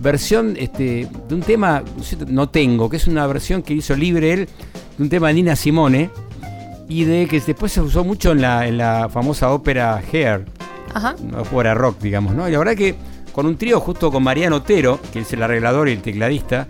versión 0.00 0.56
este, 0.58 1.08
de 1.28 1.34
un 1.34 1.42
tema, 1.42 1.82
no 2.26 2.48
tengo, 2.48 2.90
que 2.90 2.96
es 2.96 3.06
una 3.06 3.26
versión 3.26 3.62
que 3.62 3.74
hizo 3.74 3.94
libre 3.94 4.32
él, 4.32 4.48
de 4.96 5.02
un 5.02 5.08
tema 5.08 5.28
de 5.28 5.34
Nina 5.34 5.56
Simone, 5.56 6.10
y 6.88 7.04
de 7.04 7.26
que 7.28 7.40
después 7.40 7.70
se 7.72 7.80
usó 7.80 8.04
mucho 8.04 8.32
en 8.32 8.42
la, 8.42 8.66
en 8.66 8.78
la 8.78 9.08
famosa 9.08 9.50
ópera 9.52 10.00
Hair, 10.12 10.46
Ajá. 10.94 11.14
fuera 11.50 11.74
rock, 11.74 12.00
digamos, 12.00 12.34
¿no? 12.34 12.48
Y 12.48 12.52
la 12.52 12.58
verdad 12.58 12.74
que 12.74 12.94
con 13.32 13.46
un 13.46 13.56
trío 13.56 13.78
justo 13.80 14.10
con 14.10 14.22
Mariano 14.22 14.56
Otero, 14.56 14.98
que 15.12 15.20
es 15.20 15.32
el 15.32 15.42
arreglador 15.42 15.88
y 15.88 15.92
el 15.92 16.02
tecladista, 16.02 16.66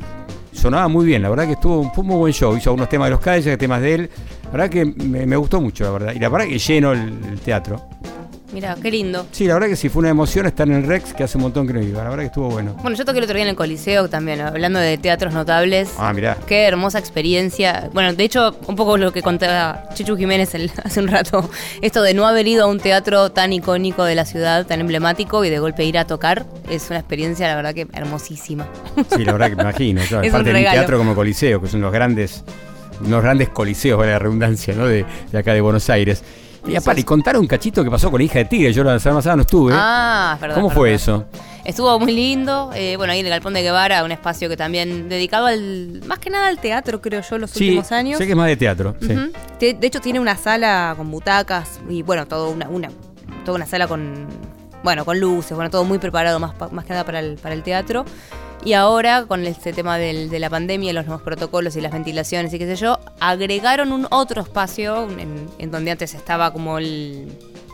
sonaba 0.53 0.89
muy 0.89 1.07
bien, 1.07 1.23
la 1.23 1.31
verdad 1.31 1.47
que 1.47 1.53
estuvo, 1.53 1.91
fue 1.95 2.03
un 2.03 2.09
muy 2.09 2.17
buen 2.17 2.33
show, 2.33 2.57
hizo 2.57 2.71
algunos 2.71 2.89
temas 2.89 3.07
de 3.07 3.11
los 3.13 3.21
calles, 3.21 3.57
temas 3.57 3.81
de 3.81 3.95
él, 3.95 4.11
la 4.45 4.51
verdad 4.51 4.69
que 4.69 4.85
me, 4.85 5.25
me 5.25 5.37
gustó 5.37 5.61
mucho, 5.61 5.85
la 5.85 5.91
verdad, 5.91 6.13
y 6.15 6.19
la 6.19 6.29
verdad 6.29 6.47
que 6.49 6.59
lleno 6.59 6.93
el, 6.93 7.19
el 7.31 7.41
teatro. 7.41 7.89
Mira, 8.53 8.77
qué 8.83 8.91
lindo. 8.91 9.27
Sí, 9.31 9.47
la 9.47 9.55
verdad 9.55 9.69
que 9.69 9.77
sí 9.77 9.89
fue 9.91 10.01
una 10.01 10.09
emoción 10.09 10.47
estar 10.47 10.67
en 10.67 10.75
el 10.75 10.85
Rex, 10.87 11.13
que 11.13 11.23
hace 11.23 11.37
un 11.37 11.43
montón 11.43 11.67
que 11.67 11.75
no 11.75 11.83
iba, 11.83 12.03
la 12.03 12.09
verdad 12.09 12.23
que 12.25 12.27
estuvo 12.29 12.49
bueno. 12.49 12.75
Bueno, 12.81 12.97
yo 12.97 13.05
toqué 13.05 13.19
el 13.19 13.25
otro 13.25 13.35
día 13.35 13.43
en 13.45 13.51
el 13.51 13.57
Coliseo 13.57 14.09
también, 14.09 14.41
hablando 14.41 14.79
de 14.79 14.97
teatros 14.97 15.35
notables. 15.35 15.91
Ah, 15.99 16.13
mirá. 16.15 16.37
Qué 16.47 16.63
hermosa 16.65 16.99
experiencia. 16.99 17.91
Bueno, 17.93 18.15
de 18.15 18.25
hecho, 18.25 18.57
un 18.67 18.75
poco 18.75 18.97
lo 18.97 19.13
que 19.13 19.21
contaba 19.21 19.85
Chichu 19.95 20.17
Jiménez 20.17 20.55
el- 20.55 20.73
hace 20.85 21.01
un 21.01 21.09
rato, 21.09 21.51
esto 21.83 22.03
de 22.03 22.15
no 22.15 22.27
haber 22.27 22.47
ido 22.49 22.65
a 22.65 22.69
un 22.69 22.81
teatro 22.81 23.31
tan 23.33 23.53
icónico 23.53 24.05
de 24.05 24.15
la 24.15 24.25
ciudad, 24.25 24.67
tan 24.67 24.81
emblemático, 24.81 25.45
y 25.45 25.51
de 25.51 25.59
golpe 25.59 25.85
ir 25.85 25.99
a 25.99 26.07
tocar, 26.07 26.47
es 26.71 26.89
una 26.89 27.01
experiencia, 27.01 27.49
la 27.49 27.57
verdad, 27.57 27.75
que 27.75 27.87
hermosísima. 27.93 28.67
Sí, 29.15 29.25
la 29.27 29.33
verdad 29.33 29.51
que 29.51 29.57
me 29.57 29.63
imagino. 29.63 30.01
Claro, 30.09 30.23
Es 30.25 30.31
un 30.31 30.37
aparte 30.37 30.53
de 30.55 30.65
un 30.65 30.71
teatro 30.73 30.97
como 30.99 31.15
Coliseo, 31.15 31.61
que 31.61 31.69
son 31.69 31.83
los 31.83 31.93
grandes, 31.93 32.43
unos 33.05 33.23
grandes 33.23 33.51
coliseos, 33.51 33.99
vale 33.99 34.13
la 34.13 34.19
redundancia, 34.19 34.75
¿no? 34.75 34.87
De, 34.87 35.05
de 35.31 35.39
acá 35.39 35.53
de 35.53 35.61
Buenos 35.61 35.91
Aires. 35.91 36.23
Y 36.67 36.77
aparte, 36.77 37.01
y 37.01 37.05
contar 37.05 37.37
un 37.39 37.47
cachito 37.47 37.83
que 37.85 37.91
pasó 37.91 38.11
con 38.11 38.19
la 38.21 38.25
hija 38.25 38.39
de 38.41 38.45
Tigre. 38.47 38.73
Yo 38.73 38.83
la 38.85 38.99
semana 38.99 39.19
pasada 39.19 39.37
no 39.37 39.43
estuve. 39.43 39.73
Ah, 39.77 40.37
verdad. 40.41 40.57
¿Cómo 40.57 40.71
fue 40.71 40.93
eso? 40.95 41.25
Estuvo 41.65 41.99
muy 42.01 42.13
lindo. 42.13 42.71
eh, 42.75 42.97
bueno, 42.97 43.13
ahí 43.13 43.21
en 43.21 43.27
el 43.27 43.31
Galpón 43.31 43.53
de 43.55 43.63
Guevara, 43.63 44.03
un 44.05 44.13
espacio 44.13 44.49
que 44.49 44.57
también 44.57 45.09
dedicado 45.09 45.47
al. 45.47 46.03
más 46.07 46.19
que 46.19 46.31
nada 46.31 46.49
al 46.49 46.59
teatro, 46.59 47.01
creo 47.01 47.21
yo, 47.23 47.39
los 47.39 47.51
Sí, 47.51 47.65
últimos 47.69 47.93
años. 47.93 48.19
sé 48.19 48.25
que 48.27 48.33
es 48.33 48.37
más 48.37 48.47
de 48.49 48.57
teatro. 48.57 48.97
sí. 49.01 49.15
De 49.59 49.87
hecho, 49.87 50.01
tiene 50.01 50.19
una 50.21 50.37
sala 50.37 50.95
con 50.97 51.11
butacas 51.11 51.81
y, 51.89 52.03
bueno, 52.03 52.27
todo 52.27 52.51
una, 52.51 52.69
una, 52.69 52.89
toda 53.45 53.57
una 53.57 53.67
sala 53.67 53.87
con. 53.87 54.27
Bueno, 54.83 55.05
con 55.05 55.19
luces, 55.19 55.53
bueno, 55.57 55.71
todo 55.71 55.85
muy 55.85 55.99
preparado 55.99 56.39
más, 56.39 56.53
más 56.71 56.85
que 56.85 56.91
nada 56.93 57.05
para 57.05 57.19
el, 57.21 57.35
para 57.37 57.55
el 57.55 57.63
teatro. 57.63 58.05
Y 58.65 58.73
ahora, 58.75 59.25
con 59.27 59.47
este 59.47 59.73
tema 59.73 59.97
del- 59.99 60.29
de 60.31 60.39
la 60.41 60.51
pandemia, 60.51 60.93
los 60.93 61.07
nuevos 61.07 61.23
protocolos 61.23 61.77
y 61.77 61.81
las 61.81 61.93
ventilaciones 61.93 62.53
y 62.53 62.59
qué 62.59 62.67
sé 62.67 62.77
yo, 62.77 62.99
agregaron 63.21 63.93
un 63.93 64.07
otro 64.11 64.43
espacio 64.43 65.09
en, 65.19 65.49
en 65.59 65.71
donde 65.71 65.93
antes 65.93 66.13
estaba 66.15 66.53
como 66.53 66.77
el, 66.79 67.29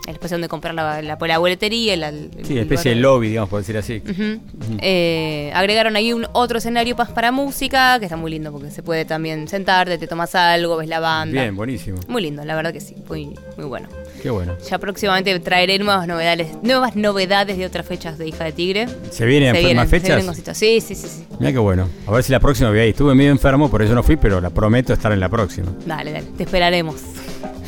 el 0.06 0.12
espacio 0.14 0.34
donde 0.36 0.48
comprar 0.48 0.74
la, 0.74 1.00
la, 1.02 1.16
la 1.20 1.38
boletería. 1.38 1.94
el- 1.94 2.02
el- 2.02 2.30
Sí, 2.44 2.58
especie 2.58 2.94
de 2.94 3.00
lobby, 3.00 3.28
digamos, 3.28 3.48
por 3.48 3.60
decir 3.60 3.76
así. 3.78 4.02
Ujú. 4.08 4.40
Eh, 4.80 5.50
agregaron 5.54 5.96
ahí 5.96 6.12
un 6.12 6.26
otro 6.32 6.58
escenario 6.58 6.94
pas- 6.96 7.12
para 7.12 7.32
música, 7.32 7.98
que 7.98 8.04
está 8.06 8.16
muy 8.16 8.30
lindo 8.30 8.52
porque 8.52 8.70
se 8.70 8.82
puede 8.82 9.04
también 9.04 9.48
sentarte, 9.48 9.96
te 9.98 10.06
tomas 10.06 10.34
algo, 10.34 10.76
ves 10.76 10.88
la 10.88 11.00
banda. 11.00 11.40
Bien, 11.42 11.56
buenísimo. 11.56 11.98
Muy 12.08 12.22
lindo, 12.22 12.44
la 12.44 12.54
verdad 12.54 12.72
que 12.72 12.80
sí, 12.80 12.94
muy, 13.08 13.30
muy 13.56 13.66
bueno. 13.66 13.88
Qué 14.22 14.30
bueno. 14.30 14.56
Ya 14.68 14.78
próximamente 14.78 15.38
traeré 15.40 15.78
nuevas 15.78 16.06
novedades, 16.06 16.48
nuevas 16.62 16.96
novedades 16.96 17.56
de 17.58 17.66
otras 17.66 17.86
fechas 17.86 18.18
de 18.18 18.28
Hija 18.28 18.44
de 18.44 18.52
Tigre. 18.52 18.86
¿Se 19.10 19.24
vienen 19.26 19.52
más 19.76 19.88
se 19.88 19.90
fechas? 20.00 20.08
vienen 20.08 20.26
cositas. 20.26 20.56
Sí, 20.58 20.80
sí, 20.80 20.94
sí, 20.94 21.08
sí. 21.08 21.24
Mira 21.38 21.52
qué 21.52 21.58
bueno. 21.58 21.88
A 22.06 22.10
ver 22.12 22.22
si 22.24 22.32
la 22.32 22.40
próxima 22.40 22.70
voy 22.70 22.78
ahí. 22.78 22.90
Estuve 22.90 23.14
medio 23.14 23.30
enfermo, 23.30 23.70
por 23.70 23.82
eso 23.82 23.94
no 23.94 24.02
fui, 24.02 24.16
pero 24.16 24.40
la 24.40 24.50
prometo 24.50 24.92
estar 24.92 25.12
en 25.12 25.20
la 25.20 25.28
próxima. 25.28 25.72
Dale, 25.86 26.12
dale, 26.12 26.26
te 26.36 26.44
esperaremos. 26.44 26.96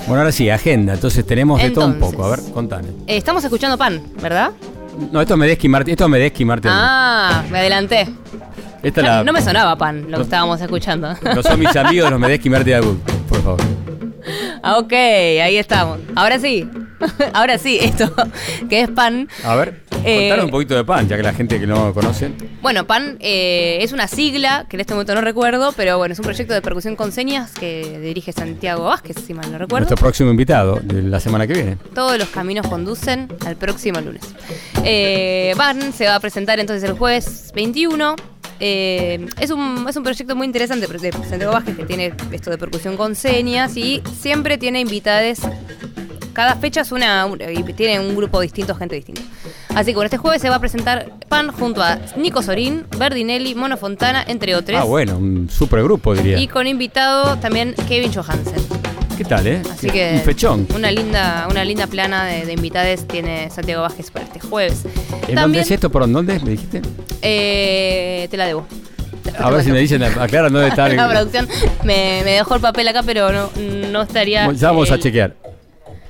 Bueno, 0.06 0.20
ahora 0.20 0.32
sí, 0.32 0.48
agenda. 0.50 0.94
Entonces 0.94 1.26
tenemos 1.26 1.60
de 1.60 1.70
todo 1.70 1.86
un 1.86 1.92
Entonces. 1.94 2.16
poco. 2.16 2.26
A 2.26 2.30
ver, 2.36 2.40
contame. 2.52 2.88
Eh, 3.06 3.16
estamos 3.16 3.42
escuchando 3.42 3.76
Pan, 3.76 4.02
¿verdad? 4.22 4.50
No, 5.12 5.20
esto 5.20 5.34
es 5.34 5.38
Medesky 5.40 5.68
Martín. 5.68 5.92
Esto 5.92 6.04
es 6.04 6.10
Medesky 6.10 6.44
Martín. 6.44 6.70
Ah, 6.72 7.42
me 7.50 7.58
adelanté. 7.58 8.08
Esta 8.82 9.00
es 9.00 9.06
la- 9.06 9.24
No 9.24 9.32
me 9.32 9.42
sonaba 9.42 9.76
Pan 9.76 10.02
lo 10.02 10.10
No. 10.10 10.16
que 10.18 10.22
estábamos 10.22 10.60
escuchando. 10.60 11.14
No 11.22 11.42
son 11.42 11.58
mis 11.58 11.74
amigos 11.76 12.06
de 12.06 12.10
los 12.12 12.20
Medesky 12.20 12.48
Martín 12.50 12.74
Agud, 12.74 12.96
por 13.28 13.42
favor. 13.42 13.60
Ah, 14.62 14.78
ok, 14.78 14.92
ahí 14.92 15.56
estamos. 15.56 15.98
Ahora 16.14 16.38
sí. 16.38 16.68
Ahora 17.34 17.58
sí, 17.58 17.78
esto 17.80 18.10
que 18.68 18.80
es 18.82 18.88
Pan. 18.90 19.28
A 19.44 19.54
ver, 19.56 19.82
Eh, 20.06 20.20
contanos 20.28 20.44
un 20.46 20.50
poquito 20.50 20.74
de 20.74 20.84
pan, 20.84 21.08
ya 21.08 21.16
que 21.16 21.22
la 21.22 21.32
gente 21.34 21.58
que 21.60 21.66
no 21.66 21.92
conoce. 21.92 22.30
Bueno, 22.62 22.86
PAN 22.86 23.16
eh, 23.20 23.78
es 23.82 23.92
una 23.92 24.06
sigla 24.08 24.66
que 24.68 24.76
en 24.76 24.80
este 24.80 24.94
momento 24.94 25.14
no 25.14 25.20
recuerdo, 25.20 25.72
pero 25.72 25.98
bueno, 25.98 26.12
es 26.12 26.18
un 26.18 26.24
proyecto 26.24 26.54
de 26.54 26.62
percusión 26.62 26.96
con 26.96 27.12
señas 27.12 27.52
que 27.52 27.98
dirige 28.00 28.32
Santiago 28.32 28.84
Vázquez, 28.84 29.16
si 29.26 29.34
mal 29.34 29.50
no 29.52 29.58
recuerdo. 29.58 29.86
Nuestro 29.86 29.96
próximo 29.96 30.30
invitado 30.30 30.80
de 30.82 31.02
la 31.02 31.20
semana 31.20 31.46
que 31.46 31.52
viene. 31.54 31.76
Todos 31.94 32.18
los 32.18 32.28
caminos 32.28 32.66
conducen 32.66 33.28
al 33.44 33.56
próximo 33.56 34.00
lunes. 34.00 34.22
Eh, 34.84 35.52
PAN 35.56 35.92
se 35.92 36.06
va 36.06 36.14
a 36.16 36.20
presentar 36.20 36.58
entonces 36.60 36.88
el 36.88 36.96
jueves 36.96 37.52
21. 37.54 38.16
Eh, 38.58 39.26
es, 39.38 39.50
un, 39.50 39.86
es 39.88 39.96
un 39.96 40.02
proyecto 40.02 40.34
muy 40.34 40.46
interesante 40.46 40.86
de 40.86 41.12
Santiago 41.12 41.52
Vázquez 41.52 41.76
que 41.76 41.84
tiene 41.84 42.14
esto 42.32 42.50
de 42.50 42.56
percusión 42.56 42.96
con 42.96 43.14
señas 43.14 43.76
y 43.76 44.02
siempre 44.18 44.56
tiene 44.56 44.80
invitades. 44.80 45.40
Cada 46.32 46.54
fecha 46.56 46.82
es 46.82 46.92
una, 46.92 47.24
una- 47.26 47.50
y 47.50 47.62
tiene 47.74 47.98
un 48.00 48.14
grupo 48.14 48.40
distinto, 48.40 48.74
gente 48.74 48.94
distinta. 48.96 49.22
Así 49.76 49.90
que 49.90 49.96
bueno, 49.96 50.06
este 50.06 50.16
jueves 50.16 50.40
se 50.40 50.48
va 50.48 50.56
a 50.56 50.58
presentar 50.58 51.10
PAN 51.28 51.52
junto 51.52 51.82
a 51.82 51.98
Nico 52.16 52.42
Sorín, 52.42 52.86
Berdinelli, 52.98 53.54
Mono 53.54 53.76
Fontana, 53.76 54.24
entre 54.26 54.54
otros. 54.54 54.80
Ah, 54.80 54.84
bueno, 54.84 55.18
un 55.18 55.50
supergrupo 55.50 56.14
diría. 56.14 56.38
Y 56.38 56.48
con 56.48 56.66
invitado 56.66 57.36
también 57.36 57.74
Kevin 57.86 58.10
Johansen. 58.12 58.62
¿Qué 59.18 59.24
tal, 59.24 59.46
eh? 59.46 59.62
Así 59.70 59.88
que 59.90 60.12
Un 60.14 60.20
fechón. 60.22 60.66
Una 60.74 60.90
linda, 60.90 61.46
una 61.50 61.62
linda 61.64 61.86
plana 61.86 62.24
de, 62.24 62.46
de 62.46 62.52
invitades 62.54 63.06
tiene 63.06 63.50
Santiago 63.50 63.82
Vázquez 63.82 64.10
para 64.10 64.24
este 64.24 64.40
jueves. 64.40 64.84
¿En 65.28 65.34
dónde 65.34 65.60
es 65.60 65.70
esto? 65.70 65.90
¿Por 65.90 66.10
dónde? 66.10 66.38
¿Me 66.40 66.50
dijiste? 66.52 66.80
eh, 67.22 68.28
te 68.30 68.36
la 68.38 68.46
debo. 68.46 68.66
A 69.38 69.50
ver 69.50 69.62
si 69.62 69.70
me 69.72 69.78
dicen, 69.80 70.02
aclaran 70.02 70.52
dónde 70.52 70.68
está. 70.70 70.88
La 70.88 71.08
producción 71.08 71.48
me, 71.84 72.22
me 72.24 72.32
dejó 72.32 72.54
el 72.54 72.60
papel 72.62 72.88
acá, 72.88 73.02
pero 73.02 73.30
no, 73.32 73.50
no 73.90 74.02
estaría. 74.02 74.50
Ya 74.52 74.68
vamos 74.68 74.90
a 74.90 74.98
chequear. 74.98 75.34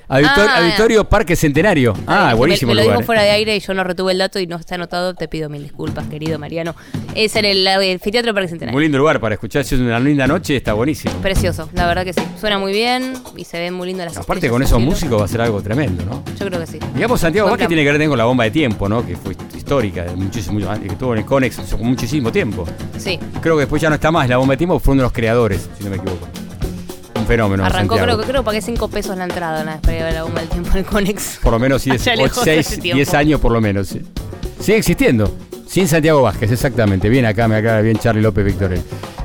Auditorio, 0.08 0.50
Ah, 0.50 0.58
Auditorio 0.58 1.04
Parque 1.08 1.34
Centenario. 1.34 1.92
Ah, 2.06 2.28
me- 2.28 2.34
buenísimo 2.34 2.70
Me, 2.70 2.76
lo 2.76 2.82
lugar. 2.84 3.00
eh. 3.00 3.04
fuera 3.04 3.22
de 3.22 3.30
aire 3.30 3.56
y 3.56 3.60
yo 3.60 3.74
no 3.74 3.82
retuve 3.82 4.12
el 4.12 4.18
dato 4.18 4.38
y 4.38 4.46
no 4.46 4.56
está 4.56 4.76
anotado. 4.76 5.14
Te 5.14 5.26
pido 5.26 5.48
mil 5.48 5.62
disculpas, 5.64 6.06
querido 6.06 6.38
Mariano. 6.38 6.74
Es 7.14 7.34
en 7.36 7.44
el, 7.44 7.66
el 7.66 7.92
anfiteatro 7.94 8.32
Parque 8.32 8.48
Centenario. 8.48 8.72
Muy 8.76 8.84
lindo 8.84 8.98
lugar 8.98 9.18
para 9.20 9.34
escuchar. 9.34 9.64
Si 9.64 9.74
es 9.74 9.80
una 9.80 9.98
linda 9.98 10.26
noche, 10.28 10.56
está 10.56 10.74
buenísimo. 10.74 11.12
Precioso, 11.22 11.68
la 11.72 11.86
verdad 11.86 12.04
que 12.04 12.12
sí. 12.12 12.20
Suena 12.38 12.58
muy 12.58 12.72
bien 12.72 13.14
y 13.36 13.44
se 13.44 13.58
ven 13.58 13.74
muy 13.74 13.88
lindas 13.88 14.06
las 14.14 14.18
Aparte, 14.18 14.48
con 14.48 14.62
esos 14.62 14.80
músicos 14.80 15.20
va 15.20 15.24
a 15.24 15.28
ser 15.28 15.40
algo 15.40 15.60
tremendo, 15.60 16.04
¿no? 16.04 16.22
Yo 16.38 16.46
creo 16.46 16.60
que 16.60 16.66
sí. 16.66 16.78
Digamos, 16.94 17.20
Santiago 17.20 17.48
Vázquez 17.50 17.66
tiene 17.68 17.82
que 17.84 17.92
ver 17.92 18.08
con 18.08 18.18
la 18.18 18.24
bomba 18.26 18.44
de 18.44 18.50
tiempo, 18.52 18.88
¿no? 18.88 19.04
Que 19.04 19.16
fue 19.16 19.34
histórica, 19.56 20.04
muchísimo, 20.14 20.60
que 20.80 20.86
estuvo 20.86 21.12
en 21.14 21.18
el 21.18 21.24
Conex 21.24 21.72
muchísimo 21.80 22.30
tiempo. 22.30 22.64
Sí. 22.96 23.18
Creo 23.40 23.56
que 23.56 23.60
después 23.62 23.82
ya 23.82 23.88
no 23.88 23.96
está 23.96 24.12
más. 24.12 24.28
La 24.28 24.36
bomba 24.36 24.52
de 24.54 24.58
tiempo 24.58 24.78
fue 24.78 24.92
uno 24.92 25.02
de 25.02 25.06
los 25.06 25.12
creadores, 25.12 25.68
si 25.76 25.82
no 25.84 25.90
me 25.90 25.96
equivoco. 25.96 26.28
Un 27.26 27.28
fenómeno. 27.28 27.64
Arrancó, 27.64 27.96
creo, 27.96 28.16
que 28.18 28.24
creo, 28.24 28.44
pagué 28.44 28.62
5 28.62 28.88
pesos 28.88 29.16
la 29.16 29.24
entrada 29.24 29.62
una 29.62 29.72
vez 29.72 29.80
para 29.80 30.12
la 30.12 30.22
bomba 30.22 30.40
del 30.40 30.48
tiempo 30.48 30.70
en 30.70 30.76
el 30.78 30.84
Conex. 30.84 31.38
Por 31.42 31.52
lo 31.52 31.58
menos 31.58 31.82
10, 31.82 32.00
Allá 32.00 32.16
lejos 32.22 32.44
de 32.44 32.54
6, 32.54 32.66
ese 32.66 32.80
tiempo. 32.80 32.96
10 32.96 33.14
años 33.14 33.40
por 33.40 33.50
lo 33.52 33.60
menos. 33.60 33.88
sí. 33.88 34.00
Sigue 34.60 34.78
existiendo. 34.78 35.32
Sin 35.66 35.88
Santiago 35.88 36.22
Vázquez, 36.22 36.52
exactamente. 36.52 37.08
Bien 37.08 37.26
acá, 37.26 37.48
me 37.48 37.56
acaba 37.56 37.80
bien 37.80 37.98
Charlie 37.98 38.22
López 38.22 38.44
Victorel. 38.44 38.80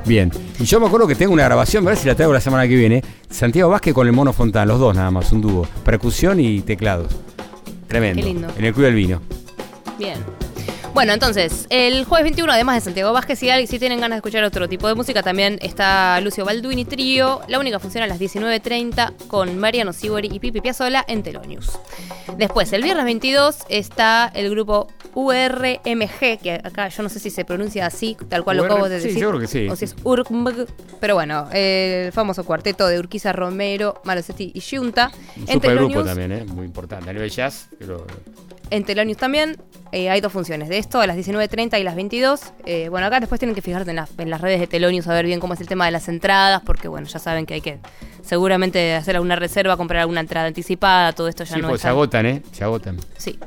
Bien. 0.05 0.31
Y 0.59 0.65
yo 0.65 0.79
me 0.79 0.87
acuerdo 0.87 1.07
que 1.07 1.15
tengo 1.15 1.31
una 1.31 1.43
grabación, 1.43 1.85
a 1.85 1.89
ver 1.91 1.97
si 1.97 2.07
la 2.07 2.15
traigo 2.15 2.33
la 2.33 2.41
semana 2.41 2.67
que 2.67 2.75
viene. 2.75 3.03
Santiago 3.29 3.69
Vázquez 3.69 3.93
con 3.93 4.07
el 4.07 4.13
Mono 4.13 4.33
Fontán, 4.33 4.67
los 4.67 4.79
dos 4.79 4.95
nada 4.95 5.11
más, 5.11 5.31
un 5.31 5.41
dúo. 5.41 5.67
Percusión 5.85 6.39
y 6.39 6.61
teclados. 6.61 7.13
Tremendo. 7.87 8.21
Qué 8.21 8.27
lindo. 8.27 8.47
En 8.57 8.65
el 8.65 8.73
Club 8.73 8.85
del 8.85 8.95
Vino. 8.95 9.21
Bien. 9.99 10.17
Bueno, 10.93 11.13
entonces, 11.13 11.67
el 11.69 12.03
jueves 12.03 12.25
21, 12.25 12.51
además 12.51 12.75
de 12.75 12.81
Santiago 12.81 13.13
Vázquez, 13.13 13.39
si, 13.39 13.79
tienen 13.79 14.01
ganas 14.01 14.17
de 14.17 14.17
escuchar 14.17 14.43
otro 14.43 14.67
tipo 14.67 14.89
de 14.89 14.95
música, 14.95 15.23
también 15.23 15.57
está 15.61 16.19
Lucio 16.19 16.43
Balduini 16.43 16.83
Trío. 16.83 17.39
La 17.47 17.59
única 17.59 17.79
función 17.79 18.03
a 18.03 18.07
las 18.07 18.19
19.30 18.19 19.27
con 19.27 19.57
Mariano 19.57 19.93
Sibori 19.93 20.29
y 20.31 20.39
Pipi 20.39 20.59
Piazzola 20.59 21.05
en 21.07 21.23
Telonius. 21.23 21.79
Después, 22.37 22.73
el 22.73 22.83
viernes 22.83 23.05
22 23.05 23.59
está 23.69 24.29
el 24.33 24.49
grupo 24.49 24.87
URMG, 25.15 26.39
que 26.41 26.59
acá 26.61 26.89
yo 26.89 27.03
no 27.03 27.09
sé 27.09 27.19
si 27.19 27.29
se 27.29 27.45
pronuncia 27.45 27.85
así, 27.85 28.17
tal 28.27 28.43
cual 28.43 28.57
lo 28.57 28.65
acabo 28.65 28.89
de 28.89 28.99
sí, 28.99 29.07
decir. 29.07 29.21
yo 29.21 29.29
creo 29.29 29.39
que 29.39 29.47
sí. 29.47 29.69
O 29.69 29.75
si 29.77 29.85
es 29.85 29.95
URMG. 30.03 30.67
Pero 30.99 31.15
bueno, 31.15 31.47
el 31.53 32.11
famoso 32.11 32.43
cuarteto 32.43 32.85
de 32.87 32.99
Urquiza 32.99 33.31
Romero, 33.31 34.01
Malosetti 34.03 34.51
y 34.53 34.61
Junta. 34.61 35.09
Un 35.37 35.47
supergrupo 35.47 36.03
también, 36.03 36.33
¿eh? 36.33 36.45
Muy 36.45 36.65
importante. 36.65 37.09
A 37.09 37.13
nivel 37.13 37.29
jazz, 37.29 37.69
pero 37.79 38.05
En 38.71 38.83
Telonius 38.85 39.17
también 39.17 39.57
eh, 39.91 40.09
hay 40.09 40.21
dos 40.21 40.31
funciones 40.31 40.69
de 40.69 40.77
esto, 40.79 40.99
a 41.01 41.05
las 41.05 41.17
19.30 41.17 41.79
y 41.79 41.83
las 41.83 41.95
22. 41.95 42.53
Eh, 42.65 42.87
bueno, 42.89 43.05
acá 43.05 43.19
después 43.19 43.37
tienen 43.37 43.53
que 43.53 43.61
fijarse 43.61 43.89
en, 43.89 43.97
las- 43.97 44.09
en 44.17 44.29
las 44.29 44.41
redes 44.41 44.59
de 44.61 44.67
Telonius 44.67 45.07
a 45.07 45.13
ver 45.13 45.25
bien 45.25 45.39
cómo 45.39 45.53
es 45.53 45.61
el 45.61 45.67
tema 45.67 45.85
de 45.85 45.91
las 45.91 46.07
entradas, 46.07 46.61
porque 46.65 46.87
bueno, 46.87 47.05
ya 47.07 47.19
saben 47.19 47.45
que 47.45 47.55
hay 47.55 47.61
que 47.61 47.79
seguramente 48.23 48.95
hacer 48.95 49.15
alguna 49.17 49.35
reserva, 49.35 49.75
comprar 49.77 49.99
alguna 50.01 50.21
entrada 50.21 50.47
anticipada, 50.47 51.11
todo 51.13 51.27
esto 51.27 51.43
ya 51.43 51.55
sí, 51.55 51.61
no 51.61 51.67
pues 51.67 51.79
es 51.79 51.81
se 51.81 51.87
tan- 51.87 51.91
agotan, 51.91 52.25
¿eh? 52.25 52.41
Se 52.53 52.63
agotan. 52.63 52.97
Sí. 53.17 53.37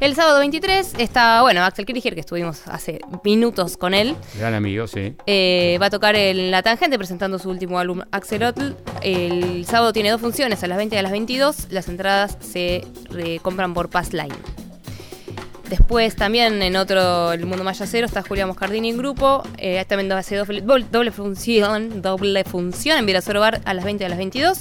El 0.00 0.14
sábado 0.14 0.38
23 0.38 0.94
está, 0.96 1.42
bueno, 1.42 1.62
Axel 1.62 1.84
Kirchner, 1.84 2.14
que 2.14 2.20
estuvimos 2.20 2.62
hace 2.68 3.00
minutos 3.22 3.76
con 3.76 3.92
él. 3.92 4.16
Gran 4.38 4.54
amigo, 4.54 4.86
sí. 4.86 5.14
Eh, 5.26 5.76
va 5.80 5.86
a 5.86 5.90
tocar 5.90 6.16
en 6.16 6.50
La 6.50 6.62
Tangente 6.62 6.96
presentando 6.96 7.38
su 7.38 7.50
último 7.50 7.78
álbum 7.78 8.00
Axelotl. 8.10 8.72
El 9.02 9.66
sábado 9.66 9.92
tiene 9.92 10.10
dos 10.10 10.20
funciones, 10.22 10.64
a 10.64 10.68
las 10.68 10.78
20 10.78 10.96
y 10.96 10.98
a 10.98 11.02
las 11.02 11.12
22. 11.12 11.66
Las 11.70 11.88
entradas 11.88 12.38
se 12.40 12.82
eh, 13.18 13.40
compran 13.42 13.74
por 13.74 13.90
Passline. 13.90 14.32
Después 15.68 16.16
también 16.16 16.62
en 16.62 16.76
otro, 16.76 17.32
el 17.34 17.44
mundo 17.44 17.62
mayacero, 17.62 18.06
está 18.06 18.22
Julia 18.22 18.46
Moscardini 18.46 18.88
en 18.88 18.96
grupo. 18.96 19.42
Eh, 19.58 19.84
también 19.86 20.10
va 20.10 20.18
a 20.18 20.22
ser 20.22 20.38
doble, 20.38 20.64
doble- 20.64 20.86
doble 20.90 21.10
función, 21.12 22.00
doble 22.00 22.42
función 22.44 22.96
en 22.98 23.04
Virasoro 23.06 23.40
Bar 23.40 23.60
a 23.66 23.74
las 23.74 23.84
20 23.84 24.02
y 24.02 24.06
a 24.06 24.08
las 24.08 24.18
22. 24.18 24.58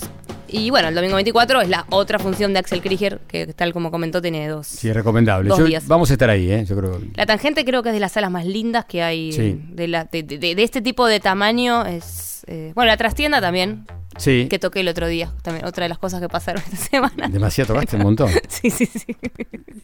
Y 0.51 0.69
bueno, 0.69 0.87
el 0.87 0.95
domingo 0.95 1.15
24 1.15 1.61
es 1.61 1.69
la 1.69 1.85
otra 1.89 2.19
función 2.19 2.53
de 2.53 2.59
Axel 2.59 2.81
Krieger, 2.81 3.19
que 3.27 3.47
tal 3.47 3.73
como 3.73 3.91
comentó 3.91 4.21
tiene 4.21 4.47
dos. 4.47 4.67
Sí, 4.67 4.89
es 4.89 4.95
recomendable. 4.95 5.49
Dos 5.49 5.59
Yo- 5.59 5.65
días. 5.65 5.87
vamos 5.87 6.09
a 6.09 6.13
estar 6.13 6.29
ahí, 6.29 6.51
¿eh? 6.51 6.65
Yo 6.65 6.75
creo. 6.77 6.99
La 7.15 7.25
tangente 7.25 7.63
creo 7.65 7.83
que 7.83 7.89
es 7.89 7.93
de 7.93 7.99
las 7.99 8.11
salas 8.11 8.31
más 8.31 8.45
lindas 8.45 8.85
que 8.85 9.03
hay 9.03 9.31
Sí. 9.31 9.61
de, 9.71 9.87
la- 9.87 10.05
de, 10.05 10.23
de- 10.23 10.37
de 10.55 10.63
este 10.63 10.81
tipo 10.81 11.05
de 11.07 11.19
tamaño. 11.19 11.85
Es 11.85 12.43
eh, 12.47 12.71
Bueno, 12.73 12.87
la 12.89 12.97
trastienda 12.97 13.41
también, 13.41 13.85
Sí. 14.19 14.47
que 14.49 14.59
toqué 14.59 14.81
el 14.81 14.87
otro 14.87 15.07
día. 15.07 15.31
También 15.41 15.65
otra 15.65 15.83
de 15.85 15.89
las 15.89 15.97
cosas 15.97 16.21
que 16.21 16.29
pasaron 16.29 16.61
esta 16.71 16.77
semana. 16.77 17.27
Demasiado 17.27 17.73
tocaste 17.73 17.95
un 17.95 18.03
montón. 18.03 18.29
sí, 18.47 18.69
sí, 18.69 18.85
sí. 18.85 19.15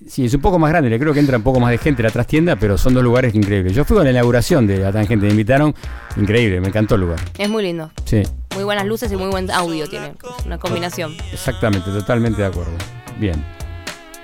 Sí, 0.08 0.26
es 0.26 0.34
un 0.36 0.42
poco 0.42 0.60
más 0.60 0.70
grande, 0.70 0.90
le 0.90 1.00
creo 1.00 1.14
que 1.14 1.20
entra 1.20 1.38
un 1.38 1.44
poco 1.44 1.60
más 1.60 1.72
de 1.72 1.80
gente 1.80 2.04
a 2.04 2.06
la 2.06 2.12
trastienda, 2.12 2.56
pero 2.58 2.78
son 2.78 2.94
dos 2.94 3.04
lugares 3.04 3.34
increíbles. 3.34 3.74
Yo 3.74 3.84
fui 3.86 3.96
con 3.98 4.04
la 4.04 4.12
inauguración 4.12 4.68
de 4.68 4.78
la 4.78 4.92
tangente, 4.92 5.26
me 5.26 5.32
invitaron, 5.32 5.74
increíble, 6.16 6.62
me 6.62 6.68
encantó 6.68 6.96
el 6.96 7.02
lugar. 7.02 7.20
Es 7.38 7.50
muy 7.50 7.64
lindo. 7.64 7.90
Sí, 8.06 8.22
Muy 8.54 8.64
buenas 8.64 8.86
luces 8.86 9.12
y 9.12 9.16
muy 9.16 9.28
buen 9.30 9.50
audio 9.50 9.88
tiene. 9.90 10.14
Una 10.46 10.58
combinación. 10.60 11.16
exactamente, 11.34 11.90
totalmente 11.90 12.42
de 12.42 12.48
acuerdo. 12.48 12.74
Bien. 13.20 13.44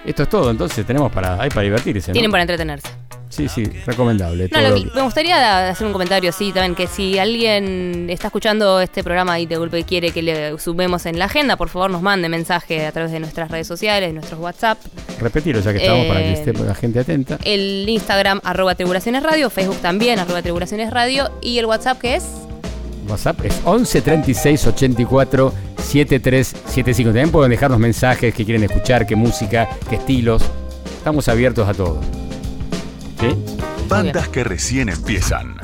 Esto 0.06 0.24
es 0.24 0.30
todo, 0.30 0.50
entonces 0.50 0.86
tenemos 0.86 1.12
para, 1.12 1.40
hay 1.42 1.50
para 1.50 1.62
divertirse, 1.62 2.10
¿no? 2.10 2.14
Tienen 2.14 2.32
para 2.32 2.44
entretenerse. 2.44 2.88
Sí, 3.30 3.48
sí, 3.48 3.64
recomendable. 3.86 4.50
No, 4.52 4.60
lo 4.62 4.76
que- 4.76 4.90
me 4.94 5.02
gustaría 5.04 5.70
hacer 5.70 5.88
un 5.88 5.94
comentario 5.94 6.30
así 6.32 6.52
también, 6.52 6.76
que 6.76 6.88
si 6.88 7.18
alguien 7.18 8.10
está 8.10 8.28
escuchando 8.28 8.82
este 8.82 9.04
programa 9.06 9.40
y 9.40 9.46
de 9.46 9.56
golpe 9.56 9.84
quiere 9.86 10.12
que 10.12 10.22
le 10.22 10.60
sumemos 10.60 11.06
en 11.06 11.18
la 11.18 11.26
agenda, 11.26 11.56
por 11.56 11.70
favor 11.70 11.90
nos 11.92 12.02
mande 12.02 12.28
mensaje 12.28 12.86
a 12.86 12.92
través 12.92 13.12
de 13.14 13.22
nuestras 13.22 13.50
redes 13.50 13.68
sociales, 13.68 14.14
nuestros 14.14 14.38
WhatsApp. 14.40 14.80
Repetirlo 15.22 15.62
ya 15.62 15.72
que 15.72 15.78
estamos 15.80 16.08
para 16.08 16.20
que 16.20 16.30
Eh, 16.30 16.34
esté 16.34 16.52
la 16.54 16.76
gente 16.76 17.00
atenta. 17.00 17.38
El 17.46 17.88
Instagram, 17.88 18.42
arroba 18.44 18.76
tribulaciones 18.76 19.24
radio, 19.24 19.50
Facebook 19.50 19.78
también, 19.78 20.20
arroba 20.20 20.42
tribulaciones 20.42 20.90
radio, 20.92 21.32
y 21.42 21.58
el 21.58 21.68
WhatsApp 21.68 22.00
que 22.02 22.16
es... 22.16 22.26
WhatsApp 23.08 23.46
es 23.46 23.62
11 23.64 24.02
36 24.02 24.68
84 24.68 25.54
7375. 25.82 27.10
También 27.10 27.32
pueden 27.32 27.52
dejarnos 27.52 27.80
mensajes 27.80 28.34
que 28.34 28.46
quieren 28.46 28.64
escuchar, 28.64 29.06
qué 29.06 29.16
música, 29.16 29.70
qué 29.90 29.96
estilos. 29.96 30.44
Estamos 30.98 31.28
abiertos 31.28 31.68
a 31.68 31.74
todo. 31.74 32.00
¿Sí? 33.20 33.36
Bandas 33.88 34.30
que 34.30 34.44
recién 34.44 34.90
empiezan. 34.90 35.58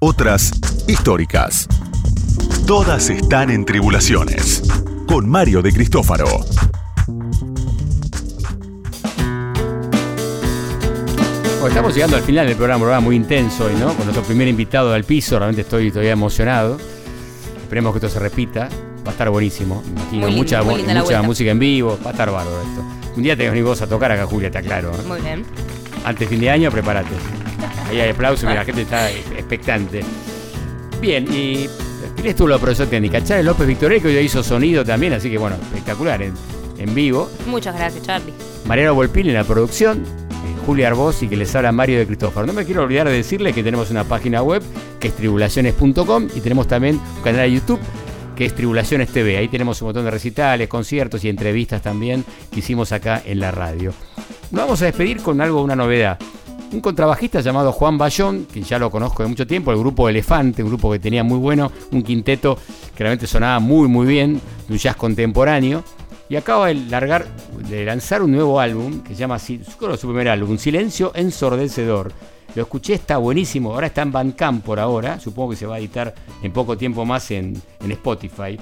Otras 0.00 0.52
históricas. 0.86 1.68
Todas 2.66 3.10
están 3.10 3.50
en 3.50 3.64
tribulaciones. 3.64 4.62
Con 5.06 5.28
Mario 5.28 5.62
de 5.62 5.72
Cristófaro. 5.72 6.26
Estamos 11.68 11.94
llegando 11.94 12.16
al 12.16 12.22
final 12.22 12.46
del 12.46 12.56
programa, 12.56 12.80
programa 12.80 13.04
muy 13.04 13.16
intenso 13.16 13.66
hoy, 13.66 13.74
¿no? 13.74 13.88
Con 13.88 14.06
nuestro 14.06 14.22
primer 14.22 14.48
invitado 14.48 14.94
al 14.94 15.04
piso, 15.04 15.38
realmente 15.38 15.60
estoy 15.62 15.90
todavía 15.90 16.12
emocionado. 16.12 16.78
Esperemos 17.60 17.92
que 17.92 17.98
esto 17.98 18.08
se 18.08 18.18
repita. 18.18 18.68
Va 19.06 19.10
a 19.10 19.12
estar 19.12 19.30
buenísimo. 19.30 19.82
imagino. 19.86 20.26
Muy 20.26 20.36
mucha 20.36 20.62
muy 20.62 20.82
mucha 20.82 21.22
música 21.22 21.52
en 21.52 21.58
vivo. 21.60 21.96
Va 22.04 22.10
a 22.10 22.12
estar 22.12 22.30
bárbaro 22.30 22.60
esto. 22.60 22.82
Un 23.16 23.22
día 23.22 23.36
que 23.36 23.48
venir 23.48 23.64
vos 23.64 23.80
a 23.80 23.86
tocar 23.86 24.10
acá, 24.10 24.26
Julia, 24.26 24.48
está 24.48 24.60
claro. 24.60 24.90
¿eh? 24.92 25.02
Muy 25.06 25.20
bien. 25.20 25.44
Antes 26.04 26.28
fin 26.28 26.40
de 26.40 26.50
año, 26.50 26.70
prepárate. 26.70 27.14
Ahí 27.88 28.00
hay 28.00 28.10
aplausos, 28.10 28.44
mira, 28.44 28.56
la 28.56 28.64
gente 28.64 28.82
está 28.82 29.10
expectante. 29.10 30.02
Bien, 31.00 31.26
y 31.32 31.68
¿quién 32.16 32.26
estuvo 32.26 32.48
la 32.48 32.58
profesora 32.58 32.90
técnica? 32.90 33.22
Chávez 33.22 33.44
López 33.44 33.66
Victoria, 33.66 34.00
que 34.00 34.08
hoy 34.08 34.18
hizo 34.18 34.42
sonido 34.42 34.84
también, 34.84 35.12
así 35.12 35.30
que 35.30 35.38
bueno, 35.38 35.56
espectacular 35.56 36.20
en, 36.22 36.34
en 36.78 36.94
vivo. 36.94 37.30
Muchas 37.46 37.74
gracias, 37.76 38.04
Charlie. 38.04 38.32
Mariano 38.66 38.94
Volpín 38.94 39.28
en 39.28 39.34
la 39.34 39.44
producción, 39.44 39.98
eh, 39.98 40.56
Julia 40.66 40.88
Arbós 40.88 41.22
y 41.22 41.28
que 41.28 41.36
les 41.36 41.54
habla 41.54 41.72
Mario 41.72 41.98
de 41.98 42.06
Cristóforo. 42.06 42.46
No 42.46 42.52
me 42.52 42.64
quiero 42.64 42.82
olvidar 42.82 43.06
de 43.08 43.14
decirles 43.14 43.54
que 43.54 43.62
tenemos 43.62 43.90
una 43.90 44.04
página 44.04 44.42
web 44.42 44.62
que 45.00 45.08
es 45.08 45.14
tribulaciones.com 45.14 46.28
y 46.34 46.40
tenemos 46.40 46.66
también 46.66 47.00
un 47.16 47.22
canal 47.22 47.42
de 47.42 47.52
YouTube 47.52 47.80
que 48.36 48.44
es 48.44 48.54
Tribulaciones 48.54 49.08
TV. 49.08 49.38
Ahí 49.38 49.48
tenemos 49.48 49.80
un 49.80 49.86
montón 49.86 50.04
de 50.04 50.10
recitales, 50.10 50.68
conciertos 50.68 51.24
y 51.24 51.28
entrevistas 51.28 51.82
también 51.82 52.24
que 52.52 52.60
hicimos 52.60 52.92
acá 52.92 53.22
en 53.24 53.40
la 53.40 53.50
radio. 53.50 53.92
Nos 54.50 54.62
vamos 54.62 54.82
a 54.82 54.84
despedir 54.84 55.22
con 55.22 55.40
algo, 55.40 55.62
una 55.62 55.74
novedad. 55.74 56.18
Un 56.70 56.80
contrabajista 56.80 57.40
llamado 57.40 57.72
Juan 57.72 57.96
Bayón, 57.96 58.46
que 58.52 58.60
ya 58.60 58.78
lo 58.78 58.90
conozco 58.90 59.22
de 59.22 59.28
mucho 59.30 59.46
tiempo, 59.46 59.72
el 59.72 59.78
grupo 59.78 60.08
Elefante, 60.08 60.62
un 60.62 60.68
grupo 60.68 60.92
que 60.92 60.98
tenía 60.98 61.24
muy 61.24 61.38
bueno, 61.38 61.72
un 61.92 62.02
quinteto 62.02 62.58
que 62.94 63.02
realmente 63.02 63.26
sonaba 63.26 63.58
muy 63.58 63.88
muy 63.88 64.06
bien, 64.06 64.40
de 64.68 64.72
un 64.72 64.78
jazz 64.78 64.96
contemporáneo. 64.96 65.82
Y 66.28 66.36
acaba 66.36 66.66
de 66.66 66.74
largar, 66.74 67.26
de 67.68 67.84
lanzar 67.84 68.20
un 68.20 68.32
nuevo 68.32 68.60
álbum 68.60 69.00
que 69.00 69.14
se 69.14 69.20
llama 69.20 69.38
su 69.38 69.58
primer 69.78 70.28
álbum, 70.28 70.58
Silencio 70.58 71.12
Ensordecedor. 71.14 72.12
Lo 72.56 72.62
escuché, 72.62 72.94
está 72.94 73.18
buenísimo. 73.18 73.74
Ahora 73.74 73.88
está 73.88 74.00
en 74.00 74.10
Bandcamp 74.10 74.64
por 74.64 74.80
ahora. 74.80 75.20
Supongo 75.20 75.50
que 75.50 75.56
se 75.56 75.66
va 75.66 75.74
a 75.74 75.78
editar 75.78 76.14
en 76.42 76.52
poco 76.52 76.74
tiempo 76.74 77.04
más 77.04 77.30
en, 77.30 77.60
Spotify. 77.86 78.58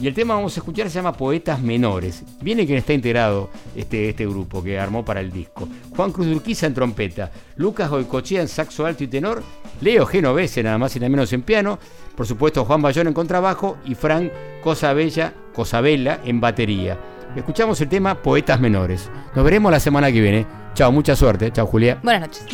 Y 0.00 0.08
el 0.08 0.14
tema 0.14 0.34
que 0.34 0.38
vamos 0.38 0.56
a 0.56 0.60
escuchar 0.60 0.90
se 0.90 0.96
llama 0.96 1.12
Poetas 1.12 1.62
Menores. 1.62 2.24
Viene 2.42 2.66
quien 2.66 2.78
está 2.78 2.92
integrado 2.92 3.48
este, 3.76 4.08
este 4.08 4.26
grupo 4.26 4.64
que 4.64 4.80
armó 4.80 5.04
para 5.04 5.20
el 5.20 5.30
disco. 5.30 5.68
Juan 5.94 6.10
Cruz 6.10 6.26
Urquiza 6.26 6.66
en 6.66 6.74
trompeta, 6.74 7.30
Lucas 7.54 7.88
Goicochea 7.88 8.42
en 8.42 8.48
saxo 8.48 8.84
alto 8.84 9.04
y 9.04 9.06
tenor, 9.06 9.44
Leo 9.80 10.06
Genovese 10.06 10.64
nada 10.64 10.76
más 10.76 10.96
y 10.96 10.98
nada 10.98 11.08
menos 11.08 11.32
en 11.32 11.42
piano, 11.42 11.78
por 12.16 12.26
supuesto 12.26 12.64
Juan 12.64 12.82
Bayón 12.82 13.06
en 13.06 13.14
contrabajo 13.14 13.78
y 13.86 13.94
Frank 13.94 14.30
Cosa 14.62 14.92
Bella, 14.92 15.32
Cosa 15.54 15.80
Bella 15.80 16.20
en 16.24 16.40
batería. 16.40 16.98
Escuchamos 17.36 17.80
el 17.80 17.88
tema 17.88 18.22
Poetas 18.22 18.60
Menores. 18.60 19.08
Nos 19.34 19.44
veremos 19.44 19.70
la 19.70 19.80
semana 19.80 20.10
que 20.12 20.20
viene. 20.20 20.65
Chao, 20.76 20.92
mucha 20.92 21.16
suerte. 21.16 21.50
Chao, 21.52 21.66
Julia. 21.66 21.98
Buenas 22.02 22.28
noches. 22.28 22.46